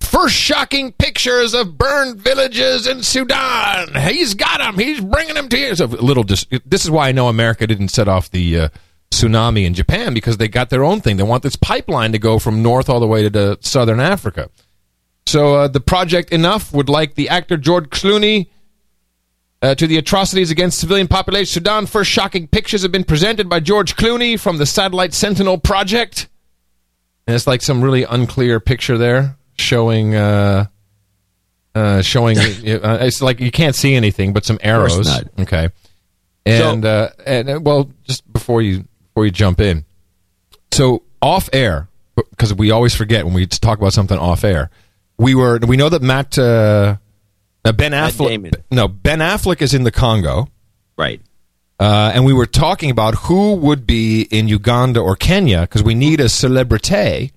First 0.00 0.34
shocking 0.34 0.92
pictures 0.92 1.54
of 1.54 1.78
burned 1.78 2.20
villages 2.20 2.86
in 2.86 3.02
Sudan. 3.02 3.94
He's 3.94 4.34
got 4.34 4.58
them. 4.58 4.76
He's 4.76 5.00
bringing 5.00 5.34
them 5.34 5.48
to 5.48 5.58
you. 5.58 5.74
So 5.76 5.86
little. 5.86 6.24
Dis- 6.24 6.46
this 6.66 6.84
is 6.84 6.90
why 6.90 7.08
I 7.08 7.12
know 7.12 7.28
America 7.28 7.66
didn't 7.66 7.88
set 7.88 8.08
off 8.08 8.30
the 8.30 8.58
uh, 8.58 8.68
tsunami 9.12 9.64
in 9.64 9.74
Japan 9.74 10.14
because 10.14 10.36
they 10.36 10.48
got 10.48 10.70
their 10.70 10.84
own 10.84 11.00
thing. 11.00 11.16
They 11.16 11.22
want 11.22 11.42
this 11.42 11.56
pipeline 11.56 12.12
to 12.12 12.18
go 12.18 12.38
from 12.38 12.62
north 12.62 12.88
all 12.88 13.00
the 13.00 13.06
way 13.06 13.22
to 13.22 13.30
the 13.30 13.58
southern 13.60 14.00
Africa. 14.00 14.50
So 15.26 15.54
uh, 15.54 15.68
the 15.68 15.80
project 15.80 16.32
enough 16.32 16.72
would 16.72 16.88
like 16.88 17.14
the 17.14 17.28
actor 17.28 17.56
George 17.56 17.90
Clooney 17.90 18.48
uh, 19.62 19.74
to 19.74 19.86
the 19.86 19.98
atrocities 19.98 20.50
against 20.50 20.80
civilian 20.80 21.06
population 21.06 21.52
Sudan. 21.52 21.86
First 21.86 22.10
shocking 22.10 22.48
pictures 22.48 22.82
have 22.82 22.90
been 22.92 23.04
presented 23.04 23.48
by 23.48 23.60
George 23.60 23.96
Clooney 23.96 24.40
from 24.40 24.58
the 24.58 24.66
Satellite 24.66 25.14
Sentinel 25.14 25.58
project. 25.58 26.28
And 27.26 27.36
it's 27.36 27.46
like 27.46 27.62
some 27.62 27.82
really 27.82 28.02
unclear 28.02 28.58
picture 28.58 28.98
there 28.98 29.36
showing 29.56 30.14
uh, 30.14 30.66
uh, 31.74 32.02
showing 32.02 32.38
uh, 32.38 32.42
it's 33.00 33.22
like 33.22 33.40
you 33.40 33.50
can't 33.50 33.74
see 33.74 33.94
anything 33.94 34.32
but 34.32 34.44
some 34.44 34.58
arrows. 34.62 35.08
Okay. 35.38 35.68
And 36.46 36.84
uh, 36.84 37.10
and 37.26 37.50
uh, 37.50 37.60
well, 37.62 37.90
just 38.04 38.30
before 38.32 38.62
you 38.62 38.84
before 39.08 39.26
you 39.26 39.30
jump 39.30 39.60
in, 39.60 39.84
so 40.72 41.02
off 41.20 41.48
air 41.52 41.88
because 42.16 42.54
we 42.54 42.70
always 42.70 42.94
forget 42.94 43.24
when 43.24 43.34
we 43.34 43.46
talk 43.46 43.78
about 43.78 43.92
something 43.92 44.18
off 44.18 44.44
air. 44.44 44.70
We 45.18 45.34
were 45.34 45.58
we 45.58 45.76
know 45.76 45.90
that 45.90 46.02
Matt 46.02 46.38
uh, 46.38 46.96
Ben 47.62 47.90
Matt 47.90 48.14
Affleck. 48.14 48.28
Damon. 48.28 48.52
No, 48.70 48.88
Ben 48.88 49.18
Affleck 49.18 49.60
is 49.60 49.74
in 49.74 49.84
the 49.84 49.90
Congo. 49.92 50.48
Right. 50.96 51.20
Uh, 51.78 52.12
and 52.14 52.26
we 52.26 52.32
were 52.32 52.46
talking 52.46 52.90
about 52.90 53.14
who 53.14 53.54
would 53.54 53.86
be 53.86 54.22
in 54.22 54.48
Uganda 54.48 55.00
or 55.00 55.16
Kenya 55.16 55.62
because 55.62 55.82
we 55.82 55.94
need 55.94 56.20
a 56.20 56.28
celebrity. 56.28 57.32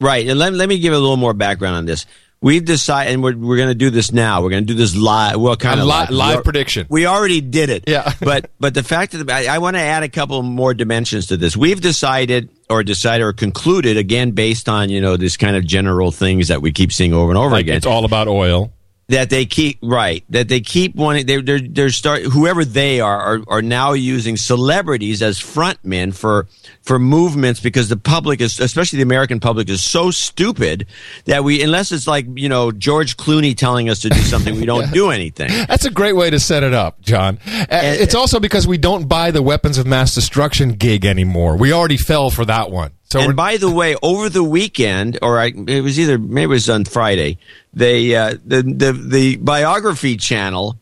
Right. 0.00 0.26
And 0.26 0.38
let, 0.38 0.52
let 0.54 0.68
me 0.68 0.78
give 0.78 0.92
a 0.92 0.98
little 0.98 1.16
more 1.16 1.34
background 1.34 1.76
on 1.76 1.84
this. 1.86 2.06
We've 2.42 2.64
decided, 2.64 3.12
and 3.12 3.22
we're, 3.22 3.36
we're 3.36 3.58
going 3.58 3.68
to 3.68 3.74
do 3.74 3.90
this 3.90 4.12
now. 4.12 4.42
We're 4.42 4.48
going 4.48 4.66
to 4.66 4.72
do 4.72 4.78
this 4.78 4.96
live. 4.96 5.38
Well, 5.38 5.56
kind 5.56 5.78
of 5.78 5.84
li- 5.84 5.92
live. 5.92 6.10
live 6.10 6.36
We 6.38 6.42
prediction. 6.42 6.86
We 6.88 7.04
already 7.06 7.42
did 7.42 7.68
it. 7.68 7.84
Yeah. 7.86 8.14
but 8.20 8.50
but 8.58 8.72
the 8.72 8.82
fact 8.82 9.12
that 9.12 9.30
I, 9.30 9.56
I 9.56 9.58
want 9.58 9.76
to 9.76 9.80
add 9.82 10.02
a 10.04 10.08
couple 10.08 10.42
more 10.42 10.72
dimensions 10.72 11.26
to 11.26 11.36
this. 11.36 11.54
We've 11.54 11.78
decided, 11.80 12.48
or 12.70 12.82
decided, 12.82 13.24
or 13.24 13.34
concluded 13.34 13.98
again 13.98 14.30
based 14.30 14.70
on 14.70 14.88
you 14.88 15.02
know 15.02 15.18
this 15.18 15.36
kind 15.36 15.54
of 15.54 15.66
general 15.66 16.12
things 16.12 16.48
that 16.48 16.62
we 16.62 16.72
keep 16.72 16.92
seeing 16.92 17.12
over 17.12 17.30
and 17.30 17.36
over 17.36 17.50
Like 17.50 17.64
again. 17.66 17.76
it's 17.76 17.84
all 17.84 18.06
about 18.06 18.26
oil. 18.26 18.72
That 19.10 19.28
they 19.28 19.44
keep 19.44 19.76
right 19.82 20.24
that 20.30 20.48
they 20.48 20.60
keep 20.60 20.94
wanting 20.94 21.26
they're 21.26 21.42
they're, 21.42 21.58
they're 21.60 21.90
start 21.90 22.22
whoever 22.22 22.64
they 22.64 23.00
are, 23.00 23.20
are 23.20 23.40
are 23.48 23.62
now 23.62 23.92
using 23.92 24.36
celebrities 24.36 25.20
as 25.20 25.40
frontmen 25.40 26.14
for 26.14 26.46
for 26.82 26.96
movements 26.96 27.58
because 27.58 27.88
the 27.88 27.96
public 27.96 28.40
is 28.40 28.60
especially 28.60 28.98
the 28.98 29.02
American 29.02 29.40
public 29.40 29.68
is 29.68 29.82
so 29.82 30.12
stupid 30.12 30.86
that 31.24 31.42
we 31.42 31.60
unless 31.60 31.90
it's 31.90 32.06
like 32.06 32.24
you 32.34 32.48
know 32.48 32.70
George 32.70 33.16
Clooney 33.16 33.56
telling 33.56 33.90
us 33.90 33.98
to 34.00 34.10
do 34.10 34.20
something 34.20 34.54
we 34.54 34.64
don't 34.64 34.90
do 34.92 35.10
anything. 35.10 35.48
That's 35.48 35.84
a 35.84 35.90
great 35.90 36.14
way 36.14 36.30
to 36.30 36.38
set 36.38 36.62
it 36.62 36.72
up, 36.72 37.00
John. 37.00 37.38
Uh, 37.46 37.66
it's 37.70 38.14
also 38.14 38.38
because 38.38 38.68
we 38.68 38.78
don't 38.78 39.08
buy 39.08 39.32
the 39.32 39.42
weapons 39.42 39.76
of 39.76 39.88
mass 39.88 40.14
destruction 40.14 40.74
gig 40.74 41.04
anymore. 41.04 41.56
We 41.56 41.72
already 41.72 41.96
fell 41.96 42.30
for 42.30 42.44
that 42.44 42.70
one. 42.70 42.92
So 43.10 43.18
and 43.18 43.34
by 43.34 43.56
the 43.56 43.68
way, 43.68 43.96
over 44.02 44.28
the 44.28 44.44
weekend, 44.44 45.18
or 45.20 45.40
I, 45.40 45.46
it 45.46 45.82
was 45.82 45.98
either 45.98 46.16
maybe 46.16 46.44
it 46.44 46.46
was 46.46 46.70
on 46.70 46.84
Friday, 46.84 47.38
they 47.72 48.14
uh, 48.14 48.34
the 48.44 48.62
the 48.62 48.92
the 48.92 49.36
biography 49.36 50.16
channel 50.16 50.78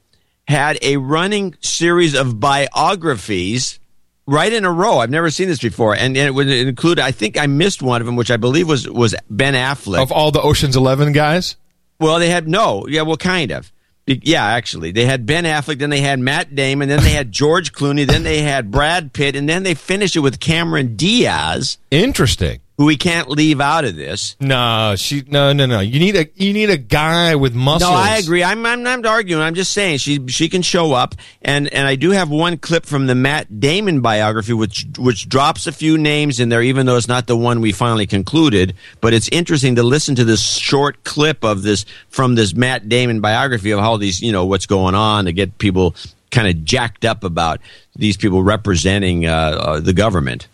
had 0.47 0.78
a 0.82 0.97
running 0.97 1.55
series 1.60 2.15
of 2.15 2.40
biographies 2.40 3.78
right 4.27 4.52
in 4.52 4.65
a 4.65 4.73
row. 4.73 4.98
I've 4.98 5.10
never 5.10 5.31
seen 5.31 5.48
this 5.48 5.59
before, 5.60 5.94
and, 5.94 6.16
and 6.16 6.27
it 6.27 6.35
would 6.35 6.48
include. 6.48 6.98
I 7.01 7.10
think 7.10 7.39
I 7.39 7.47
missed 7.47 7.82
one 7.82 8.01
of 8.01 8.06
them, 8.06 8.16
which 8.16 8.31
I 8.31 8.36
believe 8.36 8.69
was 8.69 8.89
was 8.89 9.15
Ben 9.28 9.55
Affleck. 9.55 10.01
of 10.02 10.12
all 10.12 10.31
the 10.31 10.40
Ocean's 10.40 10.77
Eleven 10.77 11.12
guys, 11.12 11.56
Well, 11.98 12.19
they 12.19 12.31
had 12.31 12.48
no, 12.48 12.86
yeah, 12.89 13.02
well, 13.02 13.16
kind 13.16 13.51
of. 13.51 13.73
Yeah, 14.06 14.43
actually, 14.43 14.90
they 14.93 15.05
had 15.05 15.27
Ben 15.27 15.44
Affleck, 15.44 15.78
then 15.78 15.90
they 15.90 16.01
had 16.01 16.19
Matt 16.19 16.55
Damon, 16.55 16.89
then 16.89 17.02
they 17.02 17.10
had 17.10 17.31
George 17.40 17.73
Clooney, 17.74 18.06
then 18.06 18.23
they 18.23 18.40
had 18.40 18.70
Brad 18.70 19.12
Pitt, 19.12 19.36
and 19.36 19.47
then 19.47 19.65
they 19.65 19.74
finished 19.74 20.16
it 20.16 20.20
with 20.20 20.40
Cameron 20.40 20.97
Diaz, 20.97 21.77
interesting. 21.90 22.60
Who 22.79 22.85
we 22.85 22.97
can't 22.97 23.29
leave 23.29 23.61
out 23.61 23.85
of 23.85 23.97
this. 23.97 24.37
No, 24.41 24.95
she 24.97 25.25
no 25.27 25.53
no 25.53 25.67
no. 25.67 25.81
You 25.81 25.99
need 25.99 26.15
a 26.15 26.29
you 26.37 26.53
need 26.53 26.71
a 26.71 26.77
guy 26.77 27.35
with 27.35 27.53
muscles. 27.53 27.91
No, 27.91 27.97
I 27.97 28.19
agree. 28.19 28.45
I'm, 28.45 28.65
I'm 28.65 28.85
not 28.85 29.05
arguing. 29.05 29.43
I'm 29.43 29.57
just 29.57 29.73
saying 29.73 29.99
she 29.99 30.27
she 30.29 30.49
can 30.49 30.63
show 30.63 30.93
up, 30.93 31.17
and 31.43 31.67
and 31.75 31.89
I 31.89 31.97
do 31.97 32.13
have 32.13 32.31
one 32.31 32.57
clip 32.57 32.87
from 32.87 33.09
the 33.09 33.17
Matt 33.17 33.61
Damon 33.61 34.01
biography, 34.01 34.53
which 34.53 34.87
which 34.97 35.29
drops 35.29 35.67
a 35.67 35.73
few 35.73 35.99
names 35.99 36.39
in 36.39 36.51
there, 36.51 36.63
even 36.63 36.87
though 36.87 36.97
it's 36.97 37.09
not 37.09 37.27
the 37.27 37.37
one 37.37 37.61
we 37.61 37.73
finally 37.73 38.07
concluded. 38.07 38.75
But 39.01 39.13
it's 39.13 39.29
interesting 39.31 39.75
to 39.75 39.83
listen 39.83 40.15
to 40.15 40.25
this 40.25 40.41
short 40.41 41.03
clip 41.03 41.45
of 41.45 41.63
this 41.63 41.85
from 42.11 42.37
this 42.37 42.55
Matt 42.55 42.89
Damon 42.89 43.21
biography 43.21 43.73
of 43.73 43.81
how 43.81 43.97
these 43.97 44.23
you 44.23 44.31
know 44.31 44.47
what's 44.47 44.67
going 44.67 44.95
on 44.95 45.25
to 45.25 45.33
get 45.33 45.59
people 45.59 45.97
kind 46.31 46.47
of 46.47 46.65
jacked 46.65 47.05
up 47.05 47.25
about 47.25 47.61
these 47.97 48.17
people 48.17 48.45
representing 48.45 49.27
uh, 49.27 49.33
uh, 49.33 49.81
the 49.81 49.93
government. 49.93 50.47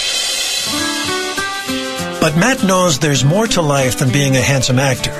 But 2.24 2.38
Matt 2.38 2.64
knows 2.64 2.98
there's 2.98 3.22
more 3.22 3.46
to 3.48 3.60
life 3.60 3.98
than 3.98 4.10
being 4.10 4.34
a 4.34 4.40
handsome 4.40 4.78
actor. 4.78 5.12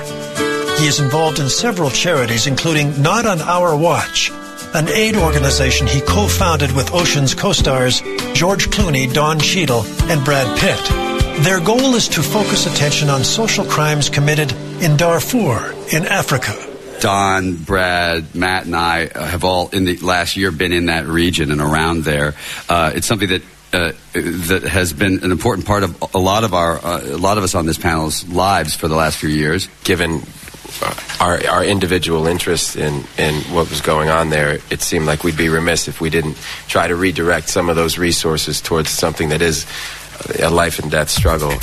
He 0.81 0.87
is 0.87 1.01
involved 1.01 1.39
in 1.39 1.51
several 1.51 1.91
charities, 1.91 2.47
including 2.47 3.03
Not 3.03 3.27
on 3.27 3.43
Our 3.43 3.77
Watch, 3.77 4.31
an 4.73 4.89
aid 4.89 5.15
organization 5.15 5.87
he 5.87 6.01
co 6.01 6.27
founded 6.27 6.73
with 6.73 6.95
Ocean's 6.95 7.35
co 7.35 7.53
stars 7.53 8.01
George 8.33 8.71
Clooney, 8.71 9.13
Don 9.13 9.39
Cheadle, 9.39 9.85
and 10.11 10.25
Brad 10.25 10.59
Pitt. 10.59 11.45
Their 11.45 11.61
goal 11.61 11.95
is 11.95 12.09
to 12.09 12.23
focus 12.23 12.65
attention 12.67 13.11
on 13.11 13.23
social 13.23 13.67
crimes 13.67 14.09
committed 14.09 14.53
in 14.81 14.97
Darfur, 14.97 15.75
in 15.93 16.07
Africa. 16.07 16.55
Don, 17.01 17.57
Brad, 17.57 18.35
Matt, 18.35 18.65
and 18.65 18.75
I 18.75 19.11
have 19.13 19.45
all 19.45 19.69
in 19.69 19.85
the 19.85 19.99
last 19.99 20.39
year 20.39 20.51
been 20.51 20.73
in 20.73 20.87
that 20.87 21.05
region 21.05 21.51
and 21.51 21.61
around 21.61 22.05
there. 22.05 22.33
Uh, 22.67 22.93
it's 22.95 23.07
something 23.07 23.29
that 23.29 23.43
uh, 23.75 23.93
that 24.13 24.63
has 24.63 24.93
been 24.93 25.23
an 25.25 25.31
important 25.33 25.67
part 25.67 25.83
of 25.83 26.03
a 26.15 26.19
lot 26.19 26.45
of 26.45 26.55
our 26.55 26.79
uh, 26.79 27.01
a 27.03 27.17
lot 27.19 27.37
of 27.39 27.45
us 27.45 27.55
on 27.55 27.67
this 27.67 27.77
panel's 27.79 28.27
lives 28.29 28.75
for 28.75 28.89
the 28.89 28.95
last 28.97 29.19
few 29.19 29.29
years. 29.29 29.69
Given 29.83 30.23
uh, 30.83 30.95
our 31.21 31.47
our 31.49 31.65
individual 31.65 32.27
interest 32.27 32.77
in 32.77 33.05
in 33.19 33.35
what 33.53 33.69
was 33.71 33.81
going 33.81 34.09
on 34.09 34.31
there, 34.31 34.59
it 34.71 34.81
seemed 34.81 35.07
like 35.07 35.25
we'd 35.25 35.37
be 35.37 35.49
remiss 35.49 35.89
if 35.89 36.01
we 36.01 36.11
didn't 36.11 36.37
try 36.69 36.87
to 36.89 36.95
redirect 36.97 37.49
some 37.49 37.69
of 37.69 37.77
those 37.77 37.99
resources 37.99 38.61
towards 38.61 38.91
something 38.91 39.29
that 39.31 39.43
is 39.43 39.67
a 40.41 40.49
life 40.49 40.79
and 40.79 40.91
death 40.91 41.11
struggle. 41.11 41.53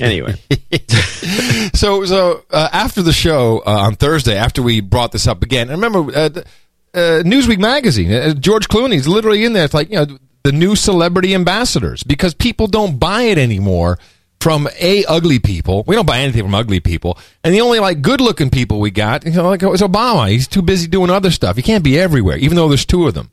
Anyway, 0.00 0.34
so 1.74 2.06
so 2.06 2.42
uh, 2.50 2.70
after 2.72 3.02
the 3.02 3.12
show 3.12 3.58
uh, 3.66 3.80
on 3.80 3.96
Thursday, 3.96 4.34
after 4.34 4.62
we 4.62 4.80
brought 4.80 5.12
this 5.12 5.26
up 5.26 5.42
again, 5.42 5.68
I 5.68 5.72
remember 5.72 5.98
uh, 6.16 6.28
the- 6.30 6.46
uh, 6.94 7.22
Newsweek 7.22 7.58
magazine, 7.58 8.12
uh, 8.12 8.34
George 8.34 8.68
Clooney's 8.68 9.08
literally 9.08 9.44
in 9.44 9.52
there. 9.52 9.64
It's 9.64 9.74
like 9.74 9.90
you 9.90 9.96
know 9.96 10.18
the 10.42 10.52
new 10.52 10.76
celebrity 10.76 11.34
ambassadors 11.34 12.02
because 12.02 12.34
people 12.34 12.66
don't 12.66 12.98
buy 12.98 13.22
it 13.22 13.38
anymore 13.38 13.98
from 14.40 14.68
a 14.78 15.04
ugly 15.06 15.38
people. 15.38 15.84
We 15.86 15.96
don't 15.96 16.06
buy 16.06 16.18
anything 16.18 16.42
from 16.42 16.54
ugly 16.54 16.80
people, 16.80 17.18
and 17.42 17.54
the 17.54 17.60
only 17.62 17.80
like 17.80 18.02
good 18.02 18.20
looking 18.20 18.50
people 18.50 18.80
we 18.80 18.90
got, 18.90 19.24
you 19.24 19.32
know, 19.32 19.48
like 19.48 19.62
it 19.62 19.68
was 19.68 19.80
Obama. 19.80 20.28
He's 20.28 20.46
too 20.46 20.62
busy 20.62 20.86
doing 20.86 21.10
other 21.10 21.30
stuff. 21.30 21.56
He 21.56 21.62
can't 21.62 21.82
be 21.82 21.98
everywhere, 21.98 22.36
even 22.36 22.56
though 22.56 22.68
there's 22.68 22.84
two 22.84 23.06
of 23.06 23.14
them. 23.14 23.30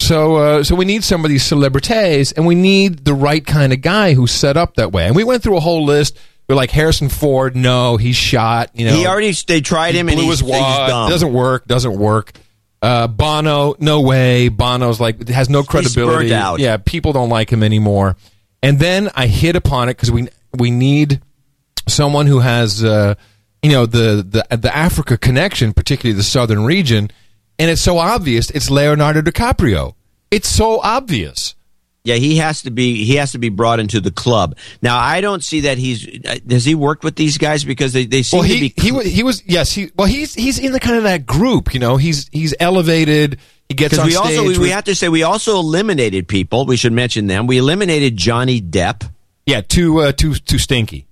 So, 0.00 0.36
uh, 0.36 0.64
so 0.64 0.74
we 0.74 0.86
need 0.86 1.04
some 1.04 1.24
of 1.24 1.28
these 1.28 1.44
celebrities, 1.44 2.32
and 2.32 2.46
we 2.46 2.54
need 2.54 3.04
the 3.04 3.12
right 3.12 3.44
kind 3.44 3.72
of 3.72 3.80
guy 3.82 4.14
who's 4.14 4.32
set 4.32 4.56
up 4.56 4.76
that 4.76 4.92
way. 4.92 5.06
And 5.06 5.14
we 5.14 5.24
went 5.24 5.42
through 5.42 5.56
a 5.56 5.60
whole 5.60 5.84
list. 5.84 6.18
We're 6.48 6.56
like 6.56 6.70
Harrison 6.70 7.08
Ford. 7.08 7.54
No, 7.54 7.96
he's 7.96 8.16
shot. 8.16 8.70
You 8.74 8.86
know, 8.86 8.94
he 8.94 9.06
already 9.06 9.32
they 9.46 9.60
tried 9.60 9.94
him 9.94 10.08
and 10.08 10.18
he's, 10.18 10.40
his 10.40 10.42
wad. 10.42 10.58
he's 10.58 10.90
dumb. 10.90 11.10
Doesn't 11.10 11.32
work. 11.32 11.66
Doesn't 11.66 11.96
work. 11.96 12.32
Uh, 12.82 13.06
Bono, 13.06 13.74
no 13.78 14.00
way. 14.00 14.48
Bono's 14.48 15.00
like 15.00 15.28
has 15.28 15.50
no 15.50 15.62
credibility. 15.62 16.28
burnt 16.28 16.32
out. 16.32 16.60
Yeah, 16.60 16.78
people 16.78 17.12
don't 17.12 17.28
like 17.28 17.50
him 17.50 17.62
anymore. 17.62 18.16
And 18.62 18.78
then 18.78 19.10
I 19.14 19.26
hit 19.26 19.56
upon 19.56 19.88
it 19.88 19.96
because 19.96 20.10
we 20.10 20.28
we 20.56 20.70
need 20.70 21.20
someone 21.88 22.26
who 22.26 22.38
has 22.40 22.82
uh, 22.82 23.14
you 23.62 23.70
know 23.70 23.86
the 23.86 24.44
the 24.50 24.56
the 24.56 24.74
Africa 24.74 25.18
connection, 25.18 25.72
particularly 25.72 26.16
the 26.16 26.22
southern 26.22 26.64
region. 26.64 27.10
And 27.58 27.70
it's 27.70 27.82
so 27.82 27.98
obvious. 27.98 28.50
It's 28.50 28.70
Leonardo 28.70 29.20
DiCaprio. 29.20 29.94
It's 30.30 30.48
so 30.48 30.80
obvious. 30.80 31.54
Yeah, 32.02 32.14
he 32.14 32.36
has 32.38 32.62
to 32.62 32.70
be 32.70 33.04
he 33.04 33.16
has 33.16 33.32
to 33.32 33.38
be 33.38 33.50
brought 33.50 33.78
into 33.78 34.00
the 34.00 34.10
club. 34.10 34.56
Now, 34.80 34.98
I 34.98 35.20
don't 35.20 35.44
see 35.44 35.60
that 35.60 35.76
he's 35.76 36.08
uh, 36.24 36.38
has 36.48 36.64
he 36.64 36.74
worked 36.74 37.04
with 37.04 37.14
these 37.16 37.36
guys 37.36 37.62
because 37.62 37.92
they, 37.92 38.06
they 38.06 38.22
seem 38.22 38.40
Well, 38.40 38.48
to 38.48 38.54
he 38.54 38.68
be 38.70 38.74
he 38.80 38.90
was 38.92 39.04
he 39.06 39.22
was 39.22 39.42
yes 39.46 39.70
he 39.72 39.90
well 39.96 40.06
he's 40.06 40.32
he's 40.34 40.58
in 40.58 40.72
the 40.72 40.80
kind 40.80 40.96
of 40.96 41.02
that 41.02 41.26
group. 41.26 41.74
You 41.74 41.80
know, 41.80 41.96
he's 41.98 42.28
he's 42.32 42.54
elevated. 42.58 43.38
He 43.68 43.74
gets 43.74 43.98
on 43.98 44.06
we 44.06 44.12
stage. 44.12 44.24
also 44.38 44.44
we, 44.48 44.58
we 44.58 44.70
have 44.70 44.84
to 44.84 44.94
say 44.94 45.08
we 45.10 45.22
also 45.24 45.58
eliminated 45.58 46.26
people. 46.26 46.64
We 46.64 46.76
should 46.78 46.92
mention 46.94 47.26
them. 47.26 47.46
We 47.46 47.58
eliminated 47.58 48.16
Johnny 48.16 48.62
Depp. 48.62 49.08
yeah, 49.46 49.60
too 49.60 50.00
uh, 50.00 50.12
too 50.12 50.34
too 50.34 50.58
stinky. 50.58 51.06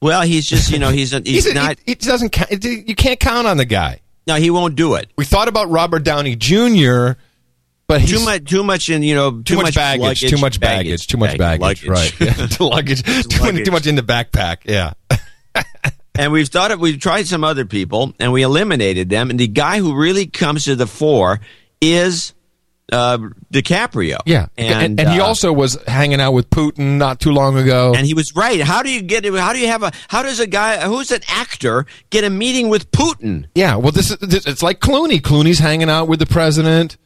Well, 0.00 0.22
he's 0.22 0.46
just 0.48 0.70
you 0.72 0.78
know 0.78 0.88
he's 0.92 1.12
a, 1.12 1.18
he's, 1.20 1.44
He's 1.44 1.46
a- 1.46 1.54
not. 1.54 1.76
He 1.84 1.94
doesn't. 1.94 2.30
count- 2.30 2.64
You 2.64 2.94
can't 2.96 3.20
count 3.20 3.46
on 3.46 3.58
the 3.58 3.64
guy. 3.66 4.00
no, 4.26 4.36
he 4.36 4.48
won't 4.50 4.76
do 4.76 4.94
it. 4.94 5.10
We 5.16 5.24
thought 5.26 5.48
about 5.48 5.68
Robert 5.70 6.04
Downey 6.04 6.36
Jr., 6.36 7.12
but 7.92 8.08
Too 8.08 8.24
much, 8.24 8.44
too 8.44 8.64
much 8.64 8.88
in 8.88 9.02
you 9.02 9.14
know, 9.14 9.30
too, 9.30 9.42
too 9.42 9.56
much 9.56 9.74
baggage, 9.74 10.00
luggage, 10.00 10.30
too 10.30 10.38
much 10.38 10.60
baggage, 10.60 11.06
too 11.06 11.18
much 11.18 11.36
baggage, 11.36 11.86
right? 11.86 12.20
Yeah, 12.20 12.46
too 12.46 12.64
luggage, 12.70 13.02
too, 13.02 13.42
many- 13.42 13.64
too 13.64 13.70
much 13.70 13.86
in 13.86 13.96
the 13.96 14.02
backpack. 14.02 14.58
Yeah, 14.64 14.94
and 16.14 16.32
we've 16.32 16.48
thought 16.48 16.70
of 16.70 16.80
we've 16.80 16.98
tried 16.98 17.26
some 17.26 17.44
other 17.44 17.66
people 17.66 18.14
and 18.18 18.32
we 18.32 18.42
eliminated 18.42 19.10
them. 19.10 19.28
And 19.28 19.38
the 19.38 19.46
guy 19.46 19.78
who 19.78 19.94
really 19.94 20.26
comes 20.26 20.64
to 20.64 20.74
the 20.74 20.86
fore 20.86 21.40
is 21.82 22.32
uh, 22.90 23.18
DiCaprio. 23.52 24.20
yeah, 24.24 24.46
and, 24.56 24.98
and, 24.98 25.10
he 25.10 25.20
uh, 25.20 25.26
also 25.26 25.52
was 25.52 25.76
hanging 25.86 26.20
out 26.20 26.32
with 26.32 26.48
Putin 26.48 26.96
not 26.96 27.20
too 27.20 27.32
long 27.32 27.58
ago. 27.58 27.92
And 27.94 28.06
he 28.06 28.14
was 28.14 28.34
right. 28.34 28.60
How 28.62 28.82
do 28.82 28.90
you 28.90 29.02
get? 29.02 29.26
How 29.26 29.52
do 29.52 29.58
you 29.58 29.66
have 29.66 29.82
a? 29.82 29.92
How 30.08 30.22
does 30.22 30.40
a 30.40 30.46
guy 30.46 30.78
who's 30.86 31.10
an 31.10 31.20
actor 31.28 31.84
get 32.08 32.24
a 32.24 32.30
meeting 32.30 32.70
with 32.70 32.90
Putin? 32.90 33.48
yeah, 33.54 33.76
well, 33.76 33.92
this 33.92 34.10
is 34.10 34.16
this, 34.16 34.46
it's 34.46 34.62
like 34.62 34.80
Clooney. 34.80 35.20
Clooney's 35.20 35.58
hanging 35.58 35.90
out 35.90 36.08
with 36.08 36.20
the 36.20 36.26
president, 36.26 36.96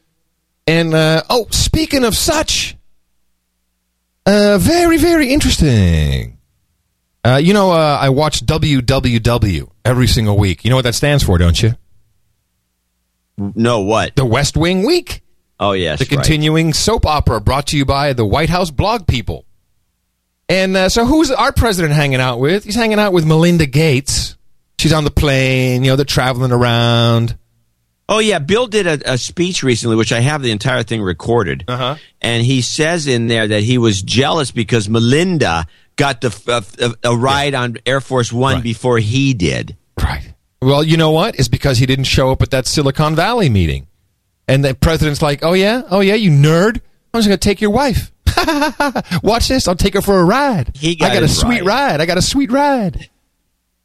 and 0.67 0.95
uh, 0.95 1.23
oh, 1.31 1.47
speaking 1.51 2.05
of 2.05 2.17
such, 2.17 2.77
uh, 4.25 4.59
very 4.59 4.99
very 4.99 5.33
interesting. 5.33 6.39
Uh, 7.25 7.37
you 7.37 7.53
know, 7.53 7.73
uh, 7.73 7.99
I 8.01 8.11
watch 8.11 8.47
WWW 8.47 9.69
every 9.85 10.07
single 10.07 10.39
week. 10.39 10.65
You 10.65 10.71
know 10.71 10.77
what 10.77 10.83
that 10.83 10.95
stands 10.95 11.25
for, 11.25 11.39
don't 11.39 11.61
you? 11.61 11.75
No, 13.37 13.81
what? 13.81 14.15
The 14.15 14.25
West 14.25 14.57
Wing 14.57 14.87
Week. 14.87 15.23
Oh 15.59 15.73
yes, 15.73 15.99
the 15.99 16.05
right. 16.05 16.11
continuing 16.11 16.73
soap 16.73 17.07
opera 17.07 17.41
brought 17.41 17.69
to 17.69 17.77
you 17.77 17.85
by 17.85 18.13
the 18.13 18.25
White 18.25 18.51
House 18.51 18.71
blog 18.71 19.07
people. 19.07 19.45
And 20.49 20.77
uh, 20.77 20.89
so, 20.89 21.05
who's 21.05 21.31
our 21.31 21.53
president 21.53 21.95
hanging 21.95 22.21
out 22.21 22.39
with? 22.39 22.65
He's 22.65 22.77
hanging 22.77 22.99
out 22.99 23.13
with 23.13 23.27
Melinda 23.27 23.67
Gates. 23.67 24.37
she's 24.79 24.93
on 24.93 25.05
the 25.05 25.11
plane. 25.11 25.83
You 25.83 25.91
know, 25.91 25.97
they're 25.97 26.05
traveling 26.05 26.53
around. 26.53 27.37
Oh 28.09 28.21
yeah, 28.21 28.39
Bill 28.39 28.67
did 28.67 28.87
a, 28.87 29.15
a 29.15 29.19
speech 29.19 29.63
recently, 29.63 29.97
which 29.97 30.13
I 30.13 30.21
have 30.21 30.43
the 30.43 30.53
entire 30.53 30.83
thing 30.83 31.03
recorded, 31.03 31.65
uh-huh. 31.67 31.97
and 32.23 32.45
he 32.45 32.63
says 32.63 33.07
in 33.07 33.27
there 33.27 33.49
that 33.49 33.63
he 33.63 33.79
was 33.79 34.01
jealous 34.03 34.53
because 34.53 34.89
Melinda 34.89 35.67
got 35.97 36.21
the 36.21 36.31
uh, 36.47 36.95
a, 37.05 37.11
a 37.11 37.17
ride 37.17 37.55
on 37.55 37.79
Air 37.85 38.01
Force 38.01 38.33
One 38.33 38.63
before 38.63 38.99
he 38.99 39.35
did. 39.35 39.77
Right. 40.01 40.35
Well, 40.63 40.83
you 40.83 40.97
know 40.97 41.11
what? 41.11 41.39
It's 41.39 41.49
because 41.49 41.79
he 41.79 41.87
didn't 41.87 42.05
show 42.07 42.31
up 42.31 42.43
at 42.43 42.51
that 42.51 42.67
Silicon 42.67 43.15
Valley 43.15 43.49
meeting. 43.49 43.87
And 44.49 44.65
the 44.65 44.75
president's 44.75 45.23
like, 45.23 45.45
oh, 45.45 45.53
yeah? 45.53 45.83
Oh, 45.91 46.01
yeah, 46.01 46.15
you 46.15 46.31
nerd? 46.31 46.81
I'm 47.13 47.21
just 47.21 47.29
going 47.29 47.39
to 47.39 47.49
take 47.49 47.61
your 47.61 47.71
wife. 47.71 48.13
Watch 49.23 49.49
this. 49.49 49.69
I'll 49.69 49.75
take 49.75 49.95
her 49.95 50.03
for 50.03 50.19
a 50.19 50.25
ride. 50.25 50.73
He 50.75 50.99
I 51.01 51.13
got 51.13 51.23
a 51.23 51.29
sweet 51.29 51.65
ride. 51.65 52.01
I 52.01 52.07
got 52.07 52.19
a 52.19 52.23
sweet 52.23 52.51
ride. 52.51 53.09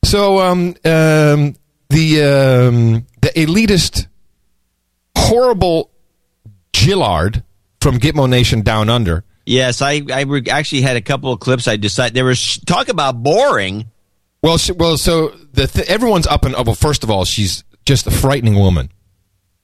So, 0.03 0.39
um, 0.39 0.75
um, 0.85 1.55
the, 1.89 2.23
um, 2.23 3.05
the 3.21 3.31
elitist, 3.35 4.07
horrible 5.17 5.91
Gillard 6.75 7.43
from 7.81 7.99
Gitmo 7.99 8.29
Nation 8.29 8.61
Down 8.61 8.89
Under. 8.89 9.23
Yes, 9.45 9.81
I 9.81 10.01
I 10.13 10.21
re- 10.21 10.45
actually 10.49 10.81
had 10.81 10.97
a 10.97 11.01
couple 11.01 11.33
of 11.33 11.39
clips. 11.39 11.67
I 11.67 11.77
decided 11.77 12.13
there 12.13 12.25
was 12.25 12.59
talk 12.59 12.89
about 12.89 13.21
boring. 13.23 13.87
Well, 14.43 14.57
she, 14.57 14.71
well, 14.71 14.97
so 14.97 15.29
the 15.53 15.67
th- 15.67 15.87
everyone's 15.87 16.27
up 16.27 16.45
in. 16.45 16.55
Oh, 16.55 16.63
well, 16.63 16.75
first 16.75 17.03
of 17.03 17.11
all, 17.11 17.25
she's 17.25 17.63
just 17.85 18.07
a 18.07 18.11
frightening 18.11 18.55
woman. 18.55 18.89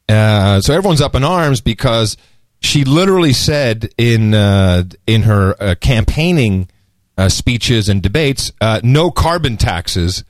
Uh, 0.09 0.61
so 0.61 0.73
everyone's 0.73 1.01
up 1.01 1.15
in 1.15 1.23
arms 1.23 1.61
because 1.61 2.17
she 2.59 2.83
literally 2.85 3.33
said 3.33 3.89
in 3.97 4.33
uh, 4.33 4.83
in 5.05 5.23
her 5.23 5.55
uh, 5.61 5.75
campaigning 5.79 6.69
uh, 7.17 7.29
speeches 7.29 7.87
and 7.89 8.01
debates, 8.01 8.51
uh, 8.61 8.81
"No 8.83 9.11
carbon 9.11 9.57
taxes." 9.57 10.23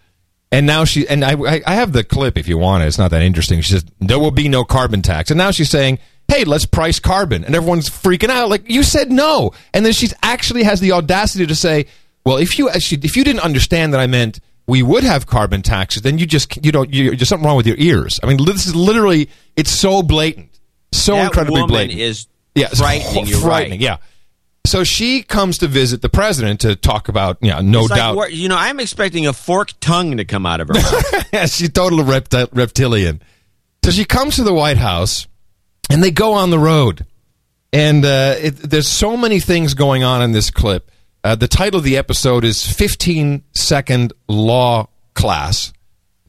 And 0.51 0.65
now 0.65 0.85
she 0.85 1.07
and 1.07 1.25
I, 1.25 1.35
I 1.67 1.75
have 1.75 1.91
the 1.91 2.03
clip 2.05 2.37
if 2.37 2.47
you 2.47 2.57
want 2.57 2.83
it. 2.83 2.87
It's 2.87 2.97
not 2.97 3.11
that 3.11 3.21
interesting. 3.21 3.59
She 3.61 3.73
says 3.73 3.85
there 3.99 4.17
will 4.19 4.31
be 4.31 4.47
no 4.47 4.63
carbon 4.63 5.01
tax, 5.01 5.29
and 5.29 5.37
now 5.37 5.51
she's 5.51 5.69
saying, 5.69 5.99
"Hey, 6.29 6.45
let's 6.45 6.65
price 6.65 6.99
carbon," 6.99 7.43
and 7.43 7.53
everyone's 7.53 7.89
freaking 7.89 8.29
out. 8.29 8.49
Like 8.49 8.69
you 8.69 8.83
said, 8.83 9.11
no, 9.11 9.51
and 9.73 9.85
then 9.85 9.91
she 9.91 10.07
actually 10.23 10.63
has 10.63 10.79
the 10.79 10.93
audacity 10.93 11.45
to 11.47 11.55
say, 11.55 11.87
"Well, 12.25 12.37
if 12.37 12.57
you 12.57 12.69
if 12.69 13.17
you 13.17 13.23
didn't 13.25 13.41
understand 13.41 13.93
that 13.93 13.99
I 13.99 14.07
meant 14.07 14.39
we 14.67 14.81
would 14.83 15.03
have 15.03 15.27
carbon 15.27 15.63
taxes, 15.63 16.03
then 16.03 16.17
you 16.17 16.25
just 16.25 16.63
you 16.65 16.71
don't 16.71 16.93
you, 16.93 17.13
there's 17.15 17.27
something 17.27 17.45
wrong 17.45 17.57
with 17.57 17.67
your 17.67 17.77
ears." 17.77 18.17
I 18.23 18.27
mean, 18.27 18.37
this 18.45 18.65
is 18.65 18.73
literally 18.73 19.29
it's 19.57 19.71
so 19.71 20.01
blatant, 20.01 20.57
so 20.93 21.15
That 21.15 21.25
incredibly 21.25 21.67
blatant. 21.67 21.99
is 21.99 22.25
yeah, 22.55 22.69
frightening. 22.69 23.25
ho- 23.33 23.39
frightening. 23.41 23.71
right. 23.71 23.81
Yeah. 23.81 23.97
So 24.67 24.83
she 24.83 25.23
comes 25.23 25.57
to 25.59 25.67
visit 25.67 26.01
the 26.01 26.09
president 26.09 26.59
to 26.61 26.75
talk 26.75 27.07
about, 27.09 27.37
yeah, 27.41 27.61
no 27.61 27.85
It's 27.85 27.89
doubt. 27.95 28.15
we're- 28.15 28.33
you 28.33 28.49
know, 28.49 28.57
I'm 28.57 28.79
expecting 28.79 29.25
a 29.27 29.33
forked 29.33 29.79
tongue 29.81 30.17
to 30.17 30.25
come 30.25 30.45
out 30.45 30.61
of 30.61 30.67
her. 30.67 30.73
mouth. 30.75 31.49
she's 31.51 31.69
total 31.71 31.99
repti- 31.99 32.49
reptilian. 32.51 33.21
So 33.83 33.91
she 33.91 34.05
comes 34.05 34.35
to 34.35 34.43
the 34.43 34.53
White 34.53 34.77
House, 34.77 35.27
and 35.89 36.03
they 36.03 36.11
go 36.11 36.33
on 36.33 36.49
the 36.49 36.59
road. 36.59 37.05
And 37.73 38.03
uh, 38.05 38.35
it, 38.37 38.51
there's 38.57 38.87
so 38.87 39.15
many 39.17 39.39
things 39.39 39.73
going 39.73 40.03
on 40.03 40.21
in 40.21 40.31
this 40.31 40.51
clip. 40.51 40.91
Uh, 41.23 41.35
the 41.35 41.47
title 41.47 41.77
of 41.79 41.83
the 41.83 41.97
episode 41.97 42.43
is 42.45 42.65
15 42.65 43.43
Second 43.55 44.13
Law 44.27 44.87
Class. 45.15 45.73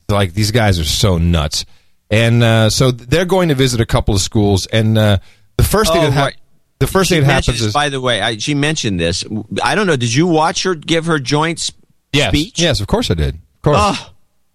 Like, 0.09 0.32
these 0.35 0.51
guys 0.52 0.78
are 0.81 0.85
so 0.85 1.19
nuts. 1.19 1.65
And 2.10 2.43
uh, 2.43 2.70
so 2.70 2.90
they're 2.90 3.24
going 3.27 3.48
to 3.51 3.55
visit 3.55 3.81
a 3.81 3.86
couple 3.86 4.15
of 4.15 4.20
schools. 4.20 4.66
And 4.66 4.97
uh, 4.97 5.19
the 5.56 5.65
first 5.65 5.93
thing 5.93 6.02
Oh, 6.02 6.06
that 6.06 6.12
hap- 6.12 6.24
right. 6.24 6.36
The 6.79 6.87
first 6.87 7.09
She 7.09 7.17
thing 7.17 7.25
that 7.25 7.33
happens 7.33 7.61
is. 7.61 7.73
By 7.73 7.89
the 7.89 8.01
way, 8.01 8.21
I, 8.21 8.37
she 8.37 8.55
mentioned 8.55 9.01
this. 9.01 9.25
I 9.63 9.75
don't 9.75 9.87
know. 9.87 9.97
Did 9.97 10.15
you 10.15 10.27
watch 10.27 10.63
her 10.63 10.75
give 10.75 11.07
her 11.07 11.19
joint 11.19 11.59
s- 11.59 11.73
yes, 12.13 12.31
speech? 12.31 12.61
Yes, 12.61 12.81
of 12.81 12.87
course 12.87 13.11
I 13.11 13.15
did. 13.15 13.35
Of 13.35 13.63
course. 13.63 13.77
Oh. 13.81 14.11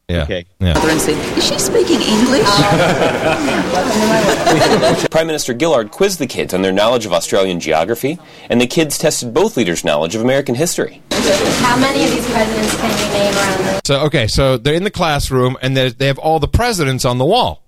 yeah. 0.08 0.24
Okay. 0.24 0.46
Yeah. 0.60 0.78
and 0.78 1.02
say, 1.02 1.14
Is 1.38 1.48
she 1.48 1.60
speaking 1.60 2.02
English? 2.02 2.44
Prime 5.12 5.28
Minister 5.28 5.58
Gillard 5.58 5.92
quizzed 5.92 6.20
the 6.20 6.28
kids 6.28 6.54
on 6.54 6.62
their 6.62 6.72
knowledge 6.72 7.06
of 7.06 7.14
Australian 7.14 7.60
geography, 7.60 8.20
and 8.50 8.60
the 8.62 8.68
kids 8.68 8.98
tested 8.98 9.34
both 9.34 9.58
leaders' 9.58 9.84
knowledge 9.84 10.16
of 10.16 10.22
American 10.22 10.56
history. 10.56 11.02
How 11.12 11.78
many 11.78 12.04
of 12.04 12.12
these 12.12 12.30
presidents 12.30 12.76
can 12.78 12.92
you 12.92 13.14
name 13.14 13.34
around 13.36 13.58
the 13.60 13.82
So 13.86 14.00
okay, 14.06 14.28
so 14.28 14.58
they're 14.58 14.74
in 14.76 14.84
the 14.84 14.92
classroom 14.92 15.58
and 15.62 15.76
they 15.76 15.90
they 15.90 16.08
have 16.08 16.20
all 16.20 16.40
the 16.40 16.48
presidents 16.48 17.06
on 17.06 17.18
the 17.18 17.26
wall, 17.26 17.64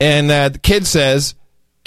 and 0.00 0.30
uh, 0.30 0.48
the 0.50 0.58
kid 0.58 0.86
says, 0.86 1.34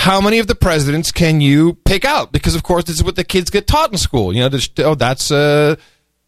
"How 0.05 0.21
many 0.21 0.39
of 0.39 0.47
the 0.47 0.55
presidents 0.55 1.11
can 1.11 1.41
you 1.41 1.75
pick 1.85 2.05
out?" 2.05 2.31
Because 2.31 2.55
of 2.55 2.63
course 2.63 2.83
this 2.85 2.97
is 2.97 3.03
what 3.03 3.15
the 3.15 3.23
kids 3.23 3.49
get 3.49 3.67
taught 3.67 3.91
in 3.91 3.97
school. 3.97 4.33
You 4.33 4.41
know, 4.41 4.49
just, 4.49 4.79
oh 4.79 4.95
that's 4.95 5.31
uh, 5.31 5.75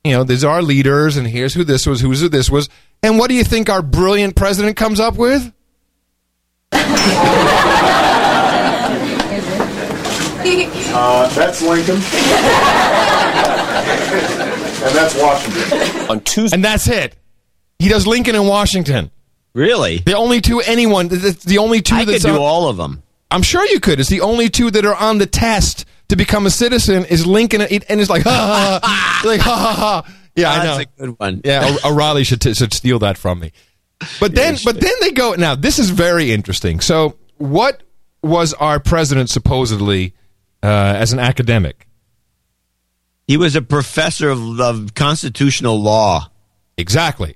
you 0.03 0.11
know 0.13 0.23
these 0.23 0.43
are 0.43 0.55
our 0.55 0.61
leaders, 0.61 1.17
and 1.17 1.27
here's 1.27 1.53
who 1.53 1.63
this 1.63 1.85
was, 1.85 2.01
who's 2.01 2.21
who 2.21 2.29
this 2.29 2.49
was, 2.49 2.69
and 3.03 3.17
what 3.19 3.29
do 3.29 3.35
you 3.35 3.43
think 3.43 3.69
our 3.69 3.81
brilliant 3.81 4.35
president 4.35 4.77
comes 4.77 4.99
up 4.99 5.15
with? 5.15 5.51
Uh, 10.99 11.27
that's 11.35 11.61
Lincoln. 11.61 11.95
and 11.95 12.03
that's 14.95 15.15
Washington. 15.21 16.09
On 16.09 16.19
Tuesday, 16.21 16.55
and 16.55 16.63
that's 16.63 16.87
it. 16.87 17.15
He 17.79 17.89
does 17.89 18.07
Lincoln 18.07 18.35
and 18.35 18.47
Washington. 18.47 19.11
Really? 19.53 19.97
The 19.99 20.15
only 20.15 20.41
two 20.41 20.59
anyone. 20.61 21.09
It's 21.11 21.43
the 21.43 21.57
only 21.59 21.81
two. 21.81 21.95
I 21.95 22.05
could 22.05 22.13
that's 22.15 22.23
do 22.23 22.31
on- 22.31 22.37
all 22.37 22.69
of 22.69 22.77
them. 22.77 23.03
I'm 23.29 23.41
sure 23.41 23.65
you 23.65 23.79
could. 23.79 23.99
It's 23.99 24.09
the 24.09 24.21
only 24.21 24.49
two 24.49 24.71
that 24.71 24.85
are 24.85 24.95
on 24.95 25.17
the 25.17 25.25
test 25.25 25.85
to 26.09 26.15
become 26.15 26.45
a 26.45 26.49
citizen 26.49 27.05
is 27.05 27.25
Lincoln, 27.25 27.61
and 27.61 27.71
it's 27.71 28.09
like 28.09 28.23
ha 28.23 28.29
ha 28.29 28.79
ha, 28.81 29.21
like 29.25 29.41
ha 29.41 29.55
ha 29.55 29.73
ha. 29.73 30.13
Yeah, 30.35 30.51
I 30.51 30.57
know. 30.63 30.77
That's 30.77 30.89
a 30.97 31.01
good 31.01 31.19
one. 31.19 31.41
Yeah, 31.43 31.75
O'Reilly 31.83 32.23
should 32.23 32.41
t- 32.41 32.53
should 32.53 32.73
steal 32.73 32.99
that 32.99 33.17
from 33.17 33.39
me. 33.39 33.51
But 34.19 34.35
then, 34.35 34.57
but 34.63 34.79
then 34.79 34.93
they 35.01 35.11
go. 35.11 35.33
Now 35.33 35.55
this 35.55 35.79
is 35.79 35.89
very 35.89 36.31
interesting. 36.31 36.79
So, 36.79 37.17
what 37.37 37.81
was 38.21 38.53
our 38.53 38.79
president 38.79 39.29
supposedly 39.29 40.13
uh, 40.63 40.67
as 40.67 41.11
an 41.11 41.19
academic? 41.19 41.87
He 43.27 43.35
was 43.35 43.55
a 43.55 43.61
professor 43.61 44.29
of, 44.29 44.59
of 44.61 44.93
constitutional 44.93 45.81
law. 45.81 46.29
Exactly. 46.77 47.35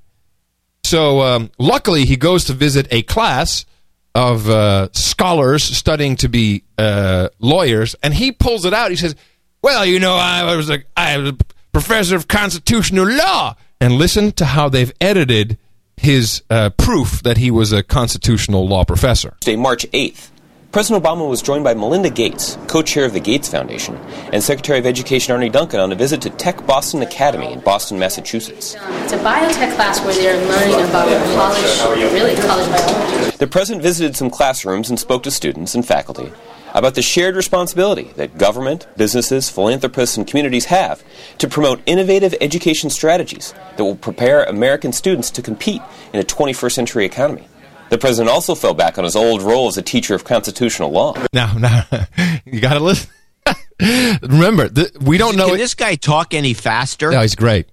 So, 0.84 1.22
um, 1.22 1.51
luckily, 1.57 2.05
he 2.05 2.15
goes 2.15 2.45
to 2.45 2.53
visit 2.53 2.88
a 2.91 3.01
class 3.01 3.65
of 4.13 4.49
uh, 4.49 4.89
scholars 4.93 5.63
studying 5.63 6.15
to 6.17 6.29
be 6.29 6.63
uh, 6.77 7.29
lawyers, 7.39 7.95
and 8.03 8.13
he 8.13 8.31
pulls 8.31 8.65
it 8.65 8.73
out. 8.73 8.89
He 8.91 8.97
says, 8.97 9.15
"Well, 9.61 9.85
you 9.85 9.99
know, 9.99 10.15
I 10.15 10.55
was 10.55 10.69
a 10.69 10.83
I 10.95 11.17
was 11.17 11.29
a 11.29 11.38
professor 11.71 12.15
of 12.15 12.27
constitutional 12.27 13.07
law." 13.07 13.55
And 13.79 13.95
listen 13.95 14.31
to 14.33 14.45
how 14.45 14.69
they've 14.69 14.93
edited 15.01 15.57
his 15.97 16.43
uh, 16.49 16.69
proof 16.71 17.23
that 17.23 17.38
he 17.38 17.49
was 17.51 17.71
a 17.71 17.83
constitutional 17.83 18.67
law 18.67 18.83
professor. 18.83 19.38
Tuesday, 19.39 19.55
March 19.55 19.85
8th, 19.91 20.30
President 20.72 21.03
Obama 21.03 21.27
was 21.27 21.41
joined 21.41 21.65
by 21.65 21.73
Melinda 21.73 22.10
Gates, 22.10 22.57
co 22.68 22.81
chair 22.81 23.03
of 23.03 23.11
the 23.11 23.19
Gates 23.19 23.49
Foundation, 23.49 23.98
and 24.31 24.41
Secretary 24.41 24.80
of 24.80 24.85
Education 24.85 25.34
Arne 25.34 25.52
Duncan 25.52 25.81
on 25.81 25.91
a 25.91 25.95
visit 25.95 26.22
to 26.22 26.30
Tech 26.30 26.65
Boston 26.65 27.02
Academy 27.02 27.52
in 27.52 27.60
Boston, 27.60 27.99
Massachusetts. 27.99 28.76
It's 28.76 29.11
a 29.11 29.18
biotech 29.18 29.76
class 29.76 29.99
where 29.99 30.14
they're 30.14 30.38
learning 30.48 30.89
about 30.89 31.10
college, 31.35 32.14
really 32.14 32.35
college 32.35 32.69
biology. 32.69 33.35
The 33.38 33.48
president 33.48 33.84
visited 33.84 34.15
some 34.15 34.30
classrooms 34.30 34.89
and 34.89 34.98
spoke 34.98 35.23
to 35.23 35.31
students 35.31 35.76
and 35.76 35.85
faculty 35.85 36.31
about 36.73 36.95
the 36.95 37.02
shared 37.02 37.35
responsibility 37.35 38.03
that 38.15 38.38
government, 38.38 38.88
businesses, 38.95 39.49
philanthropists, 39.49 40.15
and 40.15 40.26
communities 40.26 40.65
have 40.65 41.03
to 41.39 41.49
promote 41.49 41.81
innovative 41.85 42.34
education 42.39 42.89
strategies 42.89 43.53
that 43.76 43.84
will 43.84 43.98
prepare 43.98 44.45
American 44.45 44.93
students 44.93 45.31
to 45.31 45.41
compete 45.41 45.81
in 46.14 46.22
a 46.22 46.23
21st 46.23 46.72
century 46.72 47.03
economy. 47.03 47.45
The 47.91 47.97
president 47.97 48.30
also 48.30 48.55
fell 48.55 48.73
back 48.73 48.97
on 48.97 49.03
his 49.03 49.18
old 49.18 49.41
role 49.41 49.68
as 49.68 49.77
a 49.77 49.81
teacher 49.81 50.15
of 50.15 50.23
constitutional 50.23 50.91
law. 50.91 51.13
Now, 51.34 51.53
now 51.57 51.85
you 52.45 52.61
got 52.61 52.76
to 52.76 52.80
listen. 52.80 53.09
Remember, 54.22 54.69
th- 54.69 54.93
we 55.01 55.18
don't 55.18 55.35
know. 55.35 55.47
Can 55.47 55.55
it- 55.55 55.57
this 55.57 55.76
guy 55.76 55.95
talk 55.95 56.34
any 56.34 56.53
faster? 56.53 57.11
No, 57.11 57.19
he's 57.19 57.35
great. 57.35 57.68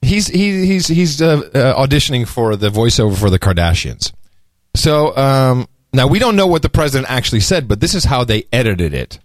He's 0.00 0.26
he, 0.26 0.66
he's 0.66 0.88
he's 0.88 1.22
uh, 1.22 1.48
uh, 1.54 1.86
auditioning 1.86 2.26
for 2.26 2.56
the 2.56 2.70
voiceover 2.70 3.16
for 3.16 3.30
the 3.30 3.38
Kardashians. 3.38 4.12
So 4.74 5.16
um, 5.16 5.68
now 5.92 6.08
we 6.08 6.18
don't 6.18 6.34
know 6.34 6.48
what 6.48 6.62
the 6.62 6.68
president 6.68 7.08
actually 7.08 7.38
said, 7.38 7.68
but 7.68 7.78
this 7.78 7.94
is 7.94 8.04
how 8.04 8.24
they 8.24 8.42
edited 8.52 8.94
it. 8.94 9.20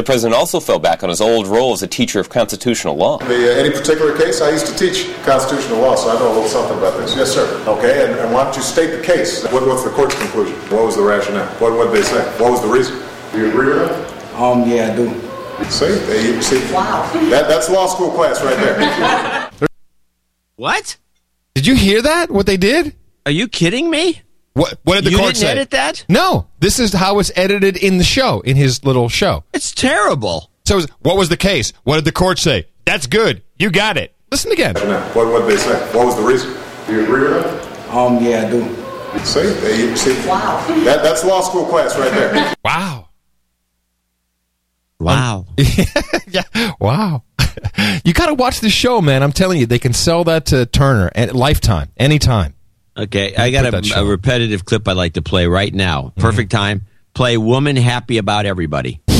The 0.00 0.04
president 0.04 0.34
also 0.34 0.60
fell 0.60 0.78
back 0.78 1.02
on 1.02 1.10
his 1.10 1.20
old 1.20 1.46
role 1.46 1.74
as 1.74 1.82
a 1.82 1.86
teacher 1.86 2.20
of 2.20 2.30
constitutional 2.30 2.96
law. 2.96 3.18
The, 3.18 3.52
uh, 3.52 3.60
any 3.60 3.68
particular 3.68 4.16
case? 4.16 4.40
I 4.40 4.48
used 4.48 4.64
to 4.64 4.74
teach 4.74 5.14
constitutional 5.24 5.78
law, 5.78 5.94
so 5.94 6.08
I 6.08 6.18
know 6.18 6.28
a 6.28 6.32
little 6.32 6.48
something 6.48 6.78
about 6.78 6.96
this. 6.96 7.14
Yes, 7.14 7.34
sir. 7.34 7.44
Okay, 7.66 8.06
and, 8.06 8.18
and 8.18 8.32
why 8.32 8.44
don't 8.44 8.56
you 8.56 8.62
state 8.62 8.96
the 8.96 9.02
case? 9.02 9.44
What, 9.52 9.66
what's 9.66 9.84
the 9.84 9.90
court's 9.90 10.18
conclusion? 10.18 10.56
What 10.70 10.86
was 10.86 10.96
the 10.96 11.02
rationale? 11.02 11.46
What 11.56 11.74
what 11.74 11.92
did 11.92 11.96
they 11.96 12.02
say? 12.02 12.24
What 12.42 12.50
was 12.50 12.62
the 12.62 12.68
reason? 12.68 12.98
Do 13.32 13.40
you 13.40 13.48
agree 13.50 13.74
with 13.74 13.90
that? 13.90 14.40
Um, 14.40 14.66
yeah, 14.66 14.90
I 14.90 14.96
do. 14.96 15.10
See, 15.68 15.84
they, 15.84 16.40
see 16.40 16.72
wow. 16.72 17.06
that, 17.28 17.46
that's 17.46 17.68
law 17.68 17.86
school 17.86 18.10
class 18.10 18.42
right 18.42 18.56
there. 18.56 19.68
What? 20.56 20.96
Did 21.54 21.66
you 21.66 21.74
hear 21.74 22.00
that? 22.00 22.30
What 22.30 22.46
they 22.46 22.56
did? 22.56 22.96
Are 23.26 23.32
you 23.32 23.48
kidding 23.48 23.90
me? 23.90 24.22
What 24.54 24.78
what 24.84 24.96
did 24.96 25.04
the 25.04 25.10
You 25.12 25.16
court 25.18 25.28
didn't 25.34 25.38
say? 25.40 25.50
edit 25.52 25.70
that? 25.70 26.04
No, 26.08 26.46
this 26.58 26.78
is 26.78 26.92
how 26.92 27.18
it's 27.20 27.30
edited 27.36 27.76
in 27.76 27.98
the 27.98 28.04
show, 28.04 28.40
in 28.40 28.56
his 28.56 28.84
little 28.84 29.08
show. 29.08 29.44
It's 29.54 29.72
terrible. 29.72 30.50
So, 30.66 30.76
was, 30.76 30.86
what 31.00 31.16
was 31.16 31.28
the 31.28 31.36
case? 31.36 31.72
What 31.84 31.96
did 31.96 32.04
the 32.04 32.12
court 32.12 32.38
say? 32.38 32.66
That's 32.84 33.06
good. 33.06 33.42
You 33.58 33.70
got 33.70 33.96
it. 33.96 34.14
Listen 34.30 34.52
again. 34.52 34.74
What 34.76 35.14
what 35.28 35.40
did 35.46 35.50
they 35.50 35.56
say? 35.56 35.78
What 35.96 36.06
was 36.06 36.16
the 36.16 36.22
reason? 36.22 36.52
Do 36.86 36.92
you 36.94 37.02
agree 37.04 37.22
with 37.22 37.42
that? 37.44 37.94
Um, 37.94 38.22
yeah, 38.24 38.46
I 38.46 38.50
do. 38.50 38.76
See, 39.24 39.40
There 39.42 39.76
you 39.76 39.96
see, 39.96 40.12
wow. 40.28 40.64
That, 40.84 41.02
that's 41.02 41.24
law 41.24 41.40
school 41.40 41.66
class 41.66 41.98
right 41.98 42.10
there. 42.12 42.54
Wow. 42.64 43.08
Wow. 45.00 45.46
yeah. 46.28 46.42
Wow. 46.78 47.24
you 48.04 48.12
got 48.12 48.26
to 48.26 48.34
watch 48.34 48.60
the 48.60 48.68
show, 48.70 49.00
man. 49.00 49.22
I'm 49.22 49.32
telling 49.32 49.58
you, 49.58 49.66
they 49.66 49.78
can 49.78 49.92
sell 49.94 50.24
that 50.24 50.46
to 50.46 50.66
Turner 50.66 51.10
at 51.14 51.34
Lifetime 51.34 51.90
anytime. 51.96 52.54
Okay, 52.96 53.34
I 53.36 53.50
got 53.50 53.72
a, 53.72 54.00
a 54.00 54.04
repetitive 54.04 54.64
clip 54.64 54.86
I'd 54.86 54.96
like 54.96 55.14
to 55.14 55.22
play 55.22 55.46
right 55.46 55.72
now. 55.72 56.12
Perfect 56.16 56.50
time. 56.50 56.82
Play 57.14 57.36
Woman 57.36 57.76
Happy 57.76 58.18
About 58.18 58.46
Everybody. 58.46 59.00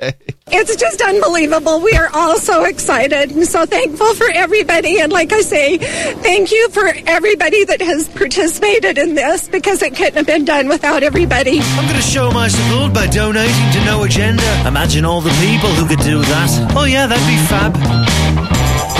Okay. 0.00 0.14
It's 0.46 0.76
just 0.76 1.00
unbelievable. 1.00 1.80
We 1.80 1.92
are 1.92 2.08
all 2.14 2.38
so 2.38 2.64
excited 2.64 3.32
and 3.32 3.44
so 3.46 3.66
thankful 3.66 4.14
for 4.14 4.30
everybody. 4.30 5.00
And 5.00 5.10
like 5.12 5.32
I 5.32 5.40
say, 5.40 5.78
thank 5.78 6.52
you 6.52 6.68
for 6.70 6.86
everybody 7.06 7.64
that 7.64 7.80
has 7.82 8.08
participated 8.08 8.96
in 8.96 9.14
this 9.16 9.48
because 9.48 9.82
it 9.82 9.96
couldn't 9.96 10.14
have 10.14 10.26
been 10.26 10.44
done 10.44 10.68
without 10.68 11.02
everybody. 11.02 11.58
I'm 11.60 11.84
going 11.84 11.96
to 11.96 12.02
show 12.02 12.30
my 12.30 12.46
support 12.48 12.94
by 12.94 13.08
donating 13.08 13.72
to 13.72 13.84
No 13.84 14.04
Agenda. 14.04 14.68
Imagine 14.68 15.04
all 15.04 15.20
the 15.20 15.34
people 15.40 15.70
who 15.70 15.88
could 15.88 16.04
do 16.04 16.20
that. 16.20 16.74
Oh, 16.76 16.84
yeah, 16.84 17.06
that'd 17.06 17.26
be 17.26 17.36
fab. 17.48 17.74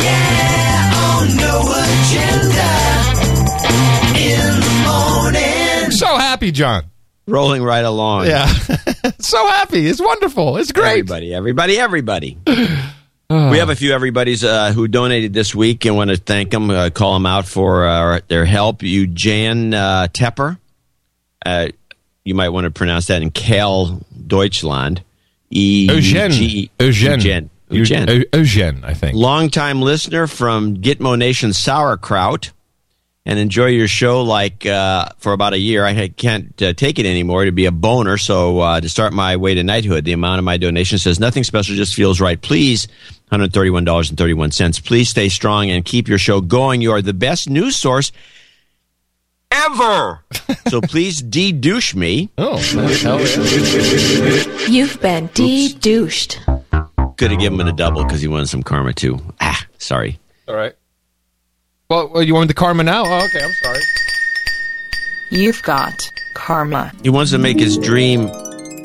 Yeah, 0.02 0.90
oh, 0.94 1.36
No 1.38 2.87
So 5.98 6.06
happy, 6.16 6.52
John. 6.52 6.84
Rolling 7.26 7.62
right 7.62 7.84
along. 7.84 8.26
Yeah. 8.26 8.46
so 9.18 9.46
happy. 9.48 9.86
It's 9.86 10.00
wonderful. 10.00 10.56
It's 10.56 10.72
great. 10.72 11.00
Everybody, 11.10 11.34
everybody, 11.34 11.78
everybody. 11.78 12.38
we 12.46 13.58
have 13.58 13.68
a 13.68 13.76
few 13.76 13.92
everybody's 13.92 14.44
uh, 14.44 14.72
who 14.72 14.88
donated 14.88 15.34
this 15.34 15.54
week 15.54 15.84
and 15.84 15.96
want 15.96 16.10
to 16.10 16.16
thank 16.16 16.50
them, 16.50 16.70
uh, 16.70 16.90
call 16.90 17.14
them 17.14 17.26
out 17.26 17.46
for 17.46 17.86
uh, 17.86 18.20
their 18.28 18.44
help. 18.44 18.82
Eugene 18.82 19.74
uh, 19.74 20.06
Tepper. 20.10 20.58
Uh, 21.44 21.68
you 22.24 22.34
might 22.34 22.50
want 22.50 22.64
to 22.64 22.70
pronounce 22.70 23.06
that 23.06 23.20
in 23.20 23.30
Cal 23.30 24.00
Deutschland. 24.26 25.02
E- 25.50 25.88
Eugene. 25.90 26.30
G-. 26.30 26.70
Eugene. 26.78 27.10
Eugene. 27.12 27.50
Eugene. 27.70 28.24
Eugene, 28.32 28.84
I 28.84 28.94
think. 28.94 29.16
Longtime 29.16 29.82
listener 29.82 30.26
from 30.26 30.76
Gitmo 30.78 31.18
Nation 31.18 31.52
Sauerkraut 31.52 32.52
and 33.28 33.38
enjoy 33.38 33.66
your 33.66 33.86
show 33.86 34.22
like 34.22 34.64
uh, 34.64 35.10
for 35.18 35.34
about 35.34 35.52
a 35.52 35.58
year. 35.58 35.84
I 35.84 36.08
can't 36.08 36.60
uh, 36.62 36.72
take 36.72 36.98
it 36.98 37.04
anymore 37.04 37.44
to 37.44 37.52
be 37.52 37.66
a 37.66 37.70
boner. 37.70 38.16
So 38.16 38.60
uh, 38.60 38.80
to 38.80 38.88
start 38.88 39.12
my 39.12 39.36
way 39.36 39.54
to 39.54 39.62
knighthood, 39.62 40.06
the 40.06 40.14
amount 40.14 40.38
of 40.38 40.46
my 40.46 40.56
donation 40.56 40.98
says 40.98 41.20
nothing 41.20 41.44
special, 41.44 41.76
just 41.76 41.94
feels 41.94 42.22
right. 42.22 42.40
Please, 42.40 42.88
hundred 43.30 43.52
thirty-one 43.52 43.84
dollars 43.84 44.08
and 44.08 44.16
thirty-one 44.16 44.50
cents. 44.50 44.80
Please 44.80 45.10
stay 45.10 45.28
strong 45.28 45.70
and 45.70 45.84
keep 45.84 46.08
your 46.08 46.16
show 46.16 46.40
going. 46.40 46.80
You 46.80 46.92
are 46.92 47.02
the 47.02 47.12
best 47.12 47.50
news 47.50 47.76
source 47.76 48.12
ever. 49.50 50.24
so 50.68 50.80
please 50.80 51.20
de-douche 51.20 51.94
me. 51.94 52.30
Oh, 52.38 52.58
You've 54.70 55.00
been 55.02 55.26
de-douched. 55.34 56.40
Could 57.18 57.30
have 57.30 57.40
given 57.40 57.60
him 57.60 57.68
a 57.68 57.72
double 57.72 58.04
because 58.04 58.22
he 58.22 58.28
wanted 58.28 58.48
some 58.48 58.62
karma 58.62 58.94
too. 58.94 59.20
Ah, 59.38 59.66
sorry. 59.76 60.18
All 60.46 60.54
right. 60.54 60.74
Well, 61.90 62.08
well, 62.08 62.22
you 62.22 62.34
want 62.34 62.48
the 62.48 62.54
karma 62.54 62.82
now? 62.82 63.04
Oh, 63.06 63.24
okay, 63.24 63.40
I'm 63.42 63.52
sorry. 63.64 63.80
You've 65.30 65.62
got 65.62 66.12
karma. 66.34 66.92
He 67.02 67.08
wants 67.08 67.30
to 67.30 67.38
make 67.38 67.58
his 67.58 67.78
dream 67.78 68.28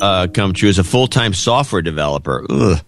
uh, 0.00 0.28
come 0.28 0.54
true 0.54 0.70
as 0.70 0.78
a 0.78 0.84
full 0.84 1.06
time 1.06 1.34
software 1.34 1.82
developer. 1.82 2.46
Ugh. 2.48 2.80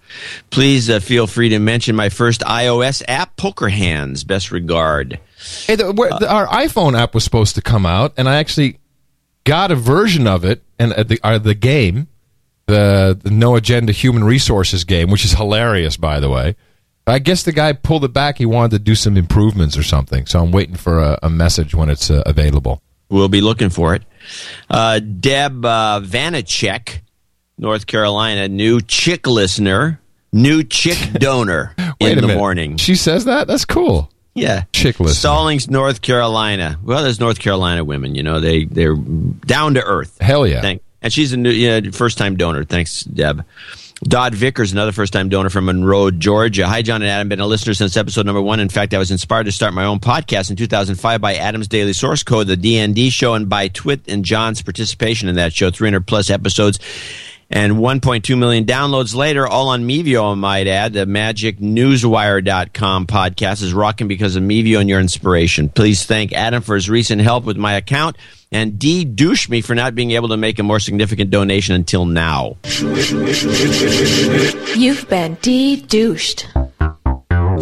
Please 0.49 0.89
uh, 0.89 1.01
feel 1.01 1.27
free 1.27 1.51
to 1.51 1.59
mention 1.59 1.97
my 1.97 2.09
first 2.09 2.41
iOS 2.41 3.03
app, 3.07 3.37
Poker 3.37 3.69
Hands. 3.69 4.25
Best 4.25 4.53
regard. 4.53 5.21
Hey, 5.67 5.75
the, 5.77 5.93
where, 5.93 6.09
the, 6.19 6.33
our 6.33 6.47
iPhone 6.47 6.99
app 6.99 7.13
was 7.13 7.23
supposed 7.23 7.55
to 7.57 7.61
come 7.61 7.85
out, 7.85 8.15
and 8.17 8.27
I 8.27 8.37
actually 8.37 8.79
got 9.45 9.71
a 9.71 9.77
version 9.77 10.27
of 10.27 10.47
it, 10.47 10.63
and 10.79 10.95
uh, 10.95 11.03
the 11.03 11.21
uh, 11.23 11.37
the 11.37 11.55
game, 11.55 12.09
the, 12.65 13.21
the 13.23 13.31
No 13.31 13.55
Agenda 13.55 13.93
Human 13.93 14.25
Resources 14.25 14.85
game, 14.85 15.11
which 15.11 15.27
is 15.27 15.33
hilarious, 15.33 15.99
by 15.99 16.21
the 16.21 16.31
way. 16.31 16.57
I 17.07 17.21
guess 17.21 17.45
the 17.45 17.53
guy 17.53 17.73
pulled 17.73 18.05
it 18.05 18.13
back. 18.13 18.39
He 18.39 18.47
wanted 18.47 18.73
to 18.73 18.79
do 18.81 18.95
some 18.95 19.17
improvements 19.17 19.77
or 19.77 19.83
something, 19.85 20.27
so 20.27 20.43
I'm 20.43 20.51
waiting 20.51 20.75
for 20.75 20.99
a, 20.99 21.19
a 21.23 21.31
message 21.31 21.75
when 21.75 21.89
it's 21.89 22.11
uh, 22.11 22.23
available. 22.27 22.83
We'll 23.09 23.29
be 23.29 23.41
looking 23.41 23.71
for 23.71 23.95
it. 23.95 24.03
Uh, 24.69 24.99
Deb 24.99 25.65
uh, 25.65 26.01
Vanacek, 26.03 27.01
North 27.59 27.87
Carolina, 27.87 28.49
new 28.49 28.81
chick 28.81 29.29
listener, 29.29 30.01
new 30.33 30.65
chick 30.65 30.99
donor 31.13 31.75
in 32.01 32.17
the 32.17 32.23
minute. 32.23 32.37
morning. 32.37 32.77
She 32.77 32.97
says 32.97 33.27
that. 33.27 33.47
That's 33.47 33.65
cool. 33.65 34.11
Yeah, 34.35 34.65
chick 34.73 34.99
listener. 34.99 35.15
Stallings, 35.15 35.71
North 35.71 36.03
Carolina. 36.03 36.79
Well, 36.83 37.03
there's 37.05 37.21
North 37.21 37.39
Carolina 37.39 37.85
women. 37.85 38.15
You 38.17 38.25
know, 38.25 38.41
they 38.41 38.65
they're 38.65 38.97
down 38.97 39.75
to 39.75 39.83
earth. 39.83 40.19
Hell 40.21 40.47
yeah. 40.47 40.61
Thank, 40.61 40.83
and 41.01 41.13
she's 41.13 41.33
a 41.33 41.37
new 41.37 41.51
yeah, 41.51 41.81
first 41.93 42.19
time 42.19 42.37
donor. 42.37 42.65
Thanks, 42.65 43.05
Deb. 43.05 43.45
Dodd 44.03 44.35
Vickers, 44.35 44.73
another 44.73 44.93
first 44.93 45.13
time 45.13 45.31
donor 45.31 45.49
from 45.49 45.65
Monroe, 45.65 46.11
Georgia. 46.11 46.67
Hi, 46.67 46.83
John 46.83 47.01
and 47.01 47.11
Adam. 47.11 47.31
Been 47.31 47.41
a 47.41 47.47
listener 47.47 47.73
since 47.73 47.97
episode 47.97 48.27
number 48.27 48.43
one. 48.43 48.61
In 48.61 48.69
fact, 48.69 48.93
I 48.93 48.99
was 48.99 49.11
inspired 49.11 49.45
to 49.45 49.53
start 49.53 49.73
my 49.73 49.87
own 49.87 50.01
podcast 50.01 50.51
in 50.51 50.57
2005 50.57 51.21
by 51.21 51.37
Adam's 51.37 51.67
Daily 51.67 51.95
Source 51.95 52.23
Code, 52.23 52.47
the 52.47 52.59
DND 52.59 53.11
show, 53.11 53.33
and 53.33 53.49
by 53.49 53.69
Twit 53.69 54.07
and 54.07 54.23
John's 54.23 54.61
participation 54.61 55.31
in 55.31 55.37
that 55.37 55.55
show. 55.55 55.71
300 55.71 56.07
plus 56.07 56.29
episodes 56.29 56.79
and 57.49 57.75
1.2 57.75 58.37
million 58.37 58.65
downloads 58.65 59.15
later, 59.15 59.47
all 59.47 59.69
on 59.69 59.89
Mevio, 59.89 60.33
I 60.33 60.35
might 60.35 60.67
add. 60.67 60.93
The 60.93 61.07
magicnewswire.com 61.07 63.07
podcast 63.07 63.63
is 63.63 63.73
rocking 63.73 64.09
because 64.09 64.37
of 64.37 64.43
Mevio 64.43 64.81
and 64.81 64.89
your 64.89 65.01
inspiration. 65.01 65.69
Please 65.69 66.05
thank 66.05 66.33
Adam 66.33 66.63
for 66.63 66.75
his 66.75 66.91
recent 66.91 67.23
help 67.23 67.45
with 67.45 67.57
my 67.57 67.75
account 67.75 68.17
and 68.53 68.79
D 68.79 69.05
douche 69.05 69.49
me 69.49 69.61
for 69.61 69.75
not 69.75 69.95
being 69.95 70.13
able 70.13 70.29
to 70.29 70.37
make 70.37 70.59
a 70.59 70.63
more 70.63 70.81
significant 70.81 71.31
donation 71.31 71.75
until 71.75 72.05
now. 72.07 72.57
You've 74.77 75.07
been 75.09 75.35
D 75.43 75.77
douched. 75.83 76.47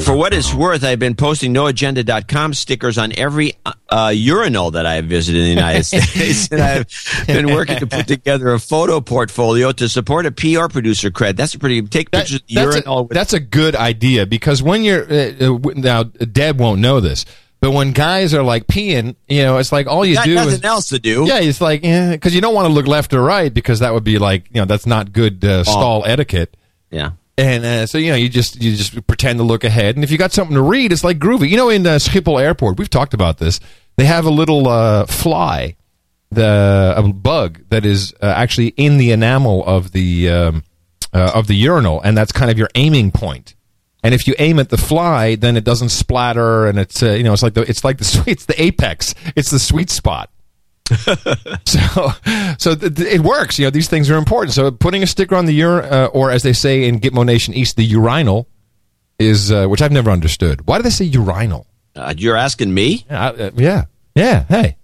For 0.05 0.16
what 0.16 0.35
it's 0.35 0.52
worth, 0.52 0.82
I've 0.82 0.98
been 0.98 1.15
posting 1.15 1.55
noagenda.com 1.55 2.55
stickers 2.55 2.98
on 2.98 3.12
every 3.16 3.55
uh, 3.89 4.12
urinal 4.12 4.73
that 4.73 4.86
I 4.86 4.94
have 4.94 5.05
visited 5.05 5.39
in 5.39 5.44
the 5.44 5.51
United 5.55 5.85
States. 5.85 6.48
And 6.51 6.61
I've 6.61 7.27
been 7.28 7.55
working 7.55 7.78
to 7.78 7.86
put 7.86 8.09
together 8.09 8.52
a 8.52 8.59
photo 8.59 9.01
portfolio 9.01 9.70
to 9.70 9.89
support 9.89 10.27
a 10.27 10.32
PR 10.32 10.66
producer 10.66 11.11
cred. 11.11 11.36
That's 11.36 11.55
a 11.55 11.61
pretty, 11.61 11.81
take 11.82 12.11
pictures 12.11 12.40
of 12.40 12.47
the 12.48 12.55
That's 12.56 12.74
urinal. 12.77 13.06
a, 13.09 13.15
that's 13.15 13.32
a 13.35 13.40
good 13.40 13.77
idea 13.77 14.27
because 14.27 14.62
when 14.65 14.82
you're 14.82 15.05
uh, 15.05 15.32
uh, 15.40 15.59
now 15.77 16.02
Deb 16.02 16.59
won't 16.59 16.81
know 16.81 16.98
this, 16.98 17.24
but 17.65 17.70
when 17.70 17.93
guys 17.93 18.35
are 18.35 18.43
like 18.43 18.66
peeing, 18.66 19.16
you 19.27 19.43
know, 19.43 19.57
it's 19.57 19.73
like 19.73 19.86
all 19.86 20.05
you 20.05 20.16
Got 20.16 20.27
do 20.27 20.35
nothing 20.35 20.53
is 20.53 20.65
else 20.65 20.91
to 20.91 20.99
do. 20.99 21.24
Yeah, 21.27 21.39
it's 21.41 21.62
like 21.62 21.81
because 21.81 22.35
you 22.35 22.43
don't 22.43 22.55
want 22.55 22.69
to 22.69 22.73
look 22.74 22.86
left 22.86 23.15
or 23.15 23.23
right 23.23 23.53
because 23.53 23.78
that 23.78 23.95
would 23.95 24.05
be 24.05 24.19
like 24.19 24.45
you 24.51 24.61
know 24.61 24.66
that's 24.66 24.85
not 24.85 25.15
good 25.15 25.43
uh, 25.43 25.65
stall 25.65 26.05
etiquette. 26.05 26.59
Yeah. 26.91 27.12
And 27.39 27.65
uh, 27.65 27.86
so 27.86 27.97
you 27.97 28.11
know 28.11 28.16
you 28.16 28.28
just 28.28 28.62
you 28.62 28.77
just 28.77 29.07
pretend 29.07 29.39
to 29.39 29.45
look 29.45 29.65
ahead, 29.65 29.95
and 29.95 30.05
if 30.05 30.11
you 30.11 30.19
got 30.19 30.32
something 30.32 30.55
to 30.55 30.61
read, 30.61 30.93
it's 30.93 31.03
like 31.03 31.19
groovy. 31.19 31.49
You 31.49 31.57
know, 31.57 31.70
in 31.70 31.86
uh, 31.86 31.93
Schiphol 31.93 32.39
Airport, 32.39 32.78
we've 32.78 32.91
talked 32.91 33.15
about 33.15 33.39
this. 33.39 33.61
They 33.97 34.05
have 34.05 34.27
a 34.27 34.31
little 34.31 34.69
uh, 34.69 35.07
fly, 35.07 35.77
the 36.31 36.93
a 36.95 37.03
bug 37.15 37.62
that 37.70 37.86
is 37.86 38.12
uh, 38.20 38.27
actually 38.27 38.74
in 38.77 38.99
the 38.99 39.11
enamel 39.11 39.65
of 39.65 39.93
the 39.93 40.28
um, 40.28 40.65
uh, 41.15 41.32
of 41.35 41.47
the 41.47 41.55
urinal, 41.55 42.03
and 42.03 42.15
that's 42.15 42.31
kind 42.31 42.51
of 42.51 42.59
your 42.59 42.69
aiming 42.74 43.11
point. 43.11 43.53
And 44.05 44.12
if 44.12 44.28
you 44.28 44.35
aim 44.39 44.59
at 44.59 44.68
the 44.68 44.76
fly, 44.76 45.35
then 45.35 45.56
it 45.56 45.64
doesn't 45.64 45.89
splatter, 45.89 46.66
and 46.66 46.78
it's 46.78 47.02
uh, 47.02 47.12
you 47.12 47.22
know 47.24 47.32
it's 47.32 47.43
like 47.43 47.55
the 47.55 47.62
it's 47.62 47.82
like 47.82 47.97
the 47.98 48.24
it's 48.26 48.44
the 48.44 48.62
apex, 48.62 49.14
it's 49.35 49.51
the 49.51 49.59
sweet 49.59 49.89
spot. 49.90 50.31
so 51.64 52.10
so 52.59 52.74
th- 52.74 52.94
th- 52.94 53.14
it 53.14 53.20
works. 53.22 53.59
You 53.59 53.64
know 53.64 53.70
these 53.70 53.89
things 53.89 54.10
are 54.10 54.18
important. 54.18 54.52
So 54.52 54.70
putting 54.70 55.02
a 55.02 55.06
sticker 55.06 55.35
on 55.35 55.47
the 55.47 55.62
ur 55.62 55.82
uh, 55.82 56.06
or 56.09 56.31
as 56.31 56.43
they 56.43 56.52
say 56.52 56.86
in 56.86 57.01
Gitmo 57.01 57.24
Nation 57.24 57.55
East, 57.55 57.76
the 57.76 57.85
urinal 57.85 58.47
is 59.18 59.51
uh, 59.51 59.66
which 59.68 59.81
I've 59.81 59.90
never 59.90 60.10
understood. 60.10 60.66
Why 60.66 60.76
do 60.76 60.82
they 60.82 60.90
say 60.90 61.06
urinal? 61.06 61.66
Uh, 61.97 62.12
you're 62.14 62.36
asking 62.36 62.74
me? 62.74 63.06
Yeah, 63.09 63.28
uh, 63.28 63.51
yeah, 63.55 63.85
yeah. 64.14 64.44
Hey, 64.44 64.76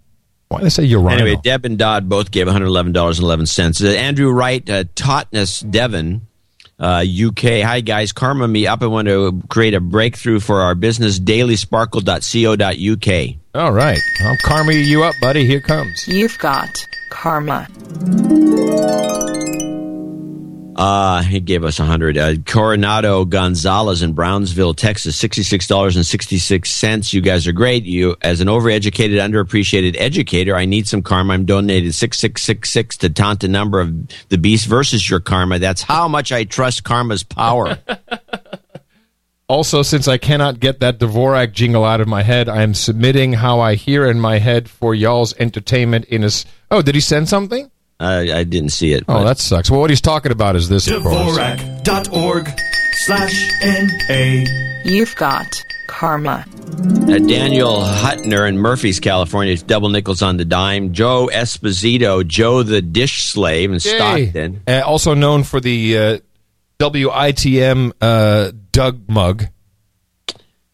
why 0.49 0.61
do 0.61 0.65
they 0.65 0.71
say 0.71 0.85
urinal? 0.85 1.13
Anyway, 1.13 1.39
Deb 1.43 1.67
and 1.67 1.79
Dodd 1.79 2.09
both 2.09 2.31
gave 2.31 2.47
$111.11. 2.47 3.85
Uh, 3.85 3.89
Andrew 3.89 4.33
Wright, 4.33 4.71
uh, 4.71 4.85
Totnes, 4.95 5.69
Devon, 5.71 6.27
uh, 6.81 7.05
UK. 7.07 7.63
Hi, 7.63 7.81
guys. 7.81 8.11
Karma 8.13 8.49
me 8.49 8.67
up. 8.67 8.83
I 8.83 8.87
want 8.87 9.07
to 9.09 9.41
create 9.49 9.75
a 9.75 9.81
breakthrough 9.81 10.41
for 10.41 10.63
our 10.63 10.75
business, 10.75 11.21
dailysparkle.co.uk. 11.21 13.37
All 13.53 13.73
right, 13.73 13.99
I'm 14.25 14.37
karma 14.45 14.73
you 14.73 15.03
up, 15.03 15.17
buddy. 15.21 15.45
Here 15.45 15.61
comes. 15.61 16.07
You've 16.09 16.39
got 16.39 16.71
karma. 17.11 17.67
Uh, 20.81 21.23
he 21.23 21.41
gave 21.41 21.63
us 21.63 21.79
a 21.79 21.85
hundred. 21.85 22.17
Uh, 22.17 22.37
Coronado 22.47 23.27
Gonzalez 23.27 24.01
in 24.01 24.15
Brownsville, 24.15 24.73
Texas, 24.73 25.15
sixty-six 25.15 25.67
dollars 25.67 25.95
and 25.95 26.07
sixty-six 26.07 26.71
cents. 26.71 27.13
You 27.13 27.21
guys 27.21 27.47
are 27.47 27.53
great. 27.53 27.85
You, 27.85 28.17
as 28.23 28.41
an 28.41 28.49
overeducated, 28.49 29.21
underappreciated 29.21 29.97
educator, 29.99 30.57
I 30.57 30.65
need 30.65 30.89
some 30.89 31.03
karma. 31.03 31.35
I'm 31.35 31.45
donated 31.45 31.95
six 31.95 32.19
six 32.19 32.43
six 32.43 32.71
six 32.71 32.97
to 32.97 33.11
taunt 33.11 33.41
the 33.41 33.49
number 33.49 33.79
of 33.79 33.93
the 34.31 34.39
beast 34.39 34.67
versus 34.69 35.09
your 35.11 35.21
karma. 35.21 35.59
That's 35.59 35.83
how 35.83 36.09
much 36.09 36.33
I 36.33 36.45
trust 36.45 36.83
karma's 36.83 37.23
power. 37.25 37.77
Also, 39.49 39.83
since 39.83 40.07
I 40.07 40.17
cannot 40.17 40.61
get 40.61 40.79
that 40.79 41.01
Dvorak 41.01 41.53
jingle 41.53 41.85
out 41.85 42.01
of 42.01 42.07
my 42.07 42.23
head, 42.23 42.49
I 42.49 42.63
am 42.63 42.73
submitting 42.73 43.33
how 43.33 43.59
I 43.59 43.75
hear 43.75 44.07
in 44.07 44.21
my 44.21 44.39
head 44.39 44.71
for 44.71 44.95
y'all's 44.95 45.35
entertainment. 45.41 46.05
In 46.05 46.23
a 46.23 46.27
s- 46.27 46.45
oh, 46.71 46.83
did 46.83 46.95
he 46.95 47.01
send 47.01 47.29
something? 47.29 47.69
I, 48.01 48.39
I 48.41 48.45
didn't 48.45 48.71
see 48.71 48.93
it. 48.95 49.05
Oh, 49.09 49.23
that 49.25 49.39
sucks. 49.39 49.71
Well, 49.71 49.81
what 49.81 49.91
he's 49.91 50.01
talking 50.01 50.33
about 50.33 50.57
is 50.57 50.69
this. 50.69 50.89
of 50.89 51.03
course. 51.03 51.37
Dvorak.org 51.37 52.49
slash 53.05 53.51
N-A. 53.63 54.47
You've 54.85 55.15
got 55.17 55.47
karma. 55.87 56.47
Uh, 56.49 57.19
Daniel 57.19 57.77
Hutner 57.83 58.49
in 58.49 58.57
Murphy's, 58.59 59.01
California. 59.01 59.53
It's 59.53 59.63
double 59.63 59.91
nickels 59.91 60.23
on 60.23 60.39
the 60.39 60.45
dime. 60.47 60.93
Joe 60.95 61.29
Esposito, 61.33 62.27
Joe 62.27 62.63
the 62.63 62.81
dish 62.81 63.25
slave 63.25 63.71
in 63.71 63.75
Yay. 63.75 63.79
Stockton. 63.81 64.63
Uh, 64.67 64.81
also 64.87 65.13
known 65.15 65.43
for 65.45 65.61
the 65.61 65.99
uh, 65.99 66.19
WITM 66.79 67.93
uh, 68.01 68.53
Doug 68.73 69.09
mug. 69.09 69.45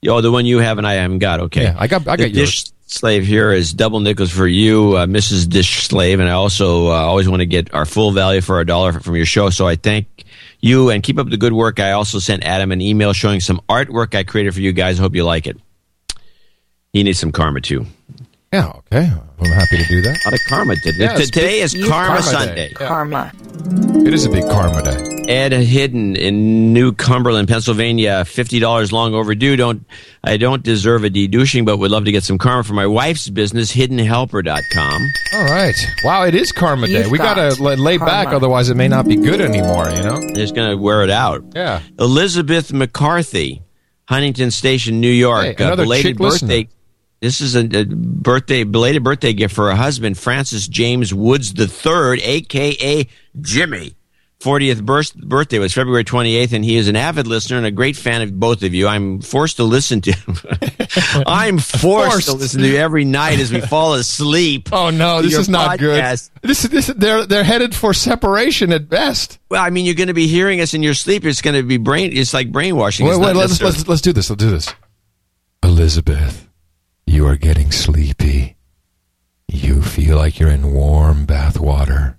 Oh, 0.07 0.21
the 0.21 0.31
one 0.31 0.47
you 0.47 0.59
have 0.59 0.79
and 0.79 0.87
I 0.87 0.95
haven't 0.95 1.19
got. 1.19 1.41
Okay, 1.41 1.65
Yeah, 1.65 1.77
I 1.77 1.89
got- 1.89 2.07
I 2.07 2.17
the 2.17 2.25
got 2.27 2.33
dish 2.35 2.67
yours. 2.67 2.73
Slave 2.87 3.27
here 3.27 3.53
is 3.53 3.73
double 3.73 4.01
nickels 4.01 4.31
for 4.31 4.47
you, 4.47 4.97
uh, 4.97 5.07
Mrs. 5.07 5.49
Dish 5.49 5.87
Slave, 5.87 6.21
and 6.21 6.29
I 6.29 6.33
also 6.33 6.89
uh, 6.89 6.95
always 6.95 7.29
want 7.29 7.41
to 7.41 7.47
get 7.47 7.75
our 7.75 7.85
full 7.85 8.13
value 8.13 8.41
for 8.41 8.57
our 8.57 8.65
dollar 8.65 8.93
from 8.93 9.17
your 9.17 9.27
show. 9.27 9.51
So 9.51 9.67
I 9.67 9.77
thank 9.77 10.25
you 10.61 10.91
and 10.91 11.03
keep 11.03 11.19
up 11.19 11.29
the 11.29 11.37
good 11.37 11.53
work. 11.53 11.81
I 11.81 11.93
also 11.93 12.19
sent 12.19 12.45
Adam 12.45 12.73
an 12.73 12.81
email 12.81 13.13
showing 13.13 13.41
some 13.41 13.61
artwork 13.69 14.15
I 14.15 14.25
created 14.25 14.55
for 14.55 14.61
you 14.61 14.73
guys. 14.73 14.99
Hope 14.99 15.15
you 15.15 15.25
like 15.25 15.47
it. 15.47 15.59
He 16.93 17.03
needs 17.03 17.19
some 17.19 17.33
karma 17.33 17.61
too. 17.61 17.87
Yeah, 18.53 18.69
okay. 18.69 19.11
I'm 19.39 19.53
happy 19.53 19.77
to 19.77 19.85
do 19.85 20.01
that. 20.03 20.17
A 20.25 20.29
lot 20.29 20.35
of 20.35 20.41
karma 20.49 20.77
today. 20.77 21.05
Yeah, 21.05 21.15
today 21.17 21.61
is 21.61 21.75
Karma, 21.75 21.89
Karma 21.89 22.23
Sunday. 22.23 22.73
Yeah. 22.81 22.87
Karma. 22.87 23.33
It 24.07 24.15
is 24.15 24.25
a 24.25 24.31
big 24.31 24.45
karma 24.49 24.83
day. 24.83 25.17
Ed 25.29 25.53
Hidden 25.53 26.15
in 26.15 26.73
New 26.73 26.93
Cumberland, 26.93 27.49
Pennsylvania, 27.49 28.25
fifty 28.25 28.61
dollars 28.61 28.93
long 28.93 29.15
overdue. 29.15 29.57
Don't 29.57 29.85
I 30.23 30.37
don't 30.37 30.63
deserve 30.63 31.03
a 31.03 31.11
dedouching, 31.11 31.65
but 31.65 31.79
would 31.79 31.91
love 31.91 32.05
to 32.05 32.13
get 32.13 32.23
some 32.23 32.39
karma 32.39 32.63
for 32.63 32.75
my 32.75 32.87
wife's 32.87 33.29
business, 33.29 33.75
hiddenhelper.com. 33.75 35.03
All 35.35 35.45
right. 35.45 35.75
Wow, 36.05 36.23
it 36.25 36.37
is 36.37 36.53
karma 36.53 36.87
day. 36.87 37.03
You've 37.03 37.11
we 37.11 37.19
got 37.19 37.35
to 37.35 37.57
got 37.61 37.79
lay 37.79 37.99
back, 37.99 38.29
otherwise 38.29 38.71
it 38.71 38.77
may 38.77 38.89
not 38.89 39.09
be 39.09 39.17
good 39.17 39.41
anymore. 39.41 39.89
You 39.91 40.03
know. 40.03 40.21
They're 40.21 40.37
just 40.37 40.55
gonna 40.55 40.77
wear 40.77 41.03
it 41.03 41.11
out. 41.11 41.43
Yeah. 41.55 41.83
Elizabeth 41.99 42.73
McCarthy, 42.73 43.63
Huntington 44.09 44.53
Station, 44.53 45.01
New 45.01 45.11
York. 45.11 45.45
Hey, 45.45 45.55
another 45.59 45.83
uh, 45.83 45.87
belated 45.87 46.13
chick 46.13 46.21
listener. 46.21 46.65
This 47.21 47.41
is 47.41 47.57
a, 47.57 47.61
a 47.81 47.85
birthday, 47.87 48.65
belated 48.65 49.03
birthday 49.03 49.33
gift 49.33 49.55
for 49.55 49.71
her 49.71 49.77
husband, 49.77 50.19
Francis 50.19 50.69
James 50.69 51.15
Woods 51.15 51.55
III, 51.59 52.23
aka 52.23 53.09
Jimmy. 53.41 53.95
40th 54.39 54.85
birth, 54.85 55.15
birthday 55.15 55.59
was 55.59 55.73
February 55.73 56.05
28th, 56.05 56.53
and 56.53 56.63
he 56.63 56.77
is 56.77 56.89
an 56.89 56.95
avid 56.95 57.27
listener 57.27 57.57
and 57.57 57.65
a 57.65 57.71
great 57.71 57.97
fan 57.97 58.21
of 58.21 58.39
both 58.39 58.63
of 58.63 58.75
you. 58.75 58.87
I'm 58.87 59.23
forced 59.23 59.57
to 59.57 59.65
listen 59.65 60.03
to. 60.03 60.13
I'm 61.27 61.57
forced, 61.59 61.81
Forced. 61.81 62.29
to 62.29 62.35
listen 62.35 62.61
to 62.61 62.69
you 62.69 62.77
every 62.77 63.07
night 63.07 63.41
as 63.41 63.51
we 63.51 63.61
fall 63.63 63.95
asleep. 63.95 64.69
Oh 64.73 64.91
no, 64.91 65.23
this 65.23 65.35
is 65.37 65.49
not 65.49 65.79
podcast. 65.79 66.31
good. 66.43 66.51
This, 66.51 66.63
this, 66.65 66.87
they're 66.89 67.25
they're 67.25 67.45
headed 67.45 67.75
for 67.75 67.95
separation 67.95 68.73
at 68.73 68.91
best. 68.91 69.39
Well, 69.49 69.65
I 69.65 69.71
mean, 69.71 69.87
you're 69.87 69.95
going 69.95 70.09
to 70.09 70.15
be 70.15 70.27
hearing 70.27 70.61
us 70.61 70.75
in 70.75 70.83
your 70.83 70.93
sleep. 70.95 71.25
It's 71.25 71.41
going 71.41 71.57
to 71.57 71.63
be 71.63 71.79
brain. 71.79 72.11
It's 72.15 72.35
like 72.35 72.53
brainwashing. 72.53 73.07
Wait, 73.07 73.13
It's 73.13 73.21
wait, 73.21 73.37
let's, 73.37 73.63
let's 73.63 73.89
let's 73.89 74.03
do 74.03 74.13
this. 74.13 74.29
Let's 74.29 74.43
do 74.45 74.51
this. 74.51 74.73
Elizabeth, 75.63 76.47
you 77.07 77.27
are 77.27 77.37
getting 77.37 77.71
sleepy. 77.71 78.57
You 79.49 79.81
feel 79.83 80.17
like 80.17 80.39
you're 80.39 80.51
in 80.51 80.73
warm 80.73 81.25
bath 81.25 81.59
water, 81.61 82.19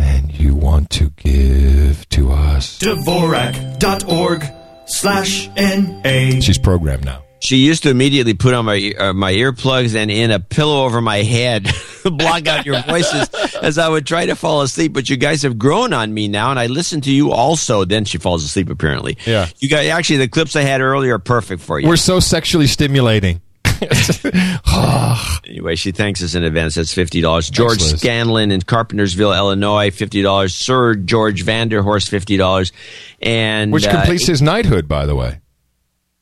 and 0.00 0.32
you 0.32 0.54
want 0.54 0.90
to 0.90 1.10
give 1.10 2.08
to 2.10 2.32
us. 2.32 2.78
Dvorak.org 2.78 4.44
slash 4.86 5.48
N-A. 5.56 6.40
She's 6.40 6.58
programmed 6.58 7.04
now. 7.04 7.22
She 7.40 7.56
used 7.56 7.82
to 7.82 7.90
immediately 7.90 8.34
put 8.34 8.54
on 8.54 8.64
my 8.66 8.92
uh, 8.96 9.12
my 9.12 9.32
earplugs 9.32 9.96
and 9.96 10.12
in 10.12 10.30
a 10.30 10.38
pillow 10.38 10.84
over 10.84 11.00
my 11.00 11.18
head, 11.18 11.68
block 12.04 12.46
out 12.46 12.64
your 12.64 12.80
voices 12.82 13.28
as 13.60 13.78
I 13.78 13.88
would 13.88 14.06
try 14.06 14.26
to 14.26 14.36
fall 14.36 14.62
asleep. 14.62 14.92
But 14.92 15.10
you 15.10 15.16
guys 15.16 15.42
have 15.42 15.58
grown 15.58 15.92
on 15.92 16.14
me 16.14 16.28
now, 16.28 16.50
and 16.50 16.58
I 16.58 16.66
listen 16.66 17.00
to 17.00 17.10
you 17.12 17.32
also. 17.32 17.84
Then 17.84 18.04
she 18.04 18.18
falls 18.18 18.44
asleep. 18.44 18.70
Apparently, 18.70 19.18
Yeah. 19.26 19.48
You 19.58 19.68
guys 19.68 19.88
actually 19.88 20.18
the 20.18 20.28
clips 20.28 20.54
I 20.54 20.62
had 20.62 20.80
earlier 20.80 21.16
are 21.16 21.18
perfect 21.18 21.62
for 21.62 21.80
you. 21.80 21.88
We're 21.88 21.96
so 21.96 22.20
sexually 22.20 22.68
stimulating. 22.68 23.40
Anyway, 25.46 25.76
she 25.76 25.92
thanks 25.92 26.22
us 26.22 26.34
in 26.34 26.44
advance. 26.44 26.74
That's 26.76 26.94
fifty 26.94 27.20
dollars. 27.20 27.50
George 27.50 27.80
Liz. 27.80 28.00
Scanlon 28.00 28.50
in 28.50 28.60
Carpentersville, 28.62 29.36
Illinois, 29.36 29.90
fifty 29.90 30.22
dollars. 30.22 30.54
Sir 30.54 30.94
George 30.94 31.44
Vanderhorst, 31.44 32.08
fifty 32.08 32.36
dollars. 32.36 32.72
And 33.20 33.72
Which 33.72 33.86
uh, 33.86 33.90
completes 33.92 34.26
his 34.26 34.40
knighthood, 34.40 34.88
by 34.88 35.04
the 35.06 35.14
way. 35.14 35.40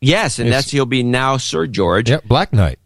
yes, 0.00 0.38
and 0.38 0.50
that's 0.50 0.70
he'll 0.70 0.86
be 0.86 1.02
now 1.02 1.36
Sir 1.36 1.66
George. 1.66 2.10
Yep, 2.10 2.24
Black 2.24 2.52
Knight. 2.52 2.78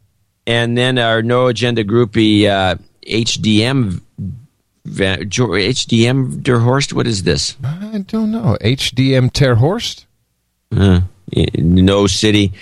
and 0.46 0.76
then 0.76 0.98
our 0.98 1.22
no 1.22 1.46
agenda 1.46 1.82
groupie 1.84 2.46
uh, 2.46 2.76
HDM 3.06 4.00
Va- 4.84 5.24
Jo- 5.24 5.48
HDM 5.48 6.42
Der 6.42 6.58
Horst. 6.58 6.92
What 6.92 7.06
is 7.06 7.22
this? 7.22 7.56
I 7.64 8.04
don't 8.06 8.30
know. 8.30 8.58
HDM 8.60 9.30
Terhorst? 9.32 10.04
Uh, 10.70 11.00
no 11.56 12.06
city. 12.06 12.52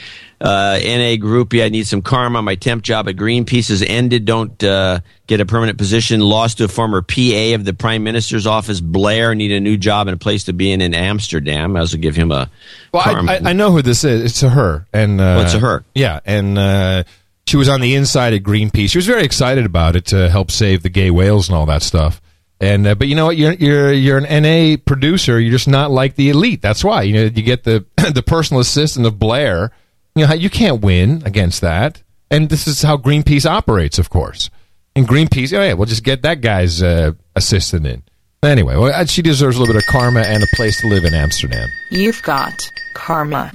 Uh, 0.42 0.76
NA 0.82 1.14
groupie. 1.22 1.64
I 1.64 1.68
need 1.68 1.86
some 1.86 2.02
karma. 2.02 2.42
My 2.42 2.56
temp 2.56 2.82
job 2.82 3.08
at 3.08 3.14
Greenpeace 3.14 3.68
has 3.68 3.80
ended. 3.80 4.24
Don't 4.24 4.62
uh, 4.64 4.98
get 5.28 5.40
a 5.40 5.46
permanent 5.46 5.78
position. 5.78 6.18
Lost 6.18 6.58
to 6.58 6.64
a 6.64 6.68
former 6.68 7.00
PA 7.00 7.54
of 7.54 7.64
the 7.64 7.72
Prime 7.72 8.02
Minister's 8.02 8.44
office. 8.44 8.80
Blair 8.80 9.36
need 9.36 9.52
a 9.52 9.60
new 9.60 9.76
job 9.76 10.08
and 10.08 10.14
a 10.14 10.18
place 10.18 10.44
to 10.44 10.52
be 10.52 10.72
in 10.72 10.80
in 10.80 10.94
Amsterdam. 10.94 11.76
I 11.76 11.80
also 11.80 11.96
give 11.96 12.16
him 12.16 12.32
a. 12.32 12.50
Well, 12.92 13.04
karma. 13.04 13.30
I, 13.30 13.36
I, 13.36 13.50
I 13.50 13.52
know 13.52 13.70
who 13.70 13.82
this 13.82 14.02
is. 14.02 14.24
It's 14.24 14.42
a 14.42 14.48
her. 14.50 14.84
And 14.92 15.20
uh, 15.20 15.36
Oh, 15.38 15.42
it's 15.42 15.54
a 15.54 15.60
her. 15.60 15.84
Yeah, 15.94 16.18
and 16.24 16.58
uh, 16.58 17.04
she 17.46 17.56
was 17.56 17.68
on 17.68 17.80
the 17.80 17.94
inside 17.94 18.34
at 18.34 18.42
Greenpeace. 18.42 18.90
She 18.90 18.98
was 18.98 19.06
very 19.06 19.22
excited 19.22 19.64
about 19.64 19.94
it 19.94 20.06
to 20.06 20.28
help 20.28 20.50
save 20.50 20.82
the 20.82 20.88
gay 20.90 21.12
whales 21.12 21.48
and 21.48 21.56
all 21.56 21.66
that 21.66 21.82
stuff. 21.82 22.20
And 22.60 22.84
uh, 22.86 22.94
but 22.96 23.06
you 23.06 23.14
know 23.14 23.26
what? 23.26 23.36
You're 23.36 23.52
you're 23.52 23.92
you're 23.92 24.18
an 24.18 24.42
NA 24.42 24.76
producer. 24.84 25.38
You're 25.38 25.52
just 25.52 25.68
not 25.68 25.92
like 25.92 26.16
the 26.16 26.30
elite. 26.30 26.62
That's 26.62 26.82
why 26.82 27.02
you 27.02 27.12
know 27.14 27.22
you 27.22 27.42
get 27.42 27.62
the 27.62 27.84
the 28.12 28.22
personal 28.24 28.60
assistant 28.60 29.06
of 29.06 29.20
Blair. 29.20 29.70
You 30.14 30.26
know 30.26 30.34
you 30.34 30.50
can't 30.50 30.82
win 30.82 31.22
against 31.24 31.60
that. 31.62 32.02
And 32.30 32.48
this 32.48 32.66
is 32.66 32.80
how 32.82 32.96
Greenpeace 32.96 33.44
operates, 33.44 33.98
of 33.98 34.08
course. 34.08 34.48
And 34.96 35.06
Greenpeace, 35.06 35.56
oh 35.56 35.62
yeah, 35.62 35.74
we'll 35.74 35.86
just 35.86 36.04
get 36.04 36.22
that 36.22 36.40
guy's 36.40 36.82
uh, 36.82 37.12
assistant 37.36 37.86
in. 37.86 38.02
Anyway, 38.42 38.74
well, 38.76 38.92
uh, 38.92 39.04
she 39.04 39.22
deserves 39.22 39.56
a 39.56 39.60
little 39.60 39.72
bit 39.74 39.82
of 39.82 39.86
karma 39.88 40.20
and 40.20 40.42
a 40.42 40.46
place 40.56 40.80
to 40.80 40.88
live 40.88 41.04
in 41.04 41.14
Amsterdam. 41.14 41.68
You've 41.90 42.20
got 42.22 42.52
karma. 42.94 43.52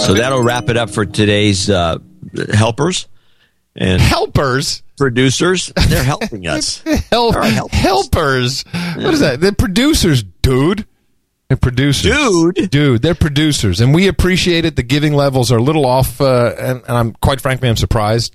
So 0.00 0.12
that'll 0.14 0.42
wrap 0.42 0.68
it 0.68 0.76
up 0.76 0.90
for 0.90 1.06
today's 1.06 1.70
uh, 1.70 1.98
helpers 2.52 3.06
and 3.76 4.02
helpers 4.02 4.82
producers. 4.98 5.72
They're 5.88 6.02
helping 6.02 6.46
us. 6.48 6.82
Help, 7.10 7.34
All 7.36 7.40
right, 7.40 7.52
help 7.52 7.72
us. 7.72 7.78
helpers. 7.78 8.64
What 8.96 9.14
is 9.14 9.20
that? 9.20 9.40
They're 9.40 9.52
producers, 9.52 10.22
dude. 10.42 10.86
They're 11.48 11.56
producers, 11.58 12.10
dude. 12.10 12.70
Dude, 12.70 13.02
they're 13.02 13.14
producers, 13.14 13.80
and 13.80 13.94
we 13.94 14.08
appreciate 14.08 14.64
it. 14.64 14.76
The 14.76 14.82
giving 14.82 15.12
levels 15.12 15.52
are 15.52 15.58
a 15.58 15.62
little 15.62 15.84
off, 15.84 16.20
uh, 16.20 16.54
and, 16.58 16.82
and 16.88 16.96
I'm 16.96 17.12
quite 17.12 17.40
frankly, 17.40 17.68
I'm 17.68 17.76
surprised 17.76 18.34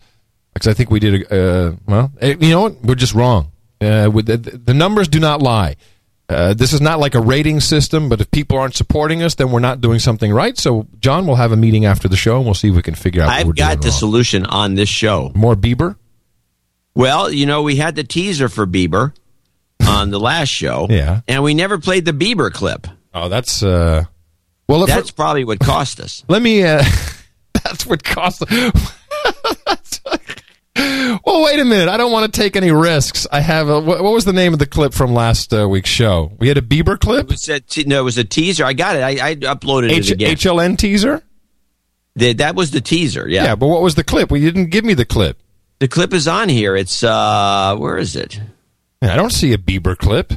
because 0.53 0.67
I 0.67 0.73
think 0.73 0.91
we 0.91 0.99
did. 0.99 1.23
A, 1.31 1.67
uh, 1.69 1.75
well, 1.87 2.11
eh, 2.21 2.35
you 2.39 2.51
know 2.51 2.61
what? 2.61 2.81
We're 2.83 2.95
just 2.95 3.13
wrong. 3.15 3.51
Uh, 3.81 4.09
with 4.13 4.27
the, 4.27 4.37
the 4.37 4.73
numbers 4.73 5.07
do 5.07 5.19
not 5.19 5.41
lie. 5.41 5.75
Uh, 6.27 6.53
this 6.53 6.73
is 6.73 6.81
not 6.81 6.99
like 6.99 7.15
a 7.15 7.19
rating 7.19 7.59
system, 7.59 8.07
but 8.09 8.21
if 8.21 8.29
people 8.29 8.55
aren't 8.59 8.75
supporting 8.75 9.23
us, 9.23 9.33
then 9.33 9.51
we're 9.51 9.59
not 9.59 9.81
doing 9.81 9.97
something 9.97 10.31
right. 10.31 10.59
So, 10.59 10.85
John, 10.99 11.25
we'll 11.25 11.37
have 11.37 11.51
a 11.51 11.57
meeting 11.57 11.85
after 11.85 12.07
the 12.07 12.15
show, 12.17 12.35
and 12.37 12.45
we'll 12.45 12.53
see 12.53 12.69
if 12.69 12.75
we 12.75 12.83
can 12.83 12.93
figure 12.93 13.23
out. 13.23 13.29
what 13.29 13.45
we're 13.45 13.49
I've 13.51 13.55
got 13.55 13.81
the 13.81 13.87
wrong. 13.87 13.97
solution 13.97 14.45
on 14.45 14.75
this 14.75 14.89
show. 14.89 15.31
More 15.33 15.55
Bieber. 15.55 15.95
Well, 16.93 17.31
you 17.31 17.47
know, 17.47 17.63
we 17.63 17.77
had 17.77 17.95
the 17.95 18.03
teaser 18.03 18.49
for 18.49 18.67
Bieber 18.67 19.13
on 19.87 20.11
the 20.11 20.19
last 20.19 20.49
show. 20.49 20.85
Yeah. 20.91 21.21
And 21.27 21.41
we 21.43 21.55
never 21.55 21.79
played 21.79 22.05
the 22.05 22.11
Bieber 22.13 22.51
clip. 22.51 22.85
Oh, 23.13 23.29
that's 23.29 23.63
uh. 23.63 24.05
Well, 24.67 24.85
That's 24.85 25.09
probably 25.11 25.45
what 25.45 25.59
cost 25.59 25.99
us. 25.99 26.23
Let 26.29 26.41
me. 26.43 26.63
Uh, 26.63 26.83
that's 27.63 27.87
what 27.87 28.03
cost. 28.03 28.43
well, 31.25 31.43
wait 31.43 31.59
a 31.59 31.65
minute. 31.65 31.89
I 31.89 31.97
don't 31.97 32.11
want 32.11 32.31
to 32.31 32.39
take 32.39 32.55
any 32.55 32.69
risks. 32.71 33.25
I 33.31 33.39
have 33.41 33.67
a. 33.67 33.79
What, 33.79 34.03
what 34.03 34.13
was 34.13 34.25
the 34.25 34.33
name 34.33 34.53
of 34.53 34.59
the 34.59 34.67
clip 34.67 34.93
from 34.93 35.11
last 35.13 35.53
uh, 35.53 35.67
week's 35.67 35.89
show? 35.89 36.31
We 36.37 36.47
had 36.47 36.57
a 36.57 36.61
Bieber 36.61 36.99
clip. 36.99 37.25
It 37.25 37.31
was 37.31 37.49
a 37.49 37.59
te- 37.59 37.85
no, 37.85 38.01
it 38.01 38.03
was 38.03 38.19
a 38.19 38.23
teaser. 38.23 38.63
I 38.63 38.73
got 38.73 38.95
it. 38.95 39.01
I, 39.01 39.29
I 39.29 39.35
uploaded 39.35 39.89
H- 39.89 40.11
it 40.11 40.13
again. 40.13 40.35
HLN 40.35 40.77
teaser. 40.77 41.23
The- 42.15 42.33
that 42.33 42.53
was 42.55 42.69
the 42.71 42.81
teaser. 42.81 43.27
Yeah. 43.27 43.45
Yeah, 43.45 43.55
but 43.55 43.67
what 43.67 43.81
was 43.81 43.95
the 43.95 44.03
clip? 44.03 44.29
Well, 44.29 44.39
you 44.39 44.51
didn't 44.51 44.69
give 44.69 44.85
me 44.85 44.93
the 44.93 45.05
clip. 45.05 45.39
The 45.79 45.87
clip 45.87 46.13
is 46.13 46.27
on 46.27 46.47
here. 46.49 46.75
It's 46.75 47.03
uh, 47.03 47.75
where 47.77 47.97
is 47.97 48.15
it? 48.15 48.39
I 49.01 49.15
don't 49.15 49.31
see 49.31 49.53
a 49.53 49.57
Bieber 49.57 49.97
clip. 49.97 50.33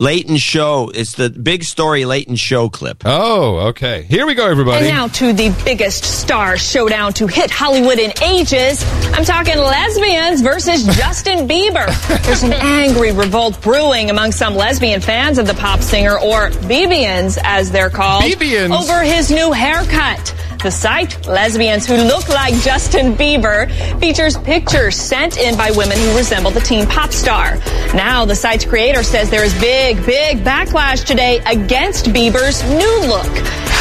Leighton 0.00 0.36
Show. 0.36 0.92
It's 0.94 1.14
the 1.14 1.28
big 1.28 1.64
story 1.64 2.04
Leighton 2.04 2.36
Show 2.36 2.68
clip. 2.68 3.02
Oh, 3.04 3.70
okay. 3.70 4.02
Here 4.02 4.26
we 4.26 4.34
go, 4.36 4.48
everybody. 4.48 4.86
And 4.86 4.94
now 4.94 5.08
to 5.08 5.32
the 5.32 5.52
biggest 5.64 6.04
star 6.04 6.56
showdown 6.56 7.12
to 7.14 7.26
hit 7.26 7.50
Hollywood 7.50 7.98
in 7.98 8.12
ages. 8.22 8.84
I'm 9.12 9.24
talking 9.24 9.58
lesbians 9.58 10.40
versus 10.40 10.84
Justin 10.96 11.48
Bieber. 11.48 11.88
There's 12.22 12.44
an 12.44 12.52
angry 12.52 13.10
revolt 13.10 13.60
brewing 13.60 14.08
among 14.08 14.30
some 14.30 14.54
lesbian 14.54 15.00
fans 15.00 15.36
of 15.36 15.48
the 15.48 15.54
pop 15.54 15.80
singer, 15.80 16.16
or 16.16 16.50
Biebians 16.50 17.36
as 17.42 17.72
they're 17.72 17.90
called, 17.90 18.22
Biebians. 18.22 18.70
over 18.70 19.02
his 19.02 19.32
new 19.32 19.50
haircut. 19.50 20.32
The 20.62 20.72
site, 20.72 21.24
Lesbians 21.28 21.86
Who 21.86 21.94
Look 21.94 22.28
Like 22.28 22.52
Justin 22.62 23.14
Bieber, 23.14 23.70
features 24.00 24.36
pictures 24.38 24.96
sent 24.96 25.38
in 25.38 25.56
by 25.56 25.70
women 25.70 25.96
who 25.96 26.16
resemble 26.16 26.50
the 26.50 26.58
teen 26.58 26.84
pop 26.84 27.12
star. 27.12 27.54
Now, 27.94 28.24
the 28.24 28.34
site's 28.34 28.64
creator 28.64 29.04
says 29.04 29.30
there 29.30 29.44
is 29.44 29.54
big, 29.60 29.87
big 29.94 30.04
big 30.04 30.38
backlash 30.44 31.02
today 31.02 31.38
against 31.46 32.06
Bieber's 32.06 32.62
new 32.64 33.08
look. 33.08 33.32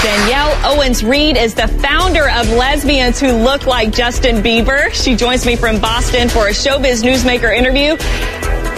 Danielle 0.02 0.74
Owens 0.74 1.04
Reed 1.04 1.36
is 1.36 1.54
the 1.54 1.68
founder 1.68 2.30
of 2.30 2.50
Lesbians 2.52 3.20
Who 3.20 3.34
Look 3.34 3.66
Like 3.66 3.92
Justin 3.92 4.38
Bieber. 4.38 4.90
She 4.94 5.18
joins 5.18 5.46
me 5.46 5.58
from 5.58 5.82
Boston 5.82 6.30
for 6.30 6.48
a 6.48 6.52
showbiz 6.52 7.04
newsmaker 7.04 7.54
interview. 7.54 7.98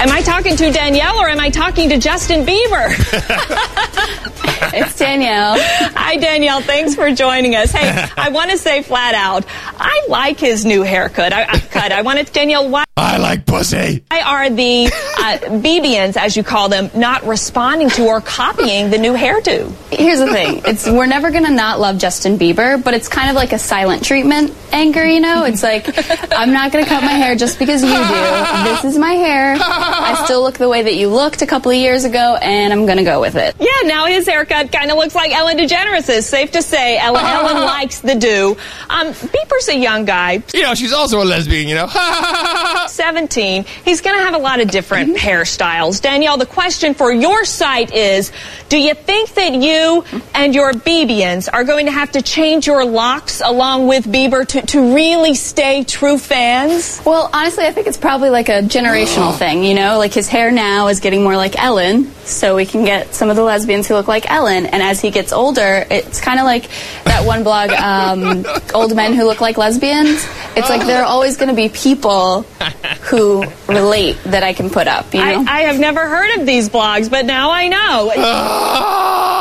Am 0.02 0.10
I 0.10 0.24
talking 0.24 0.56
to 0.56 0.72
Danielle 0.72 1.20
or 1.20 1.30
am 1.30 1.40
I 1.40 1.52
talking 1.52 1.90
to 1.90 2.00
Justin 2.00 2.48
Bieber? 2.48 2.88
it's 4.74 4.98
Danielle. 4.98 5.56
Hi, 5.60 6.16
Danielle. 6.16 6.62
Thanks 6.62 6.96
for 6.96 7.14
joining 7.14 7.54
us. 7.54 7.72
Hey, 7.72 8.08
I 8.18 8.30
want 8.30 8.50
to 8.50 8.58
say 8.58 8.82
flat 8.82 9.14
out, 9.14 9.46
I 9.78 10.08
like 10.10 10.40
his 10.40 10.66
new 10.66 10.82
haircut. 10.82 11.32
I, 11.32 11.44
I 11.44 11.60
cut. 11.60 11.92
I 11.92 12.02
wanted 12.02 12.32
Danielle. 12.32 12.70
Why? 12.70 12.86
I 13.00 13.18
like 13.18 13.46
pussy. 13.46 14.04
Why 14.10 14.22
are 14.22 14.50
the 14.50 14.86
uh, 14.88 15.38
Biebians, 15.60 16.18
as 16.18 16.36
you 16.36 16.44
call 16.44 16.70
them, 16.70 16.90
not 16.96 17.26
responding 17.26 17.90
to 17.92 18.08
or 18.08 18.22
copying 18.22 18.90
the 18.90 18.98
new 18.98 19.14
hairdo? 19.14 19.72
Here's 19.92 20.20
the 20.20 20.32
thing: 20.32 20.62
it's 20.66 20.88
we're 20.88 21.06
never 21.06 21.32
gonna 21.32 21.50
not 21.50 21.80
love 21.80 21.98
Justin 21.98 22.38
Bieber, 22.38 22.82
but 22.84 22.94
it's 22.94 23.08
kind 23.08 23.30
of 23.30 23.36
like 23.36 23.54
a 23.54 23.60
silent 23.60 24.04
treatment 24.04 24.54
anger. 24.72 25.06
You 25.06 25.20
know, 25.20 25.46
it's 25.46 25.64
like 25.64 25.86
I'm 26.32 26.52
not 26.52 26.72
gonna 26.72 26.86
cut 26.86 27.04
my 27.04 27.12
hair 27.12 27.36
just 27.36 27.60
because 27.60 27.84
you 27.84 27.90
do. 27.90 28.70
This 28.70 28.86
is 28.86 28.98
my 28.98 29.14
hair. 29.14 29.56
I 29.60 30.22
still 30.26 30.42
look 30.42 30.58
the 30.58 30.70
way 30.70 30.84
that 30.84 30.96
you 30.96 31.10
looked 31.10 31.42
a 31.42 31.48
couple 31.48 31.72
of 31.72 31.78
years 31.78 32.04
ago, 32.04 32.38
and 32.42 32.72
I'm 32.74 32.86
gonna 32.86 33.04
go 33.04 33.20
with 33.22 33.36
it. 33.36 33.56
Yeah, 33.60 33.88
now 33.88 34.06
his 34.06 34.28
haircut 34.28 34.72
kind 34.72 34.92
of 34.92 34.98
looks 34.98 35.16
like 35.16 35.32
Ellen 35.32 35.58
DeGeneres'. 35.58 36.24
Safe 36.24 36.52
to 36.52 36.62
say, 36.62 36.98
Ellen, 36.98 37.24
Ellen 37.24 37.56
likes 37.66 38.00
the 38.02 38.16
do. 38.16 38.58
Um, 38.90 39.08
Bieber's 39.14 39.70
a 39.70 39.78
young 39.78 40.06
guy. 40.06 40.44
You 40.54 40.64
know, 40.64 40.76
she's 40.76 40.94
also 40.94 41.22
a 41.22 41.26
lesbian, 41.26 41.68
you 41.68 41.76
know. 41.76 41.88
17. 42.90 43.66
He's 43.86 44.02
going 44.02 44.18
to 44.18 44.24
have 44.24 44.34
a 44.34 44.40
lot 44.40 44.60
of 44.60 44.70
different 44.70 45.18
hairstyles. 45.18 46.02
Danielle, 46.02 46.38
the 46.38 46.46
question 46.46 46.94
for 46.94 47.12
your 47.12 47.46
site 47.46 47.94
is 47.94 48.32
Do 48.70 48.78
you 48.78 48.94
think 48.94 49.34
that 49.36 49.54
you 49.54 50.04
and 50.34 50.54
your 50.54 50.74
Biebians 50.74 51.50
are 51.52 51.64
going 51.64 51.86
to 51.86 51.92
have 51.92 52.12
to 52.12 52.22
change 52.22 52.68
your 52.68 52.86
locks 52.86 53.42
along 53.44 53.88
with 53.88 54.06
Bieber 54.06 54.48
to, 54.48 54.62
to 54.62 54.96
really 54.96 55.36
stay 55.36 55.84
true 55.84 56.18
fans? 56.18 57.02
Well, 57.06 57.30
honestly, 57.34 57.66
I 57.66 57.72
think 57.72 57.88
it's 57.88 57.98
probably 57.98 58.30
like 58.30 58.50
a 58.50 58.62
generational 58.62 59.38
thing. 59.38 59.64
You 59.64 59.76
know, 59.76 59.98
like 59.98 60.14
his 60.14 60.28
hair 60.28 60.52
now 60.52 60.88
is 60.88 61.00
getting 61.00 61.24
more 61.24 61.36
like 61.38 61.62
Ellen, 61.62 62.12
so 62.26 62.56
we 62.56 62.66
can 62.66 62.86
get 62.86 63.14
some 63.14 63.30
of 63.30 63.36
the 63.36 63.44
lesbians 63.44 63.88
who 63.88 63.96
look 63.96 64.08
like 64.08 64.30
Ellen. 64.30 64.66
And 64.66 64.82
as 64.82 65.02
he 65.02 65.12
gets 65.12 65.32
older, 65.34 65.86
it's 65.90 66.22
kind 66.22 66.40
of 66.40 66.46
like 66.46 66.70
that 67.06 67.26
one 67.26 67.44
blog, 67.44 67.72
um, 67.72 68.46
Old 68.74 68.96
Men 68.96 69.14
Who 69.14 69.26
Look 69.26 69.42
Like 69.42 69.58
Lesbians. 69.58 70.26
It's 70.56 70.70
like 70.70 70.86
there 70.86 71.02
are 71.02 71.06
always 71.06 71.38
going 71.38 71.50
to 71.50 71.56
be 71.56 71.70
people 71.70 72.46
who 73.02 73.44
relate 73.68 74.18
that 74.26 74.44
I 74.44 74.54
can 74.54 74.70
put 74.70 74.88
up. 74.88 75.14
You 75.14 75.20
know, 75.20 75.46
I, 75.48 75.60
I 75.60 75.62
have 75.62 75.80
never 75.80 76.08
heard 76.08 76.40
of 76.40 76.46
these 76.46 76.70
blogs, 76.70 77.10
but 77.10 77.26
now 77.26 77.52
I 77.52 77.68
know. 77.68 78.14
Ah! 78.18 79.40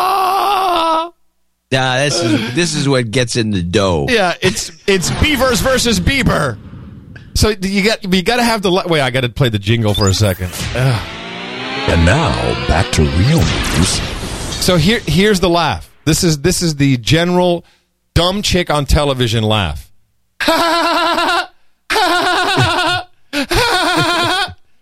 Nah, 1.71 1.99
this 1.99 2.23
is 2.23 2.55
this 2.55 2.75
is 2.75 2.89
what 2.89 3.11
gets 3.11 3.37
in 3.37 3.51
the 3.51 3.63
dough. 3.63 4.07
Yeah, 4.09 4.35
it's 4.41 4.73
it's 4.87 5.11
Beavers 5.21 5.61
versus 5.61 6.01
Bieber. 6.01 6.59
So 7.35 7.51
you 7.51 7.85
got 7.85 8.03
you 8.11 8.23
got 8.23 8.37
to 8.37 8.43
have 8.43 8.63
the 8.63 8.73
wait. 8.87 9.03
I 9.03 9.11
got 9.11 9.21
to 9.21 9.29
play 9.29 9.51
the 9.51 9.59
jingle 9.59 9.93
for 9.93 10.09
a 10.09 10.15
second. 10.15 10.51
Ugh. 10.75 11.09
And 11.91 12.05
now 12.05 12.33
back 12.67 12.91
to 12.93 13.03
real 13.03 13.39
news. 13.39 14.01
So 14.65 14.77
here 14.77 15.01
here's 15.07 15.41
the 15.41 15.49
laugh. 15.51 15.91
This 16.05 16.25
is 16.25 16.41
this 16.41 16.63
is 16.63 16.77
the 16.77 16.97
general 16.97 17.65
dumb 18.15 18.41
chick 18.43 18.71
on 18.71 18.87
television 18.87 19.45
laugh. 19.45 19.93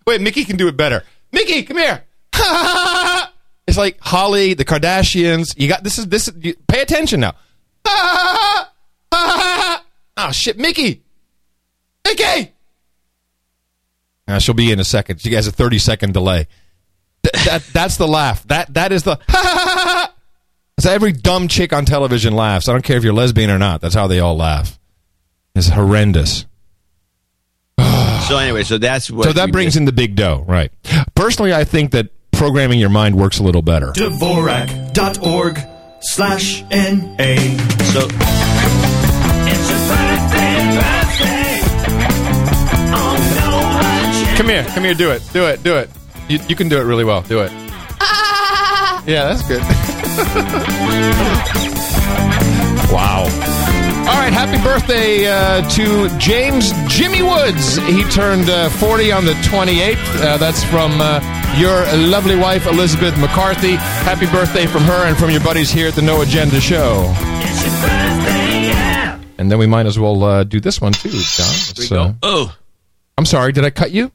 Wait, 0.07 0.21
Mickey 0.21 0.45
can 0.45 0.57
do 0.57 0.69
it 0.69 0.77
better. 0.77 1.03
Mickey, 1.33 1.65
come 1.65 1.79
here. 1.79 2.05
it's 3.67 3.77
like 3.77 3.99
Holly, 4.01 4.55
the 4.55 4.65
Kardashians. 4.65 5.59
You 5.59 5.69
got 5.69 5.83
this 5.83 5.99
is 5.99 6.07
this. 6.07 6.29
Is, 6.29 6.35
you, 6.41 6.55
pay 6.69 6.81
attention 6.81 7.21
now. 7.21 7.35
oh 9.13 10.31
shit, 10.33 10.59
Mickey, 10.59 11.03
Mickey. 12.05 12.53
Now 14.29 14.39
she'll 14.39 14.55
be 14.55 14.71
in 14.71 14.79
a 14.79 14.85
second. 14.85 15.21
She 15.21 15.33
has 15.35 15.47
a 15.49 15.53
thirty 15.53 15.79
second 15.79 16.15
delay. 16.15 16.47
Th- 17.25 17.45
that 17.45 17.65
that's 17.73 17.97
the 17.97 18.07
laugh. 18.07 18.47
That 18.47 18.73
that 18.75 18.93
is 18.93 19.03
the. 19.03 19.19
so 20.79 20.91
every 20.91 21.13
dumb 21.13 21.49
chick 21.49 21.73
on 21.73 21.85
television 21.85 22.35
laughs. 22.35 22.69
I 22.69 22.73
don't 22.73 22.85
care 22.85 22.97
if 22.97 23.03
you're 23.03 23.13
lesbian 23.13 23.51
or 23.51 23.59
not. 23.59 23.81
That's 23.81 23.95
how 23.95 24.07
they 24.07 24.21
all 24.21 24.37
laugh. 24.37 24.79
It's 25.57 25.69
horrendous. 25.69 26.47
So 28.29 28.39
anyway, 28.39 28.65
so 28.65 28.79
that's 28.79 29.11
what. 29.11 29.25
So 29.25 29.33
that 29.35 29.53
brings 29.53 29.75
did. 29.75 29.81
in 29.81 29.85
the 29.85 29.93
big 29.93 30.17
dough, 30.17 30.45
right? 30.49 30.73
Personally, 31.15 31.55
I 31.55 31.65
think 31.65 31.93
that 31.93 32.09
programming 32.33 32.81
your 32.81 32.91
mind 32.91 33.15
works 33.15 33.39
a 33.39 33.43
little 33.43 33.63
better. 33.63 33.93
Dvorak.org 33.93 35.61
slash 36.01 36.63
NA. 36.63 37.37
So 37.93 38.09
Come 44.37 44.49
here, 44.49 44.65
come 44.65 44.85
here, 44.85 44.95
do 44.95 45.11
it, 45.13 45.23
do 45.33 45.47
it, 45.47 45.63
do 45.63 45.77
it. 45.77 45.89
You, 46.29 46.41
you 46.49 46.57
can 46.57 46.69
do 46.69 46.79
it 46.79 46.83
really 46.83 47.05
well. 47.05 47.23
Do 47.23 47.41
it. 47.41 47.53
Yeah, 49.07 49.33
that's 49.33 49.47
good. 49.47 49.61
wow. 52.93 53.76
All 54.27 54.33
right, 54.33 54.49
happy 54.49 54.61
birthday 54.65 55.25
uh, 55.29 55.63
to 55.71 56.09
James 56.19 56.73
Jimmy 56.89 57.23
Woods. 57.23 57.77
He 57.77 58.03
turned 58.11 58.51
uh, 58.51 58.69
40 58.71 59.13
on 59.13 59.25
the 59.25 59.35
28th. 59.35 59.95
Uh, 60.21 60.37
that's 60.37 60.65
from 60.65 61.01
uh, 61.01 61.21
your 61.57 61.85
lovely 62.09 62.35
wife, 62.35 62.67
Elizabeth 62.67 63.17
McCarthy. 63.21 63.77
Happy 63.77 64.27
birthday 64.27 64.67
from 64.67 64.83
her 64.83 65.07
and 65.07 65.17
from 65.17 65.31
your 65.31 65.43
buddies 65.43 65.71
here 65.71 65.87
at 65.87 65.95
the 65.95 66.03
No 66.03 66.23
Agenda 66.23 66.61
Show. 66.61 67.05
And 69.39 69.49
then 69.49 69.61
we 69.61 69.67
might 69.69 69.87
as 69.87 69.97
well 69.97 70.25
uh, 70.25 70.43
do 70.43 70.59
this 70.59 70.81
one 70.81 70.93
too, 70.93 71.11
John. 71.11 71.47
Let's, 71.47 71.93
uh, 71.93 72.15
oh, 72.25 72.53
I'm 73.17 73.27
sorry, 73.27 73.53
did 73.53 73.65
I 73.65 73.71
cut 73.71 73.93
you? 73.93 74.11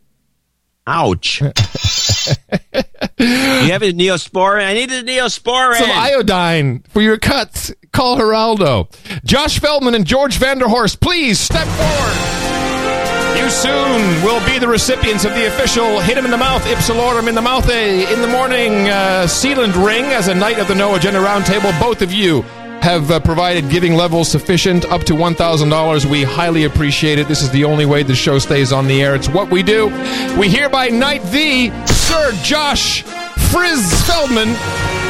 ouch! 0.85 1.41
you 3.17 3.71
have 3.71 3.81
a 3.81 3.93
neosporin? 3.93 4.65
I 4.65 4.73
need 4.73 4.91
a 4.91 5.03
neosporin. 5.03 5.75
Some 5.75 5.91
iodine 5.91 6.83
for 6.89 7.01
your 7.01 7.17
cuts. 7.17 7.73
Call 7.91 8.17
Geraldo. 8.17 8.89
Josh 9.25 9.59
Feldman 9.59 9.95
and 9.95 10.05
George 10.05 10.37
Vanderhorst, 10.39 11.01
please 11.01 11.39
step 11.39 11.67
forward. 11.67 12.31
You 13.37 13.49
soon 13.49 14.23
will 14.23 14.45
be 14.45 14.59
the 14.59 14.67
recipients 14.67 15.25
of 15.25 15.33
the 15.33 15.47
official 15.47 15.99
Hit 15.99 16.17
Him 16.17 16.25
in 16.25 16.31
the 16.31 16.37
Mouth, 16.37 16.63
Ipsilorum 16.65 17.27
in 17.27 17.35
the 17.35 17.41
Mouth 17.41 17.69
A 17.69 18.13
in 18.13 18.21
the 18.21 18.27
Morning 18.27 18.89
uh, 18.89 19.25
Sealand 19.27 19.73
Ring 19.83 20.05
as 20.05 20.27
a 20.27 20.35
Knight 20.35 20.59
of 20.59 20.67
the 20.67 20.75
No 20.75 20.95
Agenda 20.95 21.19
Roundtable. 21.19 21.77
Both 21.79 22.01
of 22.01 22.13
you 22.13 22.45
have 22.81 23.11
uh, 23.11 23.19
provided 23.19 23.69
giving 23.69 23.93
levels 23.93 24.29
sufficient 24.29 24.85
up 24.85 25.03
to 25.03 25.13
$1,000. 25.13 26.05
We 26.05 26.23
highly 26.23 26.63
appreciate 26.63 27.19
it. 27.19 27.27
This 27.27 27.41
is 27.41 27.51
the 27.51 27.63
only 27.63 27.85
way 27.85 28.03
the 28.03 28.15
show 28.15 28.39
stays 28.39 28.73
on 28.73 28.87
the 28.87 29.01
air. 29.01 29.15
It's 29.15 29.29
what 29.29 29.51
we 29.51 29.61
do. 29.61 29.87
We 30.37 30.49
hereby 30.49 30.87
knight 30.87 31.23
thee, 31.25 31.69
Sir 31.85 32.31
Josh 32.43 33.03
Frizz 33.51 34.07
Feldman, 34.07 34.49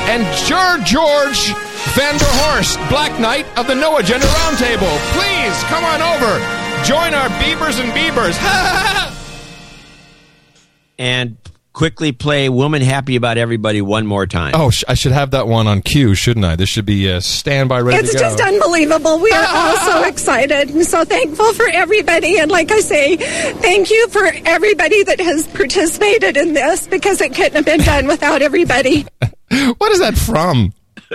and 0.09 0.25
Sir 0.35 0.81
George 0.83 1.53
Vanderhorst, 1.93 2.77
Black 2.89 3.19
Knight 3.19 3.45
of 3.57 3.67
the 3.67 3.75
No 3.75 3.97
Agenda 3.97 4.25
Roundtable. 4.25 4.97
Please 5.13 5.63
come 5.63 5.85
on 5.85 6.01
over. 6.01 6.39
Join 6.83 7.13
our 7.13 7.29
Beavers 7.39 7.79
and 7.79 7.93
Beavers. 7.93 8.37
and 10.99 11.37
quickly 11.73 12.11
play 12.11 12.49
"Woman 12.49 12.81
Happy 12.81 13.15
About 13.15 13.37
Everybody" 13.37 13.81
one 13.81 14.05
more 14.05 14.27
time. 14.27 14.51
oh, 14.55 14.69
sh- 14.69 14.83
I 14.87 14.93
should 14.93 15.11
have 15.11 15.31
that 15.31 15.47
one 15.47 15.67
on 15.67 15.81
cue, 15.81 16.15
shouldn't 16.15 16.45
I? 16.45 16.55
This 16.55 16.69
should 16.69 16.85
be 16.85 17.11
uh, 17.11 17.19
standby 17.19 17.81
ready 17.81 17.99
It's 18.03 18.11
to 18.13 18.17
go. 18.19 18.23
just 18.29 18.41
unbelievable. 18.41 19.19
We 19.19 19.31
are 19.31 19.45
all 19.49 19.77
so 19.77 20.03
excited 20.07 20.69
and 20.69 20.85
so 20.85 21.03
thankful 21.05 21.53
for 21.53 21.67
everybody. 21.69 22.39
And 22.39 22.51
like 22.51 22.71
I 22.71 22.79
say, 22.81 23.17
thank 23.17 23.89
you 23.89 24.07
for 24.09 24.25
everybody 24.45 25.03
that 25.03 25.19
has 25.19 25.47
participated 25.47 26.37
in 26.37 26.53
this 26.53 26.87
because 26.87 27.21
it 27.21 27.33
couldn't 27.33 27.53
have 27.55 27.65
been 27.65 27.79
done 27.81 28.07
without 28.07 28.41
everybody. 28.41 29.05
what 29.77 29.91
is 29.91 29.99
that 29.99 30.17
from? 30.17 30.73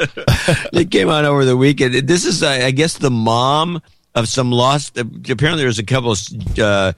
it 0.73 0.91
came 0.91 1.09
out 1.09 1.25
over 1.25 1.45
the 1.45 1.57
weekend. 1.57 1.95
This 2.07 2.25
is, 2.27 2.43
uh, 2.43 2.49
I 2.49 2.71
guess, 2.71 2.99
the 2.99 3.11
mom 3.11 3.81
of 4.15 4.29
some 4.29 4.51
lost. 4.53 4.99
Apparently, 4.99 5.63
there's 5.63 5.79
a 5.79 5.85
couple 5.85 6.13
of 6.13 6.19
uh, 6.59 6.93
s- 6.93 6.95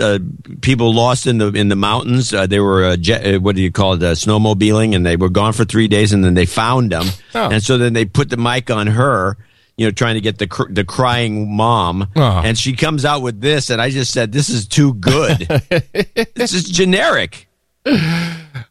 uh, 0.00 0.18
people 0.60 0.94
lost 0.94 1.26
in 1.26 1.38
the 1.38 1.48
in 1.52 1.68
the 1.68 1.76
mountains. 1.76 2.32
Uh, 2.32 2.46
they 2.46 2.60
were 2.60 2.84
uh, 2.84 2.96
jet, 2.96 3.34
uh, 3.34 3.38
what 3.40 3.56
do 3.56 3.62
you 3.62 3.72
call 3.72 3.94
it? 3.94 4.02
Uh, 4.02 4.12
snowmobiling, 4.14 4.94
and 4.94 5.04
they 5.04 5.16
were 5.16 5.28
gone 5.30 5.52
for 5.52 5.64
three 5.64 5.88
days, 5.88 6.12
and 6.12 6.24
then 6.24 6.34
they 6.34 6.46
found 6.46 6.92
them. 6.92 7.06
Oh. 7.34 7.50
And 7.50 7.62
so 7.62 7.78
then 7.78 7.92
they 7.92 8.04
put 8.04 8.30
the 8.30 8.36
mic 8.36 8.70
on 8.70 8.86
her. 8.88 9.36
You 9.78 9.86
know, 9.86 9.90
trying 9.90 10.14
to 10.16 10.20
get 10.20 10.36
the 10.38 10.46
cr- 10.46 10.70
the 10.70 10.84
crying 10.84 11.56
mom, 11.56 12.08
Oh. 12.14 12.42
and 12.44 12.56
she 12.58 12.74
comes 12.76 13.04
out 13.06 13.22
with 13.22 13.40
this, 13.40 13.70
and 13.70 13.80
I 13.80 13.88
just 13.90 14.12
said, 14.12 14.30
"This 14.30 14.50
is 14.50 14.68
too 14.68 14.92
good. 14.94 15.38
this 16.34 16.52
is 16.52 16.64
generic." 16.64 17.48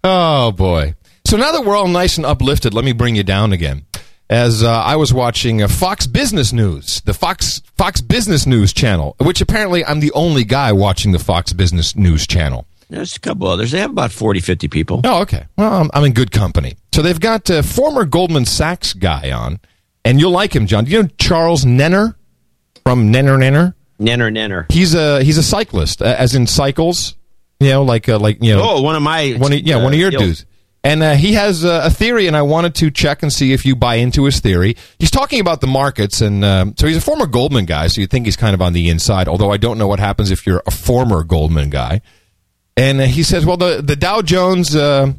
Oh 0.03 0.51
boy! 0.51 0.95
So 1.25 1.37
now 1.37 1.51
that 1.51 1.65
we're 1.65 1.75
all 1.75 1.87
nice 1.87 2.17
and 2.17 2.25
uplifted, 2.25 2.73
let 2.73 2.85
me 2.85 2.91
bring 2.93 3.15
you 3.15 3.23
down 3.23 3.51
again. 3.51 3.85
As 4.31 4.63
uh, 4.63 4.71
I 4.71 4.95
was 4.95 5.13
watching 5.13 5.61
uh, 5.61 5.67
Fox 5.67 6.07
Business 6.07 6.53
News, 6.53 7.01
the 7.01 7.13
Fox 7.13 7.61
Fox 7.75 7.99
Business 7.99 8.47
News 8.47 8.71
channel, 8.71 9.17
which 9.19 9.41
apparently 9.41 9.83
I'm 9.83 9.99
the 9.99 10.13
only 10.13 10.45
guy 10.45 10.71
watching 10.71 11.11
the 11.11 11.19
Fox 11.19 11.51
Business 11.51 11.97
News 11.97 12.25
channel. 12.25 12.65
There's 12.89 13.17
a 13.17 13.19
couple 13.19 13.47
others. 13.47 13.71
They 13.71 13.79
have 13.79 13.89
about 13.89 14.13
40, 14.13 14.39
50 14.39 14.69
people. 14.69 15.01
Oh, 15.03 15.21
okay. 15.23 15.47
Well, 15.57 15.73
I'm, 15.73 15.89
I'm 15.93 16.05
in 16.05 16.13
good 16.13 16.31
company. 16.31 16.77
So 16.93 17.01
they've 17.01 17.19
got 17.19 17.49
a 17.49 17.61
former 17.61 18.05
Goldman 18.05 18.45
Sachs 18.45 18.93
guy 18.93 19.31
on, 19.31 19.59
and 20.05 20.17
you'll 20.17 20.31
like 20.31 20.55
him, 20.55 20.65
John. 20.65 20.85
Do 20.85 20.91
you 20.91 21.03
know 21.03 21.09
Charles 21.17 21.65
Nenner 21.65 22.15
from 22.85 23.11
Nenner 23.11 23.37
Nenner? 23.37 23.73
Nenner 23.99 24.31
Nenner. 24.31 24.71
He's 24.71 24.95
a 24.95 25.21
he's 25.25 25.37
a 25.39 25.43
cyclist, 25.43 26.01
uh, 26.01 26.15
as 26.17 26.35
in 26.35 26.47
cycles. 26.47 27.17
You 27.59 27.71
know, 27.71 27.83
like 27.83 28.07
uh, 28.07 28.17
like 28.17 28.41
you 28.41 28.55
know. 28.55 28.61
Oh, 28.63 28.81
one 28.81 28.95
of 28.95 29.03
my 29.03 29.31
one 29.31 29.51
of, 29.51 29.59
yeah, 29.59 29.75
uh, 29.75 29.83
one 29.83 29.91
of 29.91 29.99
your 29.99 30.09
skills. 30.09 30.23
dudes. 30.23 30.45
And 30.83 31.03
uh, 31.03 31.13
he 31.13 31.33
has 31.33 31.63
uh, 31.63 31.81
a 31.83 31.91
theory, 31.91 32.25
and 32.25 32.35
I 32.35 32.41
wanted 32.41 32.73
to 32.75 32.89
check 32.89 33.21
and 33.21 33.31
see 33.31 33.53
if 33.53 33.65
you 33.67 33.75
buy 33.75 33.95
into 33.95 34.23
his 34.25 34.39
theory. 34.39 34.75
He's 34.97 35.11
talking 35.11 35.39
about 35.39 35.61
the 35.61 35.67
markets, 35.67 36.21
and 36.21 36.43
um, 36.43 36.73
so 36.75 36.87
he's 36.87 36.97
a 36.97 37.01
former 37.01 37.27
Goldman 37.27 37.65
guy, 37.65 37.85
so 37.85 38.01
you 38.01 38.07
think 38.07 38.25
he's 38.25 38.35
kind 38.35 38.55
of 38.55 38.63
on 38.63 38.73
the 38.73 38.89
inside. 38.89 39.27
Although 39.27 39.51
I 39.51 39.57
don't 39.57 39.77
know 39.77 39.87
what 39.87 39.99
happens 39.99 40.31
if 40.31 40.47
you're 40.47 40.63
a 40.65 40.71
former 40.71 41.23
Goldman 41.23 41.69
guy. 41.69 42.01
And 42.75 42.99
uh, 42.99 43.05
he 43.05 43.21
says, 43.21 43.45
well, 43.45 43.57
the 43.57 43.83
the 43.83 43.95
Dow 43.95 44.23
Jones 44.23 44.75
uh, 44.75 45.13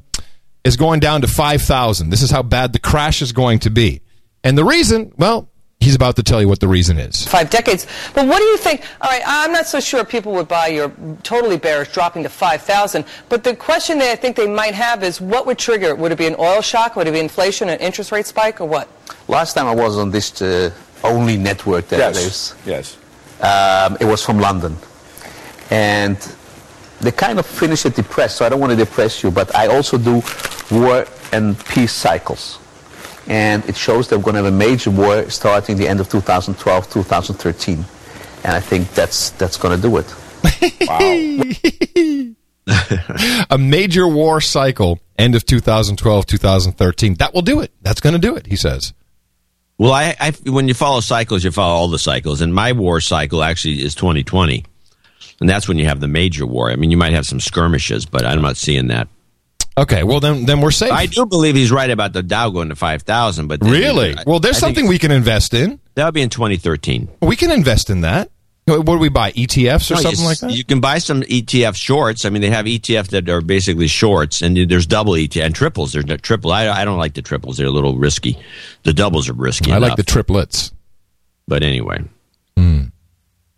is 0.65 0.77
going 0.77 0.99
down 0.99 1.21
to 1.21 1.29
five 1.29 1.63
thousand. 1.63 2.11
This 2.11 2.23
is 2.23 2.31
how 2.33 2.43
bad 2.43 2.73
the 2.73 2.81
crash 2.81 3.23
is 3.23 3.31
going 3.31 3.61
to 3.61 3.71
be. 3.71 4.01
And 4.43 4.59
the 4.59 4.65
reason, 4.65 5.13
well, 5.17 5.49
he's 5.83 5.95
about 5.95 6.17
to 6.17 6.23
tell 6.23 6.41
you 6.41 6.49
what 6.49 6.61
the 6.61 6.69
reason 6.69 6.99
is. 6.99 7.27
five 7.27 7.51
decades. 7.51 7.87
But 8.15 8.27
what 8.27 8.39
do 8.39 8.45
you 8.45 8.57
think? 8.57 8.83
All 9.01 9.11
right, 9.11 9.23
I'm 9.27 9.53
not 9.53 9.67
so 9.67 9.81
sure 9.81 10.05
people 10.05 10.33
would 10.33 10.49
buy 10.49 10.69
your 10.69 10.91
totally 11.23 11.59
bearish 11.59 11.93
dropping 11.93 12.23
to 12.23 12.29
5,000. 12.29 13.05
But 13.29 13.45
the 13.45 13.55
question 13.57 13.99
that 13.99 14.11
I 14.11 14.17
think 14.17 14.37
they 14.37 14.47
might 14.49 14.75
have 14.75 15.03
is 15.03 15.21
what 15.21 15.47
would 15.47 15.59
trigger 15.59 15.89
it? 15.89 15.99
Would 15.99 16.13
it 16.13 16.19
be 16.19 16.27
an 16.27 16.37
oil 16.39 16.61
shock? 16.63 16.97
Would 16.97 17.07
it 17.09 17.13
be 17.13 17.21
inflation, 17.21 17.69
an 17.69 17.79
interest 17.81 18.13
rate 18.13 18.27
spike, 18.27 18.61
or 18.61 18.67
what? 18.69 18.89
Last 19.29 19.55
time 19.55 19.67
I 19.67 19.75
was 19.75 19.97
on 19.99 20.11
this 20.11 20.41
uh, 20.41 20.71
only 21.05 21.37
network 21.37 21.89
that 21.89 21.99
Yes. 21.99 22.55
there's, 22.65 22.97
um, 23.41 23.97
it 24.01 24.05
was 24.05 24.25
from 24.25 24.39
London. 24.39 24.77
And 25.71 26.17
they 27.01 27.11
kind 27.13 27.39
of 27.39 27.47
finish 27.47 27.85
it 27.87 27.97
depressed, 27.97 28.37
so 28.37 28.47
I 28.47 28.49
don't 28.49 28.61
want 28.61 28.71
to 28.71 28.77
depress 28.77 29.23
you, 29.23 29.31
but 29.31 29.55
I 29.57 29.67
also 29.67 29.99
do 29.99 30.23
war 30.71 31.07
and 31.33 31.59
peace 31.67 31.93
cycles. 31.93 32.59
And 33.29 33.65
it 33.69 33.77
shows 33.77 34.09
that 34.09 34.19
we're 34.19 34.25
going 34.25 34.35
to 34.37 34.45
have 34.45 34.53
a 34.53 34.57
major 34.57 34.91
war 34.91 35.29
starting 35.31 35.77
the 35.77 35.89
end 35.89 36.01
of 36.01 36.09
2012, 36.09 36.91
2013. 36.91 37.85
And 38.45 38.53
I 38.53 38.61
think 38.61 38.93
that's, 38.95 39.31
that's 39.31 39.57
going 39.57 39.77
to 39.77 39.83
do 39.83 39.97
it. 39.99 40.15
a 43.51 43.59
major 43.59 44.09
war 44.09 44.41
cycle, 44.41 45.01
end 45.19 45.35
of 45.35 45.47
2012, 45.47 46.27
2013. 46.27 47.15
That 47.15 47.35
will 47.35 47.43
do 47.43 47.61
it. 47.61 47.73
That's 47.83 48.01
going 48.01 48.15
to 48.15 48.19
do 48.19 48.37
it, 48.37 48.47
he 48.47 48.57
says. 48.57 48.93
Well, 49.79 49.93
I, 49.93 50.15
I 50.21 50.31
when 50.49 50.69
you 50.69 50.75
follow 50.75 51.01
cycles, 51.01 51.43
you 51.45 51.51
follow 51.51 51.75
all 51.75 51.89
the 51.89 51.99
cycles, 51.99 52.41
and 52.41 52.55
my 52.55 52.71
war 52.73 53.01
cycle 53.01 53.43
actually 53.43 53.83
is 53.83 53.95
2020, 53.97 54.65
and 55.41 55.49
that's 55.49 55.67
when 55.67 55.79
you 55.79 55.87
have 55.87 55.99
the 55.99 56.09
major 56.09 56.47
war. 56.47 56.71
I 56.71 56.77
mean, 56.77 56.91
you 56.91 56.97
might 56.97 57.13
have 57.13 57.27
some 57.27 57.41
skirmishes, 57.41 58.07
but 58.07 58.25
I'm 58.25 58.43
not 58.43 58.57
seeing 58.57 58.89
that. 58.89 59.09
Okay, 59.79 60.03
well 60.03 60.21
then, 60.21 60.45
then 60.45 60.61
we're 60.61 60.71
safe. 60.71 60.93
I 60.93 61.07
do 61.07 61.25
believe 61.25 61.55
he's 61.55 61.73
right 61.73 61.89
about 61.91 62.13
the 62.13 62.23
Dow 62.23 62.51
going 62.51 62.69
to 62.69 62.77
5,000, 62.77 63.47
but 63.47 63.61
Really? 63.63 64.15
I- 64.17 64.23
Well, 64.27 64.39
there's 64.39 64.57
I 64.59 64.61
something 64.61 64.87
we 64.87 64.99
can 64.99 65.11
invest 65.11 65.55
in. 65.55 65.81
That 65.95 66.05
would 66.05 66.15
be 66.15 66.21
in 66.23 66.29
2013. 66.29 67.09
We 67.23 67.37
can 67.37 67.51
invest 67.51 67.89
in 67.91 68.03
that. 68.03 68.31
What 68.67 68.85
do 68.87 68.99
we 68.99 69.09
buy? 69.09 69.33
ETFs 69.33 69.91
or 69.91 69.95
No, 69.95 70.01
something 70.03 70.21
s- 70.21 70.25
like 70.25 70.39
that? 70.39 70.53
You 70.53 70.63
can 70.65 70.79
buy 70.81 70.99
some 70.99 71.23
ETF 71.23 71.75
shorts. 71.75 72.25
I 72.25 72.31
mean, 72.31 72.43
they 72.43 72.51
have 72.51 72.67
ETFs 72.67 73.09
that 73.09 73.29
are 73.29 73.41
basically 73.41 73.89
shorts, 73.89 74.41
and 74.41 74.57
there's 74.71 74.87
double 74.87 75.15
ETF 75.15 75.47
and 75.47 75.55
triples. 75.55 75.93
There's 75.93 76.07
no 76.07 76.17
triple. 76.17 76.53
I, 76.53 76.69
I 76.69 76.85
don't 76.85 76.97
like 76.99 77.15
the 77.15 77.23
triples; 77.23 77.57
they're 77.57 77.67
a 77.67 77.71
little 77.73 77.97
risky. 77.99 78.39
The 78.85 78.93
doubles 78.93 79.29
are 79.29 79.33
risky. 79.33 79.73
I 79.73 79.79
like 79.79 79.97
the 79.97 80.05
triplets. 80.05 80.71
But 81.49 81.65
anyway, 81.65 82.05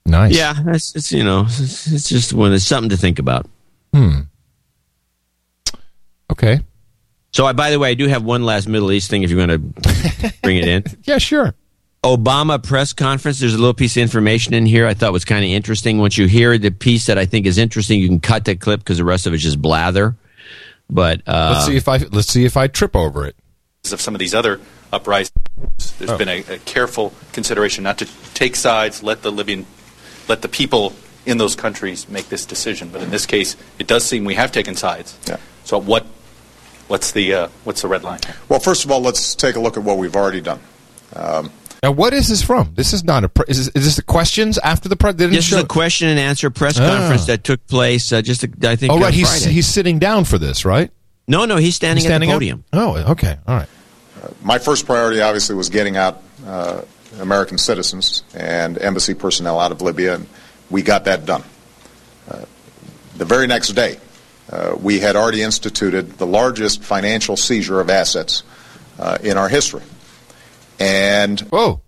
Nice. 0.07 0.35
yeah, 0.35 0.55
it's, 0.69 0.95
it's 0.97 1.13
you 1.13 1.23
know, 1.25 1.43
it's, 1.43 1.91
it's 1.93 2.09
just 2.09 2.33
when 2.33 2.53
it's 2.55 2.65
something 2.65 2.89
to 2.91 2.97
think 2.97 3.19
about. 3.19 3.47
Hmm. 3.93 4.21
Okay. 6.35 6.61
So, 7.33 7.47
I, 7.47 7.53
by 7.53 7.71
the 7.71 7.79
way, 7.81 7.91
I 7.91 7.95
do 7.95 8.07
have 8.07 8.23
one 8.23 8.45
last 8.45 8.69
Middle 8.69 8.93
East 8.93 9.11
thing. 9.11 9.23
If 9.25 9.31
you 9.31 9.39
want 9.39 9.51
to 9.51 9.59
bring 10.43 10.57
it 10.59 10.69
in, 10.69 10.85
yeah, 11.05 11.19
sure. 11.19 11.55
Obama 12.05 12.63
press 12.63 12.93
conference. 12.93 13.41
There's 13.41 13.55
a 13.55 13.59
little 13.59 13.75
piece 13.75 13.97
of 13.97 14.03
information 14.03 14.53
in 14.55 14.67
here 14.67 14.87
I 14.87 14.95
thought 14.95 15.13
was 15.13 15.25
kind 15.25 15.43
of 15.45 15.51
interesting. 15.51 15.99
Once 15.99 16.19
you 16.19 16.27
hear 16.27 16.59
the 16.59 16.71
piece 16.71 17.07
that 17.07 17.19
I 17.19 17.25
think 17.25 17.47
is 17.47 17.57
interesting, 17.59 17.99
you 18.01 18.09
can 18.09 18.21
cut 18.21 18.45
that 18.45 18.61
clip 18.61 18.81
because 18.81 18.99
the 18.99 19.05
rest 19.05 19.27
of 19.27 19.33
it's 19.35 19.43
just 19.43 19.61
blather. 19.61 20.15
But 20.91 21.23
uh, 21.27 21.53
let's 21.55 21.67
see 21.67 21.77
if 21.77 21.89
I 21.89 21.97
let's 22.13 22.29
see 22.29 22.45
if 22.45 22.57
I 22.59 22.67
trip 22.69 22.95
over 22.95 23.27
it. 23.27 23.35
of 23.91 24.01
some 24.03 24.15
of 24.15 24.19
these 24.19 24.35
other 24.35 24.61
uprisings. 24.93 25.31
There's 25.99 26.11
Oh. 26.11 26.19
been 26.19 26.29
a, 26.29 26.41
a 26.41 26.59
careful 26.59 27.15
consideration 27.33 27.83
not 27.85 27.99
to 27.99 28.09
take 28.35 28.55
sides, 28.55 29.03
let 29.03 29.23
the 29.23 29.33
Libyan, 29.33 29.65
let 30.29 30.43
the 30.43 30.49
people 30.49 30.93
in 31.25 31.39
those 31.39 31.57
countries 31.57 32.07
make 32.09 32.29
this 32.29 32.45
decision. 32.45 32.91
But 32.91 33.01
in 33.03 33.11
this 33.11 33.25
case, 33.25 33.57
it 33.79 33.87
does 33.87 34.05
seem 34.05 34.25
we 34.27 34.35
have 34.35 34.53
taken 34.53 34.75
sides. 34.77 35.19
Yeah. 35.27 35.39
So 35.65 35.79
what, 35.79 36.05
what's 36.89 37.13
the 37.13 37.35
uh, 37.35 37.49
what's 37.65 37.83
the 37.83 37.89
red 37.89 38.03
line? 38.05 38.21
Well, 38.49 38.61
first 38.61 38.85
of 38.85 38.91
all, 38.91 39.01
let's 39.01 39.35
take 39.35 39.57
a 39.57 39.61
look 39.61 39.77
at 39.77 39.83
what 39.83 39.99
we've 39.99 40.17
already 40.17 40.41
done. 40.41 40.61
Um, 41.17 41.51
Now, 41.83 41.93
what 41.93 42.15
is 42.15 42.29
this 42.29 42.43
from? 42.43 42.73
This 42.75 42.93
is 42.93 43.05
not 43.05 43.25
a. 43.25 43.29
Pre- 43.29 43.45
is, 43.49 43.59
this, 43.67 43.69
is 43.77 43.85
this 43.85 43.97
the 43.97 44.03
questions 44.03 44.59
after 44.59 44.89
the 44.89 44.97
president? 44.97 45.33
this 45.33 45.53
is 45.53 45.59
a 45.59 45.67
question 45.67 46.09
and 46.09 46.19
answer 46.19 46.51
press 46.51 46.79
Ah. 46.79 46.87
conference 46.87 47.27
that 47.27 47.45
took 47.45 47.65
place 47.67 48.13
uh, 48.13 48.23
just, 48.23 48.45
I 48.65 48.77
think, 48.77 48.93
Oh, 48.93 48.99
right. 48.99 49.13
He's 49.15 49.29
Friday. 49.29 49.53
he's 49.55 49.67
sitting 49.69 49.99
down 49.99 50.25
for 50.25 50.39
this, 50.39 50.65
right? 50.65 50.91
no, 51.29 51.45
no, 51.47 51.57
he's 51.57 51.75
standing, 51.77 51.97
He's 52.03 52.07
standing 52.07 52.31
at 52.31 52.35
up? 52.35 52.41
the 52.41 52.51
podium. 52.51 52.65
Oh, 52.73 53.13
okay. 53.13 53.37
All 53.47 53.57
right. 53.57 53.69
my 54.43 54.59
first 54.59 54.87
priority, 54.87 55.21
obviously, 55.21 55.55
was 55.57 55.69
getting 55.69 55.97
out 55.97 56.23
uh, 56.47 56.83
American 57.21 57.57
citizens 57.59 58.23
and 58.35 58.77
embassy 58.79 59.15
personnel 59.15 59.59
out 59.61 59.71
of 59.73 59.81
Libya, 59.83 60.15
and 60.17 60.27
we 60.71 60.83
got 60.83 61.05
that 61.05 61.25
done. 61.27 61.43
Uh, 62.31 62.45
the 63.17 63.25
very 63.25 63.47
next 63.47 63.69
day, 63.75 63.99
uh, 64.51 64.77
we 64.81 65.01
had 65.01 65.17
already 65.17 65.43
instituted 65.43 66.13
the 66.19 66.27
largest 66.27 66.83
financial 66.83 67.37
seizure 67.37 67.81
of 67.81 67.89
assets 67.91 68.43
uh, 68.99 69.19
in 69.23 69.37
our 69.37 69.49
history. 69.49 69.83
And 70.79 71.41
whoa, 71.41 71.81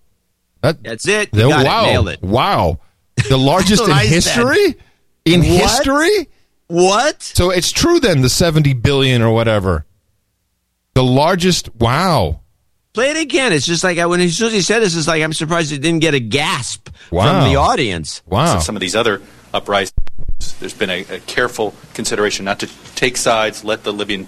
that, 0.62 0.82
that's 0.82 1.06
it. 1.08 1.30
The- 1.32 1.42
You 1.42 1.48
got 1.48 1.60
it. 1.62 1.66
wow, 1.66 1.82
Nailed 1.84 2.08
it. 2.08 2.22
wow, 2.22 2.80
the 3.28 3.36
largest 3.38 3.82
in 3.82 3.88
what 3.88 3.96
I 3.98 4.04
said. 4.06 4.12
history. 4.12 4.74
In 5.24 5.40
What? 5.40 5.48
history, 5.48 6.28
what? 6.68 7.22
So 7.22 7.50
it's 7.50 7.72
true 7.72 7.98
then, 8.00 8.22
the 8.22 8.28
seventy 8.28 8.74
billion 8.74 9.22
or 9.22 9.32
whatever, 9.32 9.84
the 10.94 11.02
largest. 11.04 11.74
Wow, 11.76 12.40
Play 12.92 13.10
it 13.10 13.16
again. 13.18 13.52
It's 13.52 13.66
just 13.66 13.82
like 13.84 13.98
I, 13.98 14.06
when 14.06 14.20
as 14.20 14.36
soon 14.36 14.46
as 14.48 14.52
he 14.54 14.60
said 14.62 14.80
this, 14.80 14.96
it's 14.96 15.06
like 15.08 15.22
I'm 15.22 15.32
surprised 15.32 15.70
it 15.72 15.78
didn't 15.82 15.98
get 16.00 16.14
a 16.14 16.20
gasp 16.20 16.88
Wow. 17.10 17.42
from 17.42 17.50
the 17.52 17.56
audience. 17.56 18.22
Wow. 18.26 18.60
some 18.60 18.74
of 18.76 18.80
these 18.80 18.94
other 18.96 19.20
uprisings, 19.52 19.92
there's 20.60 20.74
been 20.74 20.90
a, 20.90 21.00
a 21.02 21.20
careful 21.20 21.74
consideration 21.94 22.44
not 22.44 22.60
to 22.60 22.66
take 22.94 23.16
sides, 23.16 23.64
let 23.64 23.84
the 23.84 23.92
Libyan, 23.92 24.26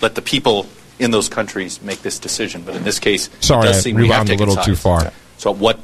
let 0.00 0.14
the 0.14 0.22
people 0.22 0.66
in 0.98 1.10
those 1.10 1.28
countries 1.28 1.80
make 1.82 2.02
this 2.02 2.18
decision. 2.18 2.62
But 2.62 2.76
in 2.76 2.84
this 2.84 2.98
case, 2.98 3.28
Sorry, 3.40 3.66
it 3.66 3.70
I 3.70 3.72
does 3.72 3.82
seem 3.82 3.96
we 3.96 4.02
have 4.02 4.10
rewound 4.10 4.28
a 4.28 4.32
taken 4.32 4.48
little 4.48 4.64
too 4.64 4.74
sides. 4.74 5.04
far. 5.04 5.12
So 5.36 5.52
what, 5.52 5.78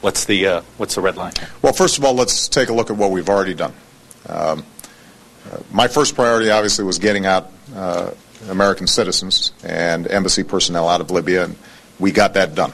what's 0.00 0.24
the 0.26 0.46
uh, 0.46 0.62
what's 0.76 0.94
the 0.94 1.00
red 1.00 1.16
line? 1.16 1.32
Well, 1.62 1.72
first 1.72 1.98
of 1.98 2.04
all, 2.04 2.14
let's 2.14 2.48
take 2.48 2.68
a 2.68 2.72
look 2.72 2.90
at 2.90 2.96
what 2.96 3.10
we've 3.10 3.28
already 3.28 3.54
done. 3.54 3.72
Um, 4.28 4.64
uh, 5.50 5.58
my 5.72 5.88
first 5.88 6.14
priority, 6.14 6.50
obviously, 6.50 6.84
was 6.84 6.98
getting 6.98 7.26
out 7.26 7.50
uh, 7.74 8.12
American 8.48 8.86
citizens 8.86 9.52
and 9.64 10.06
embassy 10.06 10.44
personnel 10.44 10.88
out 10.88 11.00
of 11.00 11.10
Libya, 11.10 11.44
and 11.44 11.56
we 11.98 12.12
got 12.12 12.34
that 12.34 12.54
done. 12.54 12.72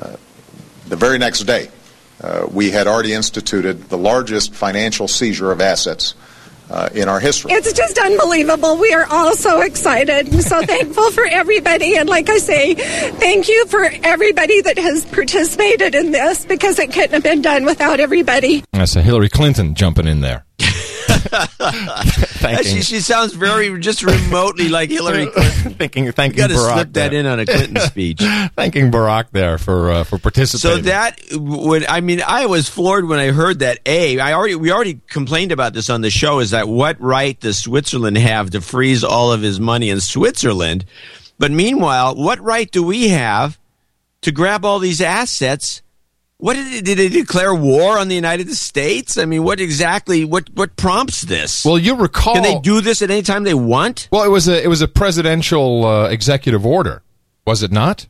Uh, 0.00 0.16
the 0.86 0.96
very 0.96 1.18
next 1.18 1.40
day, 1.40 1.68
uh, 2.22 2.46
we 2.50 2.70
had 2.70 2.86
already 2.86 3.12
instituted 3.12 3.88
the 3.88 3.98
largest 3.98 4.54
financial 4.54 5.08
seizure 5.08 5.50
of 5.50 5.60
assets 5.60 6.14
uh, 6.70 6.88
in 6.94 7.08
our 7.08 7.18
history. 7.18 7.50
It's 7.52 7.72
just 7.72 7.98
unbelievable. 7.98 8.76
We 8.76 8.92
are 8.92 9.06
all 9.10 9.34
so 9.34 9.60
excited 9.60 10.28
and 10.32 10.42
so 10.42 10.62
thankful 10.62 11.10
for 11.10 11.26
everybody. 11.26 11.96
And 11.96 12.08
like 12.08 12.28
I 12.28 12.38
say, 12.38 12.74
thank 12.74 13.48
you 13.48 13.66
for 13.66 13.84
everybody 14.04 14.60
that 14.62 14.78
has 14.78 15.04
participated 15.06 15.94
in 15.94 16.12
this 16.12 16.44
because 16.44 16.78
it 16.78 16.92
couldn't 16.92 17.12
have 17.12 17.22
been 17.22 17.42
done 17.42 17.64
without 17.64 18.00
everybody. 18.00 18.62
that's 18.72 18.96
a 18.96 19.02
Hillary 19.02 19.28
Clinton 19.28 19.74
jumping 19.74 20.06
in 20.06 20.20
there. 20.20 20.44
she, 22.62 22.82
she 22.82 23.00
sounds 23.00 23.34
very 23.34 23.78
just 23.80 24.02
remotely 24.02 24.68
like 24.68 24.90
Hillary 24.90 25.26
Clinton. 25.26 25.74
thanking 25.78 26.12
thanking 26.12 26.38
Got 26.38 26.48
to 26.48 26.54
Barack 26.54 26.72
slip 26.74 26.92
that 26.94 27.12
in 27.14 27.26
on 27.26 27.40
a 27.40 27.46
Clinton 27.46 27.78
speech. 27.86 28.20
thanking 28.56 28.90
Barack 28.90 29.26
there 29.32 29.58
for 29.58 29.90
uh, 29.90 30.04
for 30.04 30.18
participating. 30.18 30.84
So 30.84 30.90
that 30.90 31.20
would 31.32 31.86
I 31.86 32.00
mean 32.00 32.22
I 32.26 32.46
was 32.46 32.68
floored 32.68 33.06
when 33.06 33.18
I 33.18 33.28
heard 33.28 33.60
that. 33.60 33.80
A 33.86 34.18
I 34.18 34.32
already 34.32 34.54
we 34.54 34.72
already 34.72 35.00
complained 35.08 35.52
about 35.52 35.72
this 35.72 35.90
on 35.90 36.00
the 36.00 36.10
show. 36.10 36.40
Is 36.40 36.50
that 36.50 36.68
what 36.68 37.00
right 37.00 37.38
does 37.38 37.58
Switzerland 37.58 38.18
have 38.18 38.50
to 38.50 38.60
freeze 38.60 39.04
all 39.04 39.32
of 39.32 39.42
his 39.42 39.60
money 39.60 39.90
in 39.90 40.00
Switzerland? 40.00 40.84
But 41.38 41.50
meanwhile, 41.50 42.14
what 42.14 42.40
right 42.40 42.70
do 42.70 42.82
we 42.82 43.08
have 43.08 43.58
to 44.22 44.32
grab 44.32 44.64
all 44.64 44.78
these 44.78 45.00
assets? 45.00 45.82
What 46.40 46.54
did 46.54 46.72
it, 46.72 46.84
did 46.86 46.98
they 46.98 47.08
declare 47.10 47.54
war 47.54 47.98
on 47.98 48.08
the 48.08 48.14
United 48.14 48.50
States? 48.54 49.18
I 49.18 49.26
mean, 49.26 49.44
what 49.44 49.60
exactly? 49.60 50.24
What 50.24 50.48
what 50.54 50.74
prompts 50.76 51.22
this? 51.22 51.64
Well, 51.64 51.78
you 51.78 51.96
recall 51.96 52.34
Can 52.34 52.42
they 52.42 52.58
do 52.60 52.80
this 52.80 53.02
at 53.02 53.10
any 53.10 53.22
time 53.22 53.44
they 53.44 53.54
want? 53.54 54.08
Well, 54.10 54.24
it 54.24 54.30
was 54.30 54.48
a 54.48 54.62
it 54.62 54.68
was 54.68 54.80
a 54.80 54.88
presidential 54.88 55.84
uh, 55.84 56.08
executive 56.08 56.64
order, 56.64 57.02
was 57.46 57.62
it 57.62 57.70
not? 57.70 58.06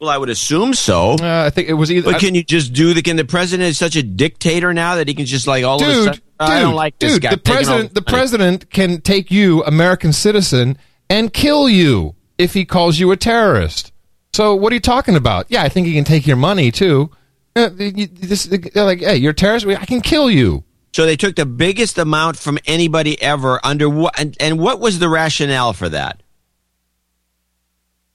Well, 0.00 0.10
I 0.10 0.18
would 0.18 0.30
assume 0.30 0.74
so. 0.74 1.12
Uh, 1.20 1.44
I 1.46 1.50
think 1.50 1.68
it 1.68 1.74
was 1.74 1.90
either. 1.90 2.12
But 2.12 2.20
can 2.20 2.34
you 2.34 2.44
just 2.44 2.72
do 2.72 2.94
the? 2.94 3.02
Can 3.02 3.16
the 3.16 3.24
president 3.24 3.68
is 3.68 3.78
such 3.78 3.96
a 3.96 4.02
dictator 4.02 4.72
now 4.72 4.96
that 4.96 5.08
he 5.08 5.14
can 5.14 5.26
just 5.26 5.46
like 5.46 5.64
all 5.64 5.82
of 5.82 5.88
a 5.88 5.92
dude, 5.92 6.04
sudden? 6.04 6.20
"Oh, 6.40 6.44
I 6.44 6.60
don't 6.60 6.74
like 6.74 6.98
this 6.98 7.14
dude, 7.14 7.22
guy. 7.22 7.30
the 7.30 7.38
president, 7.38 7.94
the 7.94 8.00
money." 8.00 8.12
president 8.12 8.70
can 8.70 9.00
take 9.00 9.30
you, 9.30 9.64
American 9.64 10.12
citizen, 10.12 10.76
and 11.08 11.32
kill 11.32 11.68
you 11.68 12.14
if 12.38 12.54
he 12.54 12.64
calls 12.64 12.98
you 12.98 13.10
a 13.10 13.16
terrorist. 13.16 13.92
So 14.32 14.54
what 14.54 14.72
are 14.72 14.74
you 14.74 14.80
talking 14.80 15.14
about? 15.16 15.46
Yeah, 15.50 15.62
I 15.62 15.68
think 15.68 15.86
he 15.86 15.94
can 15.94 16.04
take 16.04 16.26
your 16.26 16.36
money 16.36 16.70
too. 16.70 17.10
Uh, 17.54 17.68
this, 17.76 18.44
they're 18.44 18.84
like, 18.84 19.00
hey, 19.00 19.16
you're 19.16 19.32
a 19.32 19.34
terrorist. 19.34 19.66
I 19.66 19.84
can 19.84 20.00
kill 20.00 20.30
you. 20.30 20.64
So 20.94 21.06
they 21.06 21.16
took 21.16 21.36
the 21.36 21.46
biggest 21.46 21.98
amount 21.98 22.36
from 22.36 22.58
anybody 22.66 23.20
ever. 23.20 23.60
Under 23.64 23.88
what? 23.88 24.18
And, 24.18 24.36
and 24.40 24.58
what 24.58 24.80
was 24.80 24.98
the 24.98 25.08
rationale 25.08 25.72
for 25.72 25.88
that? 25.88 26.22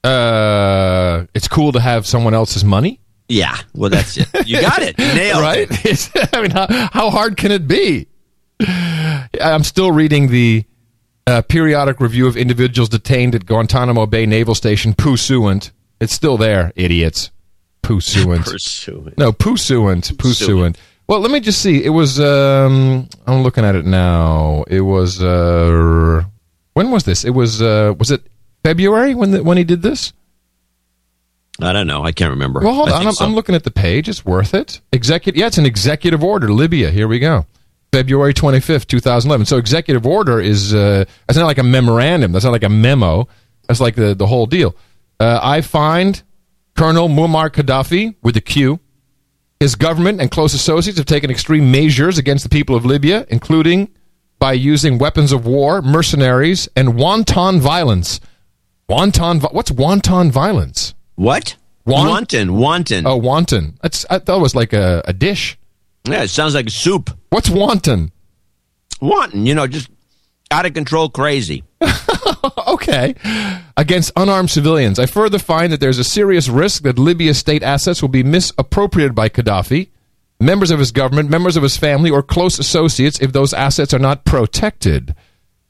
Uh, 0.04 1.26
it's 1.34 1.48
cool 1.48 1.72
to 1.72 1.80
have 1.80 2.06
someone 2.06 2.34
else's 2.34 2.64
money. 2.64 3.00
Yeah, 3.28 3.56
well, 3.74 3.90
that's 3.90 4.16
it. 4.16 4.28
You 4.46 4.60
got 4.60 4.80
it. 4.80 4.96
Nailed 4.96 5.42
right? 5.42 5.68
it. 5.70 6.10
I 6.34 6.42
mean, 6.42 6.50
how, 6.50 6.66
how 6.92 7.10
hard 7.10 7.36
can 7.36 7.52
it 7.52 7.68
be? 7.68 8.06
I'm 9.40 9.64
still 9.64 9.92
reading 9.92 10.28
the 10.28 10.64
uh, 11.26 11.42
periodic 11.42 12.00
review 12.00 12.26
of 12.26 12.36
individuals 12.36 12.88
detained 12.88 13.34
at 13.34 13.44
Guantanamo 13.44 14.06
Bay 14.06 14.24
Naval 14.24 14.54
Station, 14.54 14.94
pursuant. 14.94 15.72
It's 16.00 16.14
still 16.14 16.38
there, 16.38 16.72
idiots. 16.74 17.30
Pursuant. 17.88 18.44
Pursuant. 18.44 19.16
No, 19.16 19.32
pursuant. 19.32 20.18
Pursuant. 20.18 20.76
Well, 21.06 21.20
let 21.20 21.30
me 21.30 21.40
just 21.40 21.62
see. 21.62 21.82
It 21.82 21.88
was. 21.88 22.20
Um, 22.20 23.08
I'm 23.26 23.42
looking 23.42 23.64
at 23.64 23.74
it 23.74 23.86
now. 23.86 24.64
It 24.68 24.82
was. 24.82 25.22
Uh, 25.22 26.22
when 26.74 26.90
was 26.90 27.04
this? 27.04 27.24
It 27.24 27.30
was. 27.30 27.62
Uh, 27.62 27.94
was 27.98 28.10
it 28.10 28.26
February 28.62 29.14
when 29.14 29.30
the, 29.30 29.42
when 29.42 29.56
he 29.56 29.64
did 29.64 29.80
this? 29.80 30.12
I 31.62 31.72
don't 31.72 31.86
know. 31.86 32.04
I 32.04 32.12
can't 32.12 32.30
remember. 32.30 32.60
Well, 32.60 32.74
hold 32.74 32.90
on. 32.90 33.06
I'm, 33.06 33.12
so. 33.14 33.24
I'm 33.24 33.34
looking 33.34 33.54
at 33.54 33.64
the 33.64 33.70
page. 33.70 34.06
It's 34.06 34.22
worth 34.22 34.52
it. 34.52 34.82
Executive. 34.92 35.40
Yeah, 35.40 35.46
it's 35.46 35.56
an 35.56 35.64
executive 35.64 36.22
order. 36.22 36.52
Libya. 36.52 36.90
Here 36.90 37.08
we 37.08 37.18
go. 37.18 37.46
February 37.90 38.34
25th, 38.34 38.86
2011. 38.86 39.46
So 39.46 39.56
executive 39.56 40.06
order 40.06 40.42
is. 40.42 40.74
Uh, 40.74 41.06
that's 41.26 41.38
not 41.38 41.46
like 41.46 41.56
a 41.56 41.62
memorandum. 41.62 42.32
That's 42.32 42.44
not 42.44 42.52
like 42.52 42.64
a 42.64 42.68
memo. 42.68 43.28
That's 43.66 43.80
like 43.80 43.94
the 43.94 44.14
the 44.14 44.26
whole 44.26 44.44
deal. 44.44 44.76
Uh, 45.18 45.40
I 45.42 45.62
find 45.62 46.22
Colonel 46.78 47.08
Muammar 47.08 47.50
Gaddafi 47.50 48.14
with 48.22 48.36
a 48.36 48.40
Q. 48.40 48.78
His 49.58 49.74
government 49.74 50.20
and 50.20 50.30
close 50.30 50.54
associates 50.54 50.96
have 50.98 51.06
taken 51.06 51.28
extreme 51.28 51.72
measures 51.72 52.18
against 52.18 52.44
the 52.44 52.48
people 52.48 52.76
of 52.76 52.84
Libya, 52.84 53.26
including 53.30 53.88
by 54.38 54.52
using 54.52 54.96
weapons 54.96 55.32
of 55.32 55.44
war, 55.44 55.82
mercenaries, 55.82 56.68
and 56.76 56.94
wanton 56.94 57.58
violence. 57.60 58.20
Wanton. 58.88 59.40
What's 59.40 59.72
wanton 59.72 60.30
violence? 60.30 60.94
What? 61.16 61.56
Wan- 61.84 62.06
wanton. 62.06 62.54
Wanton. 62.54 63.08
Oh, 63.08 63.16
wanton. 63.16 63.76
That's 63.82 64.06
I 64.08 64.20
thought 64.20 64.38
it 64.38 64.42
was 64.42 64.54
like 64.54 64.72
a, 64.72 65.02
a 65.04 65.12
dish. 65.12 65.58
Yeah, 66.04 66.22
it 66.22 66.30
sounds 66.30 66.54
like 66.54 66.68
a 66.68 66.70
soup. 66.70 67.10
What's 67.30 67.50
wanton? 67.50 68.12
Wanton. 69.00 69.46
You 69.46 69.56
know, 69.56 69.66
just 69.66 69.90
out 70.52 70.64
of 70.64 70.74
control, 70.74 71.08
crazy. 71.08 71.64
okay. 72.66 73.14
Against 73.76 74.12
unarmed 74.16 74.50
civilians. 74.50 74.98
I 74.98 75.06
further 75.06 75.38
find 75.38 75.72
that 75.72 75.80
there's 75.80 75.98
a 75.98 76.04
serious 76.04 76.48
risk 76.48 76.82
that 76.82 76.98
Libya's 76.98 77.38
state 77.38 77.62
assets 77.62 78.02
will 78.02 78.08
be 78.08 78.22
misappropriated 78.22 79.14
by 79.14 79.28
Gaddafi, 79.28 79.88
members 80.40 80.70
of 80.70 80.78
his 80.78 80.92
government, 80.92 81.30
members 81.30 81.56
of 81.56 81.62
his 81.62 81.76
family, 81.76 82.10
or 82.10 82.22
close 82.22 82.58
associates 82.58 83.20
if 83.20 83.32
those 83.32 83.52
assets 83.54 83.94
are 83.94 83.98
not 83.98 84.24
protected. 84.24 85.14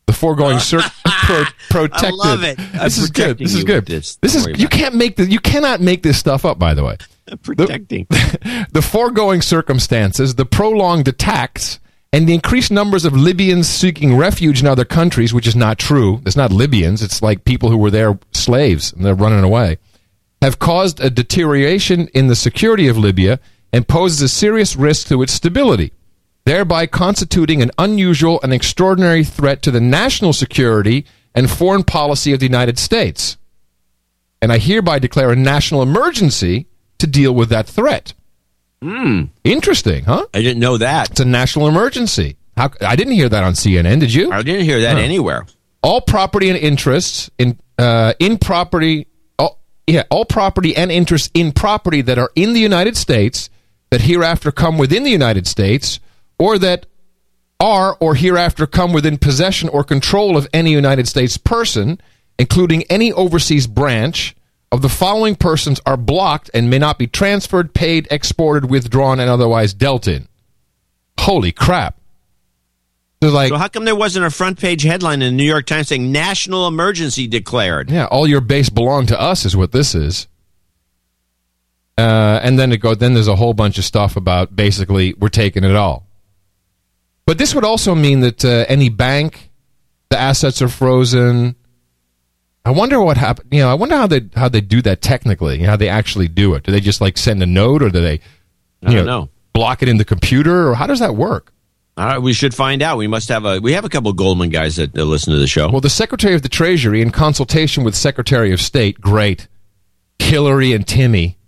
The 0.06 0.12
foregoing 0.14 0.58
cir- 0.60 0.80
pro- 1.04 1.44
protected. 1.68 2.14
love 2.14 2.42
it. 2.42 2.58
I'm 2.58 2.84
This 2.84 2.96
is 2.98 3.10
good. 3.10 3.38
This 3.38 3.54
is 3.54 3.64
good. 3.64 3.86
this. 3.86 4.16
This 4.16 4.34
is 4.34 4.46
you 4.58 4.68
can't 4.68 4.94
make 4.94 5.16
this. 5.16 5.28
You 5.28 5.40
cannot 5.40 5.80
make 5.82 6.02
this 6.02 6.18
stuff 6.18 6.46
up. 6.46 6.58
By 6.58 6.72
the 6.72 6.82
way, 6.84 6.96
protecting. 7.42 8.06
the 8.08 8.80
foregoing 8.82 9.42
circumstances, 9.42 10.36
the 10.36 10.46
prolonged 10.46 11.08
attacks, 11.08 11.78
and 12.12 12.26
the 12.26 12.34
increased 12.34 12.70
numbers 12.70 13.04
of 13.04 13.12
Libyans 13.12 13.68
seeking 13.68 14.16
refuge 14.16 14.60
in 14.60 14.66
other 14.66 14.84
countries, 14.84 15.34
which 15.34 15.46
is 15.46 15.56
not 15.56 15.78
true. 15.78 16.22
It's 16.24 16.36
not 16.36 16.52
Libyans. 16.52 17.02
It's 17.02 17.20
like 17.20 17.44
people 17.44 17.70
who 17.70 17.76
were 17.76 17.90
there 17.90 18.18
slaves 18.32 18.92
and 18.92 19.04
they're 19.04 19.14
running 19.14 19.44
away, 19.44 19.78
have 20.40 20.58
caused 20.58 21.00
a 21.00 21.10
deterioration 21.10 22.08
in 22.08 22.28
the 22.28 22.36
security 22.36 22.88
of 22.88 22.96
Libya 22.96 23.40
and 23.72 23.86
poses 23.86 24.22
a 24.22 24.28
serious 24.28 24.74
risk 24.76 25.08
to 25.08 25.20
its 25.22 25.34
stability, 25.34 25.92
thereby 26.44 26.86
constituting 26.86 27.60
an 27.60 27.70
unusual 27.76 28.40
and 28.42 28.54
extraordinary 28.54 29.24
threat 29.24 29.60
to 29.62 29.70
the 29.70 29.80
national 29.80 30.32
security 30.32 31.04
and 31.34 31.50
foreign 31.50 31.84
policy 31.84 32.32
of 32.32 32.40
the 32.40 32.46
United 32.46 32.78
States. 32.78 33.36
And 34.40 34.50
I 34.50 34.58
hereby 34.58 34.98
declare 34.98 35.30
a 35.30 35.36
national 35.36 35.82
emergency 35.82 36.68
to 36.98 37.06
deal 37.06 37.34
with 37.34 37.50
that 37.50 37.66
threat. 37.66 38.14
Hmm. 38.82 39.24
Interesting, 39.44 40.04
huh? 40.04 40.26
I 40.32 40.40
didn't 40.42 40.60
know 40.60 40.76
that. 40.78 41.10
It's 41.10 41.20
a 41.20 41.24
national 41.24 41.68
emergency. 41.68 42.36
How, 42.56 42.70
I 42.80 42.96
didn't 42.96 43.14
hear 43.14 43.28
that 43.28 43.42
on 43.44 43.54
CNN. 43.54 44.00
Did 44.00 44.12
you? 44.14 44.30
I 44.30 44.42
didn't 44.42 44.64
hear 44.64 44.80
that 44.82 44.96
Huh. 44.96 45.02
anywhere. 45.02 45.46
All 45.82 46.00
property 46.00 46.48
and 46.48 46.58
interests 46.58 47.30
in 47.38 47.58
uh, 47.78 48.12
in 48.18 48.38
property, 48.38 49.06
all, 49.38 49.60
yeah, 49.86 50.02
all 50.10 50.24
property 50.24 50.76
and 50.76 50.90
interests 50.90 51.30
in 51.34 51.52
property 51.52 52.02
that 52.02 52.18
are 52.18 52.30
in 52.34 52.52
the 52.52 52.60
United 52.60 52.96
States 52.96 53.48
that 53.90 54.00
hereafter 54.02 54.50
come 54.52 54.76
within 54.78 55.04
the 55.04 55.10
United 55.10 55.46
States, 55.46 56.00
or 56.38 56.58
that 56.58 56.86
are 57.60 57.96
or 58.00 58.14
hereafter 58.16 58.66
come 58.66 58.92
within 58.92 59.18
possession 59.18 59.68
or 59.68 59.82
control 59.84 60.36
of 60.36 60.48
any 60.52 60.72
United 60.72 61.06
States 61.08 61.36
person, 61.36 62.00
including 62.38 62.82
any 62.84 63.12
overseas 63.12 63.66
branch 63.68 64.34
of 64.70 64.82
the 64.82 64.88
following 64.88 65.34
persons 65.34 65.80
are 65.86 65.96
blocked 65.96 66.50
and 66.52 66.68
may 66.68 66.78
not 66.78 66.98
be 66.98 67.06
transferred, 67.06 67.74
paid, 67.74 68.06
exported, 68.10 68.70
withdrawn, 68.70 69.18
and 69.20 69.30
otherwise 69.30 69.72
dealt 69.72 70.06
in. 70.06 70.28
Holy 71.18 71.52
crap. 71.52 71.98
So 73.22 73.30
like 73.30 73.48
So 73.48 73.56
how 73.56 73.68
come 73.68 73.84
there 73.84 73.96
wasn't 73.96 74.26
a 74.26 74.30
front 74.30 74.60
page 74.60 74.82
headline 74.82 75.22
in 75.22 75.36
the 75.36 75.36
New 75.36 75.48
York 75.48 75.66
Times 75.66 75.88
saying 75.88 76.12
national 76.12 76.68
emergency 76.68 77.26
declared? 77.26 77.90
Yeah, 77.90 78.06
all 78.06 78.28
your 78.28 78.40
base 78.40 78.68
belong 78.68 79.06
to 79.06 79.20
us 79.20 79.44
is 79.44 79.56
what 79.56 79.72
this 79.72 79.94
is. 79.94 80.28
Uh, 81.96 82.38
and 82.44 82.58
then 82.58 82.70
it 82.70 82.76
go. 82.76 82.94
Then 82.94 83.14
there's 83.14 83.26
a 83.26 83.34
whole 83.34 83.54
bunch 83.54 83.76
of 83.76 83.84
stuff 83.84 84.16
about 84.16 84.54
basically 84.54 85.14
we're 85.14 85.28
taking 85.28 85.64
it 85.64 85.74
all. 85.74 86.06
But 87.26 87.38
this 87.38 87.54
would 87.54 87.64
also 87.64 87.96
mean 87.96 88.20
that 88.20 88.44
uh, 88.44 88.64
any 88.68 88.88
bank, 88.88 89.50
the 90.08 90.18
assets 90.18 90.62
are 90.62 90.68
frozen. 90.68 91.56
I 92.68 92.70
wonder 92.70 93.00
what 93.00 93.16
happened. 93.16 93.48
You 93.50 93.60
know, 93.60 93.70
I 93.70 93.74
wonder 93.74 93.96
how 93.96 94.06
they 94.06 94.28
how 94.34 94.50
they 94.50 94.60
do 94.60 94.82
that 94.82 95.00
technically. 95.00 95.56
You 95.56 95.62
know, 95.62 95.70
how 95.70 95.76
they 95.76 95.88
actually 95.88 96.28
do 96.28 96.52
it. 96.52 96.64
Do 96.64 96.70
they 96.70 96.80
just 96.80 97.00
like 97.00 97.16
send 97.16 97.42
a 97.42 97.46
note, 97.46 97.82
or 97.82 97.88
do 97.88 98.02
they? 98.02 98.20
I 98.84 98.90
you 98.90 98.96
don't 98.98 99.06
know. 99.06 99.30
Block 99.54 99.82
it 99.82 99.88
in 99.88 99.96
the 99.96 100.04
computer, 100.04 100.68
or 100.68 100.74
how 100.74 100.86
does 100.86 100.98
that 100.98 101.16
work? 101.16 101.54
All 101.96 102.04
right, 102.04 102.18
we 102.18 102.34
should 102.34 102.54
find 102.54 102.82
out. 102.82 102.98
We 102.98 103.06
must 103.06 103.30
have 103.30 103.46
a. 103.46 103.58
We 103.58 103.72
have 103.72 103.86
a 103.86 103.88
couple 103.88 104.10
of 104.10 104.18
Goldman 104.18 104.50
guys 104.50 104.76
that, 104.76 104.92
that 104.92 105.06
listen 105.06 105.32
to 105.32 105.38
the 105.38 105.46
show. 105.46 105.70
Well, 105.70 105.80
the 105.80 105.88
Secretary 105.88 106.34
of 106.34 106.42
the 106.42 106.50
Treasury, 106.50 107.00
in 107.00 107.10
consultation 107.10 107.84
with 107.84 107.94
Secretary 107.94 108.52
of 108.52 108.60
State, 108.60 109.00
great, 109.00 109.48
Hillary 110.18 110.74
and 110.74 110.86
Timmy, 110.86 111.38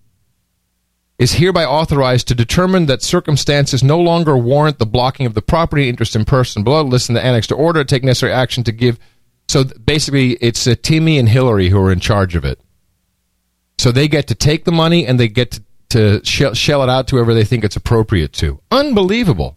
is 1.19 1.35
hereby 1.35 1.67
authorized 1.67 2.29
to 2.29 2.35
determine 2.35 2.87
that 2.87 3.03
circumstances 3.03 3.83
no 3.83 4.01
longer 4.01 4.39
warrant 4.39 4.79
the 4.79 4.87
blocking 4.87 5.27
of 5.27 5.35
the 5.35 5.43
property 5.43 5.87
interest 5.87 6.17
in 6.17 6.25
person 6.25 6.65
below. 6.65 6.81
Listen 6.81 7.15
to 7.15 7.21
the 7.21 7.27
annex 7.27 7.47
to 7.49 7.55
order, 7.55 7.85
take 7.85 8.05
necessary 8.05 8.33
action 8.33 8.65
to 8.65 8.73
give. 8.73 8.99
So 9.51 9.64
basically, 9.64 10.35
it's 10.35 10.64
uh, 10.68 10.77
Timmy 10.81 11.18
and 11.18 11.28
Hillary 11.28 11.70
who 11.70 11.82
are 11.82 11.90
in 11.90 11.98
charge 11.98 12.36
of 12.36 12.44
it. 12.44 12.60
So 13.78 13.90
they 13.90 14.06
get 14.06 14.28
to 14.28 14.36
take 14.36 14.64
the 14.64 14.70
money 14.70 15.05
and 15.05 15.18
they 15.18 15.27
get 15.27 15.51
to, 15.51 15.62
to 15.89 16.24
shell, 16.24 16.55
shell 16.55 16.85
it 16.85 16.89
out 16.89 17.09
to 17.09 17.16
whoever 17.16 17.35
they 17.35 17.43
think 17.43 17.64
it's 17.64 17.74
appropriate 17.74 18.32
to. 18.35 18.60
Unbelievable. 18.70 19.56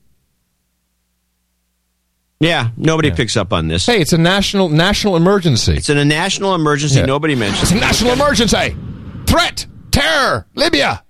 Yeah, 2.40 2.72
nobody 2.76 3.12
picks 3.12 3.38
up 3.38 3.54
on 3.54 3.68
this. 3.68 3.86
Hey, 3.86 4.02
it's 4.02 4.14
a 4.14 4.18
national 4.18 4.70
national 4.70 5.16
emergency. 5.16 5.76
It's 5.76 5.92
in 5.92 6.00
a 6.00 6.06
national 6.06 6.56
emergency. 6.56 7.02
Yeah. 7.02 7.06
Nobody 7.06 7.36
mentions. 7.36 7.62
It's 7.62 7.72
a 7.72 7.76
national 7.76 8.14
emergency. 8.14 8.76
Threat, 9.28 9.68
terror, 9.92 10.48
Libya, 10.56 11.04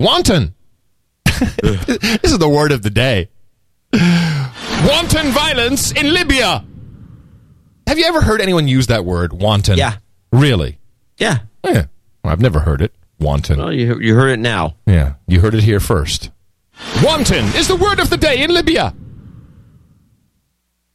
wanton. 0.00 0.54
this 1.62 2.24
is 2.24 2.38
the 2.38 2.48
word 2.48 2.72
of 2.72 2.80
the 2.80 2.90
day. 2.90 3.28
Wanton 3.92 5.32
violence 5.32 5.92
in 5.92 6.14
Libya. 6.14 6.64
Have 7.88 7.98
you 7.98 8.04
ever 8.04 8.20
heard 8.20 8.42
anyone 8.42 8.68
use 8.68 8.88
that 8.88 9.06
word, 9.06 9.32
wanton? 9.32 9.78
Yeah. 9.78 9.96
Really? 10.30 10.78
Yeah. 11.16 11.38
Yeah. 11.64 11.86
Well, 12.22 12.34
I've 12.34 12.40
never 12.40 12.60
heard 12.60 12.82
it. 12.82 12.94
Wanton. 13.18 13.58
Well, 13.58 13.72
you, 13.72 13.98
you 13.98 14.14
heard 14.14 14.28
it 14.28 14.38
now. 14.38 14.76
Yeah. 14.84 15.14
You 15.26 15.40
heard 15.40 15.54
it 15.54 15.62
here 15.62 15.80
first. 15.80 16.30
Wanton 17.02 17.46
is 17.56 17.66
the 17.66 17.76
word 17.76 17.98
of 17.98 18.10
the 18.10 18.18
day 18.18 18.42
in 18.42 18.52
Libya. 18.52 18.94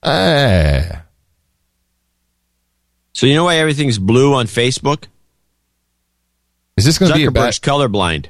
Eh. 0.03 0.97
So 3.13 3.25
you 3.25 3.33
know 3.33 3.45
why 3.45 3.55
everything's 3.55 3.97
blue 3.97 4.35
on 4.35 4.45
Facebook? 4.45 5.05
Is 6.77 6.85
this 6.85 6.99
going 6.99 7.11
to 7.11 7.17
be 7.17 7.25
a 7.25 7.31
bad? 7.31 7.53
Colorblind. 7.53 8.27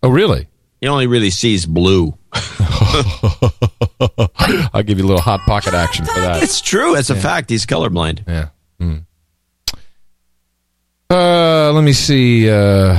Oh, 0.00 0.10
really? 0.10 0.46
He 0.80 0.86
only 0.86 1.08
really 1.08 1.30
sees 1.30 1.66
blue. 1.66 2.16
I'll 4.74 4.82
give 4.82 4.98
you 4.98 5.04
a 5.04 5.08
little 5.08 5.22
hot 5.22 5.40
pocket 5.40 5.74
action 5.74 6.04
for 6.04 6.20
that. 6.20 6.42
It's 6.42 6.60
true. 6.60 6.96
It's 6.96 7.10
a 7.10 7.16
fact. 7.16 7.50
He's 7.50 7.66
colorblind. 7.66 8.26
Yeah. 8.26 8.48
Hmm. 8.78 8.96
Uh, 11.10 11.72
let 11.72 11.84
me 11.84 11.92
see. 11.92 12.50
Uh, 12.50 12.96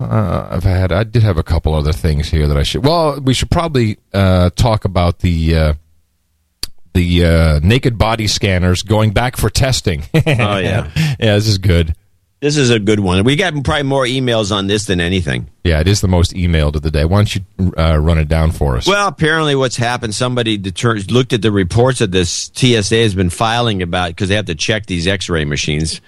uh, 0.00 0.48
I've 0.50 0.64
had. 0.64 0.92
I 0.92 1.04
did 1.04 1.22
have 1.22 1.36
a 1.38 1.42
couple 1.42 1.74
other 1.74 1.92
things 1.92 2.28
here 2.28 2.46
that 2.48 2.56
I 2.56 2.62
should. 2.62 2.84
Well, 2.84 3.20
we 3.20 3.34
should 3.34 3.50
probably 3.50 3.98
uh, 4.12 4.50
talk 4.50 4.84
about 4.84 5.18
the 5.20 5.56
uh, 5.56 5.74
the 6.94 7.24
uh, 7.24 7.60
naked 7.62 7.98
body 7.98 8.26
scanners 8.26 8.82
going 8.82 9.12
back 9.12 9.36
for 9.36 9.50
testing. 9.50 10.02
Oh, 10.14 10.58
yeah. 10.58 10.90
yeah. 10.96 11.34
This 11.34 11.48
is 11.48 11.58
good. 11.58 11.94
This 12.42 12.56
is 12.56 12.70
a 12.70 12.80
good 12.80 12.98
one. 12.98 13.22
We 13.22 13.36
got 13.36 13.52
probably 13.62 13.84
more 13.84 14.04
emails 14.04 14.50
on 14.50 14.66
this 14.66 14.86
than 14.86 15.00
anything. 15.00 15.48
Yeah, 15.62 15.78
it 15.78 15.86
is 15.86 16.00
the 16.00 16.08
most 16.08 16.32
emailed 16.32 16.74
of 16.74 16.82
the 16.82 16.90
day. 16.90 17.04
Why 17.04 17.18
don't 17.18 17.34
you 17.36 17.72
uh, 17.78 17.96
run 17.98 18.18
it 18.18 18.26
down 18.26 18.50
for 18.50 18.76
us? 18.76 18.84
Well, 18.84 19.06
apparently, 19.06 19.54
what's 19.54 19.76
happened? 19.76 20.12
Somebody 20.12 20.56
deter- 20.56 20.96
looked 21.08 21.32
at 21.32 21.40
the 21.40 21.52
reports 21.52 22.00
that 22.00 22.10
this 22.10 22.50
TSA 22.52 22.96
has 22.96 23.14
been 23.14 23.30
filing 23.30 23.80
about 23.80 24.08
because 24.08 24.28
they 24.28 24.34
have 24.34 24.46
to 24.46 24.56
check 24.56 24.86
these 24.86 25.06
X-ray 25.06 25.44
machines, 25.44 26.00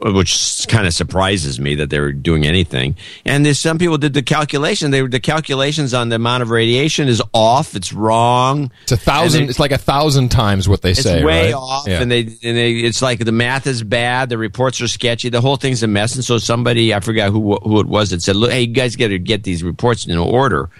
which 0.00 0.66
kind 0.68 0.86
of 0.86 0.94
surprises 0.94 1.58
me 1.60 1.74
that 1.76 1.90
they're 1.90 2.12
doing 2.12 2.46
anything. 2.46 2.96
And 3.24 3.44
there's 3.44 3.58
some 3.58 3.78
people 3.78 3.98
did 3.98 4.14
the 4.14 4.22
calculation. 4.22 4.90
They 4.90 5.06
the 5.06 5.20
calculations 5.20 5.94
on 5.94 6.08
the 6.08 6.16
amount 6.16 6.42
of 6.42 6.50
radiation 6.50 7.08
is 7.08 7.22
off. 7.32 7.74
It's 7.74 7.92
wrong. 7.92 8.70
It's 8.82 8.92
a 8.92 8.96
thousand. 8.96 9.44
They- 9.44 9.48
it's 9.50 9.58
like 9.58 9.72
a 9.72 9.78
thousand 9.78 10.28
times 10.30 10.68
what 10.68 10.82
they 10.82 10.90
it's 10.90 11.02
say. 11.02 11.16
It's 11.18 11.24
way 11.24 11.46
right? 11.46 11.54
off, 11.54 11.86
Yeah. 11.88 12.02
and 12.02 12.10
they 12.10 12.20
and 12.20 12.56
they. 12.56 12.72
It's 12.72 13.02
like 13.02 13.18
the 13.24 13.32
math 13.32 13.66
is 13.66 13.82
bad. 13.82 14.28
The 14.28 14.38
reports 14.38 14.80
are 14.80 14.88
sketchy. 14.88 15.28
The 15.28 15.40
whole 15.40 15.56
thing's 15.56 15.82
a 15.82 15.86
mess. 15.86 16.14
And 16.14 16.24
so 16.24 16.38
somebody, 16.38 16.94
I 16.94 17.00
forgot 17.00 17.30
who 17.30 17.56
who 17.56 17.80
it 17.80 17.86
was, 17.86 18.10
that 18.10 18.22
said, 18.22 18.36
"Look, 18.36 18.50
hey, 18.50 18.62
you 18.62 18.74
guys 18.74 18.96
got 18.96 19.08
to 19.08 19.18
get 19.18 19.42
these 19.44 19.62
reports 19.62 20.06
in 20.06 20.16
order." 20.18 20.70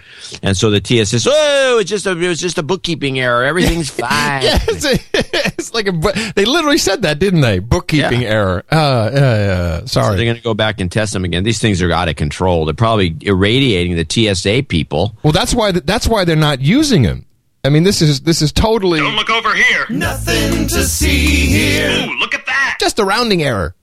And 0.43 0.55
so 0.57 0.69
the 0.69 0.79
TS 0.81 1.09
says, 1.09 1.27
"Oh, 1.29 1.77
it's 1.81 1.89
just 1.89 2.05
a 2.05 2.11
it 2.11 2.27
was 2.27 2.39
just 2.39 2.57
a 2.57 2.63
bookkeeping 2.63 3.19
error. 3.19 3.43
Everything's 3.43 3.89
fine." 3.99 4.43
yeah, 4.43 4.59
it's, 4.67 5.73
like 5.73 5.87
a. 5.87 6.31
They 6.35 6.45
literally 6.45 6.77
said 6.77 7.03
that, 7.03 7.19
didn't 7.19 7.41
they? 7.41 7.59
Bookkeeping 7.59 8.23
error. 8.25 8.63
Uh, 8.71 8.98
yeah, 9.05 9.35
yeah. 9.45 9.79
So 9.81 9.85
Sorry. 10.01 10.15
they're 10.15 10.25
going 10.25 10.37
to 10.37 10.43
go 10.43 10.53
back 10.53 10.79
and 10.79 10.91
test 10.91 11.13
them 11.13 11.23
again. 11.23 11.43
These 11.43 11.59
things 11.59 11.81
are 11.81 11.91
out 11.91 12.09
of 12.09 12.15
control. 12.15 12.65
They're 12.65 12.73
probably 12.73 13.15
irradiating 13.21 13.95
the 13.95 14.05
TSA 14.35 14.63
people. 14.67 15.15
Well, 15.23 15.33
that's 15.33 15.53
why. 15.53 15.71
That's 15.71 16.07
why 16.07 16.25
they're 16.25 16.35
not 16.35 16.61
using 16.61 17.01
them. 17.03 17.25
I 17.63 17.69
mean, 17.69 17.83
this 17.83 18.01
is 18.01 18.21
this 18.21 18.41
is 18.41 18.51
totally 18.51 18.99
Don't 18.99 19.15
Look 19.15 19.29
over 19.29 19.53
here. 19.53 19.85
Nothing 19.89 20.67
to 20.67 20.83
see 20.85 21.45
here. 21.47 22.07
Ooh, 22.07 22.13
look 22.19 22.33
at 22.33 22.45
that. 22.45 22.77
just 22.79 22.99
a 22.99 23.03
rounding 23.05 23.43
error. 23.43 23.75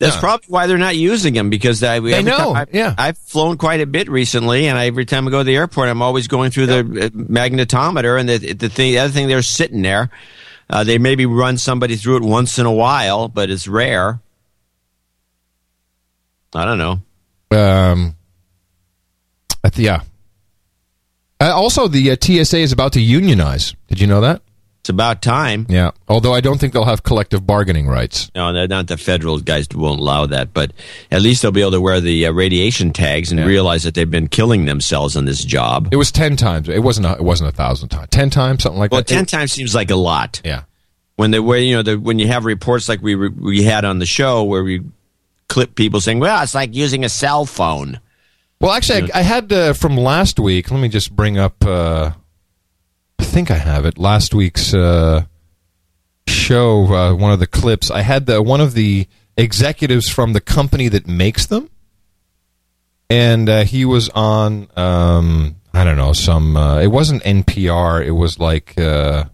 That's 0.00 0.16
Yeah. 0.16 0.20
probably 0.20 0.46
why 0.48 0.66
they're 0.66 0.76
not 0.76 0.96
using 0.96 1.34
them 1.34 1.48
because 1.50 1.82
I, 1.84 2.00
They 2.00 2.22
know, 2.24 2.36
time 2.36 2.56
I, 2.56 2.66
yeah. 2.72 2.94
I've 2.98 3.16
flown 3.16 3.56
quite 3.58 3.80
a 3.80 3.86
bit 3.86 4.10
recently, 4.10 4.66
and 4.66 4.76
I, 4.76 4.86
every 4.86 5.04
time 5.04 5.28
I 5.28 5.30
go 5.30 5.38
to 5.38 5.44
the 5.44 5.54
airport, 5.54 5.88
I'm 5.88 6.02
always 6.02 6.26
going 6.26 6.50
through 6.50 6.66
the 6.66 6.78
uh, 6.80 7.08
magnetometer, 7.10 8.18
and 8.18 8.28
the 8.28 8.52
the, 8.54 8.68
thing, 8.68 8.92
the 8.92 8.98
other 8.98 9.12
thing 9.12 9.28
they're 9.28 9.40
sitting 9.42 9.82
there. 9.82 10.10
Uh, 10.68 10.84
they 10.84 10.98
maybe 10.98 11.26
run 11.26 11.58
somebody 11.58 11.96
through 11.96 12.16
it 12.16 12.22
once 12.22 12.58
in 12.58 12.66
a 12.66 12.72
while, 12.72 13.28
but 13.28 13.50
it's 13.50 13.68
rare. 13.68 14.20
I 16.54 16.64
don't 16.64 16.78
know. 16.78 17.00
Um. 17.50 18.16
Yeah. 19.76 20.02
Uh, 21.40 21.52
also, 21.54 21.88
the 21.88 22.12
uh, 22.12 22.16
TSA 22.20 22.58
is 22.58 22.72
about 22.72 22.92
to 22.92 23.00
unionize. 23.00 23.74
Did 23.88 24.00
you 24.00 24.06
know 24.06 24.20
that? 24.20 24.42
It's 24.84 24.90
about 24.90 25.22
time. 25.22 25.64
Yeah. 25.70 25.92
Although 26.08 26.34
I 26.34 26.42
don't 26.42 26.60
think 26.60 26.74
they'll 26.74 26.84
have 26.84 27.02
collective 27.02 27.46
bargaining 27.46 27.86
rights. 27.86 28.30
No, 28.34 28.66
not 28.66 28.86
the 28.86 28.98
federal 28.98 29.40
guys 29.40 29.66
won't 29.74 29.98
allow 29.98 30.26
that, 30.26 30.52
but 30.52 30.74
at 31.10 31.22
least 31.22 31.40
they'll 31.40 31.52
be 31.52 31.62
able 31.62 31.70
to 31.70 31.80
wear 31.80 32.02
the 32.02 32.26
uh, 32.26 32.32
radiation 32.32 32.92
tags 32.92 33.32
and 33.32 33.40
realize 33.46 33.84
that 33.84 33.94
they've 33.94 34.10
been 34.10 34.28
killing 34.28 34.66
themselves 34.66 35.16
on 35.16 35.24
this 35.24 35.42
job. 35.42 35.88
It 35.90 35.96
was 35.96 36.12
ten 36.12 36.36
times. 36.36 36.68
It 36.68 36.82
wasn't. 36.82 37.06
A, 37.06 37.12
it 37.12 37.22
wasn't 37.22 37.48
a 37.48 37.56
thousand 37.56 37.88
times. 37.88 38.08
Ten 38.10 38.28
times, 38.28 38.62
something 38.62 38.78
like 38.78 38.90
that. 38.90 38.94
Well, 38.94 39.00
that. 39.00 39.08
ten 39.08 39.24
times 39.24 39.52
seems 39.52 39.74
like 39.74 39.90
a 39.90 39.96
lot. 39.96 40.42
Yeah. 40.44 40.64
When 41.16 41.30
they 41.30 41.40
where 41.40 41.60
you 41.60 41.76
know 41.76 41.82
the, 41.82 41.98
when 41.98 42.18
you 42.18 42.26
have 42.26 42.44
reports 42.44 42.86
like 42.86 43.00
we 43.00 43.14
re- 43.14 43.30
we 43.30 43.62
had 43.62 43.86
on 43.86 44.00
the 44.00 44.06
show 44.06 44.44
where 44.44 44.62
we 44.62 44.82
clip 45.48 45.76
people 45.76 46.02
saying, 46.02 46.20
"Well, 46.20 46.42
it's 46.42 46.54
like 46.54 46.74
using 46.74 47.06
a 47.06 47.08
cell 47.08 47.46
phone." 47.46 48.00
Well, 48.60 48.72
actually, 48.72 49.10
I, 49.14 49.20
I 49.20 49.22
had 49.22 49.50
uh, 49.50 49.72
from 49.72 49.96
last 49.96 50.38
week. 50.38 50.70
Let 50.70 50.80
me 50.80 50.90
just 50.90 51.16
bring 51.16 51.38
up. 51.38 51.64
Uh, 51.64 52.10
I 53.24 53.26
think 53.26 53.50
I 53.50 53.54
have 53.56 53.86
it. 53.86 53.96
Last 53.96 54.34
week's 54.34 54.74
uh, 54.74 55.24
show, 56.28 56.84
uh, 56.94 57.14
one 57.14 57.32
of 57.32 57.40
the 57.40 57.46
clips. 57.46 57.90
I 57.90 58.02
had 58.02 58.26
the 58.26 58.42
one 58.42 58.60
of 58.60 58.74
the 58.74 59.06
executives 59.34 60.10
from 60.10 60.34
the 60.34 60.42
company 60.42 60.88
that 60.88 61.06
makes 61.06 61.46
them, 61.46 61.70
and 63.08 63.48
uh, 63.48 63.64
he 63.64 63.86
was 63.86 64.10
on. 64.10 64.68
Um, 64.76 65.56
I 65.72 65.84
don't 65.84 65.96
know 65.96 66.12
some. 66.12 66.54
Uh, 66.54 66.80
it 66.80 66.88
wasn't 66.88 67.22
NPR. 67.22 68.04
It 68.04 68.10
was 68.12 68.38
like. 68.38 68.78
Uh, 68.78 69.24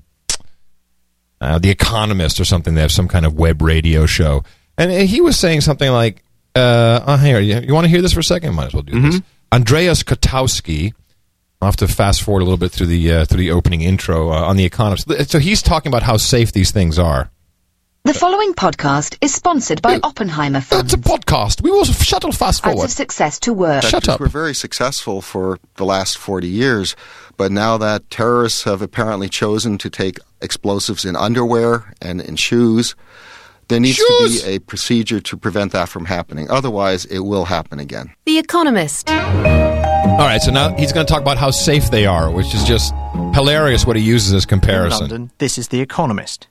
uh, 1.41 1.59
the 1.59 1.71
Economist 1.71 2.39
or 2.39 2.45
something. 2.45 2.75
They 2.75 2.83
have 2.83 2.93
some 2.93 3.09
kind 3.09 3.27
of 3.27 3.35
web 3.37 3.61
radio 3.61 4.07
show, 4.07 4.45
and 4.79 4.93
he 4.93 5.21
was 5.21 5.37
saying 5.37 5.63
something 5.63 5.91
like, 5.91 6.23
uh, 6.55 7.01
oh, 7.09 7.17
"Here, 7.17 7.41
you, 7.41 7.59
you 7.59 7.75
want 7.75 7.87
to 7.87 7.89
hear 7.89 8.03
this 8.03 8.13
for 8.13 8.21
a 8.21 8.25
second? 8.25 8.55
Might 8.55 8.67
as 8.67 8.75
well 8.75 8.85
do 8.85 9.01
this." 9.01 9.21
Andreas 9.53 10.05
Kotowski. 10.05 10.93
I'll 11.61 11.67
have 11.69 11.77
to 11.77 11.89
fast 11.89 12.23
forward 12.23 12.41
a 12.41 12.45
little 12.45 12.57
bit 12.59 12.73
through 12.73 12.87
the 12.87 13.13
uh, 13.13 13.25
through 13.27 13.39
the 13.41 13.51
opening 13.51 13.83
intro 13.83 14.31
uh, 14.31 14.47
on 14.47 14.57
the 14.57 14.65
Economist. 14.65 15.11
So 15.31 15.39
he's 15.39 15.61
talking 15.63 15.91
about 15.91 16.03
how 16.03 16.17
safe 16.17 16.53
these 16.53 16.71
things 16.71 16.99
are. 16.99 17.31
The 18.05 18.15
following 18.15 18.55
podcast 18.55 19.19
is 19.21 19.35
sponsored 19.35 19.83
by 19.83 20.01
Oppenheimer 20.03 20.63
Funds. 20.63 20.95
It's 20.95 21.07
a 21.07 21.09
podcast. 21.11 21.61
We 21.63 21.71
will 21.71 21.85
shuttle 21.85 22.33
fast 22.33 22.65
Out 22.65 22.73
forward. 22.73 22.87
of 22.87 22.91
success 22.91 23.39
to 23.41 23.53
work. 23.53 23.85
Factories 23.85 24.19
were 24.19 24.27
very 24.29 24.55
successful 24.55 25.21
for 25.21 25.59
the 25.75 25.85
last 25.85 26.17
40 26.17 26.49
years, 26.49 26.97
but 27.37 27.53
now 27.53 27.77
that 27.77 28.09
terrorists 28.09 28.65
have 28.65 28.81
apparently 28.81 29.29
chosen 29.29 29.77
to 29.77 29.91
take 29.91 30.19
explosives 30.41 31.05
in 31.05 31.15
underwear 31.15 31.93
and 32.01 32.23
in 32.23 32.37
shoes, 32.37 32.97
there 33.69 33.79
needs 33.79 33.97
Shoes! 33.99 34.41
to 34.41 34.49
be 34.49 34.55
a 34.55 34.61
procedure 34.61 35.21
to 35.21 35.37
prevent 35.37 35.73
that 35.73 35.91
from 35.91 36.07
happening. 36.07 36.51
Otherwise, 36.51 37.05
it 37.05 37.21
will 37.21 37.45
happen 37.45 37.79
again. 37.79 38.15
The 38.25 38.39
Economist. 38.39 39.11
All 40.03 40.27
right, 40.27 40.41
so 40.41 40.51
now 40.51 40.75
he's 40.77 40.93
going 40.93 41.07
to 41.07 41.11
talk 41.13 41.23
about 41.23 41.39
how 41.39 41.51
safe 41.51 41.91
they 41.91 42.07
are, 42.07 42.31
which 42.31 42.55
is 42.55 42.65
just 42.65 42.95
hilarious. 43.35 43.87
What 43.87 43.97
he 43.97 44.03
uses 44.03 44.33
as 44.33 44.45
In 44.45 44.49
comparison. 44.49 45.01
London, 45.01 45.31
this 45.39 45.59
is 45.59 45.69
The 45.69 45.81
Economist. 45.81 46.49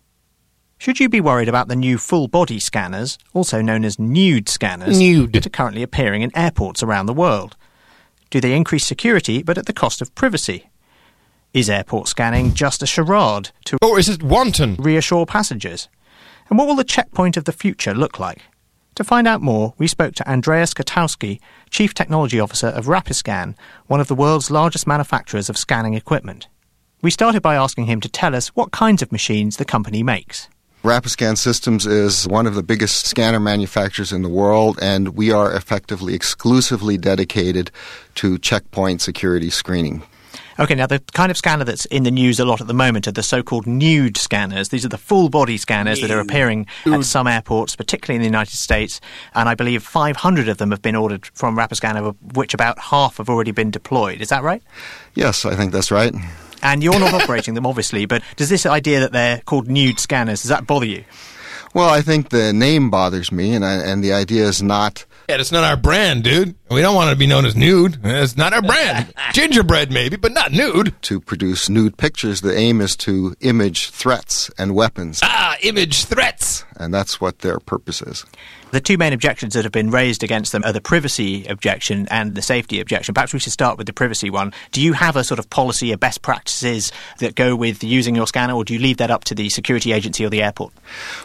Should 0.77 0.99
you 0.99 1.09
be 1.09 1.19
worried 1.19 1.49
about 1.49 1.67
the 1.67 1.75
new 1.75 1.97
full 1.97 2.27
body 2.27 2.59
scanners, 2.59 3.17
also 3.33 3.61
known 3.61 3.83
as 3.85 3.99
nude 3.99 4.49
scanners, 4.49 4.97
Nude. 4.99 5.33
that 5.33 5.45
are 5.45 5.49
currently 5.49 5.83
appearing 5.83 6.21
in 6.21 6.35
airports 6.37 6.81
around 6.81 7.07
the 7.07 7.13
world? 7.13 7.57
Do 8.29 8.39
they 8.39 8.55
increase 8.55 8.85
security 8.85 9.43
but 9.43 9.57
at 9.57 9.65
the 9.65 9.73
cost 9.73 10.01
of 10.01 10.13
privacy? 10.15 10.69
Is 11.53 11.69
airport 11.69 12.07
scanning 12.07 12.53
just 12.53 12.83
a 12.83 12.87
charade 12.87 13.49
to 13.65 13.77
or 13.81 13.97
is 13.99 14.07
it 14.09 14.21
wanton? 14.23 14.75
reassure 14.75 15.25
passengers? 15.25 15.89
And 16.49 16.57
what 16.57 16.67
will 16.67 16.75
the 16.75 16.83
checkpoint 16.83 17.35
of 17.35 17.45
the 17.45 17.51
future 17.51 17.93
look 17.93 18.19
like? 18.19 18.43
To 18.99 19.05
find 19.05 19.29
out 19.29 19.41
more, 19.41 19.73
we 19.77 19.87
spoke 19.87 20.13
to 20.15 20.29
Andreas 20.29 20.73
Kotowski, 20.73 21.39
Chief 21.69 21.93
Technology 21.93 22.37
Officer 22.37 22.67
of 22.67 22.87
Rapiscan, 22.87 23.55
one 23.87 24.01
of 24.01 24.09
the 24.09 24.13
world's 24.13 24.51
largest 24.51 24.85
manufacturers 24.85 25.49
of 25.49 25.57
scanning 25.57 25.93
equipment. 25.93 26.49
We 27.01 27.09
started 27.09 27.41
by 27.41 27.55
asking 27.55 27.85
him 27.85 28.01
to 28.01 28.09
tell 28.09 28.35
us 28.35 28.49
what 28.57 28.71
kinds 28.71 29.01
of 29.01 29.13
machines 29.13 29.55
the 29.55 29.63
company 29.63 30.03
makes. 30.03 30.49
Rapiscan 30.83 31.37
Systems 31.37 31.85
is 31.85 32.27
one 32.27 32.45
of 32.45 32.55
the 32.55 32.61
biggest 32.61 33.05
scanner 33.05 33.39
manufacturers 33.39 34.11
in 34.11 34.21
the 34.21 34.27
world, 34.27 34.77
and 34.81 35.15
we 35.15 35.31
are 35.31 35.55
effectively 35.55 36.13
exclusively 36.13 36.97
dedicated 36.97 37.71
to 38.15 38.37
checkpoint 38.37 38.99
security 38.99 39.49
screening. 39.49 40.03
Okay, 40.59 40.75
now 40.75 40.87
the 40.87 40.99
kind 41.13 41.31
of 41.31 41.37
scanner 41.37 41.63
that's 41.63 41.85
in 41.85 42.03
the 42.03 42.11
news 42.11 42.37
a 42.37 42.43
lot 42.43 42.59
at 42.59 42.67
the 42.67 42.73
moment 42.73 43.07
are 43.07 43.13
the 43.13 43.23
so-called 43.23 43.65
nude 43.65 44.17
scanners. 44.17 44.67
These 44.69 44.83
are 44.83 44.89
the 44.89 44.97
full 44.97 45.29
body 45.29 45.57
scanners 45.57 46.01
that 46.01 46.11
are 46.11 46.19
appearing 46.19 46.67
at 46.85 47.05
some 47.05 47.27
airports, 47.27 47.77
particularly 47.77 48.17
in 48.17 48.21
the 48.21 48.27
United 48.27 48.57
States, 48.57 48.99
and 49.33 49.47
I 49.47 49.55
believe 49.55 49.83
500 49.83 50.49
of 50.49 50.57
them 50.57 50.71
have 50.71 50.81
been 50.81 50.97
ordered 50.97 51.27
from 51.27 51.55
Rapiscan, 51.57 51.95
of 51.95 52.35
which 52.35 52.53
about 52.53 52.77
half 52.77 53.17
have 53.17 53.29
already 53.29 53.51
been 53.51 53.71
deployed. 53.71 54.19
Is 54.19 54.27
that 54.29 54.43
right? 54.43 54.61
Yes, 55.15 55.45
I 55.45 55.55
think 55.55 55.71
that's 55.71 55.91
right. 55.91 56.13
And 56.61 56.83
you're 56.83 56.99
not 56.99 57.13
operating 57.23 57.53
them, 57.53 57.65
obviously, 57.65 58.05
but 58.05 58.21
does 58.35 58.49
this 58.49 58.65
idea 58.65 58.99
that 58.99 59.13
they're 59.13 59.39
called 59.45 59.69
nude 59.69 59.97
scanners, 59.97 60.41
does 60.41 60.49
that 60.49 60.67
bother 60.67 60.87
you? 60.87 61.05
Well, 61.73 61.89
I 61.89 62.01
think 62.01 62.29
the 62.29 62.51
name 62.51 62.89
bothers 62.89 63.31
me, 63.31 63.53
and, 63.53 63.63
I, 63.63 63.75
and 63.75 64.03
the 64.03 64.11
idea 64.11 64.43
is 64.45 64.61
not 64.61 65.05
Yeah, 65.29 65.37
it's 65.37 65.51
not 65.51 65.63
our 65.63 65.77
brand, 65.77 66.23
dude. 66.23 66.55
We 66.71 66.81
don't 66.81 66.93
want 66.93 67.09
to 67.09 67.15
be 67.15 67.25
known 67.25 67.45
as 67.45 67.55
nude. 67.55 67.99
It's 68.03 68.37
not 68.37 68.53
our 68.53 68.61
brand. 68.61 69.11
Gingerbread, 69.33 69.91
maybe, 69.91 70.17
but 70.17 70.31
not 70.31 70.51
nude. 70.51 70.93
To 71.03 71.19
produce 71.19 71.67
nude 71.67 71.97
pictures, 71.97 72.41
the 72.41 72.55
aim 72.55 72.79
is 72.79 72.95
to 72.97 73.35
image 73.39 73.89
threats 73.89 74.51
and 74.57 74.75
weapons. 74.75 75.19
Ah, 75.23 75.57
image 75.63 76.05
threats. 76.05 76.65
And 76.75 76.93
that's 76.93 77.19
what 77.19 77.39
their 77.39 77.59
purpose 77.59 78.03
is. 78.03 78.23
The 78.71 78.79
two 78.79 78.99
main 78.99 79.13
objections 79.13 79.55
that 79.55 79.63
have 79.63 79.71
been 79.71 79.89
raised 79.89 80.23
against 80.23 80.51
them 80.51 80.63
are 80.63 80.71
the 80.71 80.79
privacy 80.79 81.45
objection 81.47 82.07
and 82.11 82.35
the 82.35 82.41
safety 82.43 82.79
objection. 82.79 83.15
Perhaps 83.15 83.33
we 83.33 83.39
should 83.39 83.51
start 83.51 83.79
with 83.79 83.87
the 83.87 83.93
privacy 83.93 84.29
one. 84.29 84.53
Do 84.71 84.79
you 84.79 84.93
have 84.93 85.15
a 85.15 85.23
sort 85.23 85.39
of 85.39 85.49
policy, 85.49 85.91
a 85.91 85.97
best 85.97 86.21
practices 86.21 86.91
that 87.17 87.33
go 87.33 87.55
with 87.55 87.83
using 87.83 88.15
your 88.15 88.27
scanner, 88.27 88.53
or 88.53 88.63
do 88.63 88.75
you 88.75 88.79
leave 88.79 88.97
that 88.97 89.09
up 89.09 89.23
to 89.25 89.35
the 89.35 89.49
security 89.49 89.91
agency 89.91 90.23
or 90.23 90.29
the 90.29 90.43
airport? 90.43 90.71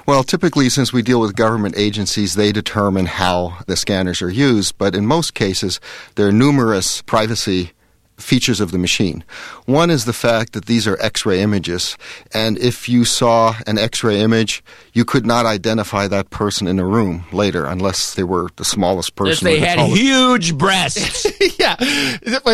Well, 0.06 0.24
typically, 0.24 0.70
since 0.70 0.90
we 0.90 1.02
deal 1.02 1.20
with 1.20 1.36
government 1.36 1.74
agencies, 1.76 2.34
they 2.34 2.50
determine 2.50 3.04
how 3.04 3.58
the 3.66 3.76
scanners 3.76 4.22
are 4.22 4.30
used. 4.30 4.78
But 4.78 4.94
in 4.94 5.06
most 5.06 5.33
cases, 5.34 5.80
there 6.14 6.26
are 6.28 6.32
numerous 6.32 7.02
privacy 7.02 7.72
features 8.16 8.60
of 8.60 8.70
the 8.70 8.78
machine. 8.78 9.24
One 9.66 9.90
is 9.90 10.04
the 10.04 10.12
fact 10.12 10.52
that 10.52 10.66
these 10.66 10.86
are 10.86 10.96
X 11.00 11.26
ray 11.26 11.40
images, 11.40 11.96
and 12.32 12.58
if 12.58 12.88
you 12.88 13.04
saw 13.04 13.56
an 13.66 13.78
X 13.78 14.04
ray 14.04 14.20
image, 14.20 14.62
you 14.92 15.04
could 15.04 15.26
not 15.26 15.46
identify 15.46 16.06
that 16.08 16.30
person 16.30 16.66
in 16.66 16.78
a 16.78 16.84
room 16.84 17.24
later 17.32 17.66
unless 17.66 18.14
they 18.14 18.22
were 18.22 18.50
the 18.56 18.64
smallest 18.64 19.16
person. 19.16 19.48
If 19.48 19.54
they 19.54 19.60
the 19.60 19.66
had 19.66 19.76
tallest. 19.76 20.00
huge 20.00 20.58
breasts. 20.58 21.26
yeah. 21.58 21.76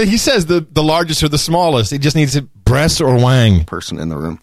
He 0.04 0.16
says 0.16 0.46
the, 0.46 0.66
the 0.70 0.82
largest 0.82 1.22
or 1.22 1.28
the 1.28 1.38
smallest. 1.38 1.90
He 1.90 1.98
just 1.98 2.16
needs 2.16 2.36
a 2.36 2.42
breast 2.42 3.00
or 3.00 3.16
wang. 3.16 3.64
person 3.64 3.98
in 3.98 4.08
the 4.08 4.16
room. 4.16 4.40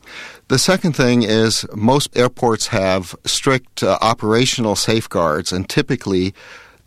The 0.50 0.60
second 0.60 0.94
thing 0.94 1.24
is 1.24 1.66
most 1.76 2.16
airports 2.16 2.68
have 2.68 3.16
strict 3.26 3.84
uh, 3.84 3.98
operational 4.02 4.76
safeguards, 4.76 5.52
and 5.52 5.68
typically 5.68 6.34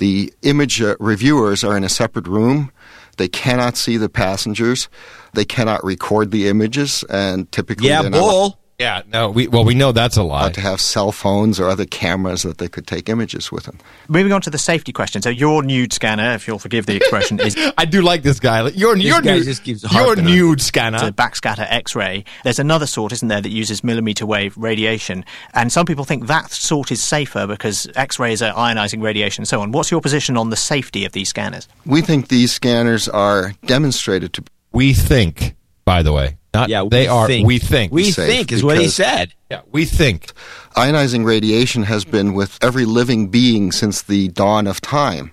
the 0.00 0.32
image 0.42 0.82
uh, 0.82 0.96
reviewers 0.98 1.62
are 1.62 1.76
in 1.76 1.84
a 1.84 1.88
separate 1.88 2.26
room. 2.26 2.72
They 3.18 3.28
cannot 3.28 3.76
see 3.76 3.98
the 3.98 4.08
passengers. 4.08 4.88
They 5.34 5.44
cannot 5.44 5.84
record 5.84 6.30
the 6.30 6.48
images, 6.48 7.04
and 7.10 7.50
typically 7.52 7.88
Yeah, 7.88 8.02
they're 8.02 8.10
not 8.10 8.18
bull. 8.18 8.59
Yeah, 8.80 9.02
no, 9.12 9.28
we 9.28 9.46
well 9.46 9.62
we 9.64 9.74
know 9.74 9.92
that's 9.92 10.16
a 10.16 10.22
lie. 10.22 10.40
allowed 10.40 10.54
to 10.54 10.62
have 10.62 10.80
cell 10.80 11.12
phones 11.12 11.60
or 11.60 11.68
other 11.68 11.84
cameras 11.84 12.44
that 12.44 12.56
they 12.56 12.66
could 12.66 12.86
take 12.86 13.10
images 13.10 13.52
with 13.52 13.64
them. 13.64 13.76
Moving 14.08 14.32
on 14.32 14.40
to 14.40 14.48
the 14.48 14.56
safety 14.56 14.90
question. 14.90 15.20
So 15.20 15.28
your 15.28 15.62
nude 15.62 15.92
scanner, 15.92 16.32
if 16.32 16.48
you'll 16.48 16.58
forgive 16.58 16.86
the 16.86 16.96
expression, 16.96 17.38
is 17.40 17.54
I 17.78 17.84
do 17.84 18.00
like 18.00 18.22
this 18.22 18.40
guy. 18.40 18.66
Your 18.70 18.94
This 18.94 19.04
your 19.04 19.20
guy 19.20 19.36
nude, 19.36 19.44
just 19.44 19.64
keeps 19.64 19.82
your 19.82 19.90
harping 19.90 20.24
on 20.24 20.30
nude 20.32 20.60
a 20.60 20.62
scanner. 20.62 21.10
backscatter 21.12 21.66
X-ray. 21.68 22.24
There's 22.42 22.58
another 22.58 22.86
sort, 22.86 23.12
isn't 23.12 23.28
there, 23.28 23.42
that 23.42 23.50
uses 23.50 23.84
millimeter 23.84 24.24
wave 24.24 24.56
radiation, 24.56 25.26
and 25.52 25.70
some 25.70 25.84
people 25.84 26.06
think 26.06 26.26
that 26.28 26.50
sort 26.50 26.90
is 26.90 27.02
safer 27.02 27.46
because 27.46 27.86
X-rays 27.94 28.40
are 28.40 28.54
ionizing 28.54 29.02
radiation 29.02 29.42
and 29.42 29.48
so 29.48 29.60
on. 29.60 29.72
What's 29.72 29.90
your 29.90 30.00
position 30.00 30.38
on 30.38 30.48
the 30.48 30.56
safety 30.56 31.04
of 31.04 31.12
these 31.12 31.28
scanners? 31.28 31.68
We 31.84 32.00
think 32.00 32.28
these 32.28 32.50
scanners 32.50 33.08
are 33.10 33.52
demonstrated 33.66 34.32
to 34.32 34.44
We 34.72 34.94
think, 34.94 35.54
by 35.84 36.02
the 36.02 36.14
way, 36.14 36.38
not 36.54 36.68
Yeah, 36.68 36.84
they 36.90 37.06
are. 37.06 37.26
think. 37.26 37.46
We 37.46 37.58
think. 37.58 37.92
We 37.92 38.10
think 38.12 38.50
is 38.52 38.62
what 38.64 38.78
he 38.78 38.88
said. 38.88 39.32
yeah, 39.50 39.60
we 39.70 39.84
think. 39.84 40.32
Ionizing 40.76 41.24
radiation 41.24 41.82
has 41.84 42.04
been 42.04 42.32
with 42.34 42.58
every 42.62 42.84
living 42.84 43.28
being 43.28 43.72
since 43.72 44.02
the 44.02 44.28
dawn 44.28 44.66
of 44.66 44.80
time. 44.80 45.32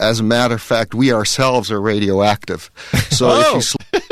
As 0.00 0.20
a 0.20 0.22
matter 0.22 0.54
of 0.54 0.62
fact, 0.62 0.94
we 0.94 1.12
ourselves 1.12 1.70
are 1.70 1.80
radioactive. 1.80 2.70
So 3.10 3.28
if 3.38 3.46
Oh. 3.46 3.54
you 3.56 3.62
sl- 3.62 3.76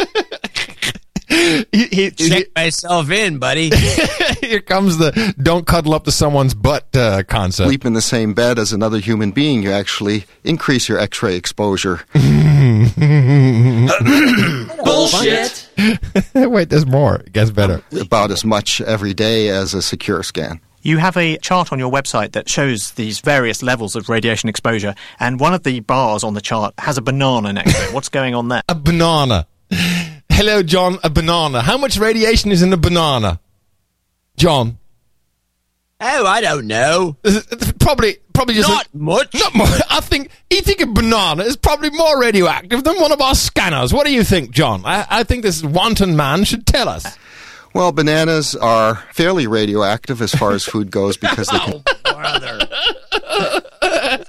He, 1.73 1.86
he, 1.86 2.10
Check 2.10 2.48
myself 2.55 3.10
in, 3.10 3.39
buddy. 3.39 3.70
here 4.40 4.60
comes 4.60 4.98
the 4.98 5.35
don't 5.40 5.66
cuddle 5.66 5.94
up 5.94 6.05
to 6.05 6.12
someone's 6.12 6.55
butt 6.55 6.94
uh, 6.97 7.23
concept. 7.24 7.68
sleep 7.68 7.85
in 7.85 7.93
the 7.93 8.02
same 8.02 8.35
bed 8.35 8.59
as 8.59 8.73
another 8.73 8.98
human 8.98 9.31
being, 9.31 9.62
you 9.62 9.70
actually 9.70 10.24
increase 10.44 10.89
your 10.89 10.98
X-ray 10.98 11.36
exposure. 11.36 12.01
Bullshit. 14.85 15.68
Wait, 16.35 16.68
there's 16.70 16.86
more. 16.86 17.16
It 17.16 17.32
gets 17.32 17.51
better. 17.51 17.82
about 18.01 18.31
as 18.31 18.44
much 18.44 18.81
every 18.81 19.14
day 19.14 19.48
as 19.48 19.74
a 19.74 19.82
secure 19.82 20.23
scan. 20.23 20.60
You 20.82 20.98
have 20.98 21.16
a 21.16 21.36
chart 21.39 21.73
on 21.73 21.81
your 21.81 21.90
website 21.90 22.32
that 22.32 22.48
shows 22.48 22.93
these 22.93 23.18
various 23.18 23.60
levels 23.62 23.97
of 23.97 24.09
radiation 24.09 24.48
exposure, 24.48 24.94
and 25.18 25.40
one 25.40 25.52
of 25.52 25.64
the 25.64 25.81
bars 25.81 26.23
on 26.23 26.35
the 26.35 26.40
chart 26.40 26.74
has 26.78 26.97
a 26.97 27.02
banana 27.02 27.52
next 27.52 27.74
to 27.74 27.89
it. 27.89 27.93
What's 27.93 28.09
going 28.09 28.36
on 28.36 28.48
there? 28.48 28.62
A 28.68 28.74
banana. 28.77 29.48
Hello, 30.37 30.63
John. 30.63 30.99
A 31.03 31.09
banana. 31.09 31.63
How 31.63 31.79
much 31.79 31.97
radiation 31.97 32.53
is 32.53 32.61
in 32.61 32.71
a 32.71 32.77
banana? 32.77 33.41
John. 34.37 34.77
oh, 35.99 36.27
I 36.27 36.43
don't 36.43 36.67
know. 36.67 37.17
Probably, 37.81 38.19
probably 38.35 38.53
just 38.53 38.69
Not 38.69 38.87
a, 38.93 38.99
much. 38.99 39.33
Not 39.33 39.55
more. 39.55 39.67
I 39.91 40.01
think 40.03 40.31
eating 40.51 40.83
a 40.83 40.87
banana 40.93 41.43
is 41.45 41.57
probably 41.57 41.89
more 41.89 42.21
radioactive 42.21 42.85
than 42.85 43.01
one 43.01 43.13
of 43.13 43.23
our 43.23 43.35
scanners. 43.35 43.95
What 43.95 44.05
do 44.05 44.13
you 44.13 44.25
think, 44.25 44.51
John? 44.51 44.85
I, 44.85 45.07
I 45.09 45.23
think 45.23 45.43
this 45.43 45.63
wanton 45.63 46.17
man 46.17 46.45
should 46.45 46.67
tell 46.67 46.91
us. 46.91 47.17
Well, 47.73 47.93
bananas 47.93 48.55
are 48.55 48.97
fairly 49.15 49.47
radioactive 49.47 50.21
as 50.21 50.35
far 50.35 50.53
as 50.53 50.65
food 50.67 50.91
goes 50.91 51.17
because 51.17 51.49
they 51.49 51.57
oh, 51.59 51.83
can 51.83 52.15
Brother. 52.15 52.61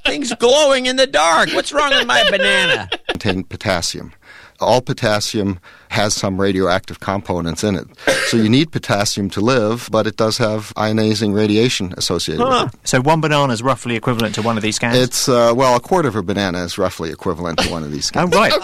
Thing's 0.05 0.33
glowing 0.35 0.85
in 0.85 0.95
the 0.95 1.07
dark. 1.07 1.51
What's 1.51 1.73
wrong 1.73 1.89
with 1.89 2.07
my 2.07 2.23
banana? 2.29 2.89
contain 3.09 3.43
potassium. 3.43 4.13
All 4.61 4.81
potassium 4.81 5.59
has 5.89 6.13
some 6.13 6.39
radioactive 6.39 6.99
components 6.99 7.63
in 7.63 7.75
it. 7.75 7.87
So 8.27 8.37
you 8.37 8.49
need 8.49 8.71
potassium 8.71 9.29
to 9.31 9.41
live, 9.41 9.89
but 9.91 10.07
it 10.07 10.17
does 10.17 10.37
have 10.37 10.73
ionizing 10.75 11.33
radiation 11.35 11.93
associated 11.97 12.45
with 12.45 12.73
it. 12.73 12.79
So 12.87 13.01
one 13.01 13.21
banana 13.21 13.53
is 13.53 13.61
roughly 13.61 13.95
equivalent 13.95 14.35
to 14.35 14.41
one 14.41 14.57
of 14.57 14.63
these 14.63 14.75
scans. 14.75 14.97
It's, 14.97 15.29
uh, 15.29 15.53
well, 15.55 15.75
a 15.75 15.79
quarter 15.79 16.07
of 16.07 16.15
a 16.15 16.23
banana 16.23 16.63
is 16.63 16.77
roughly 16.77 17.11
equivalent 17.11 17.59
to 17.59 17.69
one 17.71 17.83
of 17.83 17.91
these 17.91 18.11
oh 18.15 18.27
scans. 18.27 18.35
right. 18.35 18.53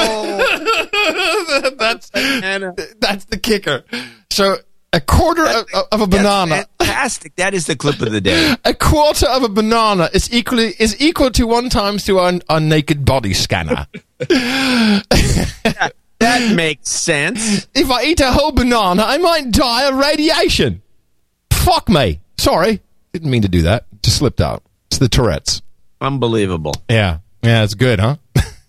Oh, 0.00 1.70
that's 1.78 2.10
that's 2.10 3.24
the 3.26 3.38
kicker. 3.40 3.84
So 4.30 4.56
a 4.92 5.00
quarter 5.00 5.44
of, 5.44 5.66
of 5.92 6.00
a 6.00 6.06
banana, 6.06 6.66
fantastic. 6.78 7.36
That 7.36 7.54
is 7.54 7.66
the 7.66 7.76
clip 7.76 8.00
of 8.00 8.10
the 8.10 8.20
day. 8.20 8.54
a 8.64 8.74
quarter 8.74 9.26
of 9.26 9.42
a 9.42 9.48
banana 9.48 10.08
is 10.12 10.32
equally 10.32 10.74
is 10.78 11.00
equal 11.00 11.30
to 11.32 11.46
one 11.46 11.68
times 11.68 12.04
to 12.04 12.18
our, 12.18 12.32
our 12.48 12.60
naked 12.60 13.04
body 13.04 13.34
scanner. 13.34 13.86
That 16.20 16.54
makes 16.54 16.90
sense. 16.90 17.68
if 17.74 17.90
I 17.90 18.04
eat 18.04 18.20
a 18.20 18.32
whole 18.32 18.52
banana, 18.52 19.02
I 19.04 19.18
might 19.18 19.50
die 19.52 19.88
of 19.88 19.94
radiation. 19.96 20.82
Fuck 21.52 21.88
me. 21.88 22.20
Sorry, 22.38 22.80
didn't 23.12 23.30
mean 23.30 23.42
to 23.42 23.48
do 23.48 23.62
that. 23.62 23.84
Just 24.02 24.16
slipped 24.18 24.40
out. 24.40 24.62
It's 24.86 24.98
the 24.98 25.08
Tourette's. 25.08 25.62
Unbelievable. 26.00 26.72
Yeah, 26.88 27.18
yeah, 27.42 27.62
it's 27.64 27.74
good, 27.74 28.00
huh? 28.00 28.16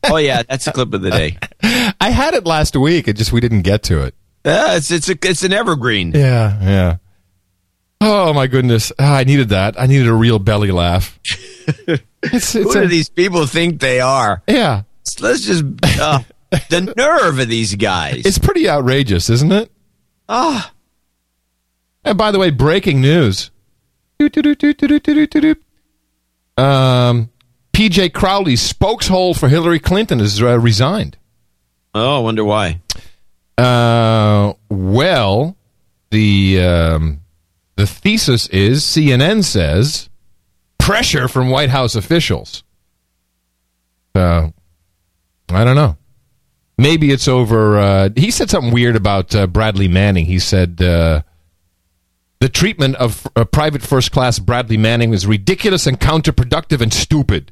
Oh 0.04 0.18
yeah, 0.18 0.44
that's 0.44 0.66
the 0.66 0.72
clip 0.72 0.94
of 0.94 1.02
the 1.02 1.12
day. 1.12 1.38
I 2.02 2.10
had 2.10 2.34
it 2.34 2.46
last 2.46 2.76
week. 2.76 3.08
It 3.08 3.14
just 3.18 3.32
we 3.32 3.42
didn't 3.42 3.62
get 3.64 3.84
to 3.84 4.04
it. 4.04 4.16
Uh, 4.46 4.76
it's 4.78 4.90
it's 4.92 5.10
a, 5.10 5.18
it's 5.24 5.44
an 5.44 5.54
evergreen. 5.54 6.12
Yeah, 6.14 6.58
yeah. 6.64 6.98
Oh 8.02 8.32
my 8.34 8.48
goodness, 8.48 8.92
Ah, 8.98 9.18
I 9.18 9.24
needed 9.26 9.50
that. 9.50 9.80
I 9.80 9.86
needed 9.86 10.08
a 10.08 10.14
real 10.14 10.40
belly 10.40 10.72
laugh. 10.72 11.20
it's, 11.24 12.54
Who 12.54 12.62
it's 12.62 12.74
do 12.74 12.84
a- 12.84 12.88
these 12.88 13.10
people 13.10 13.46
think 13.46 13.82
they 13.82 14.00
are? 14.00 14.42
yeah, 14.48 14.84
Let's 15.20 15.42
just 15.42 15.64
uh, 16.00 16.20
the 16.70 16.94
nerve 16.98 17.40
of 17.40 17.48
these 17.48 17.76
guys. 17.76 18.26
it's 18.26 18.38
pretty 18.40 18.70
outrageous, 18.70 19.30
isn't 19.30 19.52
it? 19.52 19.72
Ah, 20.28 20.72
And 22.04 22.18
by 22.18 22.32
the 22.32 22.40
way, 22.40 22.50
breaking 22.50 23.02
news. 23.02 23.52
Um, 26.58 27.30
PJ 27.74 28.14
Crowley's 28.14 28.62
spokeshole 28.74 29.38
for 29.38 29.48
Hillary 29.48 29.80
Clinton 29.80 30.20
has 30.20 30.42
uh, 30.42 30.60
resigned. 30.60 31.18
oh, 31.96 32.18
I 32.18 32.20
wonder 32.20 32.44
why. 32.44 32.82
Uh, 33.58 34.54
well, 34.70 35.56
the 36.12 36.62
um, 36.62 37.22
the 37.76 37.86
thesis 37.88 38.48
is 38.48 38.84
CNN 38.84 39.44
says 39.44 40.10
pressure 40.78 41.28
from 41.28 41.50
White 41.50 41.70
House 41.70 41.96
officials. 41.96 42.64
Uh, 44.16 44.50
I 45.50 45.64
don't 45.64 45.76
know. 45.76 45.98
Maybe 46.80 47.12
it's 47.12 47.28
over. 47.28 47.78
Uh, 47.78 48.10
he 48.16 48.32
said 48.32 48.50
something 48.50 48.72
weird 48.72 48.96
about 48.96 49.36
uh, 49.36 49.48
Bradley 49.48 49.90
Manning. 49.90 50.26
He 50.26 50.40
said 50.40 50.82
uh, 50.82 51.24
the 52.40 52.48
treatment 52.48 52.96
of 52.96 53.28
uh, 53.36 53.44
private 53.44 53.82
first 53.82 54.12
class 54.14 54.40
Bradley 54.40 54.78
Manning 54.78 55.10
was 55.10 55.28
ridiculous 55.28 55.86
and 55.88 56.00
counterproductive 56.00 56.80
and 56.80 56.94
stupid. 56.94 57.52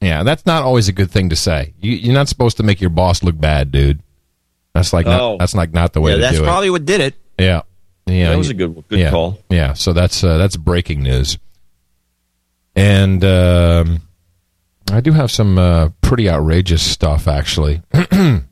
Yeah, 0.00 0.22
that's 0.22 0.46
not 0.46 0.62
always 0.62 0.88
a 0.88 0.92
good 0.92 1.10
thing 1.10 1.28
to 1.28 1.36
say. 1.36 1.74
You, 1.80 1.92
you're 1.92 2.14
not 2.14 2.28
supposed 2.28 2.56
to 2.56 2.62
make 2.62 2.80
your 2.80 2.88
boss 2.90 3.22
look 3.22 3.38
bad, 3.38 3.70
dude. 3.70 4.00
That's 4.72 4.92
like 4.94 5.06
Oh. 5.06 5.10
not, 5.32 5.38
that's 5.40 5.54
like 5.54 5.72
not 5.74 5.92
the 5.92 6.00
way 6.00 6.12
Yeah, 6.12 6.16
to 6.16 6.22
that's 6.22 6.36
do 6.38 6.42
it. 6.42 6.46
probably 6.46 6.70
what 6.70 6.84
did 6.86 7.00
it. 7.02 7.14
Yeah, 7.38 7.62
yeah. 8.06 8.30
That 8.30 8.38
was 8.38 8.48
a 8.48 8.54
good 8.54 8.82
good 8.88 8.98
yeah, 8.98 9.10
call. 9.10 9.38
Yeah, 9.50 9.74
so 9.74 9.92
that's 9.92 10.24
uh, 10.24 10.38
that's 10.38 10.56
breaking 10.56 11.02
news. 11.02 11.36
And 12.74 13.22
um, 13.24 14.00
I 14.90 15.00
do 15.00 15.12
have 15.12 15.30
some 15.30 15.58
uh, 15.58 15.90
pretty 16.00 16.28
outrageous 16.30 16.82
stuff, 16.82 17.28
actually. 17.28 17.82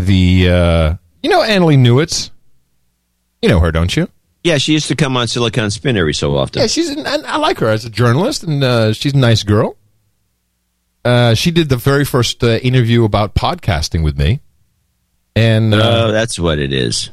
the 0.00 0.48
uh, 0.50 0.94
you 1.22 1.30
know 1.30 1.40
Annalie 1.42 1.78
Newitz, 1.78 2.30
you 3.42 3.48
know 3.48 3.60
her, 3.60 3.70
don't 3.72 3.94
you? 3.96 4.08
Yeah, 4.42 4.56
she 4.58 4.72
used 4.72 4.88
to 4.88 4.96
come 4.96 5.16
on 5.16 5.28
Silicon 5.28 5.70
Spin 5.70 5.96
every 5.96 6.14
so 6.14 6.36
often. 6.36 6.62
Yeah, 6.62 6.66
she's 6.66 6.88
an, 6.88 7.06
and 7.06 7.26
I 7.26 7.36
like 7.36 7.58
her 7.58 7.68
as 7.68 7.84
a 7.84 7.90
journalist, 7.90 8.42
and 8.42 8.64
uh, 8.64 8.92
she's 8.94 9.12
a 9.12 9.18
nice 9.18 9.42
girl. 9.42 9.76
uh, 11.04 11.34
she 11.34 11.50
did 11.50 11.68
the 11.68 11.76
very 11.76 12.04
first 12.04 12.42
uh, 12.42 12.56
interview 12.62 13.04
about 13.04 13.34
podcasting 13.34 14.02
with 14.02 14.18
me. 14.18 14.40
And 15.36 15.74
uh, 15.74 16.06
oh, 16.08 16.12
that's 16.12 16.38
what 16.38 16.58
it 16.58 16.72
is. 16.72 17.10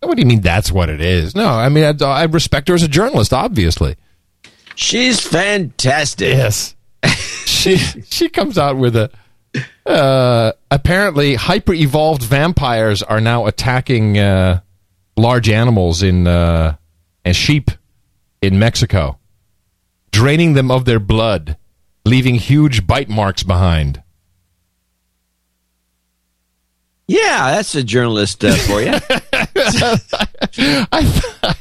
What 0.00 0.16
do 0.16 0.20
you 0.22 0.26
mean? 0.26 0.40
That's 0.40 0.70
what 0.72 0.88
it 0.88 1.00
is? 1.00 1.34
No, 1.34 1.46
I 1.48 1.68
mean 1.68 1.84
I, 1.84 2.04
I 2.04 2.24
respect 2.24 2.68
her 2.68 2.74
as 2.74 2.82
a 2.82 2.88
journalist. 2.88 3.32
Obviously, 3.32 3.96
she's 4.74 5.20
fantastic. 5.20 6.34
Yes, 6.34 6.74
she 7.46 7.76
she 7.76 8.28
comes 8.28 8.56
out 8.58 8.76
with 8.76 8.96
a. 8.96 9.10
Uh, 9.86 10.52
apparently, 10.70 11.36
hyper 11.36 11.72
evolved 11.72 12.22
vampires 12.22 13.02
are 13.02 13.20
now 13.20 13.46
attacking 13.46 14.18
uh, 14.18 14.60
large 15.16 15.48
animals 15.48 16.02
in 16.02 16.26
uh, 16.26 16.76
and 17.24 17.36
sheep 17.36 17.70
in 18.42 18.58
Mexico, 18.58 19.18
draining 20.10 20.54
them 20.54 20.70
of 20.70 20.84
their 20.86 20.98
blood, 20.98 21.56
leaving 22.04 22.34
huge 22.34 22.86
bite 22.86 23.08
marks 23.08 23.44
behind. 23.44 24.02
Yeah, 27.08 27.52
that's 27.52 27.74
a 27.76 27.84
journalist 27.84 28.44
uh, 28.44 28.56
for 28.56 28.80
you. 28.80 28.92
I, 30.92 31.56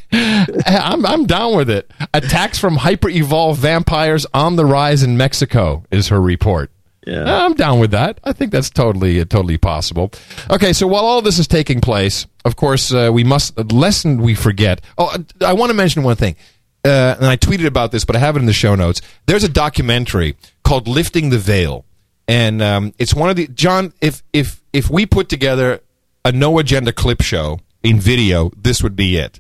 am 0.65 1.05
I'm 1.05 1.25
down 1.27 1.55
with 1.55 1.69
it. 1.69 1.91
Attacks 2.15 2.57
from 2.57 2.77
hyper 2.77 3.09
evolved 3.09 3.61
vampires 3.61 4.25
on 4.33 4.55
the 4.55 4.65
rise 4.65 5.03
in 5.03 5.17
Mexico 5.17 5.83
is 5.91 6.07
her 6.07 6.19
report. 6.19 6.71
Yeah. 7.05 7.45
I'm 7.45 7.53
down 7.53 7.79
with 7.79 7.91
that. 7.91 8.19
I 8.23 8.33
think 8.33 8.51
that's 8.51 8.69
totally 8.69 9.19
uh, 9.21 9.25
totally 9.25 9.57
possible. 9.57 10.11
Okay, 10.49 10.73
so 10.73 10.87
while 10.87 11.05
all 11.05 11.21
this 11.21 11.37
is 11.39 11.47
taking 11.47 11.79
place, 11.81 12.25
of 12.43 12.55
course, 12.55 12.91
uh, 12.91 13.11
we 13.13 13.23
must 13.23 13.57
lesson 13.71 14.21
we 14.21 14.33
forget. 14.35 14.81
Oh, 14.97 15.15
I 15.41 15.53
want 15.53 15.69
to 15.69 15.75
mention 15.75 16.03
one 16.03 16.15
thing. 16.15 16.35
Uh, 16.83 17.15
and 17.17 17.25
I 17.25 17.35
tweeted 17.35 17.65
about 17.65 17.91
this, 17.91 18.05
but 18.05 18.15
I 18.15 18.19
have 18.19 18.35
it 18.35 18.39
in 18.39 18.45
the 18.45 18.53
show 18.53 18.75
notes. 18.75 19.01
There's 19.25 19.43
a 19.43 19.49
documentary 19.49 20.35
called 20.63 20.87
"Lifting 20.87 21.29
the 21.29 21.39
Veil," 21.39 21.85
and 22.27 22.61
um, 22.61 22.93
it's 22.99 23.13
one 23.13 23.29
of 23.29 23.35
the 23.35 23.47
John. 23.47 23.93
If 24.01 24.23
if 24.33 24.61
if 24.73 24.89
we 24.89 25.05
put 25.05 25.27
together 25.29 25.81
a 26.23 26.31
no 26.31 26.59
agenda 26.59 26.91
clip 26.91 27.21
show 27.21 27.59
in 27.81 27.99
video, 27.99 28.51
this 28.55 28.83
would 28.83 28.95
be 28.95 29.17
it. 29.17 29.39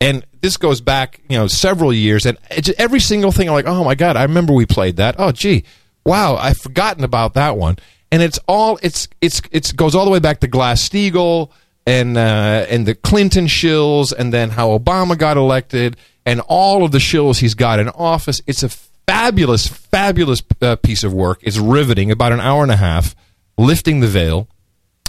And 0.00 0.26
this 0.40 0.56
goes 0.56 0.80
back, 0.80 1.20
you 1.28 1.38
know, 1.38 1.46
several 1.46 1.92
years, 1.92 2.26
and 2.26 2.38
every 2.78 3.00
single 3.00 3.32
thing, 3.32 3.48
I'm 3.48 3.54
like, 3.54 3.66
oh 3.66 3.82
my 3.82 3.94
god, 3.94 4.16
I 4.16 4.22
remember 4.22 4.52
we 4.52 4.66
played 4.66 4.96
that. 4.96 5.16
Oh 5.18 5.32
gee, 5.32 5.64
wow, 6.04 6.36
I've 6.36 6.58
forgotten 6.58 7.04
about 7.04 7.34
that 7.34 7.56
one. 7.56 7.76
And 8.12 8.22
it's 8.22 8.38
all 8.46 8.78
it's 8.82 9.08
it's 9.20 9.42
it's 9.50 9.72
goes 9.72 9.94
all 9.94 10.04
the 10.04 10.10
way 10.10 10.20
back 10.20 10.40
to 10.40 10.46
Glass 10.46 10.88
Steagall 10.88 11.50
and 11.86 12.16
uh, 12.16 12.66
and 12.68 12.86
the 12.86 12.94
Clinton 12.94 13.46
shills, 13.46 14.12
and 14.12 14.32
then 14.32 14.50
how 14.50 14.76
Obama 14.76 15.18
got 15.18 15.36
elected, 15.36 15.96
and 16.24 16.40
all 16.42 16.84
of 16.84 16.92
the 16.92 16.98
shills 16.98 17.40
he's 17.40 17.54
got 17.54 17.78
in 17.78 17.88
office. 17.90 18.40
It's 18.46 18.62
a 18.62 18.68
fabulous, 18.68 19.66
fabulous 19.66 20.42
uh, 20.62 20.76
piece 20.76 21.04
of 21.04 21.12
work. 21.12 21.40
It's 21.42 21.58
riveting, 21.58 22.10
about 22.10 22.32
an 22.32 22.40
hour 22.40 22.62
and 22.62 22.72
a 22.72 22.76
half, 22.76 23.14
lifting 23.58 24.00
the 24.00 24.06
veil. 24.06 24.48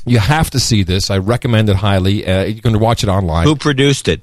You 0.06 0.20
have 0.20 0.50
to 0.52 0.60
see 0.60 0.84
this. 0.84 1.10
I 1.10 1.18
recommend 1.18 1.70
it 1.70 1.78
highly. 1.78 2.28
Uh, 2.28 2.44
you 2.44 2.62
can 2.62 2.80
watch 2.80 3.04
it 3.04 3.10
online. 3.10 3.48
Who 3.48 3.56
produced 3.56 4.08
it? 4.08 4.22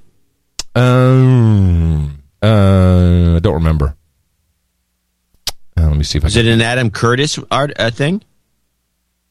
Um, 0.74 2.22
uh, 2.42 3.36
I 3.36 3.38
don't 3.40 3.54
remember. 3.54 3.96
Uh, 5.76 5.88
let 5.88 5.96
me 5.96 6.04
see 6.04 6.18
if 6.18 6.24
is 6.24 6.36
I 6.36 6.40
it 6.40 6.46
an 6.46 6.60
Adam 6.60 6.90
Curtis 6.90 7.38
art 7.50 7.72
uh, 7.78 7.90
thing? 7.90 8.22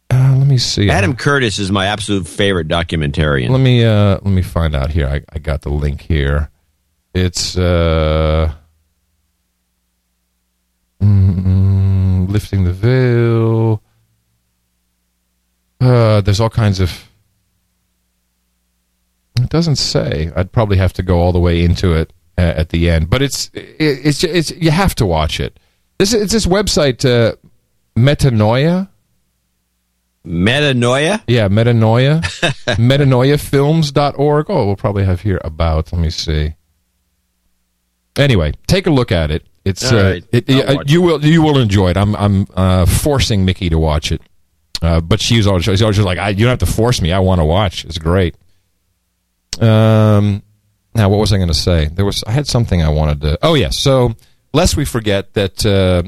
Uh, 0.09 0.35
let 0.37 0.47
me 0.47 0.57
see. 0.57 0.89
Adam 0.89 1.15
Curtis 1.15 1.59
is 1.59 1.71
my 1.71 1.85
absolute 1.85 2.27
favorite 2.27 2.67
documentarian. 2.67 3.49
Let 3.49 3.61
me 3.61 3.85
uh, 3.85 4.19
let 4.21 4.25
me 4.25 4.41
find 4.41 4.75
out 4.75 4.91
here. 4.91 5.07
I, 5.07 5.21
I 5.33 5.39
got 5.39 5.61
the 5.61 5.69
link 5.69 6.01
here. 6.01 6.49
It's 7.13 7.57
uh, 7.57 8.53
mm, 11.01 12.29
lifting 12.29 12.63
the 12.63 12.73
veil. 12.73 13.81
Uh, 15.79 16.21
there's 16.21 16.39
all 16.39 16.49
kinds 16.49 16.79
of. 16.79 17.09
It 19.39 19.49
doesn't 19.49 19.77
say. 19.77 20.31
I'd 20.35 20.51
probably 20.51 20.77
have 20.77 20.93
to 20.93 21.03
go 21.03 21.19
all 21.19 21.31
the 21.31 21.39
way 21.39 21.63
into 21.63 21.93
it 21.93 22.13
uh, 22.37 22.41
at 22.41 22.69
the 22.69 22.89
end, 22.89 23.09
but 23.09 23.21
it's 23.21 23.49
it, 23.53 23.75
it's 23.79 24.23
it's 24.23 24.51
you 24.51 24.71
have 24.71 24.93
to 24.95 25.05
watch 25.05 25.39
it. 25.39 25.57
This 26.01 26.15
is 26.15 26.31
this 26.31 26.47
website 26.47 27.05
uh, 27.05 27.35
Metanoia. 27.95 28.89
Metanoia? 30.25 31.21
Yeah, 31.27 31.47
Metanoia. 31.47 32.21
Metanoiafilms.org. 32.79 34.49
Oh, 34.49 34.65
we'll 34.65 34.75
probably 34.75 35.05
have 35.05 35.21
here 35.21 35.39
about. 35.43 35.93
Let 35.93 36.01
me 36.01 36.09
see. 36.09 36.55
Anyway, 38.15 38.53
take 38.65 38.87
a 38.87 38.89
look 38.89 39.11
at 39.11 39.29
it. 39.29 39.45
It's 39.63 39.91
uh, 39.93 39.95
right. 39.95 40.25
it, 40.31 40.49
uh, 40.49 40.83
you 40.87 41.03
will 41.03 41.23
you 41.23 41.43
will 41.43 41.59
enjoy 41.59 41.91
it. 41.91 41.97
I'm 41.97 42.15
I'm 42.15 42.47
uh, 42.55 42.87
forcing 42.87 43.45
Mickey 43.45 43.69
to 43.69 43.77
watch 43.77 44.11
it, 44.11 44.23
uh, 44.81 45.01
but 45.01 45.21
she's 45.21 45.45
always 45.45 45.65
she's 45.65 45.83
always 45.83 45.99
like 45.99 46.17
I, 46.17 46.29
you 46.29 46.45
don't 46.45 46.59
have 46.59 46.67
to 46.67 46.75
force 46.75 46.99
me. 46.99 47.11
I 47.11 47.19
want 47.19 47.41
to 47.41 47.45
watch. 47.45 47.85
It's 47.85 47.99
great. 47.99 48.35
Um, 49.59 50.41
now 50.95 51.09
what 51.09 51.19
was 51.19 51.31
I 51.31 51.37
going 51.37 51.49
to 51.49 51.53
say? 51.53 51.89
There 51.93 52.05
was 52.05 52.23
I 52.25 52.31
had 52.31 52.47
something 52.47 52.81
I 52.81 52.89
wanted 52.89 53.21
to. 53.21 53.37
Oh 53.43 53.53
yeah, 53.53 53.69
So 53.69 54.15
lest 54.53 54.77
we 54.77 54.85
forget 54.85 55.33
that 55.33 55.65
uh, 55.65 56.03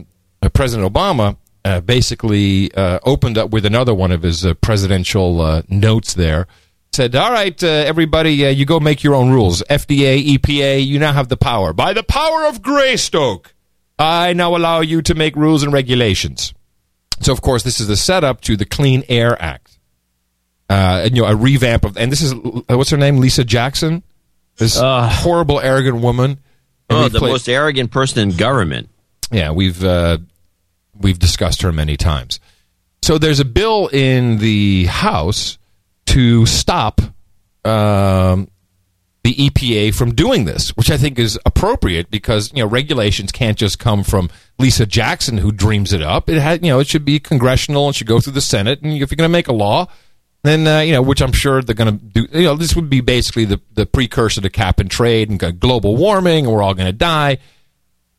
President 0.49 0.91
Obama 0.91 1.38
uh, 1.65 1.82
basically 1.82 2.74
uh, 2.74 2.99
opened 3.03 3.38
up 3.38 3.52
with 3.52 3.65
another 3.65 3.94
one 3.94 4.11
of 4.11 4.24
his 4.24 4.45
uh, 4.45 4.53
presidential 4.56 5.41
uh, 5.41 5.61
notes 5.70 6.14
there. 6.14 6.48
Said, 6.91 7.15
all 7.15 7.32
right, 7.32 7.61
uh, 7.64 7.68
everybody, 7.68 8.45
uh, 8.45 8.49
you 8.49 8.65
go 8.65 8.80
make 8.80 9.03
your 9.03 9.15
own 9.15 9.32
rules. 9.32 9.64
FDA, 9.64 10.24
EPA, 10.38 10.86
you 10.86 10.99
now 10.99 11.11
have 11.14 11.28
the 11.28 11.38
power. 11.38 11.74
By 11.74 11.94
the 11.94 12.03
power 12.03 12.45
of 12.45 12.61
Greyskull, 12.61 13.45
I 13.98 14.34
now 14.34 14.56
allow 14.56 14.82
you 14.82 15.02
to 15.03 15.15
make 15.15 15.36
rules 15.36 15.64
and 15.64 15.74
regulations. 15.74 16.53
So, 17.22 17.32
of 17.32 17.41
course, 17.41 17.64
this 17.64 17.80
is 17.80 17.88
the 17.88 17.98
setup 17.98 18.41
to 18.41 18.56
the 18.56 18.65
Clean 18.65 19.03
Air 19.10 19.41
Act. 19.41 19.80
Uh, 20.70 21.03
and, 21.06 21.15
you 21.15 21.24
know, 21.24 21.30
a 21.30 21.36
revamp 21.36 21.84
of, 21.86 21.98
and 21.98 22.11
this 22.11 22.22
is, 22.22 22.34
uh, 22.34 22.78
what's 22.78 22.90
her 22.90 22.98
name? 22.98 23.18
Lisa 23.18 23.44
Jackson? 23.44 24.03
This 24.57 24.78
horrible, 24.80 25.60
arrogant 25.60 26.02
woman. 26.02 26.40
Oh, 26.95 27.10
the 27.10 27.20
played- 27.20 27.32
most 27.32 27.49
arrogant 27.49 27.91
person 27.91 28.30
in 28.30 28.36
government. 28.38 28.90
yeah, 29.32 29.52
we've 29.52 29.84
uh, 29.84 30.18
we've 30.99 31.20
discussed 31.20 31.61
her 31.61 31.72
many 31.72 31.98
times. 31.98 32.40
So 33.02 33.18
there's 33.18 33.40
a 33.40 33.45
bill 33.45 33.88
in 33.88 34.38
the 34.38 34.86
House 34.86 35.57
to 36.07 36.45
stop 36.45 37.02
um, 37.65 38.48
the 39.24 39.34
EPA 39.36 39.94
from 39.95 40.14
doing 40.14 40.45
this, 40.45 40.70
which 40.72 40.91
I 40.91 40.98
think 40.98 41.18
is 41.18 41.40
appropriate 41.45 42.10
because 42.11 42.52
you 42.53 42.64
know 42.64 42.68
regulations 42.70 43.32
can't 43.32 43.57
just 43.57 43.80
come 43.80 44.03
from 44.03 44.30
Lisa 44.60 44.86
Jackson 44.86 45.38
who 45.38 45.52
dreams 45.52 45.94
it 45.94 46.02
up. 46.02 46.30
It 46.30 46.40
had 46.41 46.64
you 46.64 46.72
know 46.72 46.80
it 46.80 46.88
should 46.88 47.06
be 47.06 47.20
congressional 47.20 47.88
and 47.88 47.95
should 47.95 48.07
go 48.07 48.20
through 48.20 48.34
the 48.34 48.41
Senate. 48.41 48.82
And 48.82 48.94
if 48.94 49.11
you're 49.11 49.15
going 49.18 49.30
to 49.30 49.30
make 49.30 49.48
a 49.48 49.53
law, 49.53 49.88
then 50.44 50.68
uh, 50.68 50.80
you 50.80 50.91
know 50.91 51.02
which 51.02 51.22
I'm 51.22 51.32
sure 51.32 51.61
they're 51.61 51.76
going 51.76 51.98
to 51.98 52.06
do. 52.06 52.28
You 52.32 52.45
know 52.45 52.56
this 52.56 52.76
would 52.76 52.90
be 52.90 53.02
basically 53.02 53.45
the 53.45 53.61
the 53.74 53.86
precursor 53.86 54.41
to 54.41 54.49
cap 54.49 54.80
and 54.80 54.91
trade 54.91 55.30
and 55.30 55.60
global 55.60 55.95
warming, 55.95 56.45
and 56.45 56.53
we're 56.53 56.61
all 56.61 56.74
going 56.74 56.88
to 56.88 56.94
die. 56.94 57.40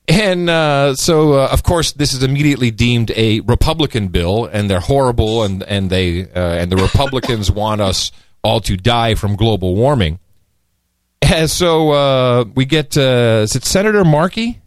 And 0.06 0.50
uh, 0.50 0.96
so, 0.96 1.32
uh, 1.32 1.48
of 1.50 1.62
course, 1.62 1.92
this 1.92 2.12
is 2.12 2.22
immediately 2.22 2.70
deemed 2.70 3.10
a 3.16 3.40
Republican 3.40 4.08
bill, 4.08 4.44
and 4.44 4.68
they're 4.68 4.80
horrible, 4.80 5.44
and 5.44 5.62
and 5.62 5.88
they 5.88 6.22
uh, 6.22 6.40
and 6.40 6.70
the 6.70 6.76
Republicans 6.76 7.50
want 7.50 7.80
us 7.80 8.12
all 8.42 8.60
to 8.60 8.76
die 8.76 9.14
from 9.14 9.36
global 9.36 9.74
warming. 9.74 10.18
And 11.22 11.50
so 11.50 11.90
uh, 11.90 12.44
we 12.54 12.66
get 12.66 12.98
uh, 12.98 13.40
is 13.44 13.56
it 13.56 13.64
Senator 13.64 14.04
Markey? 14.04 14.60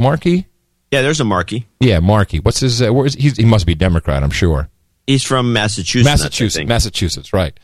Markey? 0.00 0.46
Yeah, 0.90 1.02
there's 1.02 1.20
a 1.20 1.24
Markey. 1.24 1.66
Yeah, 1.80 2.00
Markey. 2.00 2.40
What's 2.40 2.60
his? 2.60 2.80
Uh, 2.80 2.92
where 2.92 3.06
is, 3.06 3.14
he's, 3.14 3.36
he 3.36 3.44
must 3.44 3.66
be 3.66 3.72
a 3.72 3.76
Democrat, 3.76 4.22
I'm 4.22 4.30
sure. 4.30 4.70
He's 5.06 5.22
from 5.22 5.52
Massachusetts. 5.52 6.04
Massachusetts. 6.04 6.68
Massachusetts, 6.68 7.32
right? 7.32 7.58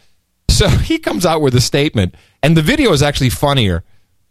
So 0.50 0.68
he 0.90 0.98
comes 0.98 1.24
out 1.24 1.40
with 1.40 1.54
a 1.54 1.60
statement, 1.60 2.14
and 2.42 2.56
the 2.56 2.62
video 2.62 2.92
is 2.92 3.02
actually 3.02 3.30
funnier 3.30 3.84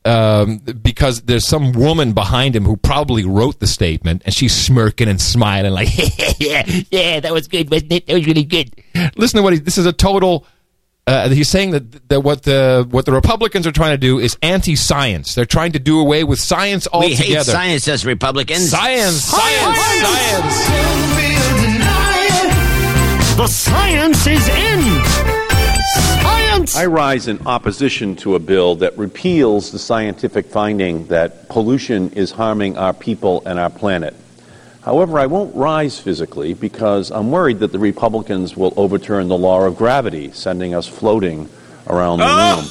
um, 0.05 0.59
because 0.59 1.21
there's 1.23 1.45
some 1.45 1.73
woman 1.73 2.13
behind 2.13 2.55
him 2.55 2.63
who 2.65 2.77
probably 2.77 3.25
wrote 3.25 3.59
the 3.59 3.67
statement, 3.67 4.21
and 4.25 4.33
she's 4.33 4.55
smirking 4.55 5.09
and 5.09 5.19
smiling 5.21 5.73
like, 5.73 5.89
"Yeah, 6.39 6.63
yeah, 6.89 7.19
that 7.19 7.33
was 7.33 7.47
good, 7.47 7.69
wasn't 7.69 7.93
it? 7.93 8.07
That 8.07 8.13
was 8.13 8.25
really 8.25 8.43
good." 8.43 8.71
Listen 9.17 9.37
to 9.37 9.43
what 9.43 9.53
he. 9.53 9.59
This 9.59 9.77
is 9.77 9.85
a 9.85 9.93
total. 9.93 10.45
Uh, 11.07 11.29
he's 11.29 11.49
saying 11.49 11.71
that, 11.71 12.07
that 12.09 12.21
what 12.21 12.43
the 12.43 12.87
what 12.91 13.05
the 13.05 13.11
Republicans 13.11 13.65
are 13.65 13.71
trying 13.71 13.93
to 13.93 13.97
do 13.97 14.19
is 14.19 14.37
anti-science. 14.43 15.33
They're 15.33 15.45
trying 15.45 15.71
to 15.71 15.79
do 15.79 15.99
away 15.99 16.23
with 16.23 16.39
science 16.39 16.87
altogether. 16.93 17.23
We 17.23 17.35
altogether. 17.35 17.51
hate 17.51 17.57
science 17.57 17.87
as 17.87 18.05
Republicans. 18.05 18.69
Science, 18.69 19.23
science, 19.23 19.79
science. 20.01 21.98
The 23.39 23.47
science 23.47 24.27
is 24.27 24.45
in. 24.49 24.81
Science. 26.21 26.75
I 26.75 26.87
rise 26.87 27.29
in 27.29 27.47
opposition 27.47 28.17
to 28.17 28.35
a 28.35 28.39
bill 28.39 28.75
that 28.75 28.97
repeals 28.97 29.71
the 29.71 29.79
scientific 29.79 30.47
finding 30.47 31.07
that 31.07 31.47
pollution 31.47 32.11
is 32.11 32.31
harming 32.31 32.77
our 32.77 32.91
people 32.91 33.41
and 33.45 33.57
our 33.57 33.69
planet. 33.69 34.13
However, 34.81 35.19
I 35.19 35.27
won't 35.27 35.55
rise 35.55 35.97
physically 35.97 36.53
because 36.53 37.11
I'm 37.11 37.31
worried 37.31 37.59
that 37.59 37.71
the 37.71 37.79
Republicans 37.79 38.57
will 38.57 38.73
overturn 38.75 39.29
the 39.29 39.37
law 39.37 39.61
of 39.61 39.77
gravity, 39.77 40.33
sending 40.33 40.75
us 40.75 40.85
floating 40.85 41.47
around 41.89 42.19
the 42.19 42.25
room. 42.25 42.65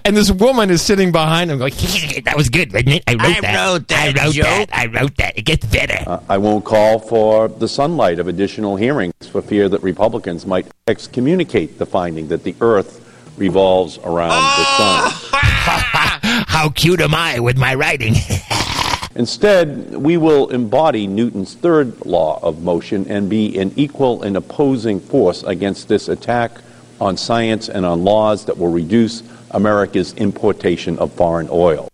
and 0.04 0.16
this 0.16 0.30
woman 0.30 0.70
is 0.70 0.82
sitting 0.82 1.12
behind 1.12 1.50
him, 1.50 1.58
going, 1.58 1.72
"That 2.24 2.34
was 2.36 2.48
good, 2.48 2.72
wasn't 2.72 2.94
it? 2.94 3.04
I 3.06 3.12
wrote 3.12 3.36
I 3.36 3.40
that. 3.40 3.66
wrote 3.66 3.88
that 3.88 4.18
I 4.18 4.24
wrote 4.24 4.34
joke." 4.34 4.44
that. 4.44 4.66
I 4.72 4.86
wrote 4.86 5.16
that. 5.16 5.38
It 5.38 5.42
gets 5.42 5.66
better." 5.66 5.98
Uh, 6.06 6.20
I 6.28 6.38
won't 6.38 6.64
call 6.64 6.98
for 6.98 7.48
the 7.48 7.68
sunlight 7.68 8.18
of 8.18 8.28
additional 8.28 8.76
hearings 8.76 9.14
for 9.30 9.42
fear 9.42 9.68
that 9.68 9.82
Republicans 9.82 10.46
might 10.46 10.66
excommunicate 10.86 11.78
the 11.78 11.86
finding 11.86 12.28
that 12.28 12.44
the 12.44 12.54
Earth 12.60 13.00
revolves 13.36 13.98
around 13.98 14.30
the 14.30 14.64
sun. 14.76 15.12
How 16.46 16.70
cute 16.70 17.00
am 17.00 17.14
I 17.14 17.40
with 17.40 17.56
my 17.56 17.74
writing? 17.74 18.14
Instead, 19.16 19.96
we 19.96 20.16
will 20.16 20.48
embody 20.50 21.06
Newton's 21.06 21.54
third 21.54 22.04
law 22.04 22.40
of 22.42 22.62
motion 22.62 23.06
and 23.08 23.30
be 23.30 23.56
an 23.58 23.72
equal 23.76 24.22
and 24.22 24.36
opposing 24.36 24.98
force 24.98 25.44
against 25.44 25.88
this 25.88 26.08
attack 26.08 26.50
on 27.04 27.16
science 27.16 27.68
and 27.68 27.84
on 27.84 28.02
laws 28.02 28.46
that 28.46 28.56
will 28.58 28.72
reduce 28.72 29.22
America's 29.50 30.14
importation 30.14 30.98
of 30.98 31.12
foreign 31.12 31.48
oil. 31.50 31.88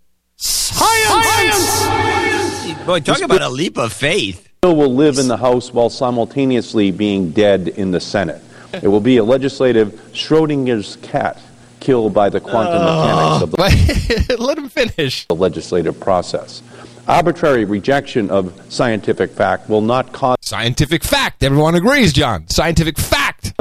Boy, 2.86 3.00
talk 3.00 3.20
about 3.20 3.42
a 3.42 3.48
leap 3.48 3.76
of 3.76 3.92
faith. 3.92 4.48
bill 4.62 4.74
will 4.76 4.94
live 4.94 5.18
in 5.18 5.28
the 5.28 5.36
House 5.36 5.72
while 5.72 5.90
simultaneously 5.90 6.90
being 6.90 7.30
dead 7.30 7.68
in 7.68 7.90
the 7.90 8.00
Senate. 8.00 8.40
It 8.82 8.88
will 8.88 9.00
be 9.00 9.18
a 9.18 9.24
legislative 9.24 9.88
Schrodinger's 10.12 10.96
cat 11.02 11.40
killed 11.80 12.14
by 12.14 12.30
the 12.30 12.40
quantum 12.40 12.80
uh. 12.80 13.42
mechanics 13.42 13.42
of 13.42 13.50
the 14.28 14.36
Let 14.38 14.58
him 14.58 14.68
finish. 14.68 15.26
the 15.26 15.34
legislative 15.34 15.98
process. 15.98 16.62
Arbitrary 17.08 17.64
rejection 17.64 18.30
of 18.30 18.60
scientific 18.68 19.32
fact 19.32 19.68
will 19.68 19.80
not 19.80 20.12
cause 20.12 20.36
Scientific 20.40 21.04
fact. 21.04 21.42
Everyone 21.44 21.74
agrees, 21.74 22.12
John. 22.12 22.48
Scientific 22.48 22.98
fact. 22.98 23.19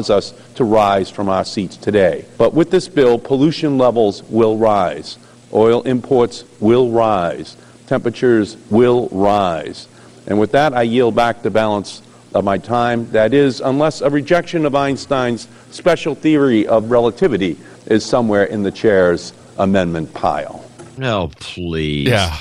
Us 0.10 0.34
to 0.56 0.64
rise 0.64 1.10
from 1.10 1.27
our 1.30 1.43
seats 1.43 1.76
today. 1.76 2.26
But 2.38 2.53
with 2.53 2.72
this 2.72 2.88
bill, 2.88 3.19
pollution 3.19 3.77
levels 3.77 4.23
will 4.23 4.57
rise. 4.57 5.18
Oil 5.51 5.81
imports 5.81 6.43
will 6.60 6.91
rise. 6.91 7.57
Temperatures 7.88 8.56
will 8.69 9.10
rise. 9.11 9.88
And 10.27 10.39
with 10.39 10.51
that, 10.51 10.73
I 10.73 10.84
yield 10.84 11.15
back 11.15 11.41
the 11.41 11.49
balance 11.49 12.01
of 12.34 12.43
my 12.43 12.57
time. 12.57 13.10
That 13.11 13.34
is, 13.34 13.60
unless 13.60 14.01
a 14.01 14.10
rejection 14.10 14.65
of 14.65 14.76
Einstein's 14.76 15.47
special 15.72 16.15
theory 16.15 16.68
of 16.68 16.91
relativity 16.91 17.57
is 17.88 18.06
somewhere 18.06 18.43
in 18.43 18.64
the 18.64 18.72
chair's 18.72 19.34
amendment 19.57 20.14
pile. 20.14 20.64
No, 20.97 21.31
please. 21.39 22.07
Yeah. 22.07 22.38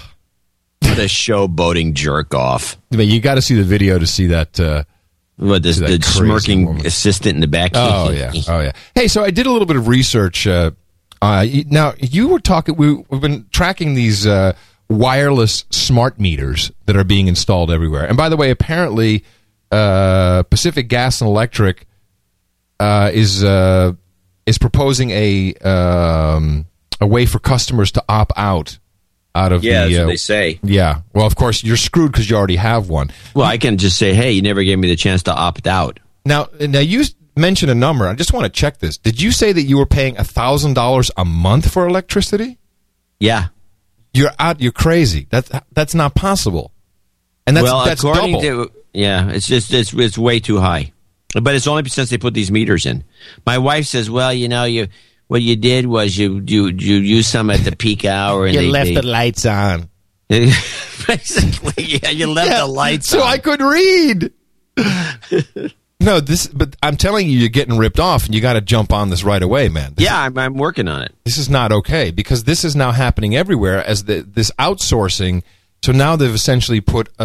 What 0.83 0.99
a 0.99 1.03
showboating 1.03 1.95
jerk 1.95 2.35
off. 2.35 2.77
But 2.91 3.07
you 3.07 3.21
got 3.21 3.37
to 3.37 3.43
see 3.43 3.55
the 3.55 3.63
video 3.63 3.99
to 3.99 4.07
see 4.07 4.27
that. 4.29 4.61
Uh, 4.61 4.85
What 5.39 5.63
this 5.63 5.79
the 5.79 6.01
smirking 6.03 6.67
woman. 6.67 6.85
assistant 6.85 7.37
in 7.37 7.41
the 7.41 7.47
back? 7.47 7.71
Oh 7.75 8.11
yeah, 8.13 8.33
oh 8.49 8.61
yeah. 8.61 8.73
Hey, 8.95 9.07
so 9.07 9.23
I 9.23 9.31
did 9.31 9.47
a 9.47 9.53
little 9.53 9.67
bit 9.67 9.77
of 9.77 9.87
research. 9.87 10.47
Uh, 10.47 10.73
uh, 11.23 11.47
now 11.67 11.95
you 11.99 12.29
were 12.29 12.41
talking. 12.41 12.75
We, 12.75 12.95
we've 12.95 13.21
been 13.21 13.47
tracking 13.53 13.95
these 13.95 14.27
uh, 14.27 14.55
wireless 14.89 15.65
smart 15.71 16.19
meters 16.19 16.73
that 16.87 16.97
are 16.97 17.05
being 17.05 17.29
installed 17.29 17.71
everywhere. 17.71 18.05
And 18.07 18.17
by 18.17 18.29
the 18.29 18.37
way, 18.37 18.51
apparently, 18.51 19.25
uh, 19.71 20.43
Pacific 20.45 20.89
Gas 20.89 21.21
and 21.21 21.29
Electric 21.29 21.87
uh, 22.81 23.11
is 23.13 23.45
uh, 23.45 23.93
is 24.45 24.59
proposing 24.59 25.11
a 25.11 25.55
um, 25.55 26.67
a 27.01 27.07
way 27.07 27.27
for 27.27 27.39
customers 27.39 27.93
to 27.93 28.05
opt 28.09 28.33
out 28.37 28.79
out 29.35 29.53
of 29.53 29.63
Yeah, 29.65 29.85
the. 29.85 29.89
that's 29.89 29.99
what 29.99 30.05
uh, 30.05 30.09
they 30.09 30.17
say. 30.17 30.61
Yeah. 30.63 31.01
Well, 31.15 31.27
of 31.27 31.37
course, 31.37 31.63
you're 31.63 31.77
screwed 31.77 32.13
because 32.13 32.29
you 32.29 32.37
already 32.37 32.57
have 32.57 32.89
one. 32.89 33.11
Well, 33.35 33.47
I 33.47 33.59
can 33.59 33.77
just 33.79 33.99
say, 33.99 34.15
hey, 34.15 34.33
you 34.33 34.43
never 34.43 34.63
gave 34.63 34.79
me 34.79 34.89
the 34.89 34.97
chance 34.97 35.23
to 35.25 35.33
opt 35.33 35.67
out. 35.67 36.01
Now, 36.25 36.49
now 36.61 36.81
you 36.81 37.05
mentioned 37.37 37.71
a 37.71 37.75
number. 37.75 38.07
I 38.07 38.15
just 38.15 38.33
want 38.33 38.45
to 38.45 38.51
check 38.51 38.79
this. 38.79 38.99
Did 38.99 39.21
you 39.21 39.31
say 39.33 39.53
that 39.53 39.63
you 39.63 39.79
were 39.79 39.87
paying 39.87 40.17
thousand 40.17 40.75
dollars 40.75 41.11
a 41.17 41.25
month 41.25 41.73
for 41.73 41.87
electricity? 41.87 42.59
Yeah. 43.21 43.49
You're 44.13 44.33
out. 44.39 44.61
You're 44.61 44.73
crazy. 44.73 45.27
That's 45.31 45.51
that's 45.73 45.95
not 45.95 46.15
possible. 46.15 46.73
And 47.47 47.57
that's 47.57 47.65
well, 47.65 47.85
that's 47.85 48.03
according 48.03 48.33
double. 48.41 48.67
to 48.69 48.73
yeah, 48.93 49.31
it's 49.31 49.47
just 49.47 49.73
it's 49.73 49.93
it's 49.95 50.19
way 50.19 50.41
too 50.41 50.59
high. 50.59 50.93
But 51.41 51.55
it's 51.55 51.67
only 51.67 51.89
since 51.89 52.11
they 52.11 52.19
put 52.19 52.35
these 52.35 52.51
meters 52.51 52.87
in. 52.87 53.05
My 53.47 53.59
wife 53.59 53.87
says, 53.87 54.11
"Well, 54.11 54.33
you 54.33 54.49
know, 54.49 54.65
you 54.65 54.89
what 55.29 55.41
you 55.43 55.57
did 55.57 55.87
was 55.87 56.19
you 56.19 56.43
you 56.47 56.67
you 56.69 56.97
used 56.97 57.31
some 57.31 57.51
at 57.51 57.61
the 57.61 57.75
peak 57.77 58.05
hour 58.05 58.47
and 58.47 58.55
you 58.55 58.61
they, 58.63 58.69
left 58.69 58.89
they, 58.89 58.95
the 58.95 59.03
lights 59.07 59.47
on. 59.47 59.89
basically, 60.29 61.85
yeah, 61.85 62.11
you 62.11 62.27
left 62.27 62.51
Yeah, 62.51 62.61
the 62.61 62.67
lights 62.67 63.13
on. 63.15 63.21
so 63.21 63.25
on. 63.25 63.33
I 63.33 63.39
could 63.39 63.61
read. 63.63 64.33
no, 66.01 66.21
this. 66.21 66.47
But 66.49 66.77
I'm 66.83 66.97
telling 66.97 67.29
you, 67.29 67.39
you're 67.39 67.49
getting 67.49 67.79
ripped 67.79 67.99
off, 68.01 68.27
and 68.27 68.35
you 68.35 68.41
got 68.41 68.55
to 68.55 68.61
jump 68.61 68.93
on 68.93 69.11
this 69.11 69.25
right 69.25 69.43
away, 69.43 69.69
man. 69.69 69.95
This 69.95 70.05
yeah, 70.05 70.21
I'm, 70.21 70.37
I'm 70.39 70.55
working 70.55 70.87
on 70.89 71.03
it. 71.03 71.15
this 71.25 71.39
is 71.39 71.49
not 71.49 71.73
okay 71.73 72.11
because 72.11 72.45
this 72.45 72.65
is 72.65 72.77
now 72.77 72.93
happening 72.93 73.35
everywhere 73.37 73.85
as 73.85 74.05
the, 74.05 74.21
this 74.23 74.51
outsourcing. 74.59 75.43
So 75.83 75.93
now 75.93 76.17
they've 76.17 76.35
essentially 76.35 76.81
put 76.81 77.09
a 77.19 77.25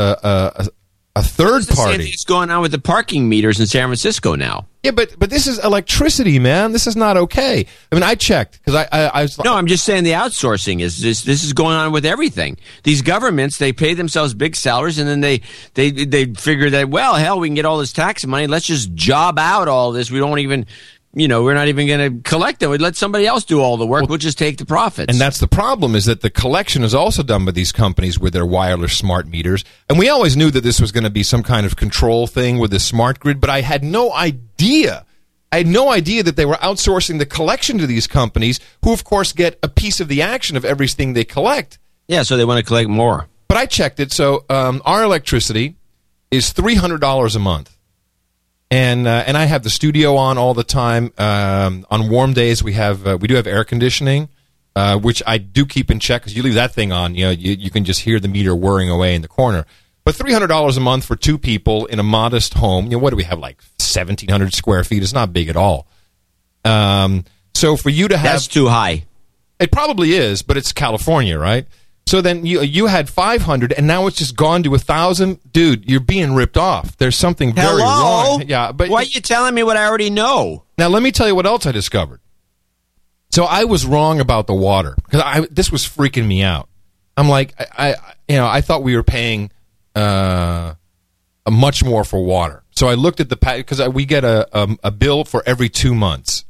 a, 0.64 0.68
a, 1.16 1.22
third 1.22 1.64
It's 1.64 1.76
party. 1.76 2.06
that's 2.10 2.24
going 2.24 2.50
on 2.50 2.62
with 2.62 2.72
the 2.72 2.80
parking 2.80 3.30
meters 3.30 3.60
in 3.60 3.68
San 3.68 3.88
Francisco 3.88 4.36
now. 4.36 4.68
Yeah, 4.82 4.92
but 4.92 5.18
but 5.18 5.30
this 5.30 5.48
is 5.48 5.64
electricity, 5.64 6.40
man. 6.40 6.74
This 6.74 6.88
is 6.88 6.98
not 6.98 7.16
okay. 7.16 7.66
I 7.90 7.96
mean, 7.96 8.04
I 8.04 8.16
checked 8.16 8.60
because 8.60 8.76
I, 8.76 8.88
I 8.92 9.06
I 9.08 9.22
was 9.22 9.42
No, 9.42 9.56
I'm 9.56 9.68
just 9.68 9.86
saying 9.86 10.04
the 10.04 10.12
outsourcing 10.12 10.82
is 10.82 11.02
this. 11.02 11.24
This 11.24 11.46
is 11.46 11.54
going 11.54 11.78
on 11.78 11.94
with 11.94 12.06
everything. 12.06 12.58
These 12.84 13.02
governments 13.02 13.60
they 13.60 13.72
pay 13.72 13.94
themselves 13.94 14.34
big 14.34 14.58
salaries, 14.58 14.98
and 14.98 15.08
then 15.08 15.22
they 15.22 15.40
they 15.76 15.92
they 15.92 16.26
figure 16.34 16.70
that 16.72 16.90
well, 16.90 17.16
hell, 17.16 17.40
we 17.40 17.48
can 17.48 17.56
get 17.56 17.64
all 17.64 17.78
this 17.78 17.94
tax 17.94 18.26
money. 18.26 18.46
Let's 18.48 18.66
just 18.66 18.94
job 18.94 19.40
out 19.40 19.70
all 19.70 19.94
this. 19.94 20.12
We 20.12 20.20
don't 20.20 20.40
even, 20.40 20.66
you 21.14 21.28
know, 21.28 21.44
we're 21.44 21.54
not 21.54 21.68
even 21.68 21.88
going 21.88 22.24
to 22.24 22.30
collect 22.30 22.60
them. 22.60 22.72
We'd 22.72 22.82
let 22.82 22.96
somebody 22.96 23.28
else 23.28 23.44
do 23.44 23.62
all 23.62 23.78
the 23.78 23.86
work. 23.86 24.08
We'll 24.10 24.18
just 24.18 24.38
take 24.38 24.58
the 24.58 24.66
profits. 24.66 25.12
And 25.12 25.22
that's 25.22 25.40
the 25.40 25.48
problem 25.48 25.96
is 25.96 26.06
that 26.06 26.22
the 26.22 26.30
collection 26.30 26.84
is 26.84 26.96
also 26.96 27.22
done 27.24 27.46
by 27.46 27.52
these 27.52 27.72
companies 27.72 28.18
with 28.20 28.34
their 28.34 28.46
wireless 28.46 28.98
smart 28.98 29.28
meters. 29.28 29.64
And 29.90 30.00
we 30.00 30.10
always 30.10 30.36
knew 30.36 30.50
that 30.52 30.62
this 30.62 30.82
was 30.82 30.92
going 30.92 31.04
to 31.04 31.10
be 31.12 31.24
some 31.24 31.44
kind 31.44 31.66
of 31.66 31.76
control 31.76 32.26
thing 32.28 32.58
with 32.58 32.72
the 32.72 32.80
smart 32.80 33.20
grid, 33.20 33.40
but 33.40 33.50
I 33.50 33.62
had 33.62 33.84
no 33.84 34.12
idea. 34.12 35.06
I 35.52 35.58
had 35.58 35.68
no 35.68 35.90
idea 35.92 36.24
that 36.24 36.36
they 36.36 36.48
were 36.48 36.56
outsourcing 36.56 37.20
the 37.20 37.28
collection 37.28 37.78
to 37.78 37.86
these 37.86 38.08
companies, 38.08 38.60
who 38.84 38.92
of 38.92 39.04
course 39.04 39.34
get 39.34 39.60
a 39.62 39.68
piece 39.68 40.00
of 40.00 40.08
the 40.08 40.24
action 40.24 40.58
of 40.58 40.66
everything 40.66 41.14
they 41.14 41.24
collect. 41.26 41.78
yeah, 42.08 42.24
so 42.24 42.38
they 42.38 42.46
want 42.46 42.58
to 42.58 42.66
collect 42.66 42.90
more. 42.90 43.28
But 43.48 43.58
I 43.58 43.68
checked 43.68 44.00
it. 44.00 44.12
So 44.12 44.46
um, 44.50 44.82
our 44.84 45.04
electricity 45.04 45.76
is 46.32 46.52
three 46.54 46.74
hundred 46.74 47.02
dollars 47.02 47.36
a 47.36 47.40
month, 47.40 47.73
and 48.74 49.08
uh, 49.08 49.24
and 49.28 49.38
I 49.38 49.46
have 49.46 49.64
the 49.64 49.70
studio 49.70 50.16
on 50.16 50.38
all 50.38 50.54
the 50.54 50.64
time. 50.64 51.14
Um, 51.18 51.86
on 51.92 52.10
warm 52.10 52.34
days, 52.34 52.64
we 52.64 52.74
have 52.74 53.06
uh, 53.06 53.18
we 53.20 53.28
do 53.28 53.36
have 53.36 53.48
air 53.48 53.64
conditioning, 53.64 54.30
uh, 54.76 54.98
which 54.98 55.22
I 55.28 55.38
do 55.38 55.66
keep 55.66 55.92
in 55.92 56.00
check 56.00 56.22
because 56.22 56.36
you 56.36 56.44
leave 56.44 56.56
that 56.56 56.74
thing 56.74 56.92
on, 56.92 57.16
you 57.16 57.26
know, 57.26 57.32
you, 57.32 57.54
you 57.54 57.70
can 57.70 57.86
just 57.86 58.02
hear 58.02 58.20
the 58.20 58.28
meter 58.28 58.56
whirring 58.56 58.90
away 58.90 59.16
in 59.16 59.22
the 59.22 59.28
corner. 59.28 59.66
But 60.06 60.16
three 60.16 60.34
hundred 60.34 60.48
dollars 60.48 60.76
a 60.78 60.82
month 60.82 61.06
for 61.06 61.16
two 61.16 61.38
people 61.38 61.86
in 61.86 62.00
a 62.00 62.04
modest 62.04 62.56
home. 62.56 62.86
You 62.86 62.92
know, 62.92 62.98
what 62.98 63.12
do 63.12 63.16
we 63.16 63.24
have? 63.24 63.40
Like 63.40 63.62
seventeen 63.80 64.30
hundred 64.30 64.54
square 64.54 64.84
feet. 64.84 65.04
It's 65.04 65.14
not 65.14 65.32
big 65.32 65.48
at 65.50 65.56
all. 65.56 65.88
Um, 66.66 67.26
so 67.54 67.78
for 67.78 67.90
you 67.90 68.08
to 68.08 68.18
have 68.18 68.34
That's 68.34 68.48
too 68.48 68.68
high. 68.68 69.06
it 69.60 69.72
probably 69.72 70.14
is, 70.14 70.42
but 70.42 70.58
it's 70.58 70.72
California, 70.74 71.38
right? 71.38 71.68
So 72.06 72.22
then 72.22 72.46
you 72.46 72.62
you 72.62 72.88
had 72.88 73.10
500 73.10 73.72
and 73.74 73.88
now 73.88 74.08
it's 74.08 74.18
just 74.18 74.36
gone 74.36 74.62
to 74.64 74.70
a 74.70 74.72
1000. 74.74 75.40
Dude, 75.52 75.90
you're 75.90 76.00
being 76.00 76.34
ripped 76.36 76.58
off. 76.58 76.98
There's 76.98 77.16
something 77.16 77.54
very 77.54 77.82
Hello? 77.82 78.38
wrong. 78.38 78.44
Yeah, 78.48 78.72
but 78.72 78.90
Why 78.90 79.02
are 79.02 79.04
you 79.06 79.22
telling 79.22 79.56
me 79.56 79.64
what 79.64 79.78
I 79.78 79.86
already 79.86 80.10
know? 80.10 80.64
Now 80.78 80.90
let 80.90 81.02
me 81.02 81.12
tell 81.12 81.28
you 81.28 81.36
what 81.36 81.46
else 81.46 81.66
I 81.66 81.72
discovered. 81.72 82.20
So 83.32 83.46
I 83.46 83.64
was 83.64 83.86
wrong 83.86 84.20
about 84.20 84.48
the 84.48 84.54
water 84.54 84.96
because 85.06 85.22
I 85.22 85.48
this 85.50 85.72
was 85.72 85.86
freaking 85.86 86.28
me 86.28 86.44
out. 86.44 86.70
I'm 87.18 87.30
like 87.30 87.54
I, 87.60 87.94
I 87.94 88.14
you 88.28 88.36
know, 88.36 88.48
I 88.48 88.62
thought 88.62 88.84
we 88.84 88.96
were 88.96 89.04
paying 89.04 89.50
uh 89.96 90.76
a 91.46 91.52
much 91.52 91.84
more 91.84 92.04
for 92.04 92.24
water. 92.24 92.64
So 92.72 92.88
I 92.90 92.96
looked 92.96 93.22
at 93.22 93.30
the 93.30 93.38
because 93.38 93.82
we 93.90 94.06
get 94.06 94.24
a, 94.24 94.48
a 94.52 94.78
a 94.84 94.92
bill 94.92 95.24
for 95.24 95.42
every 95.46 95.70
2 95.70 95.96
months. 95.96 96.46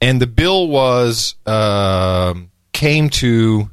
And 0.00 0.20
the 0.22 0.26
bill 0.26 0.68
was 0.68 1.34
um 1.44 2.50
came 2.72 3.10
to 3.10 3.70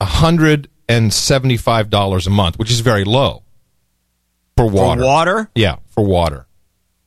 $175 0.00 2.26
a 2.26 2.30
month, 2.30 2.58
which 2.58 2.70
is 2.70 2.80
very 2.80 3.04
low 3.04 3.42
for 4.56 4.68
water. 4.68 5.02
water? 5.02 5.50
Yeah, 5.54 5.76
for 5.90 6.04
water. 6.04 6.46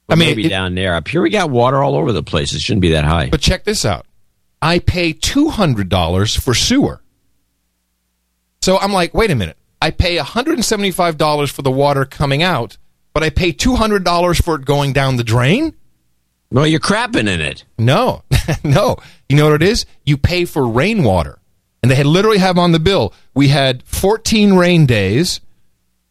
I 0.09 0.13
I 0.13 0.15
mean, 0.15 0.29
maybe 0.29 0.45
it- 0.45 0.49
down 0.49 0.75
there. 0.75 0.95
Up 0.95 1.07
here, 1.07 1.21
we 1.21 1.29
got 1.29 1.49
water 1.49 1.81
all 1.83 1.95
over 1.95 2.11
the 2.11 2.23
place. 2.23 2.53
It 2.53 2.61
shouldn't 2.61 2.81
be 2.81 2.91
that 2.91 3.05
high. 3.05 3.29
But 3.29 3.41
check 3.41 3.63
this 3.63 3.85
out. 3.85 4.05
I 4.61 4.79
pay 4.79 5.13
$200 5.13 6.37
for 6.39 6.53
sewer. 6.53 7.01
So 8.61 8.77
I'm 8.77 8.93
like, 8.93 9.13
wait 9.13 9.31
a 9.31 9.35
minute. 9.35 9.57
I 9.81 9.89
pay 9.89 10.17
$175 10.17 11.49
for 11.51 11.61
the 11.63 11.71
water 11.71 12.05
coming 12.05 12.43
out, 12.43 12.77
but 13.13 13.23
I 13.23 13.31
pay 13.31 13.51
$200 13.53 14.43
for 14.43 14.55
it 14.55 14.65
going 14.65 14.93
down 14.93 15.15
the 15.15 15.23
drain? 15.23 15.73
Well, 16.51 16.67
you're 16.67 16.79
crapping 16.79 17.27
in 17.27 17.41
it. 17.41 17.63
No, 17.79 18.21
no. 18.63 18.97
You 19.29 19.37
know 19.37 19.45
what 19.45 19.63
it 19.63 19.67
is? 19.67 19.85
You 20.05 20.17
pay 20.17 20.45
for 20.45 20.67
rainwater. 20.67 21.39
And 21.81 21.91
they 21.91 21.95
had 21.95 22.05
literally 22.05 22.37
have 22.37 22.57
on 22.57 22.71
the 22.71 22.79
bill, 22.79 23.13
we 23.33 23.47
had 23.47 23.83
14 23.83 24.53
rain 24.53 24.85
days 24.85 25.41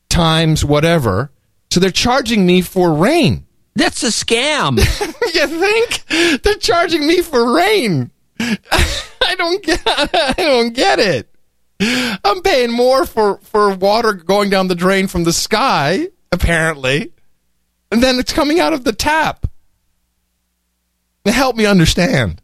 times 0.08 0.64
whatever. 0.64 1.30
So 1.70 1.78
they're 1.78 1.90
charging 1.90 2.44
me 2.44 2.60
for 2.60 2.92
rain. 2.92 3.46
That's 3.76 4.02
a 4.02 4.08
scam. 4.08 4.78
you 5.34 5.46
think 5.46 6.42
they're 6.42 6.54
charging 6.56 7.06
me 7.06 7.22
for 7.22 7.54
rain? 7.54 8.10
I 8.40 9.34
don't 9.36 9.62
get. 9.62 9.80
I 9.86 10.34
don't 10.36 10.74
get 10.74 10.98
it. 10.98 11.28
I'm 12.24 12.42
paying 12.42 12.72
more 12.72 13.06
for 13.06 13.38
for 13.38 13.74
water 13.74 14.12
going 14.12 14.50
down 14.50 14.68
the 14.68 14.74
drain 14.74 15.06
from 15.06 15.24
the 15.24 15.32
sky, 15.32 16.08
apparently, 16.32 17.12
and 17.90 18.02
then 18.02 18.18
it's 18.18 18.32
coming 18.32 18.60
out 18.60 18.72
of 18.72 18.84
the 18.84 18.92
tap. 18.92 19.46
Help 21.24 21.56
me 21.56 21.64
understand. 21.64 22.42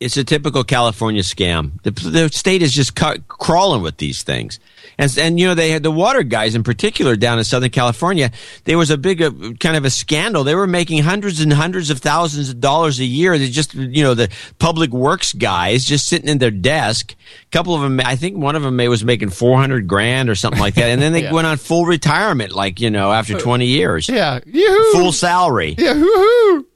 It's 0.00 0.16
a 0.16 0.24
typical 0.24 0.64
California 0.64 1.20
scam. 1.20 1.72
The, 1.82 1.90
the 1.90 2.28
state 2.30 2.62
is 2.62 2.72
just 2.72 2.94
ca- 2.96 3.18
crawling 3.28 3.82
with 3.82 3.98
these 3.98 4.22
things. 4.22 4.58
And, 4.96 5.14
and, 5.18 5.38
you 5.38 5.46
know, 5.46 5.54
they 5.54 5.70
had 5.70 5.82
the 5.82 5.90
water 5.90 6.22
guys 6.22 6.54
in 6.54 6.62
particular 6.62 7.16
down 7.16 7.36
in 7.36 7.44
Southern 7.44 7.68
California. 7.68 8.30
There 8.64 8.78
was 8.78 8.90
a 8.90 8.96
big, 8.96 9.20
uh, 9.20 9.30
kind 9.60 9.76
of 9.76 9.84
a 9.84 9.90
scandal. 9.90 10.42
They 10.42 10.54
were 10.54 10.66
making 10.66 11.02
hundreds 11.02 11.40
and 11.40 11.52
hundreds 11.52 11.90
of 11.90 11.98
thousands 11.98 12.48
of 12.48 12.60
dollars 12.60 12.98
a 12.98 13.04
year. 13.04 13.36
They 13.38 13.50
just, 13.50 13.74
you 13.74 14.02
know, 14.02 14.14
the 14.14 14.30
public 14.58 14.90
works 14.90 15.34
guys 15.34 15.84
just 15.84 16.08
sitting 16.08 16.30
in 16.30 16.38
their 16.38 16.50
desk. 16.50 17.14
A 17.14 17.50
couple 17.50 17.74
of 17.74 17.82
them, 17.82 18.00
I 18.02 18.16
think 18.16 18.38
one 18.38 18.56
of 18.56 18.62
them 18.62 18.78
was 18.78 19.04
making 19.04 19.28
400 19.30 19.86
grand 19.86 20.30
or 20.30 20.34
something 20.34 20.60
like 20.60 20.76
that. 20.76 20.88
And 20.88 21.00
then 21.02 21.12
they 21.12 21.24
Yeah. 21.24 21.32
went 21.32 21.46
on 21.46 21.58
full 21.58 21.84
retirement, 21.84 22.52
like, 22.52 22.80
you 22.80 22.88
know, 22.88 23.12
after 23.12 23.38
20 23.38 23.66
years. 23.66 24.08
Yeah, 24.08 24.40
yoo-hoo. 24.46 24.92
Full 24.92 25.12
salary. 25.12 25.74
Yeah, 25.76 25.92
hoo 25.94 26.66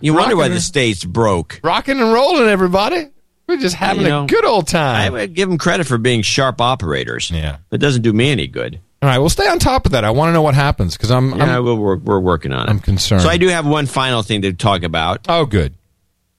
You 0.00 0.14
wonder 0.14 0.36
why 0.36 0.48
the 0.48 0.60
state's 0.60 1.04
broke. 1.04 1.60
Rocking 1.62 2.00
and 2.00 2.12
rolling, 2.12 2.48
everybody. 2.48 3.06
We're 3.48 3.58
just 3.58 3.74
having 3.74 4.02
You 4.02 4.08
know, 4.08 4.24
a 4.24 4.26
good 4.26 4.44
old 4.44 4.68
I 4.70 4.72
time. 5.08 5.12
would 5.14 5.34
give 5.34 5.48
them 5.48 5.58
credit 5.58 5.86
for 5.86 5.98
being 5.98 6.22
sharp 6.22 6.60
operators. 6.60 7.30
Yeah. 7.30 7.58
It 7.70 7.78
doesn't 7.78 8.02
do 8.02 8.12
me 8.12 8.30
any 8.30 8.46
good. 8.46 8.78
All 9.02 9.08
right, 9.08 9.18
well, 9.18 9.28
stay 9.28 9.48
on 9.48 9.58
top 9.58 9.84
of 9.84 9.92
that. 9.92 10.04
I 10.04 10.10
want 10.12 10.28
to 10.28 10.32
know 10.32 10.42
what 10.42 10.54
happens 10.54 10.96
because 10.96 11.10
I'm, 11.10 11.30
Yeah, 11.36 11.56
I'm 11.58 11.64
we're, 11.64 11.74
we're, 11.74 11.96
we're 11.96 12.20
working 12.20 12.52
on 12.52 12.68
it. 12.68 12.70
I'm 12.70 12.78
concerned. 12.78 13.22
So 13.22 13.28
I 13.28 13.36
do 13.36 13.48
have 13.48 13.66
one 13.66 13.86
final 13.86 14.22
thing 14.22 14.42
to 14.42 14.52
talk 14.52 14.84
about. 14.84 15.26
Oh, 15.28 15.44
good. 15.44 15.74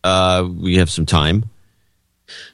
Uh, 0.03 0.47
we 0.49 0.77
have 0.77 0.89
some 0.89 1.05
time. 1.05 1.49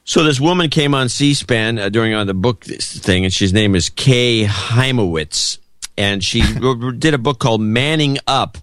So 0.04 0.24
this 0.24 0.40
woman 0.40 0.70
came 0.72 0.96
on 0.96 1.10
C-SPAN 1.10 1.78
uh, 1.78 1.90
during 1.90 2.14
uh, 2.16 2.26
the 2.26 2.34
book 2.34 2.64
thing, 2.66 3.24
and 3.24 3.32
she's 3.32 3.54
name 3.54 3.76
is 3.76 3.90
Kay 3.90 4.46
Hymowitz, 4.46 5.60
and 5.96 6.24
she 6.24 6.42
did 6.98 7.14
a 7.14 7.18
book 7.20 7.38
called 7.40 7.62
"Manning 7.62 8.18
Up: 8.26 8.58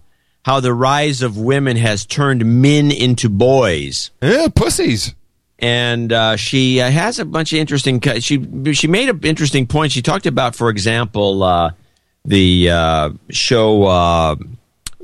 How 0.47 0.61
the 0.61 0.73
Rise 0.73 1.23
of 1.23 1.37
Women 1.37 1.75
Has 1.75 2.05
Turned 2.05 2.45
Men 2.45 2.89
into 2.89 3.27
Boys." 3.27 4.11
Yeah, 4.21 4.47
pussies. 4.47 5.13
and 5.59 6.13
uh, 6.13 6.37
she 6.37 6.79
uh, 6.79 6.89
has 6.89 7.19
a 7.19 7.25
bunch 7.25 7.51
of 7.51 7.59
interesting. 7.59 7.99
She 8.21 8.73
she 8.73 8.87
made 8.87 9.09
an 9.09 9.19
interesting 9.23 9.67
point. 9.67 9.91
She 9.91 10.01
talked 10.01 10.25
about, 10.25 10.55
for 10.55 10.69
example, 10.69 11.43
uh, 11.43 11.71
the 12.23 12.69
uh, 12.69 13.09
show 13.29 13.83
uh, 13.83 14.35
uh, 14.35 14.35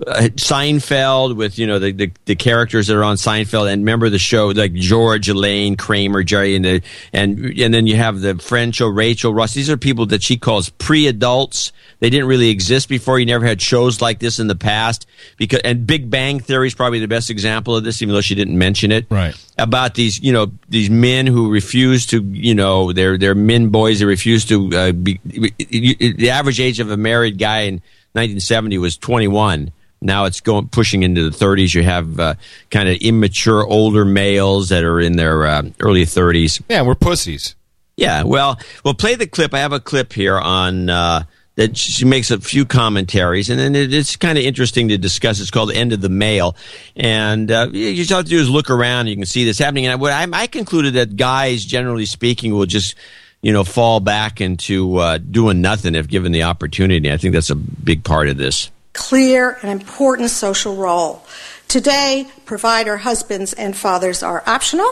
Seinfeld 0.08 1.36
with 1.36 1.58
you 1.58 1.68
know 1.68 1.80
the, 1.80 1.92
the 1.92 2.12
the 2.26 2.36
characters 2.36 2.88
that 2.88 2.96
are 2.96 3.04
on 3.04 3.16
Seinfeld, 3.16 3.72
and 3.72 3.82
remember 3.82 4.10
the 4.10 4.20
show 4.20 4.48
like 4.48 4.74
George, 4.74 5.30
Elaine, 5.30 5.76
Kramer, 5.78 6.24
Jerry, 6.24 6.56
and 6.56 6.66
the 6.66 6.82
and 7.12 7.40
and 7.60 7.74
then 7.74 7.88
you 7.88 7.96
have 7.96 8.22
the 8.22 8.36
friend 8.36 8.76
show 8.76 8.88
Rachel 8.88 9.34
Ross. 9.34 9.54
These 9.54 9.70
are 9.70 9.78
people 9.78 10.06
that 10.08 10.24
she 10.24 10.38
calls 10.38 10.70
pre-adults. 10.70 11.72
They 12.00 12.10
didn't 12.10 12.28
really 12.28 12.50
exist 12.50 12.90
before. 12.90 13.18
You 13.20 13.26
never 13.26 13.46
had 13.46 13.62
shows 13.62 14.02
like 14.02 14.20
this 14.20 14.40
in 14.40 14.48
the 14.48 14.56
past. 14.56 15.06
Because 15.38 15.62
and 15.64 15.88
Big 15.88 16.10
Bang 16.10 16.40
Theory 16.40 16.68
is 16.68 16.76
probably 16.76 17.00
the 17.00 17.08
best 17.08 17.30
example 17.30 17.76
of 17.76 17.84
this, 17.84 18.02
even 18.02 18.14
though 18.14 18.22
she 18.22 18.36
didn't 18.36 18.58
mention 18.58 18.92
it 18.92 19.06
Right. 19.10 19.36
about 19.58 19.96
these, 19.96 20.20
you 20.20 20.34
know, 20.34 20.52
these 20.70 20.90
men 20.90 21.28
who 21.28 21.50
refuse 21.52 22.06
to, 22.08 22.22
you 22.22 22.56
know, 22.56 22.92
they're 22.92 23.18
they're 23.18 23.36
men 23.36 23.70
boys. 23.70 24.00
They 24.00 24.06
refuse 24.06 24.46
to 24.46 24.70
uh, 24.76 24.92
be. 24.92 25.20
The 25.28 26.30
average 26.32 26.60
age 26.60 26.80
of 26.80 26.92
a 26.92 26.98
married 26.98 27.38
guy 27.38 27.62
in 27.62 27.76
1970 28.14 28.78
was 28.80 28.98
21. 28.98 29.72
Now 30.04 30.26
it's 30.26 30.42
going 30.42 30.68
pushing 30.68 31.04
into 31.04 31.30
the 31.30 31.36
30s. 31.36 31.74
You 31.74 31.84
have 31.84 32.20
uh, 32.20 32.36
kind 32.70 32.90
of 32.90 32.98
immature 32.98 33.66
older 33.66 34.06
males 34.06 34.70
that 34.70 34.84
are 34.84 35.00
in 35.00 35.16
their 35.16 35.46
uh, 35.46 35.64
early 35.80 36.04
30s. 36.04 36.62
Yeah, 36.70 36.82
we're 36.82 36.96
pussies. 36.96 37.56
Yeah, 37.96 38.24
well, 38.24 38.60
we'll 38.84 38.96
play 38.96 39.16
the 39.16 39.28
clip. 39.28 39.54
I 39.54 39.60
have 39.60 39.72
a 39.72 39.80
clip 39.80 40.14
here 40.14 40.40
on 40.40 40.90
uh, 40.90 41.24
that 41.56 41.78
she 41.78 42.06
makes 42.06 42.32
a 42.32 42.40
few 42.40 42.66
commentaries, 42.66 43.50
and 43.50 43.60
then 43.60 43.76
it, 43.76 43.94
it's 43.94 44.16
kind 44.16 44.38
of 44.38 44.44
interesting 44.44 44.88
to 44.88 44.98
discuss. 44.98 45.40
It's 45.40 45.52
called 45.52 45.72
"End 45.72 45.94
of 45.94 46.02
the 46.02 46.10
Male," 46.10 46.56
and 46.96 47.52
uh, 47.52 47.70
you 47.72 47.94
just 47.96 48.10
have 48.10 48.24
to 48.24 48.30
do 48.30 48.40
is 48.40 48.50
look 48.50 48.72
around. 48.72 49.02
And 49.02 49.10
you 49.10 49.16
can 49.16 49.26
see 49.26 49.46
this 49.46 49.60
happening. 49.60 49.86
And 49.86 50.02
what 50.02 50.12
I, 50.12 50.28
I 50.34 50.48
concluded 50.48 50.96
that 50.96 51.16
guys, 51.16 51.64
generally 51.64 52.08
speaking, 52.08 52.54
will 52.54 52.66
just 52.66 52.96
you 53.44 53.54
know 53.54 53.64
fall 53.64 54.00
back 54.00 54.42
into 54.42 54.98
uh, 54.98 55.20
doing 55.20 55.62
nothing 55.62 55.94
if 55.94 56.08
given 56.08 56.32
the 56.32 56.44
opportunity. 56.44 57.12
I 57.12 57.18
think 57.18 57.36
that's 57.36 57.52
a 57.52 57.56
big 57.56 58.04
part 58.04 58.28
of 58.28 58.38
this. 58.38 58.72
Clear 58.94 59.58
and 59.62 59.72
important 59.72 60.30
social 60.30 60.76
role. 60.76 61.26
Today, 61.68 62.28
provider 62.46 62.98
husbands 62.98 63.54
and 63.54 63.76
fathers 63.76 64.24
are 64.24 64.44
optional. 64.46 64.92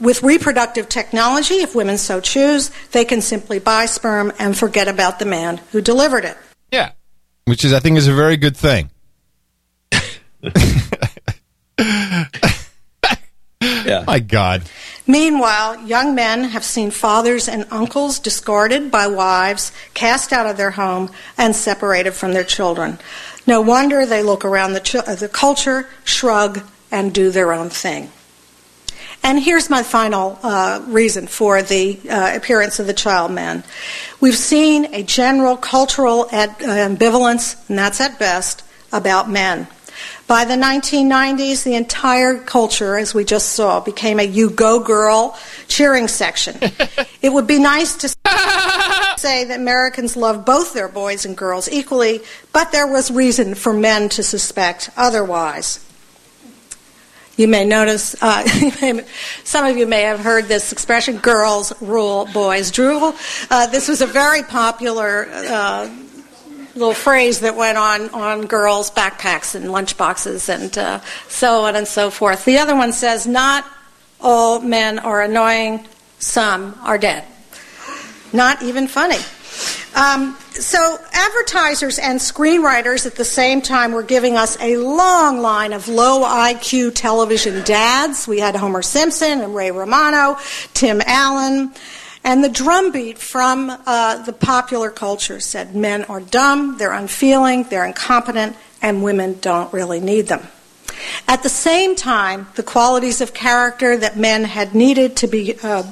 With 0.00 0.22
reproductive 0.22 0.88
technology, 0.88 1.54
if 1.54 1.74
women 1.74 1.98
so 1.98 2.20
choose, 2.20 2.70
they 2.92 3.04
can 3.04 3.20
simply 3.20 3.58
buy 3.58 3.86
sperm 3.86 4.32
and 4.38 4.56
forget 4.56 4.86
about 4.86 5.18
the 5.18 5.24
man 5.24 5.58
who 5.72 5.80
delivered 5.80 6.24
it. 6.24 6.36
Yeah. 6.70 6.92
Which 7.46 7.64
is, 7.64 7.72
I 7.72 7.80
think, 7.80 7.98
is 7.98 8.06
a 8.06 8.14
very 8.14 8.36
good 8.36 8.56
thing. 8.56 8.90
Yeah. 13.88 14.04
My 14.06 14.20
God. 14.20 14.62
Meanwhile, 15.06 15.86
young 15.86 16.14
men 16.14 16.44
have 16.44 16.62
seen 16.62 16.90
fathers 16.90 17.48
and 17.48 17.66
uncles 17.70 18.18
discarded 18.18 18.90
by 18.90 19.06
wives, 19.06 19.72
cast 19.94 20.30
out 20.30 20.46
of 20.46 20.58
their 20.58 20.72
home, 20.72 21.10
and 21.38 21.56
separated 21.56 22.12
from 22.12 22.34
their 22.34 22.44
children. 22.44 22.98
No 23.46 23.62
wonder 23.62 24.04
they 24.04 24.22
look 24.22 24.44
around 24.44 24.74
the, 24.74 24.80
ch- 24.80 24.96
uh, 24.96 25.14
the 25.14 25.28
culture, 25.28 25.88
shrug, 26.04 26.60
and 26.90 27.14
do 27.14 27.30
their 27.30 27.54
own 27.54 27.70
thing. 27.70 28.10
And 29.22 29.40
here's 29.40 29.70
my 29.70 29.82
final 29.82 30.38
uh, 30.42 30.82
reason 30.86 31.26
for 31.26 31.62
the 31.62 31.98
uh, 32.08 32.36
appearance 32.36 32.78
of 32.78 32.86
the 32.86 32.92
child 32.92 33.32
man. 33.32 33.64
We've 34.20 34.36
seen 34.36 34.94
a 34.94 35.02
general 35.02 35.56
cultural 35.56 36.28
ad- 36.30 36.62
uh, 36.62 36.66
ambivalence, 36.66 37.56
and 37.70 37.78
that's 37.78 38.02
at 38.02 38.18
best, 38.18 38.62
about 38.92 39.30
men. 39.30 39.66
By 40.28 40.44
the 40.44 40.56
1990s, 40.56 41.64
the 41.64 41.74
entire 41.74 42.36
culture, 42.36 42.98
as 42.98 43.14
we 43.14 43.24
just 43.24 43.54
saw, 43.54 43.80
became 43.80 44.20
a 44.20 44.22
you 44.22 44.50
go 44.50 44.78
girl 44.78 45.38
cheering 45.68 46.06
section. 46.06 46.58
it 47.22 47.32
would 47.32 47.46
be 47.46 47.58
nice 47.58 47.96
to 47.96 48.08
say 49.16 49.44
that 49.44 49.56
Americans 49.58 50.18
love 50.18 50.44
both 50.44 50.74
their 50.74 50.88
boys 50.88 51.24
and 51.24 51.34
girls 51.34 51.66
equally, 51.70 52.20
but 52.52 52.72
there 52.72 52.86
was 52.86 53.10
reason 53.10 53.54
for 53.54 53.72
men 53.72 54.10
to 54.10 54.22
suspect 54.22 54.90
otherwise. 54.98 55.82
You 57.38 57.48
may 57.48 57.64
notice, 57.64 58.14
uh, 58.20 58.44
some 59.44 59.64
of 59.64 59.78
you 59.78 59.86
may 59.86 60.02
have 60.02 60.20
heard 60.20 60.44
this 60.44 60.72
expression 60.72 61.18
girls 61.18 61.72
rule, 61.80 62.26
boys 62.34 62.70
drool. 62.70 63.14
Uh, 63.48 63.66
this 63.68 63.88
was 63.88 64.02
a 64.02 64.06
very 64.06 64.42
popular 64.42 65.26
uh, 65.30 65.88
little 66.78 66.94
phrase 66.94 67.40
that 67.40 67.56
went 67.56 67.78
on 67.78 68.08
on 68.10 68.46
girls' 68.46 68.90
backpacks 68.90 69.54
and 69.54 69.66
lunchboxes 69.66 70.48
and 70.48 70.76
uh, 70.78 71.00
so 71.28 71.64
on 71.64 71.76
and 71.76 71.86
so 71.86 72.10
forth. 72.10 72.44
The 72.44 72.58
other 72.58 72.76
one 72.76 72.92
says, 72.92 73.26
Not 73.26 73.66
all 74.20 74.60
men 74.60 74.98
are 74.98 75.22
annoying, 75.22 75.86
some 76.18 76.78
are 76.82 76.98
dead. 76.98 77.24
Not 78.32 78.62
even 78.62 78.88
funny. 78.88 79.18
Um, 79.94 80.36
so, 80.50 80.98
advertisers 81.12 81.98
and 81.98 82.20
screenwriters 82.20 83.06
at 83.06 83.16
the 83.16 83.24
same 83.24 83.62
time 83.62 83.92
were 83.92 84.02
giving 84.02 84.36
us 84.36 84.60
a 84.60 84.76
long 84.76 85.40
line 85.40 85.72
of 85.72 85.88
low 85.88 86.24
IQ 86.24 86.94
television 86.94 87.64
dads. 87.64 88.28
We 88.28 88.38
had 88.38 88.54
Homer 88.54 88.82
Simpson 88.82 89.40
and 89.40 89.54
Ray 89.54 89.70
Romano, 89.70 90.38
Tim 90.74 91.00
Allen. 91.04 91.72
And 92.24 92.42
the 92.42 92.48
drumbeat 92.48 93.18
from 93.18 93.70
uh, 93.70 94.22
the 94.22 94.32
popular 94.32 94.90
culture 94.90 95.40
said 95.40 95.74
men 95.74 96.04
are 96.04 96.20
dumb, 96.20 96.78
they're 96.78 96.92
unfeeling, 96.92 97.64
they're 97.64 97.86
incompetent, 97.86 98.56
and 98.82 99.02
women 99.02 99.38
don't 99.40 99.72
really 99.72 100.00
need 100.00 100.26
them. 100.26 100.46
At 101.26 101.42
the 101.42 101.48
same 101.48 101.94
time, 101.94 102.48
the 102.54 102.62
qualities 102.62 103.20
of 103.20 103.32
character 103.32 103.96
that 103.96 104.16
men 104.16 104.44
had 104.44 104.74
needed 104.74 105.16
to 105.18 105.26
be 105.26 105.58
uh, 105.62 105.84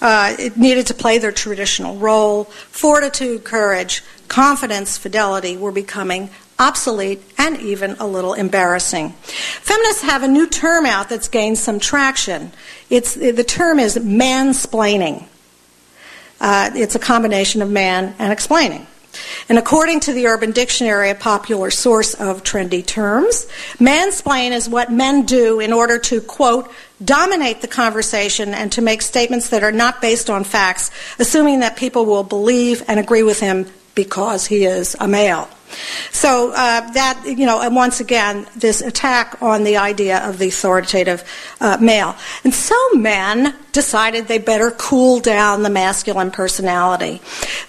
uh, 0.00 0.34
needed 0.56 0.86
to 0.86 0.94
play 0.94 1.18
their 1.18 1.32
traditional 1.32 1.96
role, 1.96 2.44
fortitude, 2.44 3.44
courage, 3.44 4.02
confidence, 4.28 4.96
fidelity, 4.96 5.56
were 5.56 5.72
becoming 5.72 6.30
obsolete 6.58 7.22
and 7.38 7.58
even 7.58 7.96
a 7.98 8.06
little 8.06 8.34
embarrassing. 8.34 9.10
Feminists 9.10 10.02
have 10.02 10.22
a 10.22 10.28
new 10.28 10.46
term 10.46 10.86
out 10.86 11.08
that's 11.08 11.28
gained 11.28 11.58
some 11.58 11.80
traction. 11.80 12.52
It's, 12.88 13.14
the 13.14 13.44
term 13.44 13.78
is 13.78 13.96
mansplaining. 13.96 15.26
Uh, 16.40 16.70
it's 16.74 16.94
a 16.94 16.98
combination 16.98 17.62
of 17.62 17.70
man 17.70 18.14
and 18.18 18.32
explaining. 18.32 18.86
And 19.48 19.58
according 19.58 20.00
to 20.00 20.12
the 20.12 20.28
Urban 20.28 20.52
Dictionary, 20.52 21.10
a 21.10 21.14
popular 21.14 21.70
source 21.70 22.14
of 22.14 22.44
trendy 22.44 22.84
terms, 22.84 23.46
mansplain 23.78 24.52
is 24.52 24.68
what 24.68 24.92
men 24.92 25.26
do 25.26 25.58
in 25.60 25.72
order 25.72 25.98
to, 25.98 26.20
quote, 26.20 26.70
dominate 27.04 27.60
the 27.60 27.68
conversation 27.68 28.54
and 28.54 28.70
to 28.72 28.82
make 28.82 29.02
statements 29.02 29.48
that 29.50 29.64
are 29.64 29.72
not 29.72 30.00
based 30.00 30.30
on 30.30 30.44
facts, 30.44 30.90
assuming 31.18 31.60
that 31.60 31.76
people 31.76 32.06
will 32.06 32.22
believe 32.22 32.84
and 32.86 33.00
agree 33.00 33.24
with 33.24 33.40
him 33.40 33.66
because 33.94 34.46
he 34.46 34.64
is 34.64 34.96
a 35.00 35.08
male. 35.08 35.48
So 36.10 36.50
uh, 36.50 36.90
that, 36.92 37.22
you 37.24 37.46
know, 37.46 37.60
and 37.60 37.74
once 37.74 38.00
again, 38.00 38.46
this 38.56 38.80
attack 38.80 39.40
on 39.42 39.64
the 39.64 39.76
idea 39.76 40.18
of 40.28 40.38
the 40.38 40.48
authoritative 40.48 41.24
uh, 41.60 41.78
male. 41.80 42.16
And 42.44 42.52
some 42.52 43.02
men 43.02 43.54
decided 43.72 44.28
they 44.28 44.38
better 44.38 44.70
cool 44.72 45.20
down 45.20 45.62
the 45.62 45.70
masculine 45.70 46.30
personality. 46.30 47.20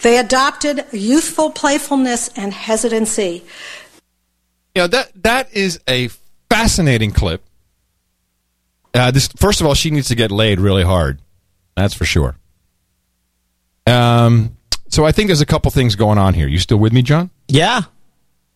They 0.02 0.18
adopted 0.18 0.86
youthful 0.91 1.52
playfulness 1.52 2.30
and 2.36 2.53
hesitancy. 2.53 3.44
You 4.76 4.84
know, 4.84 4.88
that, 4.88 5.11
that 5.23 5.53
is 5.53 5.80
a 5.88 6.10
fascinating 6.49 7.11
clip. 7.11 7.44
Uh, 8.94 9.11
this, 9.11 9.28
first 9.38 9.61
of 9.61 9.68
all, 9.68 9.73
she 9.73 9.90
needs 9.91 10.07
to 10.10 10.15
get 10.15 10.32
laid 10.32 10.60
really 10.60 10.84
hard. 10.84 11.19
That's 11.76 11.94
for 11.94 12.06
sure. 12.06 12.36
Um, 13.88 14.57
so 14.91 15.05
I 15.05 15.11
think 15.11 15.27
there's 15.27 15.41
a 15.41 15.45
couple 15.45 15.72
things 15.72 15.95
going 15.95 16.18
on 16.18 16.34
here. 16.34 16.47
You 16.47 16.59
still 16.59 16.77
with 16.77 16.93
me, 16.93 17.01
John? 17.01 17.30
Yeah. 17.47 17.84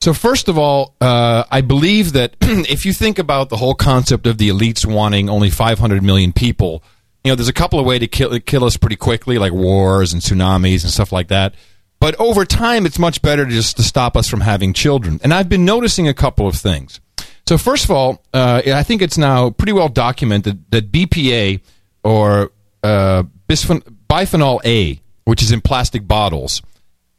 So 0.02 0.14
first 0.14 0.50
of 0.50 0.58
all, 0.58 0.94
uh, 1.02 1.46
I 1.50 1.62
believe 1.62 2.14
that 2.14 2.36
if 2.42 2.86
you 2.86 2.94
think 2.94 3.18
about 3.18 3.50
the 3.50 3.58
whole 3.58 3.74
concept 3.74 4.28
of 4.28 4.38
the 4.38 4.50
elites 4.50 4.86
wanting 4.86 5.30
only 5.30 5.50
500 5.50 6.04
million 6.04 6.34
people, 6.34 6.84
you 7.24 7.32
know, 7.32 7.36
there's 7.36 7.48
a 7.48 7.54
couple 7.54 7.80
of 7.80 7.86
ways 7.86 8.02
to 8.02 8.08
kill, 8.08 8.38
kill 8.42 8.66
us 8.66 8.78
pretty 8.78 8.98
quickly, 8.98 9.40
like 9.40 9.54
wars 9.54 10.14
and 10.14 10.22
tsunamis 10.22 10.84
and 10.84 10.92
stuff 10.92 11.12
like 11.12 11.30
that. 11.30 11.56
But 12.00 12.16
over 12.20 12.46
time, 12.46 12.86
it's 12.86 13.00
much 13.00 13.22
better 13.22 13.46
to 13.46 13.52
just 13.52 13.78
to 13.78 13.84
stop 13.84 14.18
us 14.18 14.28
from 14.28 14.42
having 14.42 14.74
children. 14.74 15.20
And 15.24 15.34
I've 15.34 15.50
been 15.50 15.66
noticing 15.66 16.08
a 16.08 16.14
couple 16.14 16.48
of 16.48 16.56
things. 16.56 17.00
So 17.48 17.58
first 17.58 17.86
of 17.86 17.92
all, 17.92 18.22
uh, 18.34 18.62
I 18.66 18.84
think 18.84 19.02
it's 19.02 19.18
now 19.18 19.50
pretty 19.52 19.72
well 19.72 19.90
documented 19.90 20.70
that 20.72 20.92
BPA 20.92 21.62
or 22.04 22.52
uh, 22.84 23.24
bisphen- 23.48 23.82
bisphenol 24.10 24.60
A 24.66 25.02
which 25.26 25.42
is 25.42 25.52
in 25.52 25.62
plastic 25.62 26.08
bottles, 26.08 26.62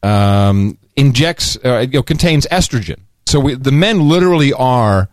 um, 0.03 0.79
injects, 0.97 1.59
uh, 1.65 1.81
you 1.81 1.99
know, 1.99 2.03
contains 2.03 2.47
estrogen. 2.47 3.01
So 3.27 3.41
we, 3.41 3.55
the 3.55 3.73
men 3.73 4.09
literally 4.09 4.53
are 4.53 5.09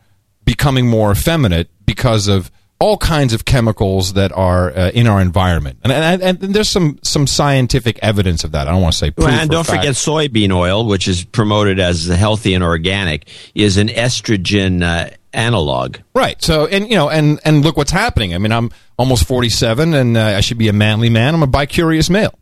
becoming 0.46 0.88
more 0.88 1.12
effeminate 1.12 1.70
because 1.86 2.28
of 2.28 2.52
all 2.80 2.98
kinds 2.98 3.34
of 3.34 3.46
chemicals 3.46 4.14
that 4.14 4.32
are 4.34 4.70
uh, 4.72 4.92
in 4.92 5.08
our 5.08 5.22
environment, 5.22 5.80
and, 5.84 5.94
and, 5.94 6.22
and, 6.22 6.54
there's 6.54 6.70
some 6.70 7.00
some 7.02 7.28
scientific 7.28 7.98
evidence 8.02 8.44
of 8.44 8.52
that. 8.52 8.68
I 8.68 8.72
don't 8.72 8.82
want 8.82 8.92
to 8.92 9.00
say 9.00 9.10
proof 9.10 9.28
well, 9.28 9.40
and 9.40 9.50
don't 9.50 9.66
fact. 9.66 9.80
forget 9.80 9.94
soybean 9.94 10.52
oil, 10.52 10.86
which 10.86 11.08
is 11.08 11.24
promoted 11.24 11.80
as 11.80 12.08
healthy 12.08 12.54
and 12.54 12.64
organic, 12.64 13.30
is 13.56 13.78
an 13.78 13.88
estrogen 13.88 14.84
uh, 14.84 15.12
analog. 15.32 15.98
Right. 16.14 16.42
So, 16.42 16.68
and 16.68 16.90
you 16.90 16.96
know, 16.96 17.10
and 17.10 17.40
and 17.46 17.64
look 17.64 17.78
what's 17.78 17.92
happening. 17.92 18.36
I 18.36 18.38
mean, 18.38 18.52
I'm 18.52 18.70
almost 18.98 19.26
47, 19.28 19.94
and 19.94 20.18
uh, 20.18 20.22
I 20.22 20.42
should 20.42 20.58
be 20.58 20.68
a 20.68 20.74
manly 20.74 21.10
man. 21.10 21.36
I'm 21.36 21.44
a 21.44 21.48
bicurious 21.48 22.10
male. 22.10 22.38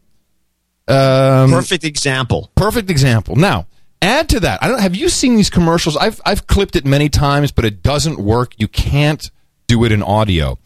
Um, 0.87 1.51
perfect 1.51 1.83
example. 1.83 2.51
Perfect 2.55 2.89
example. 2.89 3.35
Now, 3.35 3.67
add 4.01 4.29
to 4.29 4.39
that. 4.41 4.61
I 4.63 4.67
don't. 4.67 4.79
Have 4.79 4.95
you 4.95 5.09
seen 5.09 5.35
these 5.35 5.49
commercials? 5.49 5.95
I've 5.97 6.19
I've 6.25 6.47
clipped 6.47 6.75
it 6.75 6.85
many 6.85 7.09
times, 7.09 7.51
but 7.51 7.65
it 7.65 7.83
doesn't 7.83 8.19
work. 8.19 8.53
You 8.57 8.67
can't 8.67 9.29
do 9.67 9.83
it 9.85 9.91
in 9.91 10.03
audio. 10.03 10.57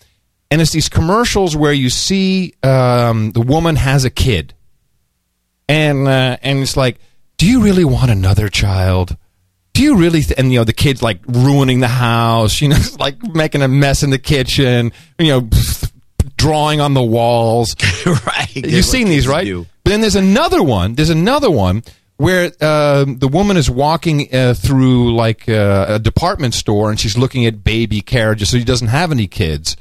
And 0.51 0.61
it's 0.61 0.71
these 0.71 0.89
commercials 0.89 1.55
where 1.55 1.73
you 1.73 1.89
see 1.89 2.53
um, 2.63 3.31
the 3.31 3.41
woman 3.41 3.75
has 3.75 4.05
a 4.05 4.09
kid, 4.09 4.53
and 5.67 6.07
uh, 6.07 6.37
and 6.41 6.59
it's 6.59 6.77
like, 6.77 6.99
do 7.37 7.47
you 7.47 7.61
really 7.61 7.85
want 7.85 8.11
another 8.11 8.47
child? 8.49 9.17
Do 9.73 9.83
you 9.83 9.97
really? 9.97 10.21
Th-? 10.21 10.37
And 10.37 10.53
you 10.53 10.59
know, 10.59 10.63
the 10.63 10.73
kid's 10.73 11.01
like 11.01 11.19
ruining 11.27 11.79
the 11.81 11.87
house. 11.87 12.61
You 12.65 12.69
know, 12.69 12.77
like 12.99 13.21
making 13.23 13.61
a 13.61 13.67
mess 13.67 14.03
in 14.03 14.11
the 14.11 14.19
kitchen. 14.19 14.91
You 15.19 15.27
know, 15.27 15.49
drawing 16.37 16.79
on 16.79 16.93
the 16.93 17.03
walls. 17.03 17.75
right. 18.05 18.55
You've 18.55 18.85
seen 18.85 19.07
these, 19.09 19.27
right? 19.27 19.45
Do. 19.45 19.65
But 19.85 19.91
then 19.91 20.01
there's 20.01 20.15
another 20.17 20.61
one. 20.63 20.95
There's 20.95 21.11
another 21.11 21.49
one 21.51 21.83
where 22.17 22.51
uh, 22.59 23.05
the 23.07 23.27
woman 23.27 23.55
is 23.55 23.69
walking 23.69 24.33
uh, 24.33 24.55
through 24.55 25.15
like 25.15 25.47
uh, 25.47 25.85
a 25.89 25.99
department 25.99 26.53
store 26.55 26.89
and 26.89 26.99
she's 26.99 27.17
looking 27.17 27.45
at 27.45 27.63
baby 27.63 28.01
carriages, 28.01 28.49
so 28.49 28.57
she 28.57 28.63
doesn't 28.65 28.87
have 28.87 29.11
any 29.11 29.27
kids. 29.27 29.77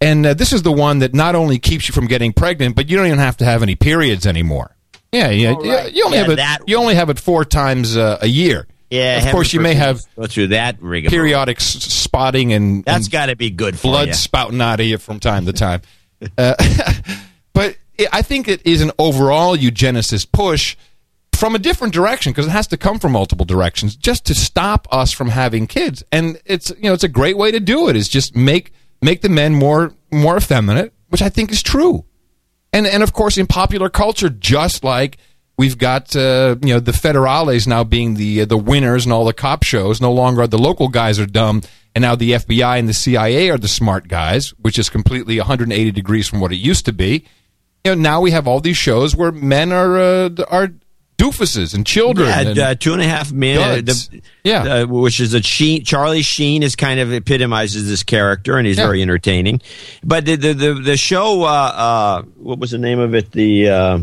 And 0.00 0.26
uh, 0.26 0.34
this 0.34 0.52
is 0.52 0.62
the 0.64 0.72
one 0.72 0.98
that 0.98 1.14
not 1.14 1.34
only 1.34 1.58
keeps 1.58 1.88
you 1.88 1.92
from 1.94 2.08
getting 2.08 2.32
pregnant, 2.32 2.74
but 2.76 2.90
you 2.90 2.96
don't 2.96 3.06
even 3.06 3.20
have 3.20 3.36
to 3.38 3.44
have 3.44 3.62
any 3.62 3.76
periods 3.76 4.26
anymore. 4.26 4.74
Yeah, 5.12 5.30
yeah. 5.30 5.50
Right. 5.52 5.92
You 5.94 6.04
only 6.06 6.18
Yeah, 6.18 6.22
have 6.24 6.32
it. 6.32 6.36
that- 6.36 6.58
You 6.66 6.76
only 6.78 6.96
have 6.96 7.08
it 7.08 7.20
four 7.20 7.44
times 7.44 7.96
uh, 7.96 8.18
a 8.20 8.26
year. 8.26 8.66
Yeah. 8.90 9.24
Of 9.24 9.30
course, 9.32 9.52
you 9.52 9.60
may 9.60 9.74
have 9.74 10.00
go 10.16 10.26
through 10.26 10.48
that 10.48 10.82
rigmarole. 10.82 11.10
periodic 11.10 11.58
s- 11.58 11.64
spotting 11.84 12.52
and 12.52 12.84
that's 12.84 13.08
got 13.08 13.26
to 13.26 13.36
be 13.36 13.50
good 13.50 13.78
for 13.78 13.88
blood 13.88 14.08
you. 14.08 14.14
spouting 14.14 14.60
out 14.60 14.80
of 14.80 14.86
you 14.86 14.98
from 14.98 15.20
time 15.20 15.46
to 15.46 15.52
time. 15.52 15.80
uh, 16.38 16.54
but 17.52 17.76
I 18.12 18.22
think 18.22 18.48
it 18.48 18.66
is 18.66 18.82
an 18.82 18.90
overall 18.98 19.56
eugenicist 19.56 20.32
push 20.32 20.76
from 21.34 21.54
a 21.54 21.58
different 21.58 21.92
direction 21.92 22.32
because 22.32 22.46
it 22.46 22.50
has 22.50 22.66
to 22.68 22.76
come 22.76 22.98
from 22.98 23.12
multiple 23.12 23.44
directions 23.44 23.96
just 23.96 24.24
to 24.26 24.34
stop 24.34 24.88
us 24.90 25.12
from 25.12 25.28
having 25.28 25.66
kids. 25.66 26.02
And 26.12 26.40
it's 26.44 26.70
you 26.70 26.84
know 26.84 26.94
it's 26.94 27.04
a 27.04 27.08
great 27.08 27.36
way 27.36 27.50
to 27.50 27.60
do 27.60 27.88
it 27.88 27.96
is 27.96 28.08
just 28.08 28.34
make 28.34 28.72
make 29.02 29.20
the 29.20 29.28
men 29.28 29.54
more 29.54 29.94
more 30.12 30.36
effeminate, 30.36 30.92
which 31.08 31.22
I 31.22 31.28
think 31.28 31.52
is 31.52 31.62
true. 31.62 32.04
And 32.72 32.86
and 32.86 33.02
of 33.02 33.12
course 33.12 33.38
in 33.38 33.46
popular 33.46 33.88
culture, 33.88 34.30
just 34.30 34.84
like 34.84 35.18
we've 35.56 35.78
got 35.78 36.14
uh, 36.16 36.56
you 36.62 36.74
know 36.74 36.80
the 36.80 36.92
federales 36.92 37.66
now 37.66 37.84
being 37.84 38.14
the 38.14 38.42
uh, 38.42 38.44
the 38.44 38.56
winners 38.56 39.04
and 39.04 39.12
all 39.12 39.24
the 39.24 39.32
cop 39.32 39.62
shows. 39.62 40.00
No 40.00 40.12
longer 40.12 40.46
the 40.46 40.58
local 40.58 40.88
guys 40.88 41.18
are 41.18 41.26
dumb, 41.26 41.62
and 41.94 42.02
now 42.02 42.14
the 42.14 42.32
FBI 42.32 42.78
and 42.78 42.88
the 42.88 42.94
CIA 42.94 43.50
are 43.50 43.58
the 43.58 43.68
smart 43.68 44.08
guys, 44.08 44.50
which 44.50 44.78
is 44.78 44.88
completely 44.90 45.38
180 45.38 45.90
degrees 45.92 46.28
from 46.28 46.40
what 46.40 46.52
it 46.52 46.56
used 46.56 46.84
to 46.86 46.92
be. 46.92 47.26
You 47.86 47.94
know, 47.94 48.00
now 48.00 48.20
we 48.22 48.30
have 48.30 48.48
all 48.48 48.60
these 48.60 48.78
shows 48.78 49.14
where 49.14 49.30
men 49.30 49.70
are 49.70 49.98
uh, 49.98 50.30
are 50.48 50.70
doofuses 51.18 51.74
and 51.74 51.84
children. 51.86 52.28
Yeah, 52.28 52.40
and 52.40 52.58
uh, 52.58 52.74
two 52.76 52.94
and 52.94 53.02
a 53.02 53.06
half 53.06 53.30
men. 53.30 53.58
uh, 53.58 53.74
the- 53.82 54.22
yeah, 54.42 54.62
uh, 54.62 54.86
which 54.86 55.20
is 55.20 55.34
a 55.34 55.42
Sheen. 55.42 55.84
Charlie 55.84 56.22
Sheen 56.22 56.62
is 56.62 56.76
kind 56.76 56.98
of 56.98 57.12
epitomizes 57.12 57.86
this 57.86 58.02
character, 58.02 58.56
and 58.56 58.66
he's 58.66 58.78
Yeah. 58.78 58.86
very 58.86 59.02
entertaining. 59.02 59.60
But 60.02 60.24
the 60.24 60.36
the 60.36 60.54
the, 60.54 60.74
the 60.74 60.96
show, 60.96 61.42
uh, 61.42 61.46
uh, 61.46 62.22
what 62.38 62.58
was 62.58 62.70
the 62.70 62.78
name 62.78 63.00
of 63.00 63.14
it? 63.14 63.32
The 63.32 63.68
uh, 63.68 63.98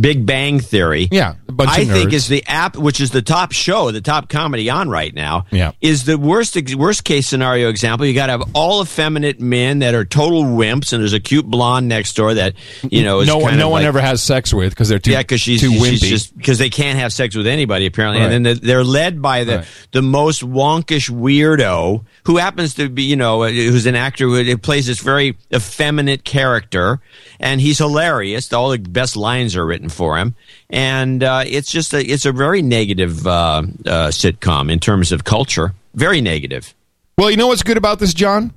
Big 0.00 0.26
Bang 0.26 0.60
Theory. 0.60 1.08
Yeah, 1.10 1.34
I 1.58 1.84
think 1.84 2.12
is 2.12 2.28
the 2.28 2.44
app, 2.46 2.76
which 2.76 3.00
is 3.00 3.10
the 3.10 3.22
top 3.22 3.52
show, 3.52 3.90
the 3.90 4.00
top 4.00 4.28
comedy 4.28 4.68
on 4.70 4.88
right 4.88 5.14
now. 5.14 5.46
Yeah. 5.50 5.72
is 5.80 6.04
the 6.04 6.18
worst 6.18 6.56
worst 6.74 7.04
case 7.04 7.26
scenario 7.28 7.68
example. 7.68 8.06
You 8.06 8.14
got 8.14 8.26
to 8.26 8.32
have 8.32 8.50
all 8.54 8.82
effeminate 8.82 9.40
men 9.40 9.78
that 9.80 9.94
are 9.94 10.04
total 10.04 10.42
wimps, 10.44 10.92
and 10.92 11.00
there's 11.02 11.12
a 11.12 11.20
cute 11.20 11.46
blonde 11.46 11.88
next 11.88 12.16
door 12.16 12.34
that 12.34 12.54
you 12.82 13.02
know 13.04 13.20
is 13.20 13.28
no 13.28 13.38
one 13.38 13.56
no 13.56 13.68
one 13.68 13.82
like- 13.82 13.88
ever 13.88 14.00
has 14.00 14.22
sex 14.22 14.52
with 14.52 14.70
because 14.70 14.88
they're 14.88 14.98
too 14.98 15.12
yeah, 15.12 15.18
because 15.20 15.40
she's 15.40 15.60
too 15.60 15.70
wimpy. 15.70 16.36
because 16.36 16.58
they 16.58 16.70
can't 16.70 16.98
have 16.98 17.12
sex 17.12 17.36
with 17.36 17.46
anybody 17.46 17.86
apparently, 17.86 18.20
Right. 18.20 18.32
and 18.32 18.44
then 18.46 18.56
they're, 18.60 18.66
they're 18.76 18.84
led 18.84 19.22
by 19.22 19.44
the 19.44 19.58
Right. 19.58 19.66
the 19.92 20.02
most 20.02 20.42
wonkish 20.42 21.10
weirdo 21.10 22.04
who 22.24 22.36
happens 22.38 22.74
to 22.74 22.88
be 22.88 23.04
you 23.04 23.16
know 23.16 23.44
who's 23.44 23.86
an 23.86 23.94
actor 23.94 24.26
who 24.28 24.58
plays 24.58 24.86
this 24.86 25.00
very 25.00 25.36
effeminate 25.54 26.24
character, 26.24 27.00
and 27.38 27.60
he's 27.60 27.78
hilarious. 27.78 28.52
All 28.52 28.70
the 28.70 28.78
best 28.78 29.16
lines 29.16 29.56
are 29.56 29.64
written 29.64 29.83
for 29.90 30.18
him, 30.18 30.34
and 30.70 31.22
uh, 31.22 31.44
it's 31.46 31.70
just 31.70 31.94
a 31.94 32.04
it's 32.04 32.26
a 32.26 32.32
very 32.32 32.62
negative 32.62 33.26
uh, 33.26 33.30
uh, 33.30 33.62
sitcom 34.08 34.70
in 34.70 34.80
terms 34.80 35.12
of 35.12 35.24
culture. 35.24 35.74
Very 35.94 36.20
negative. 36.20 36.74
Well, 37.16 37.30
you 37.30 37.36
know 37.36 37.46
what's 37.46 37.62
good 37.62 37.76
about 37.76 37.98
this, 37.98 38.12
John? 38.14 38.52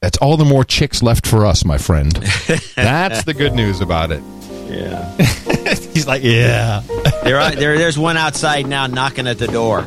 That's 0.00 0.18
all 0.18 0.36
the 0.36 0.44
more 0.44 0.64
chicks 0.64 1.02
left 1.02 1.26
for 1.26 1.46
us, 1.46 1.64
my 1.64 1.78
friend. 1.78 2.12
That's 2.76 3.22
the 3.22 3.34
good 3.34 3.52
news 3.54 3.80
about 3.80 4.10
it. 4.10 4.22
Yeah. 4.68 5.16
He's 5.92 6.08
like, 6.08 6.24
yeah. 6.24 6.82
there, 7.22 7.38
are, 7.38 7.52
there, 7.52 7.78
there's 7.78 7.96
one 7.96 8.16
outside 8.16 8.66
now 8.66 8.88
knocking 8.88 9.28
at 9.28 9.38
the 9.38 9.46
door. 9.46 9.86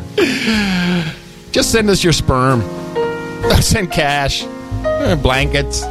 Just 1.51 1.71
send 1.71 1.89
us 1.89 2.01
your 2.03 2.13
sperm. 2.13 2.61
Send 3.61 3.91
cash, 3.91 4.43
uh, 4.43 5.15
blankets. 5.15 5.81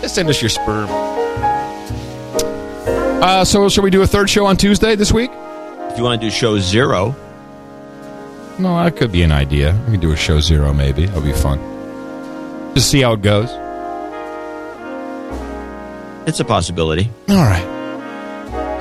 Just 0.00 0.14
send 0.14 0.28
us 0.28 0.42
your 0.42 0.50
sperm. 0.50 0.88
Uh, 3.20 3.44
so, 3.44 3.68
shall 3.68 3.82
we 3.84 3.90
do 3.90 4.02
a 4.02 4.06
third 4.06 4.30
show 4.30 4.46
on 4.46 4.56
Tuesday 4.56 4.94
this 4.94 5.12
week? 5.12 5.30
If 5.32 5.98
you 5.98 6.04
want 6.04 6.20
to 6.20 6.26
do 6.26 6.30
show 6.30 6.58
zero, 6.58 7.16
No, 8.58 8.76
that 8.82 8.96
could 8.96 9.10
be 9.12 9.22
an 9.22 9.32
idea. 9.32 9.72
We 9.86 9.92
can 9.92 10.00
do 10.00 10.12
a 10.12 10.16
show 10.16 10.40
zero, 10.40 10.72
maybe. 10.72 11.06
That'll 11.06 11.22
be 11.22 11.32
fun. 11.32 11.58
Just 12.74 12.90
see 12.90 13.00
how 13.02 13.12
it 13.14 13.22
goes. 13.22 13.48
it's 16.28 16.38
a 16.40 16.44
possibility. 16.44 17.10
All 17.28 17.36
right. 17.36 17.64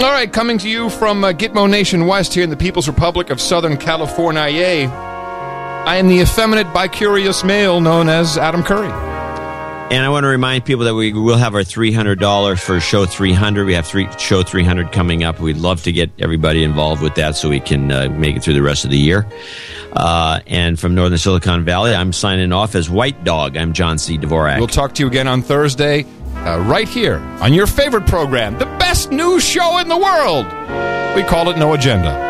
All 0.02 0.12
right, 0.12 0.32
coming 0.32 0.58
to 0.60 0.70
you 0.70 0.90
from 0.92 1.24
uh, 1.24 1.32
Gitmo 1.32 1.68
Nation 1.70 2.06
West 2.06 2.34
here 2.34 2.44
in 2.44 2.50
the 2.52 2.58
People's 2.58 2.88
Republic 2.88 3.30
of 3.32 3.42
Southern 3.42 3.78
California. 3.78 4.42
I 4.42 5.96
am 5.96 6.08
the 6.10 6.20
effeminate 6.20 6.68
bicurious 6.68 7.44
male 7.44 7.82
known 7.82 8.08
as 8.10 8.38
Adam 8.38 8.62
Curry. 8.64 8.92
And 9.90 10.04
I 10.04 10.10
want 10.10 10.26
to 10.26 10.28
remind 10.28 10.66
people 10.66 10.84
that 10.84 10.96
we 10.96 11.14
will 11.14 11.38
have 11.38 11.56
our 11.56 11.62
$300 11.62 12.60
for 12.60 12.82
show 12.82 13.06
300. 13.06 13.66
We 13.66 13.74
have 13.74 13.88
three, 13.88 14.10
show 14.18 14.44
300 14.44 14.92
coming 14.92 15.24
up. 15.24 15.40
We'd 15.40 15.56
love 15.56 15.84
to 15.84 15.94
get 15.94 16.12
everybody 16.20 16.66
involved 16.66 17.02
with 17.02 17.16
that 17.16 17.38
so 17.38 17.48
we 17.48 17.62
can 17.62 17.90
uh, 17.90 18.10
make 18.10 18.36
it 18.36 18.44
through 18.44 18.56
the 18.56 18.62
rest 18.62 18.84
of 18.84 18.92
the 18.92 18.98
year. 18.98 19.26
Uh, 19.94 20.42
and 20.46 20.78
from 20.78 20.94
Northern 20.94 21.18
Silicon 21.18 21.64
Valley, 21.64 21.96
I'm 21.96 22.12
signing 22.12 22.52
off 22.52 22.76
as 22.76 22.90
White 22.90 23.24
Dog. 23.24 23.56
I'm 23.56 23.72
John 23.72 23.98
C. 23.98 24.18
Dvorak. 24.18 24.58
We'll 24.58 24.68
talk 24.68 24.94
to 24.96 25.04
you 25.04 25.08
again 25.08 25.26
on 25.28 25.42
Thursday, 25.42 26.04
uh, 26.36 26.60
right 26.68 26.90
here 26.90 27.20
on 27.40 27.54
your 27.54 27.66
favorite 27.66 28.08
program, 28.08 28.60
the 28.60 28.66
best 28.66 29.12
news 29.14 29.46
show 29.46 29.78
in 29.78 29.88
the 29.88 29.98
world. 29.98 30.46
We 31.16 31.24
call 31.24 31.50
it 31.50 31.58
No 31.58 31.74
Agenda. 31.74 32.27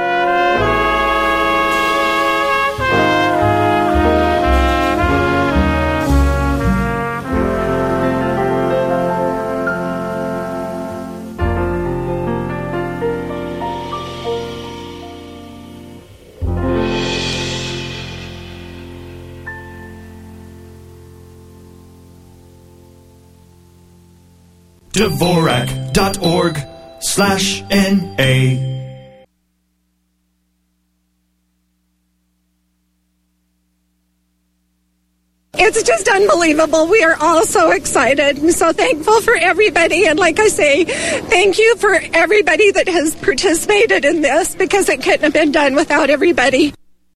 Dvorak.org 24.97 26.57
slash 26.99 27.61
NA. 27.69 28.77
It's 35.53 35.83
just 35.83 36.07
unbelievable. 36.07 36.87
We 36.87 37.03
are 37.03 37.15
all 37.19 37.45
so 37.45 37.69
excited 37.69 38.39
and 38.39 38.51
so 38.51 38.71
thankful 38.71 39.21
for 39.21 39.35
everybody. 39.35 40.07
And 40.07 40.17
like 40.17 40.39
I 40.39 40.47
say, 40.47 40.85
thank 40.85 41.59
you 41.59 41.75
for 41.75 41.93
everybody 41.93 42.71
that 42.71 42.87
has 42.87 43.13
participated 43.17 44.03
in 44.03 44.21
this 44.23 44.55
because 44.55 44.89
it 44.89 45.03
couldn't 45.03 45.21
have 45.21 45.33
been 45.33 45.51
done 45.51 45.75
without 45.75 46.09
everybody. 46.09 46.73